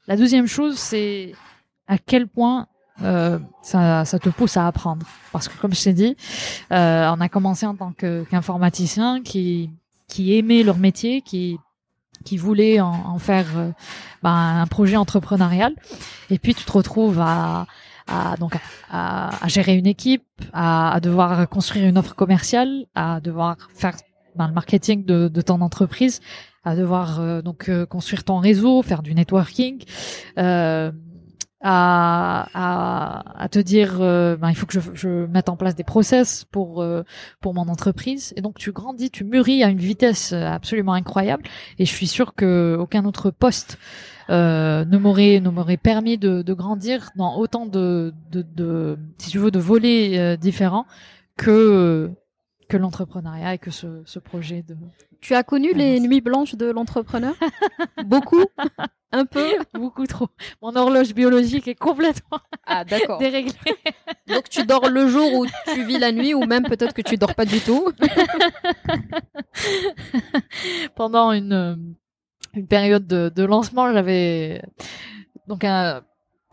La 0.07 0.17
deuxième 0.17 0.47
chose, 0.47 0.79
c'est 0.79 1.33
à 1.89 1.99
quel 1.99 2.29
point 2.29 2.69
euh, 3.03 3.39
ça, 3.63 4.05
ça 4.05 4.19
te 4.19 4.29
pousse 4.29 4.57
à 4.57 4.67
apprendre. 4.67 5.07
Parce 5.33 5.49
que 5.49 5.59
comme 5.61 5.75
je 5.75 5.83
t'ai 5.83 5.93
dit, 5.93 6.17
euh, 6.73 7.11
on 7.15 7.21
a 7.21 7.29
commencé 7.29 7.67
en 7.67 7.75
tant 7.75 7.93
qu'informaticien 7.93 9.23
qui 9.23 9.71
qui 10.09 10.37
aimait 10.39 10.63
leur 10.63 10.79
métier, 10.79 11.21
qui 11.21 11.59
qui 12.25 12.37
voulait 12.37 12.81
en, 12.81 12.93
en 12.93 13.19
faire 13.19 13.47
euh, 13.57 13.71
ben, 14.23 14.61
un 14.63 14.67
projet 14.67 14.97
entrepreneurial. 14.97 15.75
Et 16.31 16.39
puis 16.39 16.55
tu 16.55 16.65
te 16.65 16.73
retrouves 16.73 17.21
à 17.21 17.67
à 18.09 18.37
donc 18.37 18.57
à, 18.91 19.45
à 19.45 19.49
gérer 19.49 19.77
une 19.77 19.87
équipe, 19.87 20.25
à, 20.53 20.93
à 20.93 21.01
devoir 21.01 21.49
construire 21.49 21.87
une 21.89 21.99
offre 21.99 22.15
commerciale, 22.15 22.87
à 22.95 23.21
devoir 23.21 23.57
faire 23.75 23.97
ben, 24.37 24.49
le 24.49 24.55
marketing 24.55 25.05
de, 25.05 25.29
de 25.29 25.41
ton 25.41 25.61
entreprise, 25.61 26.21
à 26.65 26.77
devoir 26.77 27.21
euh, 27.21 27.43
donc 27.43 27.69
euh, 27.69 27.87
construire 27.87 28.25
ton 28.25 28.39
réseau, 28.39 28.83
faire 28.83 29.03
du 29.03 29.15
networking, 29.15 29.83
euh, 30.39 30.93
à, 31.69 32.47
à, 32.55 33.43
à 33.43 33.49
te 33.49 33.59
dire 33.59 33.99
euh, 34.01 34.37
ben, 34.37 34.51
il 34.51 34.55
faut 34.55 34.67
que 34.67 34.79
je, 34.79 34.81
je 34.95 35.27
mette 35.27 35.49
en 35.49 35.57
place 35.57 35.75
des 35.75 35.83
process 35.83 36.45
pour 36.45 36.81
euh, 36.81 37.03
pour 37.41 37.55
mon 37.55 37.69
entreprise. 37.69 38.33
Et 38.37 38.41
donc 38.41 38.57
tu 38.57 38.71
grandis, 38.71 39.11
tu 39.11 39.25
mûris 39.25 39.65
à 39.65 39.69
une 39.69 39.79
vitesse 39.79 40.33
absolument 40.33 40.93
incroyable. 40.93 41.43
Et 41.81 41.85
je 41.85 41.93
suis 41.93 42.07
sûre 42.07 42.35
que 42.37 42.77
aucun 42.79 43.05
autre 43.05 43.33
poste 43.33 43.79
euh, 44.31 44.85
ne 44.85 44.97
m'aurait 44.97 45.41
ne 45.41 45.51
m'aurait 45.51 45.77
permis 45.77 46.19
de, 46.19 46.43
de 46.43 46.55
grandir 46.55 47.11
dans 47.17 47.37
autant 47.37 47.67
de, 47.67 48.15
de, 48.31 48.43
de 48.43 48.97
si 49.19 49.31
tu 49.31 49.39
veux 49.39 49.51
de 49.51 49.59
volets 49.59 50.19
euh, 50.21 50.37
différents 50.37 50.87
que 51.37 52.11
que 52.69 52.77
l'entrepreneuriat 52.77 53.55
et 53.55 53.59
que 53.59 53.71
ce, 53.71 54.03
ce 54.05 54.19
projet 54.19 54.63
de 54.63 54.77
Tu 55.21 55.35
as 55.35 55.43
connu 55.43 55.71
Ah, 55.75 55.79
les 55.79 56.01
nuits 56.01 56.21
blanches 56.21 56.55
de 56.55 56.67
l'entrepreneur? 56.67 57.35
Beaucoup? 58.05 58.45
Un 59.13 59.25
peu? 59.25 59.47
Beaucoup 59.75 60.07
trop. 60.07 60.29
Mon 60.63 60.75
horloge 60.75 61.15
biologique 61.15 61.69
est 61.69 61.75
complètement 61.77 62.41
Ah 62.67 62.85
d'accord. 62.85 63.19
déréglée. 63.19 63.55
Donc 64.29 64.49
tu 64.49 64.65
dors 64.67 64.89
le 64.89 65.07
jour 65.09 65.33
où 65.35 65.47
tu 65.73 65.85
vis 65.85 65.99
la 65.99 66.13
nuit 66.13 66.35
ou 66.35 66.45
même 66.45 66.65
peut-être 66.65 66.93
que 66.93 67.03
tu 67.03 67.17
dors 67.17 67.35
pas 67.35 67.45
du 67.45 67.61
tout? 67.61 67.89
pendant 70.97 71.33
une 71.33 71.53
euh, 71.53 71.77
une 72.55 72.67
période 72.67 73.07
de, 73.07 73.31
de 73.35 73.45
lancement 73.45 73.93
j'avais 73.93 74.63
donc 75.47 75.65
un 75.65 76.03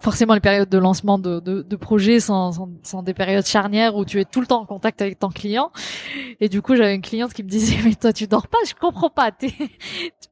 forcément 0.04 0.34
les 0.34 0.40
périodes 0.42 0.70
de 0.70 0.78
lancement 0.78 1.18
de, 1.18 1.40
de, 1.40 1.62
de 1.62 1.76
projets 1.76 2.20
sont, 2.20 2.52
sont, 2.52 2.70
sont 2.84 3.02
des 3.02 3.14
périodes 3.14 3.46
charnières 3.46 3.96
où 3.96 4.04
tu 4.06 4.20
es 4.20 4.26
tout 4.26 4.42
le 4.42 4.46
temps 4.48 4.62
en 4.62 4.66
contact 4.66 5.02
avec 5.02 5.18
ton 5.18 5.30
client. 5.30 5.72
Et 6.40 6.50
du 6.50 6.62
coup, 6.62 6.76
j'avais 6.76 6.94
une 6.94 7.02
cliente 7.02 7.34
qui 7.34 7.42
me 7.44 7.48
disait, 7.50 7.78
mais 7.86 7.96
toi, 7.96 8.12
tu 8.14 8.28
dors 8.28 8.48
pas, 8.48 8.58
je 8.68 8.74
comprends 8.76 9.10
pas. 9.10 9.32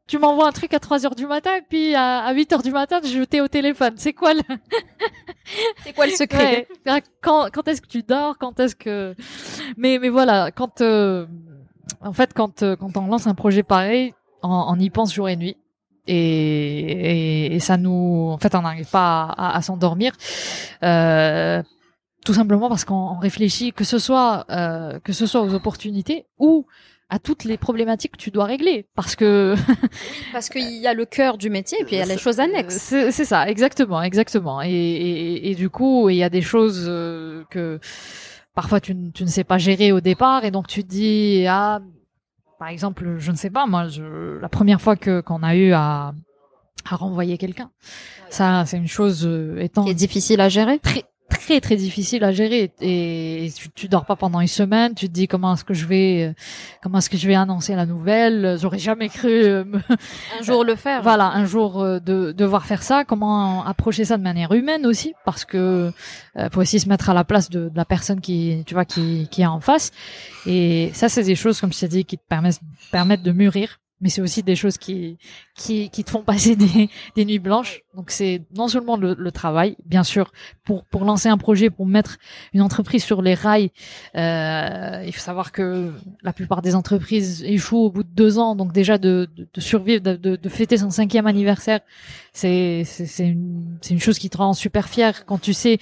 Tu 0.08 0.18
m'envoies 0.20 0.46
un 0.46 0.52
truc 0.52 0.74
à 0.74 0.80
3 0.80 1.06
heures 1.06 1.16
du 1.16 1.26
matin 1.26 1.56
et 1.56 1.62
puis 1.62 1.96
à, 1.96 2.18
à 2.26 2.34
8 2.34 2.52
heures 2.52 2.62
du 2.64 2.72
matin, 2.72 3.00
je 3.02 3.24
t'ai 3.24 3.40
au 3.40 3.48
téléphone. 3.48 3.94
C'est 3.96 4.12
quoi 4.12 4.34
le... 4.34 4.42
C'est 5.86 5.94
quoi 5.94 6.06
le 6.06 6.12
secret 6.12 6.68
Ouais. 6.86 7.02
Quand, 7.22 7.48
quand 7.54 7.66
est-ce 7.70 7.82
que 7.82 7.88
tu 7.88 8.04
dors 8.04 8.38
Quand 8.38 8.60
est-ce 8.60 8.76
que... 8.76 9.16
Mais, 9.78 10.00
mais 10.02 10.10
voilà, 10.10 10.52
quand... 10.52 10.82
euh, 10.82 11.26
En 12.02 12.12
fait, 12.12 12.34
quand, 12.34 12.62
euh, 12.62 12.76
quand 12.76 12.98
on 12.98 13.08
lance 13.08 13.26
un 13.26 13.36
projet 13.36 13.64
pareil, 13.64 14.14
on, 14.44 14.50
on 14.50 14.78
y 14.80 14.90
pense 14.90 15.14
jour 15.14 15.30
et 15.30 15.38
nuit. 15.38 15.56
Et, 16.16 17.46
et, 17.46 17.56
et 17.56 17.60
ça 17.60 17.78
nous... 17.78 18.30
En 18.34 18.38
fait, 18.38 18.54
on 18.56 18.62
n'arrive 18.62 18.90
pas 18.90 19.24
à, 19.24 19.48
à- 19.52 19.58
à 19.58 19.62
s'endormir. 19.62 20.12
Euh, 20.84 21.62
tout 22.26 22.34
simplement 22.34 22.70
parce 22.70 22.86
qu'on 22.86 22.96
on 23.16 23.18
réfléchit 23.18 23.72
que 23.74 23.84
ce 23.84 23.98
soit 23.98 24.46
euh, 24.52 25.00
que 25.04 25.12
ce 25.14 25.26
soit 25.26 25.42
aux 25.42 25.54
opportunités 25.56 26.26
ou 26.38 26.68
à 27.10 27.18
toutes 27.20 27.44
les 27.46 27.58
problématiques 27.58 28.12
que 28.14 28.18
tu 28.18 28.30
dois 28.32 28.46
régler 28.46 28.86
parce 28.96 29.16
que 29.16 29.56
Parce 30.32 30.48
qu'il 30.50 30.78
y 30.78 30.88
a 30.88 30.94
le 30.94 31.06
cœur 31.06 31.38
du 31.38 31.50
métier 31.50 31.80
et 31.82 31.84
puis 31.84 31.96
il 31.96 32.00
y 32.00 32.02
a 32.02 32.06
les 32.06 32.18
choses 32.20 32.40
annexes. 32.40 32.78
c'est 32.78 33.26
ça, 33.26 33.50
exactement, 33.50 34.02
exactement. 34.04 34.62
Et, 34.62 34.70
et, 34.72 35.50
et 35.52 35.56
du 35.56 35.70
coup, 35.70 36.10
il 36.10 36.16
y 36.18 36.24
a 36.24 36.30
des 36.30 36.42
choses 36.44 36.86
euh, 36.88 37.44
que 37.50 37.80
parfois 38.54 38.80
tu, 38.80 38.94
ne- 38.96 39.10
tu 39.12 39.24
ne 39.24 39.30
sais 39.30 39.44
pas 39.44 39.58
gérer 39.58 39.92
au 39.92 40.00
départ, 40.00 40.46
et 40.46 40.52
donc 40.52 40.68
tu 40.68 40.84
te 40.84 40.90
dis 40.90 41.46
ah, 41.50 41.80
par 42.62 42.70
exemple, 42.70 43.16
je 43.18 43.32
ne 43.32 43.36
sais 43.36 43.50
pas, 43.50 43.66
moi, 43.66 43.88
je, 43.88 44.38
la 44.40 44.48
première 44.48 44.80
fois 44.80 44.96
que 44.96 45.22
qu'on 45.22 45.42
a 45.42 45.56
eu 45.56 45.72
à 45.72 46.14
à 46.88 46.96
renvoyer 46.96 47.40
quelqu'un, 47.40 47.72
ça, 48.30 48.66
c'est 48.68 48.78
une 48.78 48.88
chose 48.88 49.26
euh, 49.26 49.58
étant 49.58 49.84
Qui 49.84 49.90
est 49.90 49.96
difficile 49.96 50.40
à 50.42 50.48
gérer? 50.48 50.78
très 50.78 51.04
très 51.40 51.60
très 51.62 51.76
difficile 51.76 52.24
à 52.24 52.32
gérer 52.32 52.72
et 52.82 53.52
tu, 53.56 53.70
tu 53.70 53.88
dors 53.88 54.06
pas 54.06 54.16
pendant 54.16 54.40
une 54.42 54.48
semaine 54.48 54.94
tu 54.94 55.08
te 55.08 55.14
dis 55.14 55.28
comment 55.28 55.54
est-ce 55.54 55.64
que 55.64 55.74
je 55.74 55.86
vais 55.86 56.30
euh, 56.30 56.34
comment 56.84 56.98
est-ce 57.00 57.10
que 57.10 57.18
je 57.18 57.28
vais 57.28 57.36
annoncer 57.36 57.76
la 57.76 57.86
nouvelle? 57.86 58.58
J'aurais 58.62 58.80
jamais 58.80 59.10
cru 59.10 59.30
euh, 59.30 59.64
me, 59.66 59.80
Un 60.40 60.44
jour 60.44 60.64
le 60.64 60.76
faire. 60.76 61.02
voilà, 61.02 61.32
un 61.32 61.46
jour 61.46 61.82
euh, 61.82 62.00
de 62.00 62.32
devoir 62.32 62.66
faire 62.66 62.84
ça, 62.84 63.04
comment 63.06 63.66
approcher 63.66 64.06
ça 64.06 64.18
de 64.18 64.24
manière 64.24 64.52
humaine 64.54 64.86
aussi, 64.86 65.14
parce 65.26 65.46
que 65.46 65.92
euh, 66.38 66.50
faut 66.52 66.62
aussi 66.62 66.80
se 66.80 66.88
mettre 66.88 67.10
à 67.10 67.14
la 67.14 67.24
place 67.24 67.50
de, 67.50 67.70
de 67.70 67.76
la 67.76 67.86
personne 67.86 68.22
qui, 68.22 68.64
tu 68.66 68.74
vois, 68.74 68.86
qui, 68.86 69.28
qui 69.32 69.42
est 69.42 69.46
en 69.46 69.60
face. 69.60 69.92
Et 70.46 70.92
ça, 70.94 71.10
c'est 71.10 71.24
des 71.24 71.36
choses, 71.36 71.60
comme 71.60 71.74
je 71.74 71.80
t'ai 71.80 71.88
dit, 71.88 72.06
qui 72.06 72.18
te 72.18 72.24
permettent, 72.28 72.62
permettent 72.92 73.24
de 73.24 73.32
mûrir. 73.32 73.81
Mais 74.02 74.10
c'est 74.10 74.22
aussi 74.22 74.44
des 74.44 74.56
choses 74.56 74.78
qui, 74.78 75.18
qui, 75.56 75.90
qui 75.90 76.04
te 76.04 76.10
font 76.10 76.24
passer 76.24 76.56
des, 76.58 76.90
des 77.16 77.26
nuits 77.26 77.40
blanches. 77.40 77.82
Donc 77.96 78.12
c'est 78.12 78.44
non 78.56 78.68
seulement 78.68 78.98
le, 78.98 79.16
le 79.18 79.32
travail, 79.32 79.76
bien 79.86 80.04
sûr, 80.04 80.32
pour, 80.64 80.86
pour 80.86 81.06
lancer 81.06 81.30
un 81.30 81.38
projet, 81.38 81.70
pour 81.70 81.86
mettre 81.86 82.18
une 82.54 82.62
entreprise 82.62 83.04
sur 83.04 83.22
les 83.22 83.34
rails. 83.34 83.72
Euh, 84.16 85.04
il 85.06 85.14
faut 85.14 85.22
savoir 85.22 85.52
que 85.52 85.92
la 86.24 86.34
plupart 86.34 86.62
des 86.62 86.76
entreprises 86.76 87.44
échouent 87.44 87.86
au 87.86 87.92
bout 87.92 88.04
de 88.04 88.10
deux 88.10 88.40
ans. 88.40 88.56
Donc 88.56 88.74
déjà 88.74 88.98
de, 88.98 89.30
de, 89.36 89.48
de 89.54 89.62
survivre, 89.62 90.02
de, 90.02 90.16
de, 90.16 90.50
fêter 90.50 90.78
son 90.78 90.90
cinquième 90.90 91.28
anniversaire, 91.28 91.80
c'est 92.34 92.84
c'est 92.86 93.28
une, 93.28 93.78
une 93.90 94.00
chose 94.00 94.20
qui 94.20 94.30
te 94.30 94.38
rend 94.38 94.54
super 94.54 94.90
fier 94.90 95.26
quand 95.26 95.40
tu 95.40 95.54
sais 95.54 95.80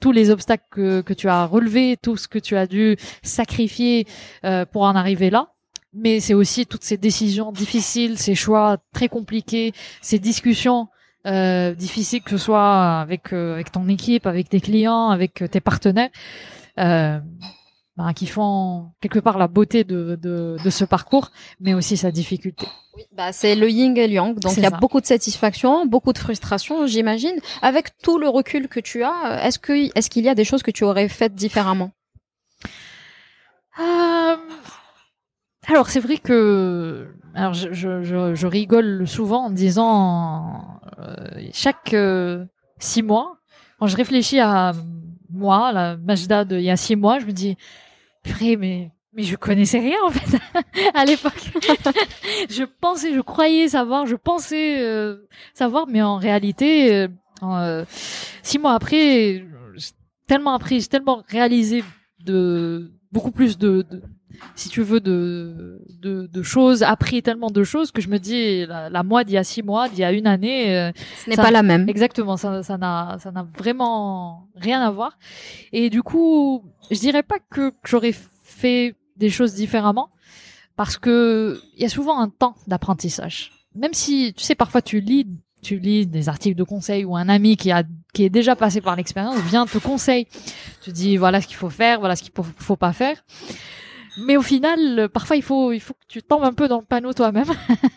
tous 0.00 0.12
les 0.12 0.30
obstacles 0.30 0.64
que, 0.70 1.00
que 1.00 1.14
tu 1.14 1.28
as 1.28 1.44
relevés, 1.44 1.96
tout 2.00 2.16
ce 2.16 2.28
que 2.28 2.38
tu 2.38 2.56
as 2.56 2.66
dû 2.66 2.96
sacrifier 3.22 4.06
euh, 4.44 4.64
pour 4.64 4.82
en 4.82 4.94
arriver 4.94 5.30
là. 5.30 5.55
Mais 5.98 6.20
c'est 6.20 6.34
aussi 6.34 6.66
toutes 6.66 6.84
ces 6.84 6.98
décisions 6.98 7.52
difficiles, 7.52 8.18
ces 8.18 8.34
choix 8.34 8.76
très 8.92 9.08
compliqués, 9.08 9.72
ces 10.02 10.18
discussions 10.18 10.88
euh, 11.26 11.74
difficiles 11.74 12.22
que 12.22 12.30
ce 12.30 12.38
soit 12.38 13.00
avec 13.00 13.32
euh, 13.32 13.54
avec 13.54 13.72
ton 13.72 13.88
équipe, 13.88 14.26
avec 14.26 14.48
tes 14.48 14.60
clients, 14.60 15.08
avec 15.08 15.42
euh, 15.42 15.48
tes 15.48 15.60
partenaires, 15.60 16.10
euh, 16.78 17.18
ben, 17.96 18.12
qui 18.12 18.26
font 18.26 18.92
quelque 19.00 19.18
part 19.18 19.38
la 19.38 19.48
beauté 19.48 19.84
de, 19.84 20.16
de, 20.20 20.56
de 20.62 20.70
ce 20.70 20.84
parcours, 20.84 21.30
mais 21.60 21.72
aussi 21.72 21.96
sa 21.96 22.10
difficulté. 22.10 22.66
Oui, 22.96 23.04
bah, 23.16 23.32
c'est 23.32 23.54
le 23.56 23.68
yin 23.70 23.96
et 23.96 24.06
le 24.06 24.12
yang. 24.14 24.38
Donc 24.38 24.52
il 24.56 24.62
y 24.62 24.66
a 24.66 24.70
ça. 24.70 24.76
beaucoup 24.76 25.00
de 25.00 25.06
satisfaction, 25.06 25.86
beaucoup 25.86 26.12
de 26.12 26.18
frustration, 26.18 26.86
j'imagine. 26.86 27.38
Avec 27.62 27.96
tout 28.02 28.18
le 28.18 28.28
recul 28.28 28.68
que 28.68 28.80
tu 28.80 29.02
as, 29.02 29.40
est-ce 29.44 29.58
que 29.58 29.72
est-ce 29.96 30.10
qu'il 30.10 30.24
y 30.24 30.28
a 30.28 30.34
des 30.34 30.44
choses 30.44 30.62
que 30.62 30.70
tu 30.70 30.84
aurais 30.84 31.08
faites 31.08 31.34
différemment? 31.34 31.90
Euh, 33.78 33.82
alors 35.68 35.88
c'est 35.88 36.00
vrai 36.00 36.18
que 36.18 37.08
alors 37.34 37.54
je, 37.54 37.72
je, 37.72 38.46
rigole 38.46 39.06
souvent 39.06 39.46
en 39.46 39.50
disant 39.50 40.80
euh, 40.98 41.14
chaque 41.52 41.92
euh, 41.92 42.44
six 42.78 43.02
mois 43.02 43.36
quand 43.78 43.86
je 43.86 43.96
réfléchis 43.96 44.40
à 44.40 44.72
moi 45.30 45.72
la 45.72 45.96
Majda 45.96 46.44
de 46.44 46.56
il 46.56 46.64
y 46.64 46.70
a 46.70 46.76
six 46.76 46.96
mois 46.96 47.18
je 47.18 47.26
me 47.26 47.32
dis 47.32 47.56
purée 48.22 48.56
mais 48.56 48.90
mais 49.12 49.22
je 49.22 49.36
connaissais 49.36 49.80
rien 49.80 49.96
en 50.06 50.10
fait 50.10 50.38
à 50.94 51.04
l'époque. 51.06 51.50
Je 52.50 52.64
pensais 52.64 53.14
je 53.14 53.20
croyais 53.20 53.68
savoir 53.68 54.06
je 54.06 54.14
pensais 54.14 54.82
euh, 54.82 55.26
savoir 55.54 55.86
mais 55.88 56.02
en 56.02 56.16
réalité 56.16 57.06
six 58.42 58.58
mois 58.58 58.74
après 58.74 59.44
tellement 60.26 60.54
appris 60.54 60.80
j'ai 60.80 60.88
tellement 60.88 61.22
réalisé 61.28 61.82
de 62.20 62.92
beaucoup 63.10 63.30
plus 63.30 63.56
de, 63.58 63.82
de 63.90 64.02
si 64.54 64.68
tu 64.68 64.82
veux, 64.82 65.00
de, 65.00 65.80
de, 66.00 66.26
de 66.26 66.42
choses, 66.42 66.82
appris 66.82 67.22
tellement 67.22 67.50
de 67.50 67.64
choses 67.64 67.90
que 67.92 68.00
je 68.00 68.08
me 68.08 68.18
dis, 68.18 68.66
la, 68.66 68.88
la 68.90 69.02
moi 69.02 69.24
d'il 69.24 69.34
y 69.34 69.38
a 69.38 69.44
six 69.44 69.62
mois, 69.62 69.88
d'il 69.88 69.98
y 70.00 70.04
a 70.04 70.12
une 70.12 70.26
année, 70.26 70.76
euh, 70.76 70.92
Ce 71.24 71.30
n'est 71.30 71.36
pas 71.36 71.50
la 71.50 71.62
même. 71.62 71.88
exactement, 71.88 72.36
ça, 72.36 72.62
ça 72.62 72.78
n'a, 72.78 73.18
ça 73.20 73.30
n'a 73.30 73.46
vraiment 73.58 74.48
rien 74.56 74.80
à 74.80 74.90
voir. 74.90 75.18
Et 75.72 75.90
du 75.90 76.02
coup, 76.02 76.64
je 76.90 76.98
dirais 76.98 77.22
pas 77.22 77.38
que, 77.50 77.70
que 77.70 77.76
j'aurais 77.88 78.14
fait 78.42 78.94
des 79.16 79.30
choses 79.30 79.54
différemment, 79.54 80.10
parce 80.76 80.98
que 80.98 81.60
il 81.74 81.82
y 81.82 81.86
a 81.86 81.88
souvent 81.88 82.20
un 82.20 82.28
temps 82.28 82.54
d'apprentissage. 82.66 83.52
Même 83.74 83.94
si, 83.94 84.34
tu 84.36 84.42
sais, 84.44 84.54
parfois 84.54 84.82
tu 84.82 85.00
lis, 85.00 85.26
tu 85.62 85.78
lis 85.78 86.06
des 86.06 86.28
articles 86.28 86.56
de 86.56 86.62
conseil 86.64 87.04
ou 87.04 87.16
un 87.16 87.28
ami 87.28 87.56
qui 87.56 87.70
a, 87.72 87.82
qui 88.12 88.24
est 88.24 88.30
déjà 88.30 88.56
passé 88.56 88.80
par 88.80 88.94
l'expérience 88.96 89.36
vient 89.50 89.66
te 89.66 89.78
conseille. 89.78 90.26
Tu 90.82 90.92
dis, 90.92 91.16
voilà 91.16 91.40
ce 91.40 91.46
qu'il 91.46 91.56
faut 91.56 91.70
faire, 91.70 91.98
voilà 91.98 92.14
ce 92.14 92.22
qu'il 92.22 92.32
faut, 92.32 92.44
faut 92.56 92.76
pas 92.76 92.92
faire. 92.92 93.16
Mais 94.18 94.36
au 94.36 94.42
final, 94.42 95.08
parfois 95.12 95.36
il 95.36 95.42
faut, 95.42 95.72
il 95.72 95.80
faut 95.80 95.94
que 95.94 96.06
tu 96.08 96.22
tombes 96.22 96.44
un 96.44 96.52
peu 96.52 96.68
dans 96.68 96.78
le 96.78 96.84
panneau 96.84 97.12
toi-même. 97.12 97.44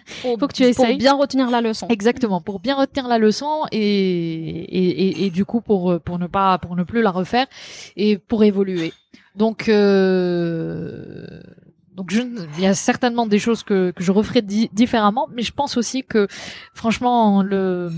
Faut, 0.05 0.37
faut 0.39 0.47
que 0.47 0.53
tu 0.53 0.63
pour 0.73 0.85
essayes. 0.85 0.97
bien 0.97 1.13
retenir 1.15 1.49
la 1.49 1.61
leçon. 1.61 1.87
Exactement, 1.87 2.41
pour 2.41 2.59
bien 2.59 2.75
retenir 2.75 3.07
la 3.07 3.17
leçon 3.17 3.65
et, 3.71 3.79
et, 3.79 4.89
et, 5.07 5.25
et 5.25 5.29
du 5.29 5.45
coup 5.45 5.61
pour, 5.61 5.99
pour 6.01 6.19
ne 6.19 6.27
pas, 6.27 6.57
pour 6.57 6.75
ne 6.75 6.83
plus 6.83 7.01
la 7.01 7.11
refaire 7.11 7.47
et 7.95 8.17
pour 8.17 8.43
évoluer. 8.43 8.93
Donc, 9.35 9.69
euh, 9.69 11.39
Donc 11.99 12.11
je, 12.11 12.21
il 12.57 12.63
y 12.63 12.65
a 12.65 12.73
certainement 12.73 13.27
des 13.27 13.39
choses 13.39 13.61
que, 13.61 13.91
que 13.91 14.05
je 14.05 14.13
referais 14.13 14.41
différemment, 14.41 15.27
mais 15.33 15.41
je 15.41 15.51
pense 15.51 15.75
aussi 15.75 16.05
que 16.05 16.29
franchement 16.73 17.43
le, 17.43 17.91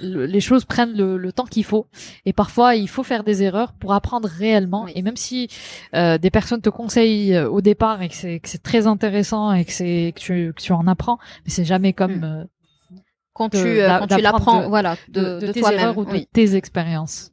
les 0.00 0.40
choses 0.40 0.64
prennent 0.64 0.96
le, 0.96 1.16
le 1.18 1.32
temps 1.32 1.44
qu'il 1.44 1.62
faut 1.62 1.86
et 2.26 2.32
parfois 2.32 2.74
il 2.74 2.88
faut 2.88 3.04
faire 3.04 3.22
des 3.22 3.44
erreurs 3.44 3.74
pour 3.74 3.92
apprendre 3.92 4.28
réellement. 4.28 4.88
Et 4.88 5.02
même 5.02 5.16
si 5.16 5.46
euh, 5.94 6.18
des 6.18 6.32
personnes 6.32 6.62
te 6.62 6.68
conseillent 6.68 7.36
euh, 7.36 7.48
au 7.48 7.60
départ 7.60 8.02
et 8.02 8.08
que 8.08 8.16
c'est 8.16 8.62
très 8.64 8.88
intéressant 8.88 9.52
et 9.52 9.64
que 9.64 9.72
c'est 9.72 10.12
que 10.16 10.20
tu, 10.20 10.52
que 10.56 10.60
tu 10.60 10.72
en 10.72 10.88
apprends, 10.88 11.18
mais 11.44 11.52
c'est 11.52 11.64
jamais 11.64 11.92
comme 11.92 12.16
mm. 12.16 12.24
euh, 12.24 12.44
quand 13.34 13.50
tu 13.50 13.58
euh, 13.58 14.00
quand 14.00 14.08
tu 14.08 14.20
l'apprends, 14.20 14.68
voilà, 14.68 14.96
de, 15.10 15.38
de, 15.38 15.52
tes 15.52 15.60
erreurs 15.60 15.96
ou 15.96 16.04
de 16.04 16.26
tes 16.32 16.56
expériences. 16.56 17.30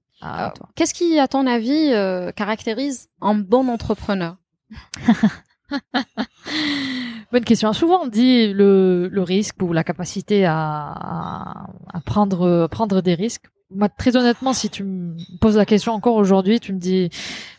Qu'est-ce 0.76 0.94
qui, 0.94 1.18
à 1.18 1.28
ton 1.28 1.48
avis, 1.48 1.94
caractérise 2.36 3.10
un 3.22 3.34
bon 3.34 3.68
entrepreneur? 3.70 4.36
Bonne 7.32 7.44
question. 7.44 7.74
Souvent 7.74 8.02
on 8.04 8.08
dit 8.08 8.52
le, 8.52 9.08
le 9.12 9.22
risque 9.22 9.62
ou 9.62 9.74
la 9.74 9.84
capacité 9.84 10.46
à, 10.46 11.68
à, 11.94 12.02
prendre 12.06 12.68
prendre 12.68 13.02
des 13.02 13.14
risques. 13.14 13.46
Moi, 13.72 13.88
très 13.88 14.18
honnêtement, 14.18 14.54
si 14.54 14.72
tu 14.72 14.84
me 14.84 15.16
poses 15.40 15.56
la 15.56 15.66
question 15.66 15.94
encore 15.94 16.16
aujourd'hui, 16.16 16.60
tu 16.60 16.74
me 16.74 16.80
dis, 16.80 17.12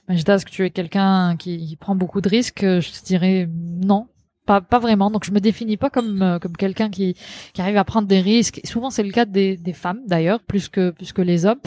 est-ce 0.09 0.45
que 0.45 0.51
tu 0.51 0.65
es 0.65 0.71
quelqu'un 0.71 1.37
qui, 1.37 1.65
qui, 1.65 1.77
prend 1.77 1.95
beaucoup 1.95 2.21
de 2.21 2.29
risques, 2.29 2.63
je 2.63 2.91
te 3.01 3.05
dirais 3.05 3.49
non, 3.49 4.09
pas, 4.45 4.61
pas 4.61 4.81
vraiment. 4.81 5.13
Donc 5.13 5.25
je 5.25 5.31
me 5.31 5.39
définis 5.39 5.77
pas 5.77 5.91
comme 5.91 6.39
comme 6.43 6.57
quelqu'un 6.57 6.91
qui, 6.91 7.15
qui 7.53 7.63
arrive 7.63 7.77
à 7.77 7.85
prendre 7.85 8.09
des 8.09 8.21
risques. 8.21 8.61
souvent 8.65 8.91
c'est 8.91 9.05
le 9.05 9.13
cas 9.13 9.25
des, 9.25 9.57
des 9.57 9.73
femmes 9.73 10.01
d'ailleurs, 10.07 10.41
plus 10.41 10.69
que 10.69 10.91
plus 10.91 11.13
que 11.13 11.23
les 11.23 11.47
hommes. 11.47 11.61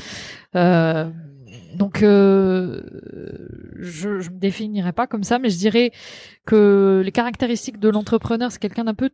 Euh, 0.55 1.09
donc, 1.75 2.03
euh, 2.03 2.81
je, 3.79 4.19
je 4.19 4.29
me 4.29 4.37
définirais 4.37 4.93
pas 4.93 5.07
comme 5.07 5.23
ça, 5.23 5.39
mais 5.39 5.49
je 5.49 5.57
dirais 5.57 5.91
que 6.45 7.01
les 7.03 7.11
caractéristiques 7.11 7.79
de 7.79 7.89
l'entrepreneur, 7.89 8.51
c'est 8.51 8.59
quelqu'un 8.59 8.83
d'un 8.85 8.93
peu 8.93 9.09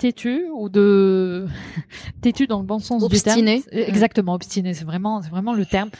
têtu 0.00 0.46
ou 0.54 0.68
de 0.70 1.46
têtu 2.22 2.46
dans 2.46 2.58
le 2.58 2.64
bon 2.64 2.78
sens 2.78 3.02
obstiné. 3.02 3.58
du 3.58 3.64
terme. 3.64 3.84
Exactement, 3.88 4.34
obstiné. 4.34 4.72
C'est 4.72 4.84
vraiment, 4.84 5.20
c'est 5.22 5.28
vraiment 5.28 5.52
le 5.52 5.66
terme 5.66 5.90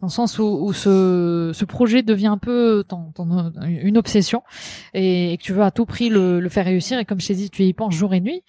dans 0.00 0.06
le 0.06 0.12
sens 0.12 0.38
où, 0.38 0.44
où 0.44 0.72
ce, 0.72 1.52
ce 1.54 1.64
projet 1.66 2.02
devient 2.02 2.28
un 2.28 2.38
peu 2.38 2.84
ton, 2.88 3.12
ton, 3.12 3.52
une 3.62 3.98
obsession 3.98 4.42
et, 4.94 5.36
que 5.38 5.42
tu 5.42 5.52
veux 5.52 5.62
à 5.62 5.70
tout 5.70 5.84
prix 5.84 6.08
le, 6.08 6.40
le, 6.40 6.48
faire 6.48 6.64
réussir. 6.64 6.98
Et 6.98 7.04
comme 7.04 7.20
je 7.20 7.28
t'ai 7.28 7.34
dit, 7.34 7.50
tu 7.50 7.62
y 7.62 7.72
penses 7.74 7.94
jour 7.94 8.14
et 8.14 8.20
nuit. 8.20 8.42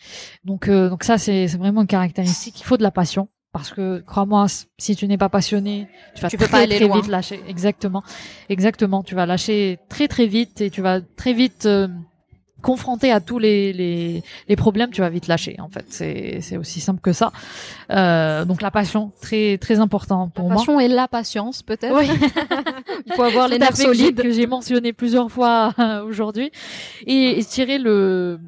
Donc, 0.45 0.69
euh, 0.69 0.89
donc 0.89 1.03
ça, 1.03 1.17
c'est 1.17 1.45
vraiment 1.47 1.81
une 1.81 1.87
caractéristique. 1.87 2.59
Il 2.61 2.63
faut 2.63 2.77
de 2.77 2.83
la 2.83 2.91
passion. 2.91 3.27
Parce 3.51 3.71
que 3.71 3.99
crois-moi, 3.99 4.45
si 4.77 4.95
tu 4.95 5.07
n'es 5.07 5.17
pas 5.17 5.27
passionné, 5.27 5.87
tu 6.15 6.21
vas 6.21 6.29
tu 6.29 6.37
très, 6.37 6.45
peux 6.45 6.51
pas 6.51 6.59
aller 6.59 6.77
très 6.77 6.87
loin. 6.87 7.01
vite 7.01 7.09
lâcher. 7.09 7.41
Exactement, 7.49 8.01
exactement. 8.47 9.03
Tu 9.03 9.13
vas 9.13 9.25
lâcher 9.25 9.77
très 9.89 10.07
très 10.07 10.25
vite 10.25 10.61
et 10.61 10.69
tu 10.69 10.81
vas 10.81 11.01
très 11.01 11.33
vite 11.33 11.65
euh, 11.65 11.89
confronté 12.61 13.11
à 13.11 13.19
tous 13.19 13.39
les, 13.39 13.73
les, 13.73 14.23
les, 14.47 14.55
problèmes, 14.55 14.91
tu 14.91 15.01
vas 15.01 15.09
vite 15.09 15.27
lâcher. 15.27 15.57
En 15.59 15.67
fait, 15.67 15.85
c'est 15.89 16.39
c'est 16.39 16.55
aussi 16.55 16.79
simple 16.79 17.01
que 17.01 17.11
ça. 17.11 17.33
Euh, 17.89 18.45
donc 18.45 18.61
la 18.61 18.71
passion, 18.71 19.11
très 19.19 19.57
très 19.57 19.79
important 19.79 20.29
pour 20.29 20.45
moi. 20.45 20.53
La 20.53 20.59
passion 20.59 20.79
et 20.79 20.87
la 20.87 21.09
patience, 21.09 21.61
peut-être. 21.61 21.93
Oui. 21.93 22.07
Il 23.05 23.13
faut 23.13 23.23
avoir 23.23 23.49
les 23.49 23.59
nerfs 23.59 23.75
solides 23.75 24.21
que 24.21 24.31
j'ai 24.31 24.47
mentionné 24.47 24.93
plusieurs 24.93 25.29
fois 25.29 25.73
aujourd'hui 26.05 26.51
et, 27.05 27.37
et 27.37 27.43
tirer 27.43 27.79
le 27.79 28.39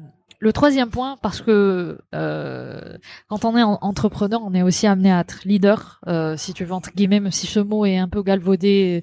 le 0.44 0.52
troisième 0.52 0.90
point, 0.90 1.16
parce 1.22 1.40
que 1.40 1.98
euh, 2.14 2.98
quand 3.28 3.46
on 3.46 3.56
est 3.56 3.62
entrepreneur, 3.62 4.42
on 4.44 4.52
est 4.52 4.60
aussi 4.60 4.86
amené 4.86 5.10
à 5.10 5.20
être 5.20 5.40
leader, 5.46 6.02
euh, 6.06 6.36
si 6.36 6.52
tu 6.52 6.66
veux 6.66 6.72
entre 6.72 6.90
guillemets, 6.94 7.18
même 7.18 7.32
si 7.32 7.46
ce 7.46 7.60
mot 7.60 7.86
est 7.86 7.96
un 7.96 8.08
peu 8.08 8.22
galvaudé, 8.22 9.02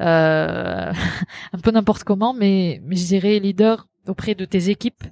euh, 0.00 0.90
un 1.52 1.58
peu 1.58 1.72
n'importe 1.72 2.04
comment, 2.04 2.32
mais, 2.32 2.80
je 2.88 3.04
dirais 3.04 3.38
leader 3.38 3.86
auprès 4.06 4.34
de 4.34 4.46
tes 4.46 4.70
équipes, 4.70 5.04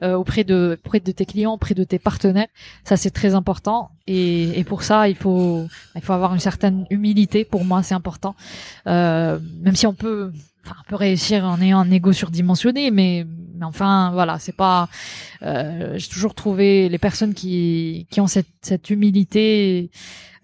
auprès 0.00 0.44
de 0.44 0.78
tes 1.16 1.26
clients, 1.26 1.54
auprès 1.54 1.74
de 1.74 1.82
tes 1.82 1.98
partenaires. 1.98 2.46
Ça 2.84 2.96
c'est 2.96 3.10
très 3.10 3.34
important 3.34 3.90
et, 4.06 4.60
et 4.60 4.62
pour 4.62 4.84
ça 4.84 5.08
il 5.08 5.16
faut 5.16 5.66
avoir 6.08 6.32
une 6.32 6.38
certaine 6.38 6.86
humilité. 6.90 7.44
Pour 7.44 7.64
moi 7.64 7.82
c'est 7.82 7.96
important, 7.96 8.36
même 8.86 9.74
si 9.74 9.88
on 9.88 9.94
peut 9.94 10.30
on 10.70 10.88
peut 10.88 10.96
réussir 10.96 11.44
en 11.44 11.60
ayant 11.60 11.80
un 11.80 11.90
ego 11.90 12.12
surdimensionné, 12.12 12.90
mais, 12.90 13.26
enfin 13.64 14.10
voilà, 14.12 14.38
c'est 14.38 14.56
pas. 14.56 14.88
Euh, 15.42 15.94
J'ai 15.96 16.08
toujours 16.08 16.34
trouvé 16.34 16.88
les 16.88 16.98
personnes 16.98 17.34
qui 17.34 18.06
ont 18.18 18.26
cette 18.26 18.90
humilité 18.90 19.90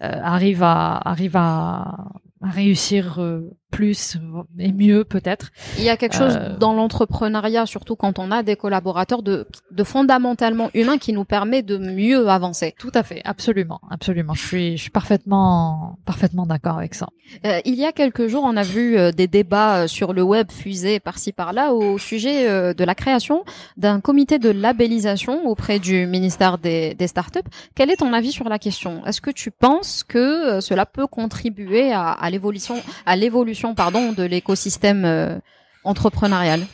euh, 0.03 0.19
arrivent 0.23 0.63
à 0.63 2.07
réussir 2.41 3.19
euh, 3.19 3.51
plus 3.71 4.17
et 4.59 4.71
mieux 4.71 5.03
peut-être. 5.05 5.49
Il 5.77 5.83
y 5.83 5.89
a 5.89 5.97
quelque 5.97 6.15
chose 6.15 6.37
euh... 6.37 6.57
dans 6.57 6.73
l'entrepreneuriat, 6.73 7.65
surtout 7.65 7.95
quand 7.95 8.19
on 8.19 8.29
a 8.29 8.43
des 8.43 8.55
collaborateurs, 8.55 9.23
de, 9.23 9.47
de 9.71 9.83
fondamentalement 9.83 10.69
humain 10.73 10.97
qui 10.97 11.13
nous 11.13 11.25
permet 11.25 11.61
de 11.63 11.77
mieux 11.77 12.27
avancer. 12.27 12.75
Tout 12.77 12.91
à 12.93 13.03
fait, 13.03 13.21
absolument, 13.23 13.79
absolument. 13.89 14.33
Je 14.33 14.45
suis, 14.45 14.77
je 14.77 14.81
suis 14.83 14.91
parfaitement, 14.91 15.97
parfaitement 16.05 16.45
d'accord 16.45 16.77
avec 16.77 16.93
ça. 16.93 17.07
Euh, 17.45 17.61
il 17.63 17.75
y 17.75 17.85
a 17.85 17.93
quelques 17.93 18.27
jours, 18.27 18.43
on 18.45 18.57
a 18.57 18.63
vu 18.63 18.97
euh, 18.97 19.11
des 19.11 19.27
débats 19.27 19.87
sur 19.87 20.13
le 20.13 20.21
web 20.21 20.51
fusés 20.51 20.99
par-ci 20.99 21.31
par-là 21.31 21.73
au 21.73 21.97
sujet 21.97 22.73
de 22.73 22.83
la 22.83 22.95
création 22.95 23.45
d'un 23.77 24.01
comité 24.01 24.37
de 24.37 24.49
labellisation 24.49 25.45
auprès 25.45 25.79
du 25.79 26.05
ministère 26.07 26.57
des, 26.57 26.93
des 26.95 27.07
startups. 27.07 27.49
Quel 27.75 27.89
est 27.89 27.97
ton 27.97 28.11
avis 28.11 28.31
sur 28.31 28.49
la 28.49 28.59
question? 28.59 29.05
Est-ce 29.05 29.21
que 29.21 29.31
tu 29.31 29.49
penses 29.49 30.03
que 30.03 30.59
cela 30.59 30.85
peut 30.85 31.07
contribuer 31.07 31.93
à, 31.93 32.09
à 32.11 32.29
l'évolution, 32.29 32.75
à 33.05 33.15
l'évolution 33.15 33.60
pardon 33.75 34.11
de 34.11 34.23
l'écosystème 34.23 35.05
euh, 35.05 35.37
entrepreneurial 35.83 36.65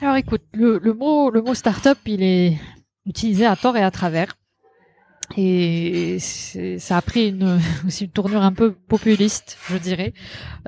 Alors 0.00 0.16
écoute, 0.16 0.42
le, 0.52 0.78
mot 0.92 1.30
le 1.30 1.42
mot 1.42 1.54
startup, 1.54 1.98
il 2.06 2.22
est 2.22 2.58
utilisé 3.06 3.46
à 3.46 3.56
tort 3.56 3.76
et 3.76 3.82
à 3.82 3.90
travers. 3.90 4.34
Et 5.36 6.18
ça 6.20 6.98
a 6.98 7.02
pris 7.02 7.28
une, 7.28 7.58
aussi 7.86 8.04
une 8.04 8.10
tournure 8.10 8.42
un 8.42 8.52
peu 8.52 8.72
populiste, 8.72 9.58
je 9.68 9.76
dirais. 9.76 10.12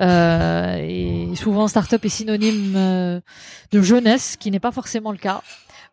Euh, 0.01 0.75
et 0.79 1.35
souvent, 1.35 1.67
startup 1.67 2.03
est 2.03 2.09
synonyme 2.09 2.75
euh, 2.75 3.21
de 3.71 3.81
jeunesse, 3.81 4.31
ce 4.31 4.37
qui 4.37 4.51
n'est 4.51 4.59
pas 4.59 4.71
forcément 4.71 5.11
le 5.11 5.17
cas. 5.17 5.41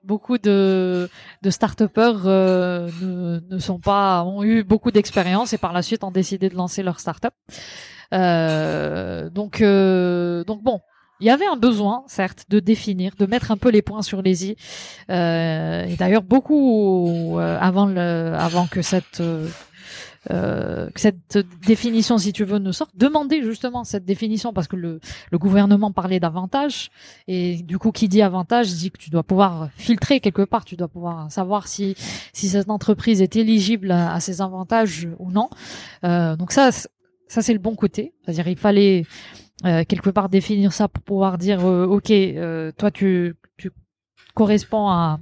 Beaucoup 0.03 0.37
de, 0.37 1.09
de 1.43 1.51
start-upers 1.51 2.25
ne 2.27 3.59
sont 3.59 3.79
pas, 3.79 4.23
ont 4.25 4.43
eu 4.43 4.63
beaucoup 4.63 4.91
d'expérience 4.91 5.55
et 5.55 5.59
par 5.59 5.73
la 5.73 5.81
suite 5.81 6.05
ont 6.05 6.11
décidé 6.11 6.51
de 6.51 6.57
lancer 6.57 6.83
leur 6.83 7.01
start-up. 7.01 7.33
Euh, 8.13 9.31
donc, 9.31 9.61
euh, 9.61 10.45
donc 10.45 10.63
bon, 10.63 10.81
il 11.21 11.27
y 11.27 11.31
avait 11.31 11.47
un 11.47 11.57
besoin, 11.57 12.05
certes, 12.07 12.45
de 12.49 12.61
définir, 12.61 13.13
de 13.19 13.27
mettre 13.27 13.51
un 13.51 13.57
peu 13.57 13.71
les 13.71 13.83
points 13.83 14.03
sur 14.03 14.21
les 14.21 14.47
i. 14.47 14.57
Euh, 15.11 15.85
et 15.85 15.97
d'ailleurs, 15.97 16.23
beaucoup 16.23 17.39
euh, 17.39 17.59
avant 17.61 17.87
le, 17.87 18.33
avant 18.35 18.67
que 18.67 18.83
cette 18.83 19.23
euh, 20.31 20.89
que 20.91 21.01
cette 21.01 21.39
définition, 21.67 22.17
si 22.17 22.33
tu 22.33 22.45
veux, 22.45 22.59
ne 22.59 22.73
sorte, 22.73 22.93
demander 22.97 23.43
justement 23.43 23.85
cette 23.85 24.05
définition 24.05 24.53
parce 24.53 24.69
que 24.69 24.77
le, 24.77 25.01
le 25.31 25.39
gouvernement 25.39 25.93
parlait 25.93 26.21
d'avantages 26.21 26.91
et 27.29 27.57
du 27.63 27.79
coup, 27.79 27.93
qui 27.93 28.09
dit 28.09 28.23
avantage 28.23 28.73
dit 28.73 28.91
que 28.91 28.99
tu 28.99 29.11
dois 29.11 29.23
pouvoir 29.23 29.69
filtrer 29.77 30.21
quelque 30.21 30.43
part, 30.43 30.65
tu 30.65 30.77
dois 30.77 30.89
pouvoir 30.89 31.31
savoir 31.31 31.69
si 31.69 31.95
si 32.33 32.49
cette 32.49 32.71
entreprise 32.71 33.21
est 33.21 33.37
éligible 33.37 33.91
à, 33.91 34.15
à 34.15 34.21
ces 34.21 34.41
avantages 34.41 35.09
ou 35.19 35.31
non. 35.31 35.51
Euh, 36.05 36.37
donc 36.37 36.53
ça, 36.53 36.71
ça 37.35 37.43
c'est 37.43 37.53
le 37.53 37.59
bon 37.59 37.75
côté, 37.75 38.15
c'est-à-dire 38.23 38.47
il 38.47 38.57
fallait 38.57 39.05
euh, 39.65 39.83
quelque 39.83 40.11
part 40.11 40.29
définir 40.29 40.73
ça 40.73 40.87
pour 40.87 41.03
pouvoir 41.03 41.37
dire 41.37 41.67
euh, 41.67 41.85
ok, 41.85 42.13
euh, 42.13 42.71
toi 42.79 42.93
tu, 42.93 43.35
tu 43.57 43.73
corresponds 44.35 44.89
à 44.89 45.19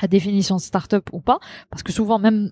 à 0.00 0.08
définition 0.08 0.56
de 0.56 0.60
start-up 0.60 1.08
ou 1.12 1.20
pas, 1.20 1.38
parce 1.70 1.84
que 1.84 1.92
souvent 1.92 2.18
même 2.18 2.50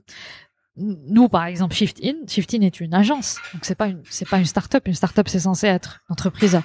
nous 0.76 1.28
par 1.28 1.46
exemple 1.46 1.74
Shift 1.74 1.98
In, 2.04 2.14
Shift 2.28 2.54
In 2.54 2.60
est 2.60 2.78
une 2.78 2.94
agence, 2.94 3.38
donc 3.52 3.64
c'est 3.64 3.74
pas 3.74 3.88
une 3.88 4.02
c'est 4.08 4.28
pas 4.28 4.38
une 4.38 4.44
start-up, 4.44 4.86
une 4.86 4.94
start-up 4.94 5.26
c'est 5.28 5.40
censé 5.40 5.66
être 5.66 6.00
une 6.08 6.12
entreprise 6.12 6.54
à 6.54 6.62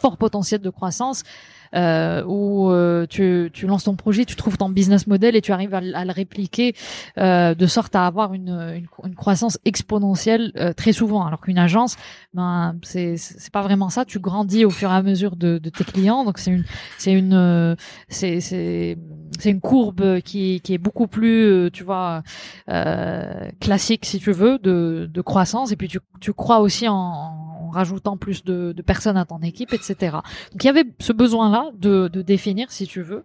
fort 0.00 0.16
potentiel 0.16 0.60
de 0.60 0.70
croissance 0.70 1.22
euh, 1.74 2.22
où 2.24 2.70
euh, 2.70 3.06
tu, 3.08 3.50
tu 3.52 3.66
lances 3.66 3.84
ton 3.84 3.96
projet, 3.96 4.24
tu 4.24 4.36
trouves 4.36 4.56
ton 4.56 4.68
business 4.68 5.06
model 5.06 5.36
et 5.36 5.40
tu 5.40 5.52
arrives 5.52 5.74
à, 5.74 5.80
le 5.80 6.12
répliquer 6.12 6.74
euh, 7.18 7.54
de 7.54 7.66
sorte 7.66 7.96
à 7.96 8.06
avoir 8.06 8.34
une, 8.34 8.86
une, 9.04 9.14
croissance 9.14 9.58
exponentielle 9.64 10.52
euh, 10.56 10.72
très 10.72 10.92
souvent. 10.92 11.26
Alors 11.26 11.40
qu'une 11.40 11.58
agence, 11.58 11.96
ben 12.34 12.76
c'est 12.82 13.16
c'est 13.16 13.52
pas 13.52 13.62
vraiment 13.62 13.88
ça. 13.88 14.04
Tu 14.04 14.18
grandis 14.18 14.64
au 14.64 14.70
fur 14.70 14.90
et 14.90 14.94
à 14.94 15.02
mesure 15.02 15.36
de, 15.36 15.58
de 15.58 15.70
tes 15.70 15.84
clients, 15.84 16.24
donc 16.24 16.38
c'est 16.38 16.50
une 16.50 16.64
c'est 16.98 17.12
une 17.12 17.34
euh, 17.34 17.74
c'est 18.08 18.40
c'est 18.40 18.98
c'est 19.38 19.50
une 19.50 19.60
courbe 19.60 20.20
qui 20.20 20.60
qui 20.60 20.74
est 20.74 20.78
beaucoup 20.78 21.06
plus 21.06 21.46
euh, 21.46 21.70
tu 21.70 21.84
vois 21.84 22.22
classique 23.60 24.04
si 24.04 24.18
tu 24.18 24.32
veux 24.32 24.58
de 24.58 25.08
de 25.12 25.20
croissance 25.20 25.72
et 25.72 25.76
puis 25.76 25.88
tu 25.88 25.98
tu 26.20 26.32
crois 26.32 26.60
aussi 26.60 26.88
en 26.88 27.45
rajoutant 27.70 28.16
plus 28.16 28.44
de, 28.44 28.72
de 28.72 28.82
personnes 28.82 29.16
à 29.16 29.24
ton 29.24 29.40
équipe, 29.40 29.72
etc. 29.72 30.16
Donc 30.52 30.64
il 30.64 30.66
y 30.66 30.70
avait 30.70 30.84
ce 30.98 31.12
besoin-là 31.12 31.70
de, 31.74 32.08
de 32.08 32.22
définir, 32.22 32.70
si 32.70 32.86
tu 32.86 33.02
veux. 33.02 33.24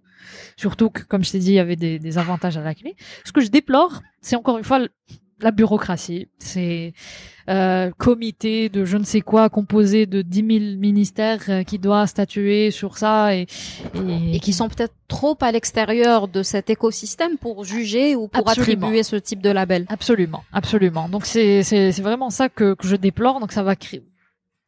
Surtout 0.55 0.89
que, 0.89 1.03
comme 1.03 1.23
je 1.23 1.31
t'ai 1.31 1.39
dit, 1.39 1.51
il 1.51 1.55
y 1.55 1.59
avait 1.59 1.76
des, 1.76 1.99
des 1.99 2.18
avantages 2.18 2.57
à 2.57 2.61
la 2.61 2.76
clé. 2.76 2.95
Ce 3.26 3.31
que 3.31 3.41
je 3.41 3.49
déplore, 3.49 4.01
c'est 4.22 4.35
encore 4.35 4.57
une 4.57 4.63
fois 4.63 4.80
la 5.41 5.51
bureaucratie. 5.51 6.27
C'est 6.39 6.93
euh, 7.49 7.91
comité 7.97 8.69
de 8.69 8.85
je 8.85 8.97
ne 8.97 9.03
sais 9.03 9.22
quoi 9.22 9.49
composé 9.49 10.05
de 10.05 10.22
10 10.22 10.38
000 10.38 10.80
ministères 10.80 11.41
euh, 11.49 11.63
qui 11.63 11.80
doit 11.80 12.07
statuer 12.07 12.72
sur 12.72 12.97
ça 12.97 13.35
et, 13.35 13.47
et, 13.95 14.39
qui 14.39 14.53
sont 14.53 14.69
peut-être 14.69 14.93
trop 15.07 15.38
à 15.41 15.51
l'extérieur 15.51 16.27
de 16.27 16.43
cet 16.43 16.69
écosystème 16.69 17.38
pour 17.38 17.65
juger 17.65 18.15
ou 18.15 18.27
pour 18.27 18.47
attribuer 18.47 19.03
ce 19.03 19.15
type 19.15 19.41
de 19.41 19.49
label. 19.49 19.85
Absolument, 19.89 20.43
absolument. 20.53 21.09
Donc 21.09 21.26
c'est 21.26 21.63
c'est 21.63 22.01
vraiment 22.01 22.30
ça 22.30 22.49
que, 22.49 22.73
que 22.76 22.88
je 22.88 22.95
déplore. 22.95 23.39
Donc 23.39 23.51
ça 23.51 23.63
va 23.63 23.76
créer 23.76 24.03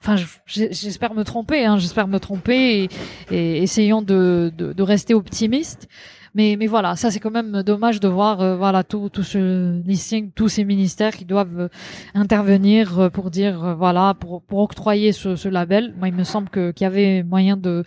enfin 0.04 0.16
j'espère 0.46 1.14
me 1.14 1.24
tromper 1.24 1.66
hein, 1.66 1.78
j'espère 1.78 2.08
me 2.08 2.20
tromper 2.20 2.90
et, 3.32 3.64
essayons 3.64 4.02
de, 4.02 4.52
de, 4.58 4.74
de, 4.74 4.84
rester 4.84 5.14
optimiste 5.14 5.88
mais 6.36 6.58
mais 6.60 6.68
voilà 6.68 6.98
ça 6.98 7.10
c'est 7.10 7.20
quand 7.20 7.32
même 7.32 7.64
dommage 7.64 8.02
de 8.02 8.10
voir 8.10 8.42
euh, 8.42 8.58
voilà 8.58 8.84
tout 8.84 9.08
tout 9.10 9.24
ce 9.24 9.82
listing 9.86 10.32
tous 10.32 10.50
ces 10.50 10.66
ministères 10.66 11.16
qui 11.16 11.24
doivent 11.24 11.60
euh, 11.60 11.68
intervenir 12.16 13.00
euh, 13.00 13.10
pour 13.10 13.32
dire 13.32 13.76
voilà 13.78 14.14
pour 14.14 14.42
pour 14.42 14.60
octroyer 14.60 15.12
ce, 15.12 15.36
ce 15.36 15.48
label. 15.48 15.94
Moi 15.98 16.10
il 16.10 16.16
me 16.16 16.24
semble 16.24 16.50
que 16.50 16.72
qu'il 16.72 16.86
y 16.86 16.88
avait 16.88 17.24
moyen 17.24 17.56
de 17.56 17.84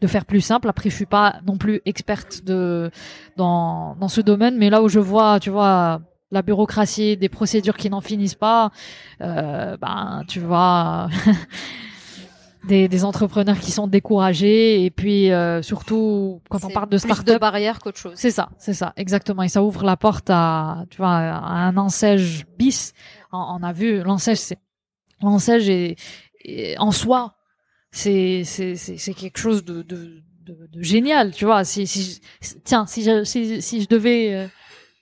de 0.00 0.06
faire 0.06 0.24
plus 0.24 0.40
simple. 0.40 0.68
Après 0.68 0.90
je 0.90 0.94
suis 0.94 1.06
pas 1.06 1.40
non 1.46 1.56
plus 1.56 1.80
experte 1.84 2.44
de 2.44 2.90
dans 3.36 3.96
dans 3.96 4.08
ce 4.08 4.20
domaine 4.20 4.56
mais 4.56 4.70
là 4.70 4.80
où 4.82 4.88
je 4.88 5.00
vois 5.00 5.40
tu 5.40 5.50
vois 5.50 6.00
la 6.30 6.42
bureaucratie, 6.42 7.16
des 7.16 7.28
procédures 7.28 7.76
qui 7.76 7.90
n'en 7.90 8.00
finissent 8.00 8.34
pas, 8.34 8.70
euh, 9.20 9.76
ben 9.78 10.24
tu 10.28 10.40
vois 10.40 11.08
des, 12.68 12.88
des, 12.88 13.04
entrepreneurs 13.04 13.58
qui 13.58 13.70
sont 13.70 13.86
découragés 13.86 14.84
et 14.84 14.90
puis 14.90 15.32
euh, 15.32 15.62
surtout 15.62 16.42
quand 16.50 16.64
on 16.64 16.68
parle 16.68 16.90
de 16.90 16.98
start-up, 16.98 17.34
de 17.34 17.38
barrières 17.38 17.78
qu'autre 17.78 17.98
chose. 17.98 18.12
C'est 18.16 18.30
ça, 18.30 18.50
c'est 18.58 18.74
ça, 18.74 18.92
exactement. 18.96 19.42
Et 19.42 19.48
ça 19.48 19.62
ouvre 19.62 19.84
la 19.84 19.96
porte 19.96 20.28
à 20.28 20.84
tu 20.90 20.98
vois 20.98 21.16
à 21.16 21.66
un 21.66 21.76
ensège 21.76 22.44
bis. 22.58 22.92
On, 23.32 23.62
a 23.62 23.72
vu 23.72 24.02
l'ensège, 24.02 24.38
c'est 24.38 24.58
l'ensège 25.22 25.68
est, 25.68 25.96
en 26.78 26.92
soi, 26.92 27.36
c'est 27.90 28.42
c'est 28.44 28.76
c'est 28.76 29.14
quelque 29.14 29.38
chose 29.38 29.64
de, 29.64 29.82
de 29.82 30.22
de, 30.48 30.66
de, 30.72 30.82
génial, 30.82 31.32
tu 31.32 31.44
vois. 31.44 31.64
Si, 31.64 31.86
si, 31.86 32.20
tiens, 32.64 32.86
si 32.86 33.02
je, 33.02 33.22
si, 33.24 33.60
si 33.60 33.82
je 33.82 33.88
devais 33.88 34.34
euh, 34.34 34.46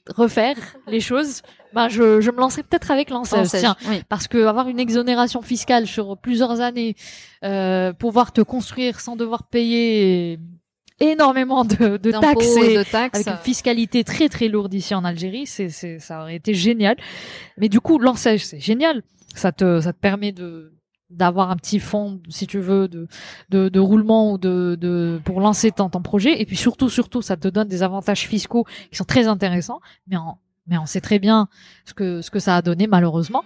refaire 0.08 0.56
les 0.86 1.00
choses, 1.00 1.42
bah 1.72 1.88
je, 1.88 2.20
je 2.20 2.30
me 2.30 2.38
lancerai 2.38 2.62
peut-être 2.62 2.90
avec 2.90 3.10
l'ANSES, 3.10 3.58
tiens, 3.58 3.76
parce 4.08 4.28
que 4.28 4.46
avoir 4.46 4.68
une 4.68 4.80
exonération 4.80 5.42
fiscale 5.42 5.86
sur 5.86 6.16
plusieurs 6.16 6.60
années, 6.60 6.96
euh, 7.44 7.92
pouvoir 7.92 8.32
te 8.32 8.40
construire 8.40 9.00
sans 9.00 9.16
devoir 9.16 9.44
payer 9.44 10.38
énormément 11.00 11.64
de, 11.64 11.96
de 11.96 12.10
taxes, 12.10 12.56
et, 12.56 12.76
de 12.78 12.82
taxes. 12.82 13.20
avec 13.20 13.26
une 13.26 13.44
fiscalité 13.44 14.04
très 14.04 14.28
très 14.28 14.48
lourde 14.48 14.72
ici 14.72 14.94
en 14.94 15.04
Algérie, 15.04 15.46
c'est 15.46 15.68
c'est 15.68 15.98
ça 15.98 16.22
aurait 16.22 16.36
été 16.36 16.54
génial. 16.54 16.96
Mais 17.58 17.68
du 17.68 17.80
coup, 17.80 17.98
l'ANSES, 17.98 18.38
c'est 18.38 18.60
génial, 18.60 19.02
ça 19.34 19.52
te 19.52 19.80
ça 19.80 19.92
te 19.92 19.98
permet 19.98 20.32
de 20.32 20.75
d'avoir 21.10 21.50
un 21.50 21.56
petit 21.56 21.78
fond, 21.78 22.20
si 22.28 22.46
tu 22.46 22.58
veux, 22.58 22.88
de, 22.88 23.06
de, 23.50 23.68
de 23.68 23.80
roulement 23.80 24.32
ou 24.32 24.38
de, 24.38 24.76
de 24.80 25.20
pour 25.24 25.40
lancer 25.40 25.70
ton, 25.70 25.88
ton 25.88 26.02
projet. 26.02 26.40
Et 26.40 26.46
puis 26.46 26.56
surtout, 26.56 26.88
surtout, 26.88 27.22
ça 27.22 27.36
te 27.36 27.48
donne 27.48 27.68
des 27.68 27.82
avantages 27.82 28.26
fiscaux 28.26 28.64
qui 28.90 28.96
sont 28.96 29.04
très 29.04 29.26
intéressants. 29.26 29.80
Mais 30.08 30.16
on, 30.16 30.36
mais 30.66 30.78
on 30.78 30.86
sait 30.86 31.00
très 31.00 31.18
bien 31.18 31.48
ce 31.84 31.94
que 31.94 32.22
ce 32.22 32.30
que 32.30 32.38
ça 32.38 32.56
a 32.56 32.62
donné 32.62 32.86
malheureusement. 32.86 33.44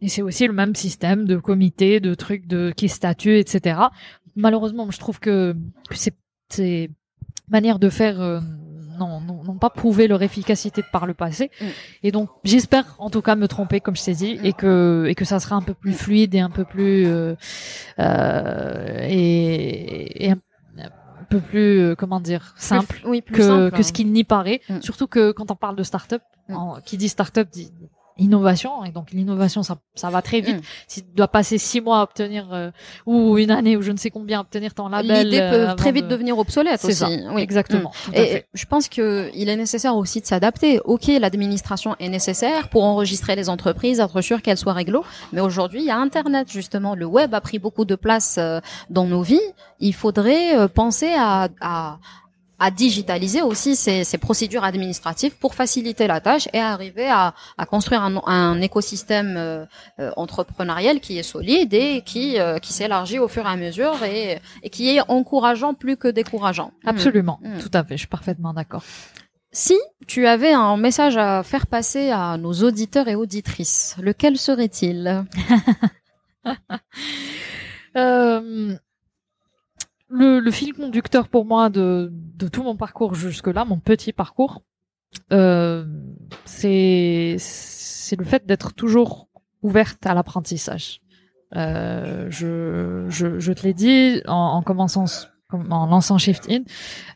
Et 0.00 0.08
c'est 0.08 0.22
aussi 0.22 0.46
le 0.46 0.52
même 0.52 0.74
système 0.74 1.26
de 1.26 1.36
comité, 1.36 2.00
de 2.00 2.14
trucs, 2.14 2.46
de 2.46 2.72
qui 2.74 2.88
statut, 2.88 3.36
etc. 3.36 3.80
Malheureusement, 4.36 4.90
je 4.90 4.98
trouve 4.98 5.20
que 5.20 5.56
c'est 5.90 6.14
c'est 6.48 6.90
manière 7.48 7.78
de 7.78 7.90
faire 7.90 8.20
euh, 8.20 8.40
n'ont 9.08 9.58
pas 9.58 9.70
prouvé 9.70 10.08
leur 10.08 10.22
efficacité 10.22 10.82
par 10.92 11.06
le 11.06 11.14
passé. 11.14 11.50
Mm. 11.60 11.64
Et 12.04 12.12
donc, 12.12 12.30
j'espère 12.44 12.84
en 12.98 13.10
tout 13.10 13.22
cas 13.22 13.36
me 13.36 13.48
tromper, 13.48 13.80
comme 13.80 13.96
je 13.96 14.04
t'ai 14.04 14.14
dit, 14.14 14.38
et 14.42 14.52
que 14.52 15.06
et 15.08 15.14
que 15.14 15.24
ça 15.24 15.40
sera 15.40 15.56
un 15.56 15.62
peu 15.62 15.74
plus 15.74 15.92
fluide 15.92 16.34
et 16.34 16.40
un 16.40 16.50
peu 16.50 16.64
plus 16.64 17.06
euh, 17.06 17.34
euh, 17.98 18.98
et, 19.02 20.26
et 20.26 20.30
un, 20.30 20.38
peu 21.28 21.40
plus 21.40 21.80
euh, 21.80 21.94
comment 21.94 22.18
dire 22.18 22.54
simple 22.56 23.00
oui, 23.04 23.22
plus 23.22 23.36
que 23.36 23.42
simple, 23.42 23.76
que 23.76 23.82
ce 23.82 23.92
qu'il 23.92 24.10
n'y 24.12 24.24
paraît. 24.24 24.60
Mm. 24.68 24.80
Surtout 24.80 25.06
que 25.06 25.32
quand 25.32 25.50
on 25.50 25.56
parle 25.56 25.76
de 25.76 25.82
start-up, 25.82 26.22
mm. 26.48 26.80
qui 26.84 26.96
dit 26.96 27.08
start-up 27.08 27.48
dit 27.50 27.72
innovation 28.20 28.84
et 28.84 28.90
donc 28.90 29.10
l'innovation 29.12 29.62
ça, 29.62 29.76
ça 29.94 30.10
va 30.10 30.22
très 30.22 30.40
vite 30.40 30.58
mm. 30.58 30.62
si 30.86 31.02
tu 31.02 31.08
dois 31.14 31.28
passer 31.28 31.58
six 31.58 31.80
mois 31.80 32.00
à 32.00 32.02
obtenir 32.02 32.48
euh, 32.52 32.70
ou 33.06 33.38
une 33.38 33.50
année 33.50 33.76
ou 33.76 33.82
je 33.82 33.90
ne 33.90 33.96
sais 33.96 34.10
combien 34.10 34.38
à 34.38 34.40
obtenir 34.42 34.74
ton 34.74 34.88
label 34.88 35.26
l'idée 35.26 35.38
peut 35.38 35.68
euh, 35.70 35.74
très 35.74 35.92
vite 35.92 36.06
devenir 36.06 36.38
obsolète 36.38 36.84
aussi 36.84 36.94
ça. 36.94 37.08
oui 37.08 37.42
exactement 37.42 37.92
mm. 38.08 38.14
et 38.14 38.44
je 38.54 38.64
pense 38.66 38.88
que 38.88 39.30
il 39.34 39.48
est 39.48 39.56
nécessaire 39.56 39.96
aussi 39.96 40.20
de 40.20 40.26
s'adapter 40.26 40.80
ok 40.84 41.06
l'administration 41.18 41.96
est 41.98 42.08
nécessaire 42.08 42.68
pour 42.68 42.84
enregistrer 42.84 43.36
les 43.36 43.48
entreprises 43.48 44.00
être 44.00 44.20
sûr 44.20 44.42
qu'elles 44.42 44.58
soient 44.58 44.72
réglo 44.72 45.04
mais 45.32 45.40
aujourd'hui 45.40 45.80
il 45.80 45.86
y 45.86 45.90
a 45.90 45.96
internet 45.96 46.50
justement 46.50 46.94
le 46.94 47.06
web 47.06 47.34
a 47.34 47.40
pris 47.40 47.58
beaucoup 47.58 47.84
de 47.84 47.94
place 47.94 48.36
euh, 48.38 48.60
dans 48.90 49.06
nos 49.06 49.22
vies 49.22 49.40
il 49.80 49.94
faudrait 49.94 50.68
penser 50.68 51.12
à, 51.16 51.48
à 51.60 51.98
à 52.60 52.70
digitaliser 52.70 53.40
aussi 53.40 53.74
ces, 53.74 54.04
ces, 54.04 54.18
procédures 54.18 54.64
administratives 54.64 55.34
pour 55.36 55.54
faciliter 55.54 56.06
la 56.06 56.20
tâche 56.20 56.46
et 56.52 56.60
arriver 56.60 57.08
à, 57.08 57.34
à 57.56 57.66
construire 57.66 58.02
un, 58.02 58.22
un 58.26 58.60
écosystème 58.60 59.34
euh, 59.36 59.64
euh, 59.98 60.10
entrepreneurial 60.16 61.00
qui 61.00 61.18
est 61.18 61.22
solide 61.22 61.72
et 61.72 62.02
qui, 62.02 62.38
euh, 62.38 62.58
qui 62.58 62.74
s'élargit 62.74 63.18
au 63.18 63.28
fur 63.28 63.46
et 63.46 63.48
à 63.48 63.56
mesure 63.56 64.04
et, 64.04 64.38
et, 64.62 64.68
qui 64.68 64.94
est 64.94 65.00
encourageant 65.08 65.72
plus 65.72 65.96
que 65.96 66.08
décourageant. 66.08 66.72
Absolument, 66.84 67.40
mmh. 67.42 67.58
tout 67.60 67.70
à 67.72 67.82
fait, 67.82 67.94
je 67.94 68.00
suis 68.00 68.08
parfaitement 68.08 68.52
d'accord. 68.52 68.84
Si 69.52 69.76
tu 70.06 70.26
avais 70.26 70.52
un 70.52 70.76
message 70.76 71.16
à 71.16 71.42
faire 71.42 71.66
passer 71.66 72.10
à 72.10 72.36
nos 72.36 72.52
auditeurs 72.52 73.08
et 73.08 73.16
auditrices, 73.16 73.96
lequel 74.00 74.36
serait-il? 74.36 75.24
Euh, 77.96 78.76
le, 80.10 80.40
le, 80.40 80.50
fil 80.50 80.74
conducteur 80.74 81.28
pour 81.28 81.44
moi 81.44 81.70
de, 81.70 82.10
de 82.12 82.48
tout 82.48 82.62
mon 82.62 82.76
parcours 82.76 83.14
jusque-là, 83.14 83.64
mon 83.64 83.78
petit 83.78 84.12
parcours, 84.12 84.62
euh, 85.32 85.84
c'est 86.44 87.36
le 88.18 88.24
fait 88.24 88.46
d'être 88.46 88.74
toujours 88.74 89.28
ouverte 89.62 90.04
à 90.06 90.14
l'apprentissage. 90.14 91.00
Euh, 91.56 92.26
je, 92.30 93.06
je, 93.08 93.40
je, 93.40 93.52
te 93.52 93.62
l'ai 93.62 93.74
dit 93.74 94.22
en, 94.26 94.34
en, 94.34 94.62
commençant 94.62 95.06
en 95.52 95.86
lançant 95.86 96.16
Shift 96.16 96.48
In, 96.48 96.62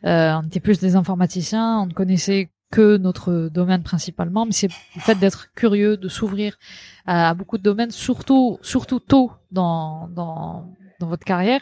euh, 0.05 0.39
on 0.41 0.47
était 0.47 0.59
plus 0.59 0.79
des 0.79 0.97
informaticiens, 0.97 1.79
on 1.79 1.85
ne 1.85 1.93
connaissait 1.93 2.49
que 2.69 2.97
notre 2.97 3.47
domaine 3.47 3.83
principalement, 3.83 4.45
mais 4.45 4.51
c'est 4.51 4.67
le 4.95 5.01
fait 5.01 5.15
d'être 5.15 5.53
curieux, 5.53 5.95
de 5.95 6.09
s'ouvrir 6.09 6.57
à, 7.05 7.29
à, 7.29 7.33
beaucoup 7.33 7.57
de 7.57 7.63
domaines, 7.63 7.91
surtout 7.91 8.57
surtout 8.61 8.99
tôt 8.99 9.31
dans 9.51 10.09
dans 10.09 10.69
dans 10.99 11.07
votre 11.07 11.25
carrière, 11.25 11.61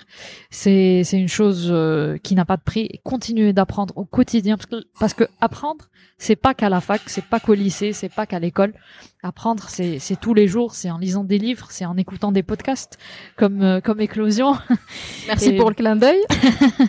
c'est 0.50 1.04
c'est 1.04 1.20
une 1.20 1.28
chose 1.28 1.70
euh, 1.72 2.18
qui 2.18 2.36
n'a 2.36 2.46
pas 2.46 2.58
de 2.58 2.62
prix. 2.62 2.88
Et 2.92 3.00
continuez 3.04 3.54
d'apprendre 3.54 3.94
au 3.98 4.06
quotidien 4.06 4.58
parce 4.58 4.68
que 4.68 4.86
parce 5.00 5.14
que 5.14 5.26
apprendre, 5.42 5.86
c'est 6.18 6.36
pas 6.36 6.54
qu'à 6.54 6.70
la 6.70 6.82
fac, 6.82 7.02
c'est 7.08 7.26
pas 7.26 7.40
qu'au 7.40 7.54
lycée, 7.54 7.94
c'est 7.94 8.10
pas 8.10 8.26
qu'à 8.26 8.40
l'école. 8.40 8.74
Apprendre, 9.24 9.70
c'est 9.70 10.00
c'est 10.00 10.20
tous 10.20 10.34
les 10.34 10.48
jours, 10.48 10.76
c'est 10.76 10.92
en 10.92 10.98
lisant 10.98 11.24
des 11.24 11.38
livres, 11.38 11.68
c'est 11.70 11.86
en 11.86 11.96
écoutant 11.98 12.32
des 12.32 12.44
podcasts 12.44 12.98
comme 13.38 13.62
euh, 13.62 13.82
comme 13.82 14.02
Éclosion. 14.02 14.56
Merci 15.28 15.54
pour 15.54 15.70
le 15.70 15.76
clin 15.76 15.96
d'œil. 15.96 16.20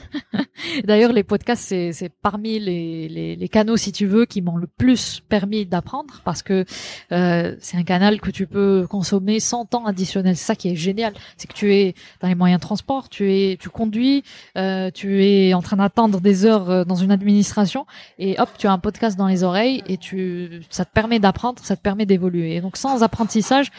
D'ailleurs, 0.84 1.12
les 1.12 1.22
podcasts, 1.22 1.64
c'est 1.64 1.92
c'est 1.92 2.08
parmi 2.08 2.58
les, 2.58 3.08
les, 3.08 3.36
les 3.36 3.48
canaux, 3.48 3.76
si 3.76 3.92
tu 3.92 4.06
veux, 4.06 4.24
qui 4.24 4.42
m'ont 4.42 4.56
le 4.56 4.66
plus 4.66 5.20
permis 5.28 5.64
d'apprendre 5.64 6.22
parce 6.24 6.42
que 6.42 6.64
euh, 7.12 7.54
c'est 7.60 7.76
un 7.76 7.84
canal 7.84 8.20
que 8.20 8.30
tu 8.30 8.46
peux 8.46 8.86
consommer 8.88 9.38
sans 9.40 9.64
temps 9.64 9.86
additionnel. 9.86 10.36
C'est 10.36 10.44
ça 10.46 10.56
qui 10.56 10.68
est 10.68 10.76
génial, 10.76 11.14
c'est 11.36 11.46
que 11.48 11.54
tu 11.54 11.72
es 11.72 11.94
dans 12.20 12.28
les 12.28 12.33
moyens 12.34 12.60
de 12.60 12.66
transport, 12.66 13.08
tu 13.08 13.32
es, 13.32 13.56
tu 13.58 13.68
conduis, 13.68 14.22
euh, 14.56 14.90
tu 14.90 15.24
es 15.24 15.54
en 15.54 15.62
train 15.62 15.76
d'attendre 15.76 16.20
des 16.20 16.44
heures 16.44 16.70
euh, 16.70 16.84
dans 16.84 16.94
une 16.94 17.10
administration 17.10 17.86
et 18.18 18.38
hop, 18.38 18.48
tu 18.58 18.66
as 18.66 18.72
un 18.72 18.78
podcast 18.78 19.16
dans 19.16 19.26
les 19.26 19.42
oreilles 19.42 19.82
et 19.86 19.96
tu, 19.96 20.62
ça 20.70 20.84
te 20.84 20.92
permet 20.92 21.18
d'apprendre, 21.18 21.62
ça 21.64 21.76
te 21.76 21.82
permet 21.82 22.06
d'évoluer. 22.06 22.56
Et 22.56 22.60
donc 22.60 22.76
sans 22.76 23.02
apprentissage, 23.02 23.70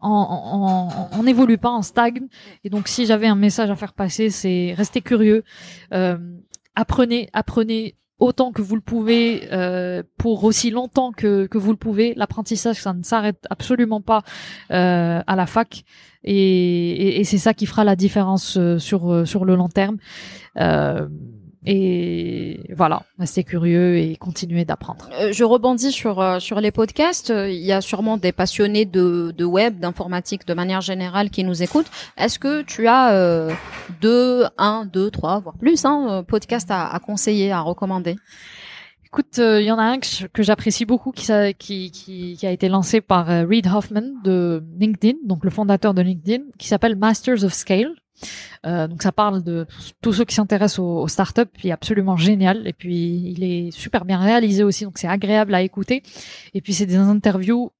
on 0.00 1.22
n'évolue 1.24 1.58
pas, 1.58 1.72
on 1.72 1.82
stagne. 1.82 2.28
Et 2.64 2.70
donc 2.70 2.88
si 2.88 3.06
j'avais 3.06 3.26
un 3.26 3.34
message 3.34 3.70
à 3.70 3.76
faire 3.76 3.92
passer, 3.92 4.30
c'est 4.30 4.74
restez 4.76 5.00
curieux, 5.00 5.42
euh, 5.92 6.16
apprenez, 6.76 7.28
apprenez 7.32 7.96
autant 8.20 8.52
que 8.52 8.62
vous 8.62 8.74
le 8.74 8.80
pouvez 8.80 9.48
pour 10.18 10.42
aussi 10.42 10.70
longtemps 10.70 11.12
que, 11.12 11.46
que 11.46 11.58
vous 11.58 11.70
le 11.70 11.76
pouvez. 11.76 12.14
L'apprentissage, 12.16 12.76
ça 12.76 12.92
ne 12.92 13.02
s'arrête 13.02 13.44
absolument 13.50 14.00
pas 14.00 14.22
à 14.70 15.36
la 15.36 15.46
fac 15.46 15.84
et, 16.24 17.22
c'est 17.24 17.38
ça 17.38 17.54
qui 17.54 17.66
fera 17.66 17.84
la 17.84 17.96
différence 17.96 18.56
euh, 18.56 18.78
sur 18.78 19.12
euh, 19.12 19.24
sur 19.24 19.44
le 19.44 19.54
long 19.54 19.68
terme. 19.68 19.98
Euh, 20.58 21.06
et 21.66 22.60
voilà, 22.74 23.02
restez 23.18 23.44
curieux 23.44 23.98
et 23.98 24.16
continuez 24.16 24.64
d'apprendre. 24.64 25.10
Je 25.32 25.44
rebondis 25.44 25.92
sur 25.92 26.40
sur 26.40 26.60
les 26.60 26.70
podcasts. 26.70 27.30
Il 27.30 27.64
y 27.64 27.72
a 27.72 27.80
sûrement 27.80 28.16
des 28.16 28.32
passionnés 28.32 28.86
de, 28.86 29.34
de 29.36 29.44
web, 29.44 29.78
d'informatique 29.78 30.46
de 30.46 30.54
manière 30.54 30.80
générale 30.80 31.30
qui 31.30 31.44
nous 31.44 31.62
écoutent. 31.62 31.90
Est-ce 32.16 32.38
que 32.38 32.62
tu 32.62 32.86
as 32.86 33.48
deux, 34.00 34.44
un, 34.56 34.86
deux, 34.86 35.10
trois, 35.10 35.40
voire 35.40 35.58
plus, 35.58 35.84
hein, 35.84 36.24
podcasts 36.26 36.70
à 36.70 36.98
conseiller, 37.04 37.52
à 37.52 37.60
recommander? 37.60 38.16
Écoute, 39.08 39.38
il 39.38 39.64
y 39.64 39.70
en 39.70 39.78
a 39.78 39.84
un 39.84 39.98
que 39.98 40.42
j'apprécie 40.42 40.84
beaucoup 40.84 41.12
qui, 41.12 41.32
a 41.32 42.50
été 42.50 42.68
lancé 42.68 43.00
par 43.00 43.26
Reid 43.26 43.66
Hoffman 43.66 44.20
de 44.22 44.62
LinkedIn, 44.78 45.18
donc 45.24 45.44
le 45.44 45.50
fondateur 45.50 45.94
de 45.94 46.02
LinkedIn, 46.02 46.44
qui 46.58 46.68
s'appelle 46.68 46.94
Masters 46.94 47.42
of 47.44 47.52
Scale. 47.52 47.94
Euh, 48.66 48.88
donc 48.88 49.02
ça 49.02 49.12
parle 49.12 49.42
de 49.42 49.66
tous 50.02 50.12
ceux 50.12 50.24
qui 50.24 50.34
s'intéressent 50.34 50.80
aux, 50.80 51.02
aux, 51.02 51.08
startups, 51.08 51.46
puis 51.52 51.70
absolument 51.70 52.16
génial. 52.16 52.66
Et 52.66 52.72
puis 52.72 53.32
il 53.36 53.44
est 53.44 53.70
super 53.70 54.04
bien 54.04 54.18
réalisé 54.18 54.64
aussi, 54.64 54.84
donc 54.84 54.98
c'est 54.98 55.08
agréable 55.08 55.54
à 55.54 55.62
écouter. 55.62 56.02
Et 56.54 56.60
puis 56.60 56.74
c'est 56.74 56.86
des 56.86 56.96
interviews 56.96 57.70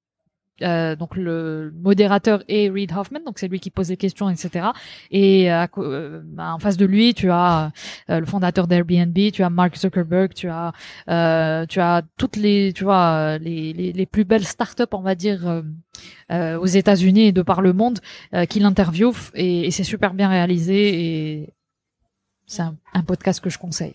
euh, 0.62 0.96
donc 0.96 1.16
le 1.16 1.72
modérateur 1.80 2.42
est 2.48 2.68
Reid 2.68 2.92
Hoffman, 2.92 3.20
donc 3.24 3.38
c'est 3.38 3.48
lui 3.48 3.60
qui 3.60 3.70
pose 3.70 3.90
les 3.90 3.96
questions, 3.96 4.28
etc. 4.28 4.68
Et 5.10 5.52
euh, 5.52 5.66
euh, 5.78 6.20
bah, 6.24 6.54
en 6.54 6.58
face 6.58 6.76
de 6.76 6.86
lui, 6.86 7.14
tu 7.14 7.30
as 7.30 7.70
le 8.08 8.24
fondateur 8.26 8.66
d'Airbnb, 8.66 9.16
tu 9.32 9.42
as 9.42 9.50
Mark 9.50 9.76
Zuckerberg, 9.76 10.32
tu 10.34 10.48
as 10.48 10.72
tu 11.68 11.80
as 11.80 12.02
toutes 12.16 12.36
les 12.36 12.72
tu 12.72 12.84
vois 12.84 13.38
les, 13.38 13.72
les, 13.72 14.06
plus 14.06 14.24
belles 14.24 14.44
startups, 14.44 14.82
on 14.92 15.00
va 15.00 15.14
dire 15.14 15.62
aux 16.30 16.66
États-Unis 16.66 17.26
et 17.26 17.32
de 17.32 17.42
par 17.42 17.60
le 17.60 17.72
monde 17.72 17.98
qui 18.48 18.60
l'interviewent 18.60 19.30
et, 19.34 19.66
et 19.66 19.70
c'est 19.70 19.84
super 19.84 20.14
bien 20.14 20.28
réalisé 20.28 21.04
et 21.04 21.54
c'est 22.46 22.62
un, 22.62 23.02
podcast 23.02 23.40
que 23.40 23.50
je 23.50 23.58
conseille. 23.58 23.94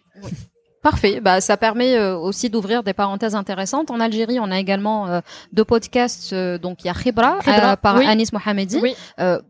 Parfait. 0.83 1.21
Bah, 1.21 1.39
ça 1.39 1.55
permet 1.55 1.95
euh, 1.95 2.17
aussi 2.17 2.49
d'ouvrir 2.49 2.83
des 2.83 2.91
parenthèses 2.91 3.35
intéressantes. 3.35 3.89
En 3.89 4.01
Algérie, 4.01 4.37
on 4.41 4.51
a 4.51 4.59
également 4.59 5.07
euh, 5.07 5.21
deux 5.53 5.63
podcasts. 5.63 6.33
Euh, 6.33 6.57
donc, 6.57 6.83
il 6.83 6.87
y 6.87 6.89
a 6.89 6.93
Khibra, 6.93 7.39
par 7.81 7.95
Anis 7.95 8.33
Mohamedi. 8.33 8.81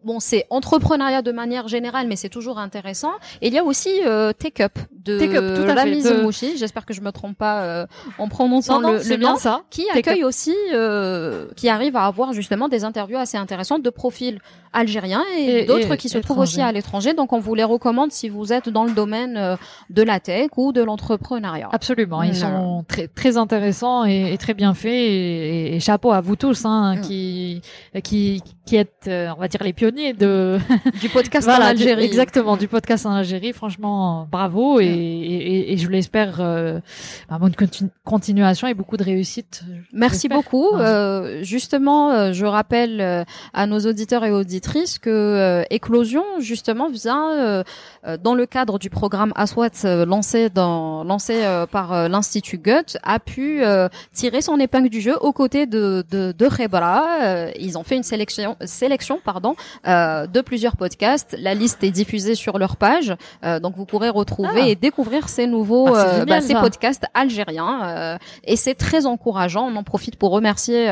bon, 0.04 0.20
c'est 0.20 0.46
entrepreneuriat 0.52 1.24
de 1.24 1.32
manière 1.32 1.68
générale, 1.68 2.08
mais 2.08 2.18
c'est 2.18 2.30
toujours 2.30 2.60
intéressant. 2.60 3.14
Et 3.42 3.48
il 3.48 3.54
y 3.54 3.58
a 3.58 3.64
aussi 3.64 3.90
Take 4.38 4.64
Up 4.64 4.78
de 4.92 5.74
Ramiz 5.74 6.04
de... 6.04 6.22
Mouchi. 6.22 6.56
J'espère 6.56 6.86
que 6.86 6.94
je 6.94 7.02
me 7.02 7.12
trompe 7.12 7.36
pas 7.36 7.88
en 8.20 8.28
prononçant 8.28 8.80
le, 8.80 9.02
le 9.04 9.18
nom. 9.18 9.36
Ça. 9.38 9.64
Qui 9.72 9.90
accueille 9.90 10.24
aussi, 10.24 10.56
qui 11.56 11.68
arrive 11.68 11.96
à 11.96 12.06
avoir 12.06 12.34
justement 12.34 12.70
des 12.70 12.84
interviews 12.84 13.18
assez 13.18 13.38
intéressantes 13.38 13.82
de 13.82 13.90
profils 13.90 14.40
algériens 14.72 15.24
et, 15.36 15.66
d'autres 15.66 15.96
qui 15.96 16.10
se 16.10 16.20
trouvent 16.20 16.40
aussi 16.40 16.62
à 16.62 16.72
l'étranger. 16.72 17.16
Donc, 17.16 17.34
on 17.34 17.40
vous 17.40 17.56
les 17.56 17.64
recommande 17.64 18.12
si 18.12 18.30
vous 18.30 18.54
êtes 18.54 18.70
dans 18.70 18.84
le 18.84 18.92
domaine 18.92 19.58
de 19.90 20.04
la 20.04 20.20
tech 20.20 20.50
ou 20.58 20.72
de 20.72 20.84
l'entreprise 20.84 21.23
Absolument, 21.72 22.24
ils 22.24 22.36
sont 22.36 22.86
très 22.88 23.08
très 23.08 23.38
intéressants 23.38 24.06
et, 24.06 24.38
très 24.38 24.54
bien 24.54 24.74
faits 24.74 24.92
et, 24.94 25.80
chapeau 25.80 26.12
à 26.12 26.22
vous 26.22 26.36
tous 26.36 26.66
hein, 26.66 26.96
mm. 26.96 27.02
qui 27.02 27.62
qui 28.04 28.42
qui 28.66 28.78
êtes 28.78 29.06
euh, 29.08 29.30
on 29.36 29.40
va 29.40 29.48
dire 29.48 29.62
les 29.64 29.74
pionniers 29.74 30.14
de 30.14 30.58
du 31.02 31.10
podcast 31.10 31.48
en 31.48 31.52
Algérie. 31.54 32.06
exactement, 32.06 32.56
du 32.58 32.68
podcast 32.68 33.06
en 33.06 33.12
Algérie. 33.12 33.54
Franchement, 33.54 34.28
bravo 34.32 34.80
et, 34.80 35.76
mm. 35.76 35.78
je 35.78 35.90
l'espère 35.90 36.38
euh, 36.40 36.80
bah, 37.30 37.38
bonne 37.40 37.54
continuation 38.06 38.68
et 38.68 38.74
beaucoup 38.74 38.98
de 38.98 39.04
réussite. 39.04 39.64
Merci 39.92 40.30
beaucoup. 40.30 40.74
Euh, 40.74 41.44
justement, 41.44 42.12
euh, 42.12 42.34
je 42.34 42.46
rappelle 42.46 43.26
à 43.54 43.68
nos 43.68 43.80
auditeurs 43.80 44.24
et 44.26 44.32
auditrices 44.32 45.00
que 45.00 45.64
Éclosion 45.70 46.24
justement 46.40 46.90
vient 46.90 47.64
dans 48.22 48.36
le 48.36 48.46
cadre 48.46 48.80
du 48.80 48.90
programme 48.90 49.34
Aswat 49.36 50.06
lancé 50.06 50.50
dans 50.50 51.04
lancé 51.14 51.44
euh, 51.44 51.68
par 51.68 51.94
euh, 51.94 52.08
l'Institut 52.08 52.58
Goethe, 52.58 52.98
a 53.04 53.20
pu 53.20 53.64
euh, 53.64 53.88
tirer 54.14 54.42
son 54.42 54.60
épingle 54.60 54.90
du 54.90 55.00
jeu 55.00 55.16
aux 55.22 55.32
côtés 55.32 55.68
de, 55.68 56.04
de, 56.10 56.32
de 56.32 56.50
ils 57.60 57.78
ont 57.78 57.84
fait 57.84 57.96
une 57.96 58.04
sélection, 58.04 58.58
sélection 58.66 59.20
pardon, 59.24 59.56
de 59.86 60.42
plusieurs 60.42 60.78
podcasts. 60.78 61.36
La 61.40 61.54
liste 61.54 61.84
est 61.84 61.92
diffusée 61.92 62.36
sur 62.36 62.58
leur 62.58 62.78
page, 62.78 63.16
donc 63.62 63.76
vous 63.76 63.86
pourrez 63.86 64.10
retrouver 64.10 64.62
ah. 64.62 64.68
et 64.68 64.76
découvrir 64.76 65.30
ces 65.30 65.48
nouveaux 65.48 65.94
ah, 65.94 66.26
bah, 66.26 66.42
ces 66.42 66.54
podcasts 66.54 67.06
algériens. 67.14 68.18
et 68.44 68.56
c'est 68.56 68.76
très 68.76 69.06
encourageant. 69.06 69.68
On 69.68 69.76
en 69.76 69.84
profite 69.84 70.16
pour 70.16 70.32
remercier 70.32 70.92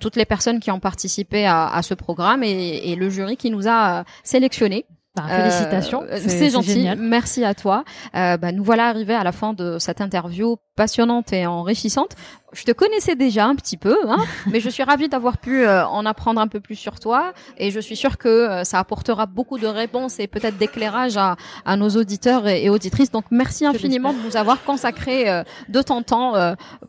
toutes 0.00 0.16
les 0.16 0.24
personnes 0.24 0.60
qui 0.60 0.70
ont 0.70 0.80
participé 0.80 1.46
à, 1.46 1.66
à 1.66 1.82
ce 1.82 1.94
programme 1.94 2.42
et, 2.44 2.92
et, 2.92 2.96
le 2.96 3.10
jury 3.10 3.36
qui 3.36 3.50
nous 3.50 3.68
a 3.68 4.04
sélectionnés. 4.22 4.86
Bah, 5.14 5.24
félicitations, 5.28 6.02
euh, 6.10 6.18
c'est 6.26 6.50
gentil. 6.50 6.88
Merci 6.98 7.44
à 7.44 7.54
toi. 7.54 7.84
Euh, 8.16 8.36
bah, 8.36 8.50
nous 8.50 8.64
voilà 8.64 8.88
arrivés 8.88 9.14
à 9.14 9.22
la 9.22 9.30
fin 9.30 9.52
de 9.52 9.78
cette 9.78 10.00
interview 10.00 10.56
passionnante 10.76 11.32
et 11.32 11.46
enrichissante 11.46 12.16
je 12.54 12.64
te 12.64 12.72
connaissais 12.72 13.16
déjà 13.16 13.46
un 13.46 13.54
petit 13.56 13.76
peu, 13.76 13.96
hein, 14.08 14.24
mais 14.46 14.60
je 14.60 14.70
suis 14.70 14.82
ravie 14.82 15.08
d'avoir 15.08 15.38
pu 15.38 15.64
euh, 15.64 15.86
en 15.86 16.06
apprendre 16.06 16.40
un 16.40 16.48
peu 16.48 16.60
plus 16.60 16.76
sur 16.76 17.00
toi 17.00 17.32
et 17.58 17.70
je 17.70 17.80
suis 17.80 17.96
sûre 17.96 18.16
que 18.16 18.28
euh, 18.28 18.64
ça 18.64 18.78
apportera 18.78 19.26
beaucoup 19.26 19.58
de 19.58 19.66
réponses 19.66 20.20
et 20.20 20.26
peut-être 20.26 20.56
d'éclairage 20.56 21.16
à, 21.16 21.36
à, 21.64 21.76
nos 21.76 21.90
auditeurs 21.90 22.46
et, 22.46 22.68
auditrices. 22.70 23.10
Donc 23.10 23.24
merci 23.30 23.66
infiniment 23.66 24.12
de 24.12 24.18
nous 24.20 24.36
avoir 24.36 24.62
consacré 24.62 25.28
euh, 25.28 25.42
de 25.68 25.82
ton 25.82 26.02
temps 26.02 26.34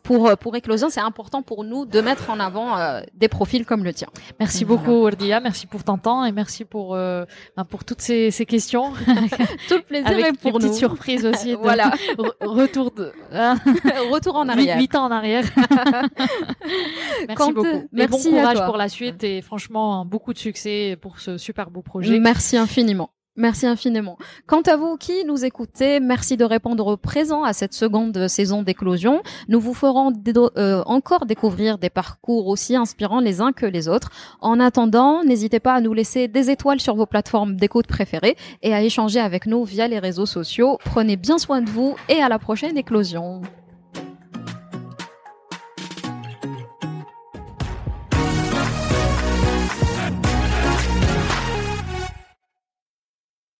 pour 0.02 0.36
pour 0.38 0.56
Éclosion. 0.56 0.88
C'est 0.88 1.00
important 1.00 1.42
pour 1.42 1.64
nous 1.64 1.84
de 1.84 2.00
mettre 2.00 2.30
en 2.30 2.40
avant 2.40 2.76
des 3.14 3.28
profils 3.28 3.64
comme 3.66 3.84
le 3.84 3.92
tien. 3.92 4.08
Merci 4.38 4.64
beaucoup 4.64 5.06
Ordia, 5.06 5.40
merci 5.40 5.66
pour 5.66 5.82
ton 5.84 5.98
temps 5.98 6.24
et 6.24 6.32
merci 6.32 6.64
pour 6.64 6.94
ben, 6.94 7.64
pour 7.68 7.84
toutes 7.84 8.00
ces, 8.00 8.30
ces 8.30 8.46
questions. 8.46 8.92
Tout 9.68 9.74
le 9.74 9.82
plaisir 9.82 10.10
Avec 10.10 10.26
est 10.26 10.32
pour 10.40 10.52
nous. 10.52 10.58
Petite 10.58 10.74
surprise 10.74 11.26
aussi. 11.26 11.54
voilà. 11.60 11.92
retour 12.40 12.90
de 12.92 13.12
hein. 13.32 13.56
retour 14.12 14.36
en 14.36 14.48
arrière. 14.48 14.78
8 14.78 14.94
ans 14.94 15.04
en 15.04 15.10
arrière. 15.10 15.44
merci 17.28 17.52
beaucoup. 17.52 17.88
Merci 17.92 18.30
bon 18.30 18.38
courage 18.38 18.64
pour 18.66 18.76
la 18.76 18.88
suite 18.88 19.24
et 19.24 19.42
franchement, 19.42 20.04
beaucoup 20.04 20.32
de 20.32 20.38
succès 20.38 20.96
pour 21.00 21.20
ce 21.20 21.38
super 21.38 21.70
beau 21.70 21.82
projet. 21.82 22.18
Merci 22.18 22.56
infiniment. 22.56 23.10
Merci 23.36 23.66
infiniment. 23.66 24.16
Quant 24.46 24.62
à 24.62 24.76
vous 24.76 24.96
qui 24.96 25.24
nous 25.26 25.44
écoutez, 25.44 26.00
merci 26.00 26.38
de 26.38 26.44
répondre 26.44 26.96
présent 26.96 27.44
à 27.44 27.52
cette 27.52 27.74
seconde 27.74 28.28
saison 28.28 28.62
d'éclosion. 28.62 29.22
Nous 29.48 29.60
vous 29.60 29.74
ferons 29.74 30.10
euh, 30.56 30.82
encore 30.86 31.26
découvrir 31.26 31.76
des 31.76 31.90
parcours 31.90 32.46
aussi 32.46 32.76
inspirants 32.76 33.20
les 33.20 33.42
uns 33.42 33.52
que 33.52 33.66
les 33.66 33.88
autres. 33.88 34.10
En 34.40 34.58
attendant, 34.58 35.22
n'hésitez 35.22 35.60
pas 35.60 35.74
à 35.74 35.82
nous 35.82 35.92
laisser 35.92 36.28
des 36.28 36.50
étoiles 36.50 36.80
sur 36.80 36.94
vos 36.94 37.04
plateformes 37.04 37.56
d'écoute 37.56 37.86
préférées 37.86 38.36
et 38.62 38.72
à 38.72 38.82
échanger 38.82 39.20
avec 39.20 39.44
nous 39.44 39.64
via 39.64 39.86
les 39.86 39.98
réseaux 39.98 40.26
sociaux. 40.26 40.78
Prenez 40.86 41.16
bien 41.16 41.36
soin 41.36 41.60
de 41.60 41.68
vous 41.68 41.94
et 42.08 42.22
à 42.22 42.30
la 42.30 42.38
prochaine 42.38 42.78
éclosion. 42.78 43.42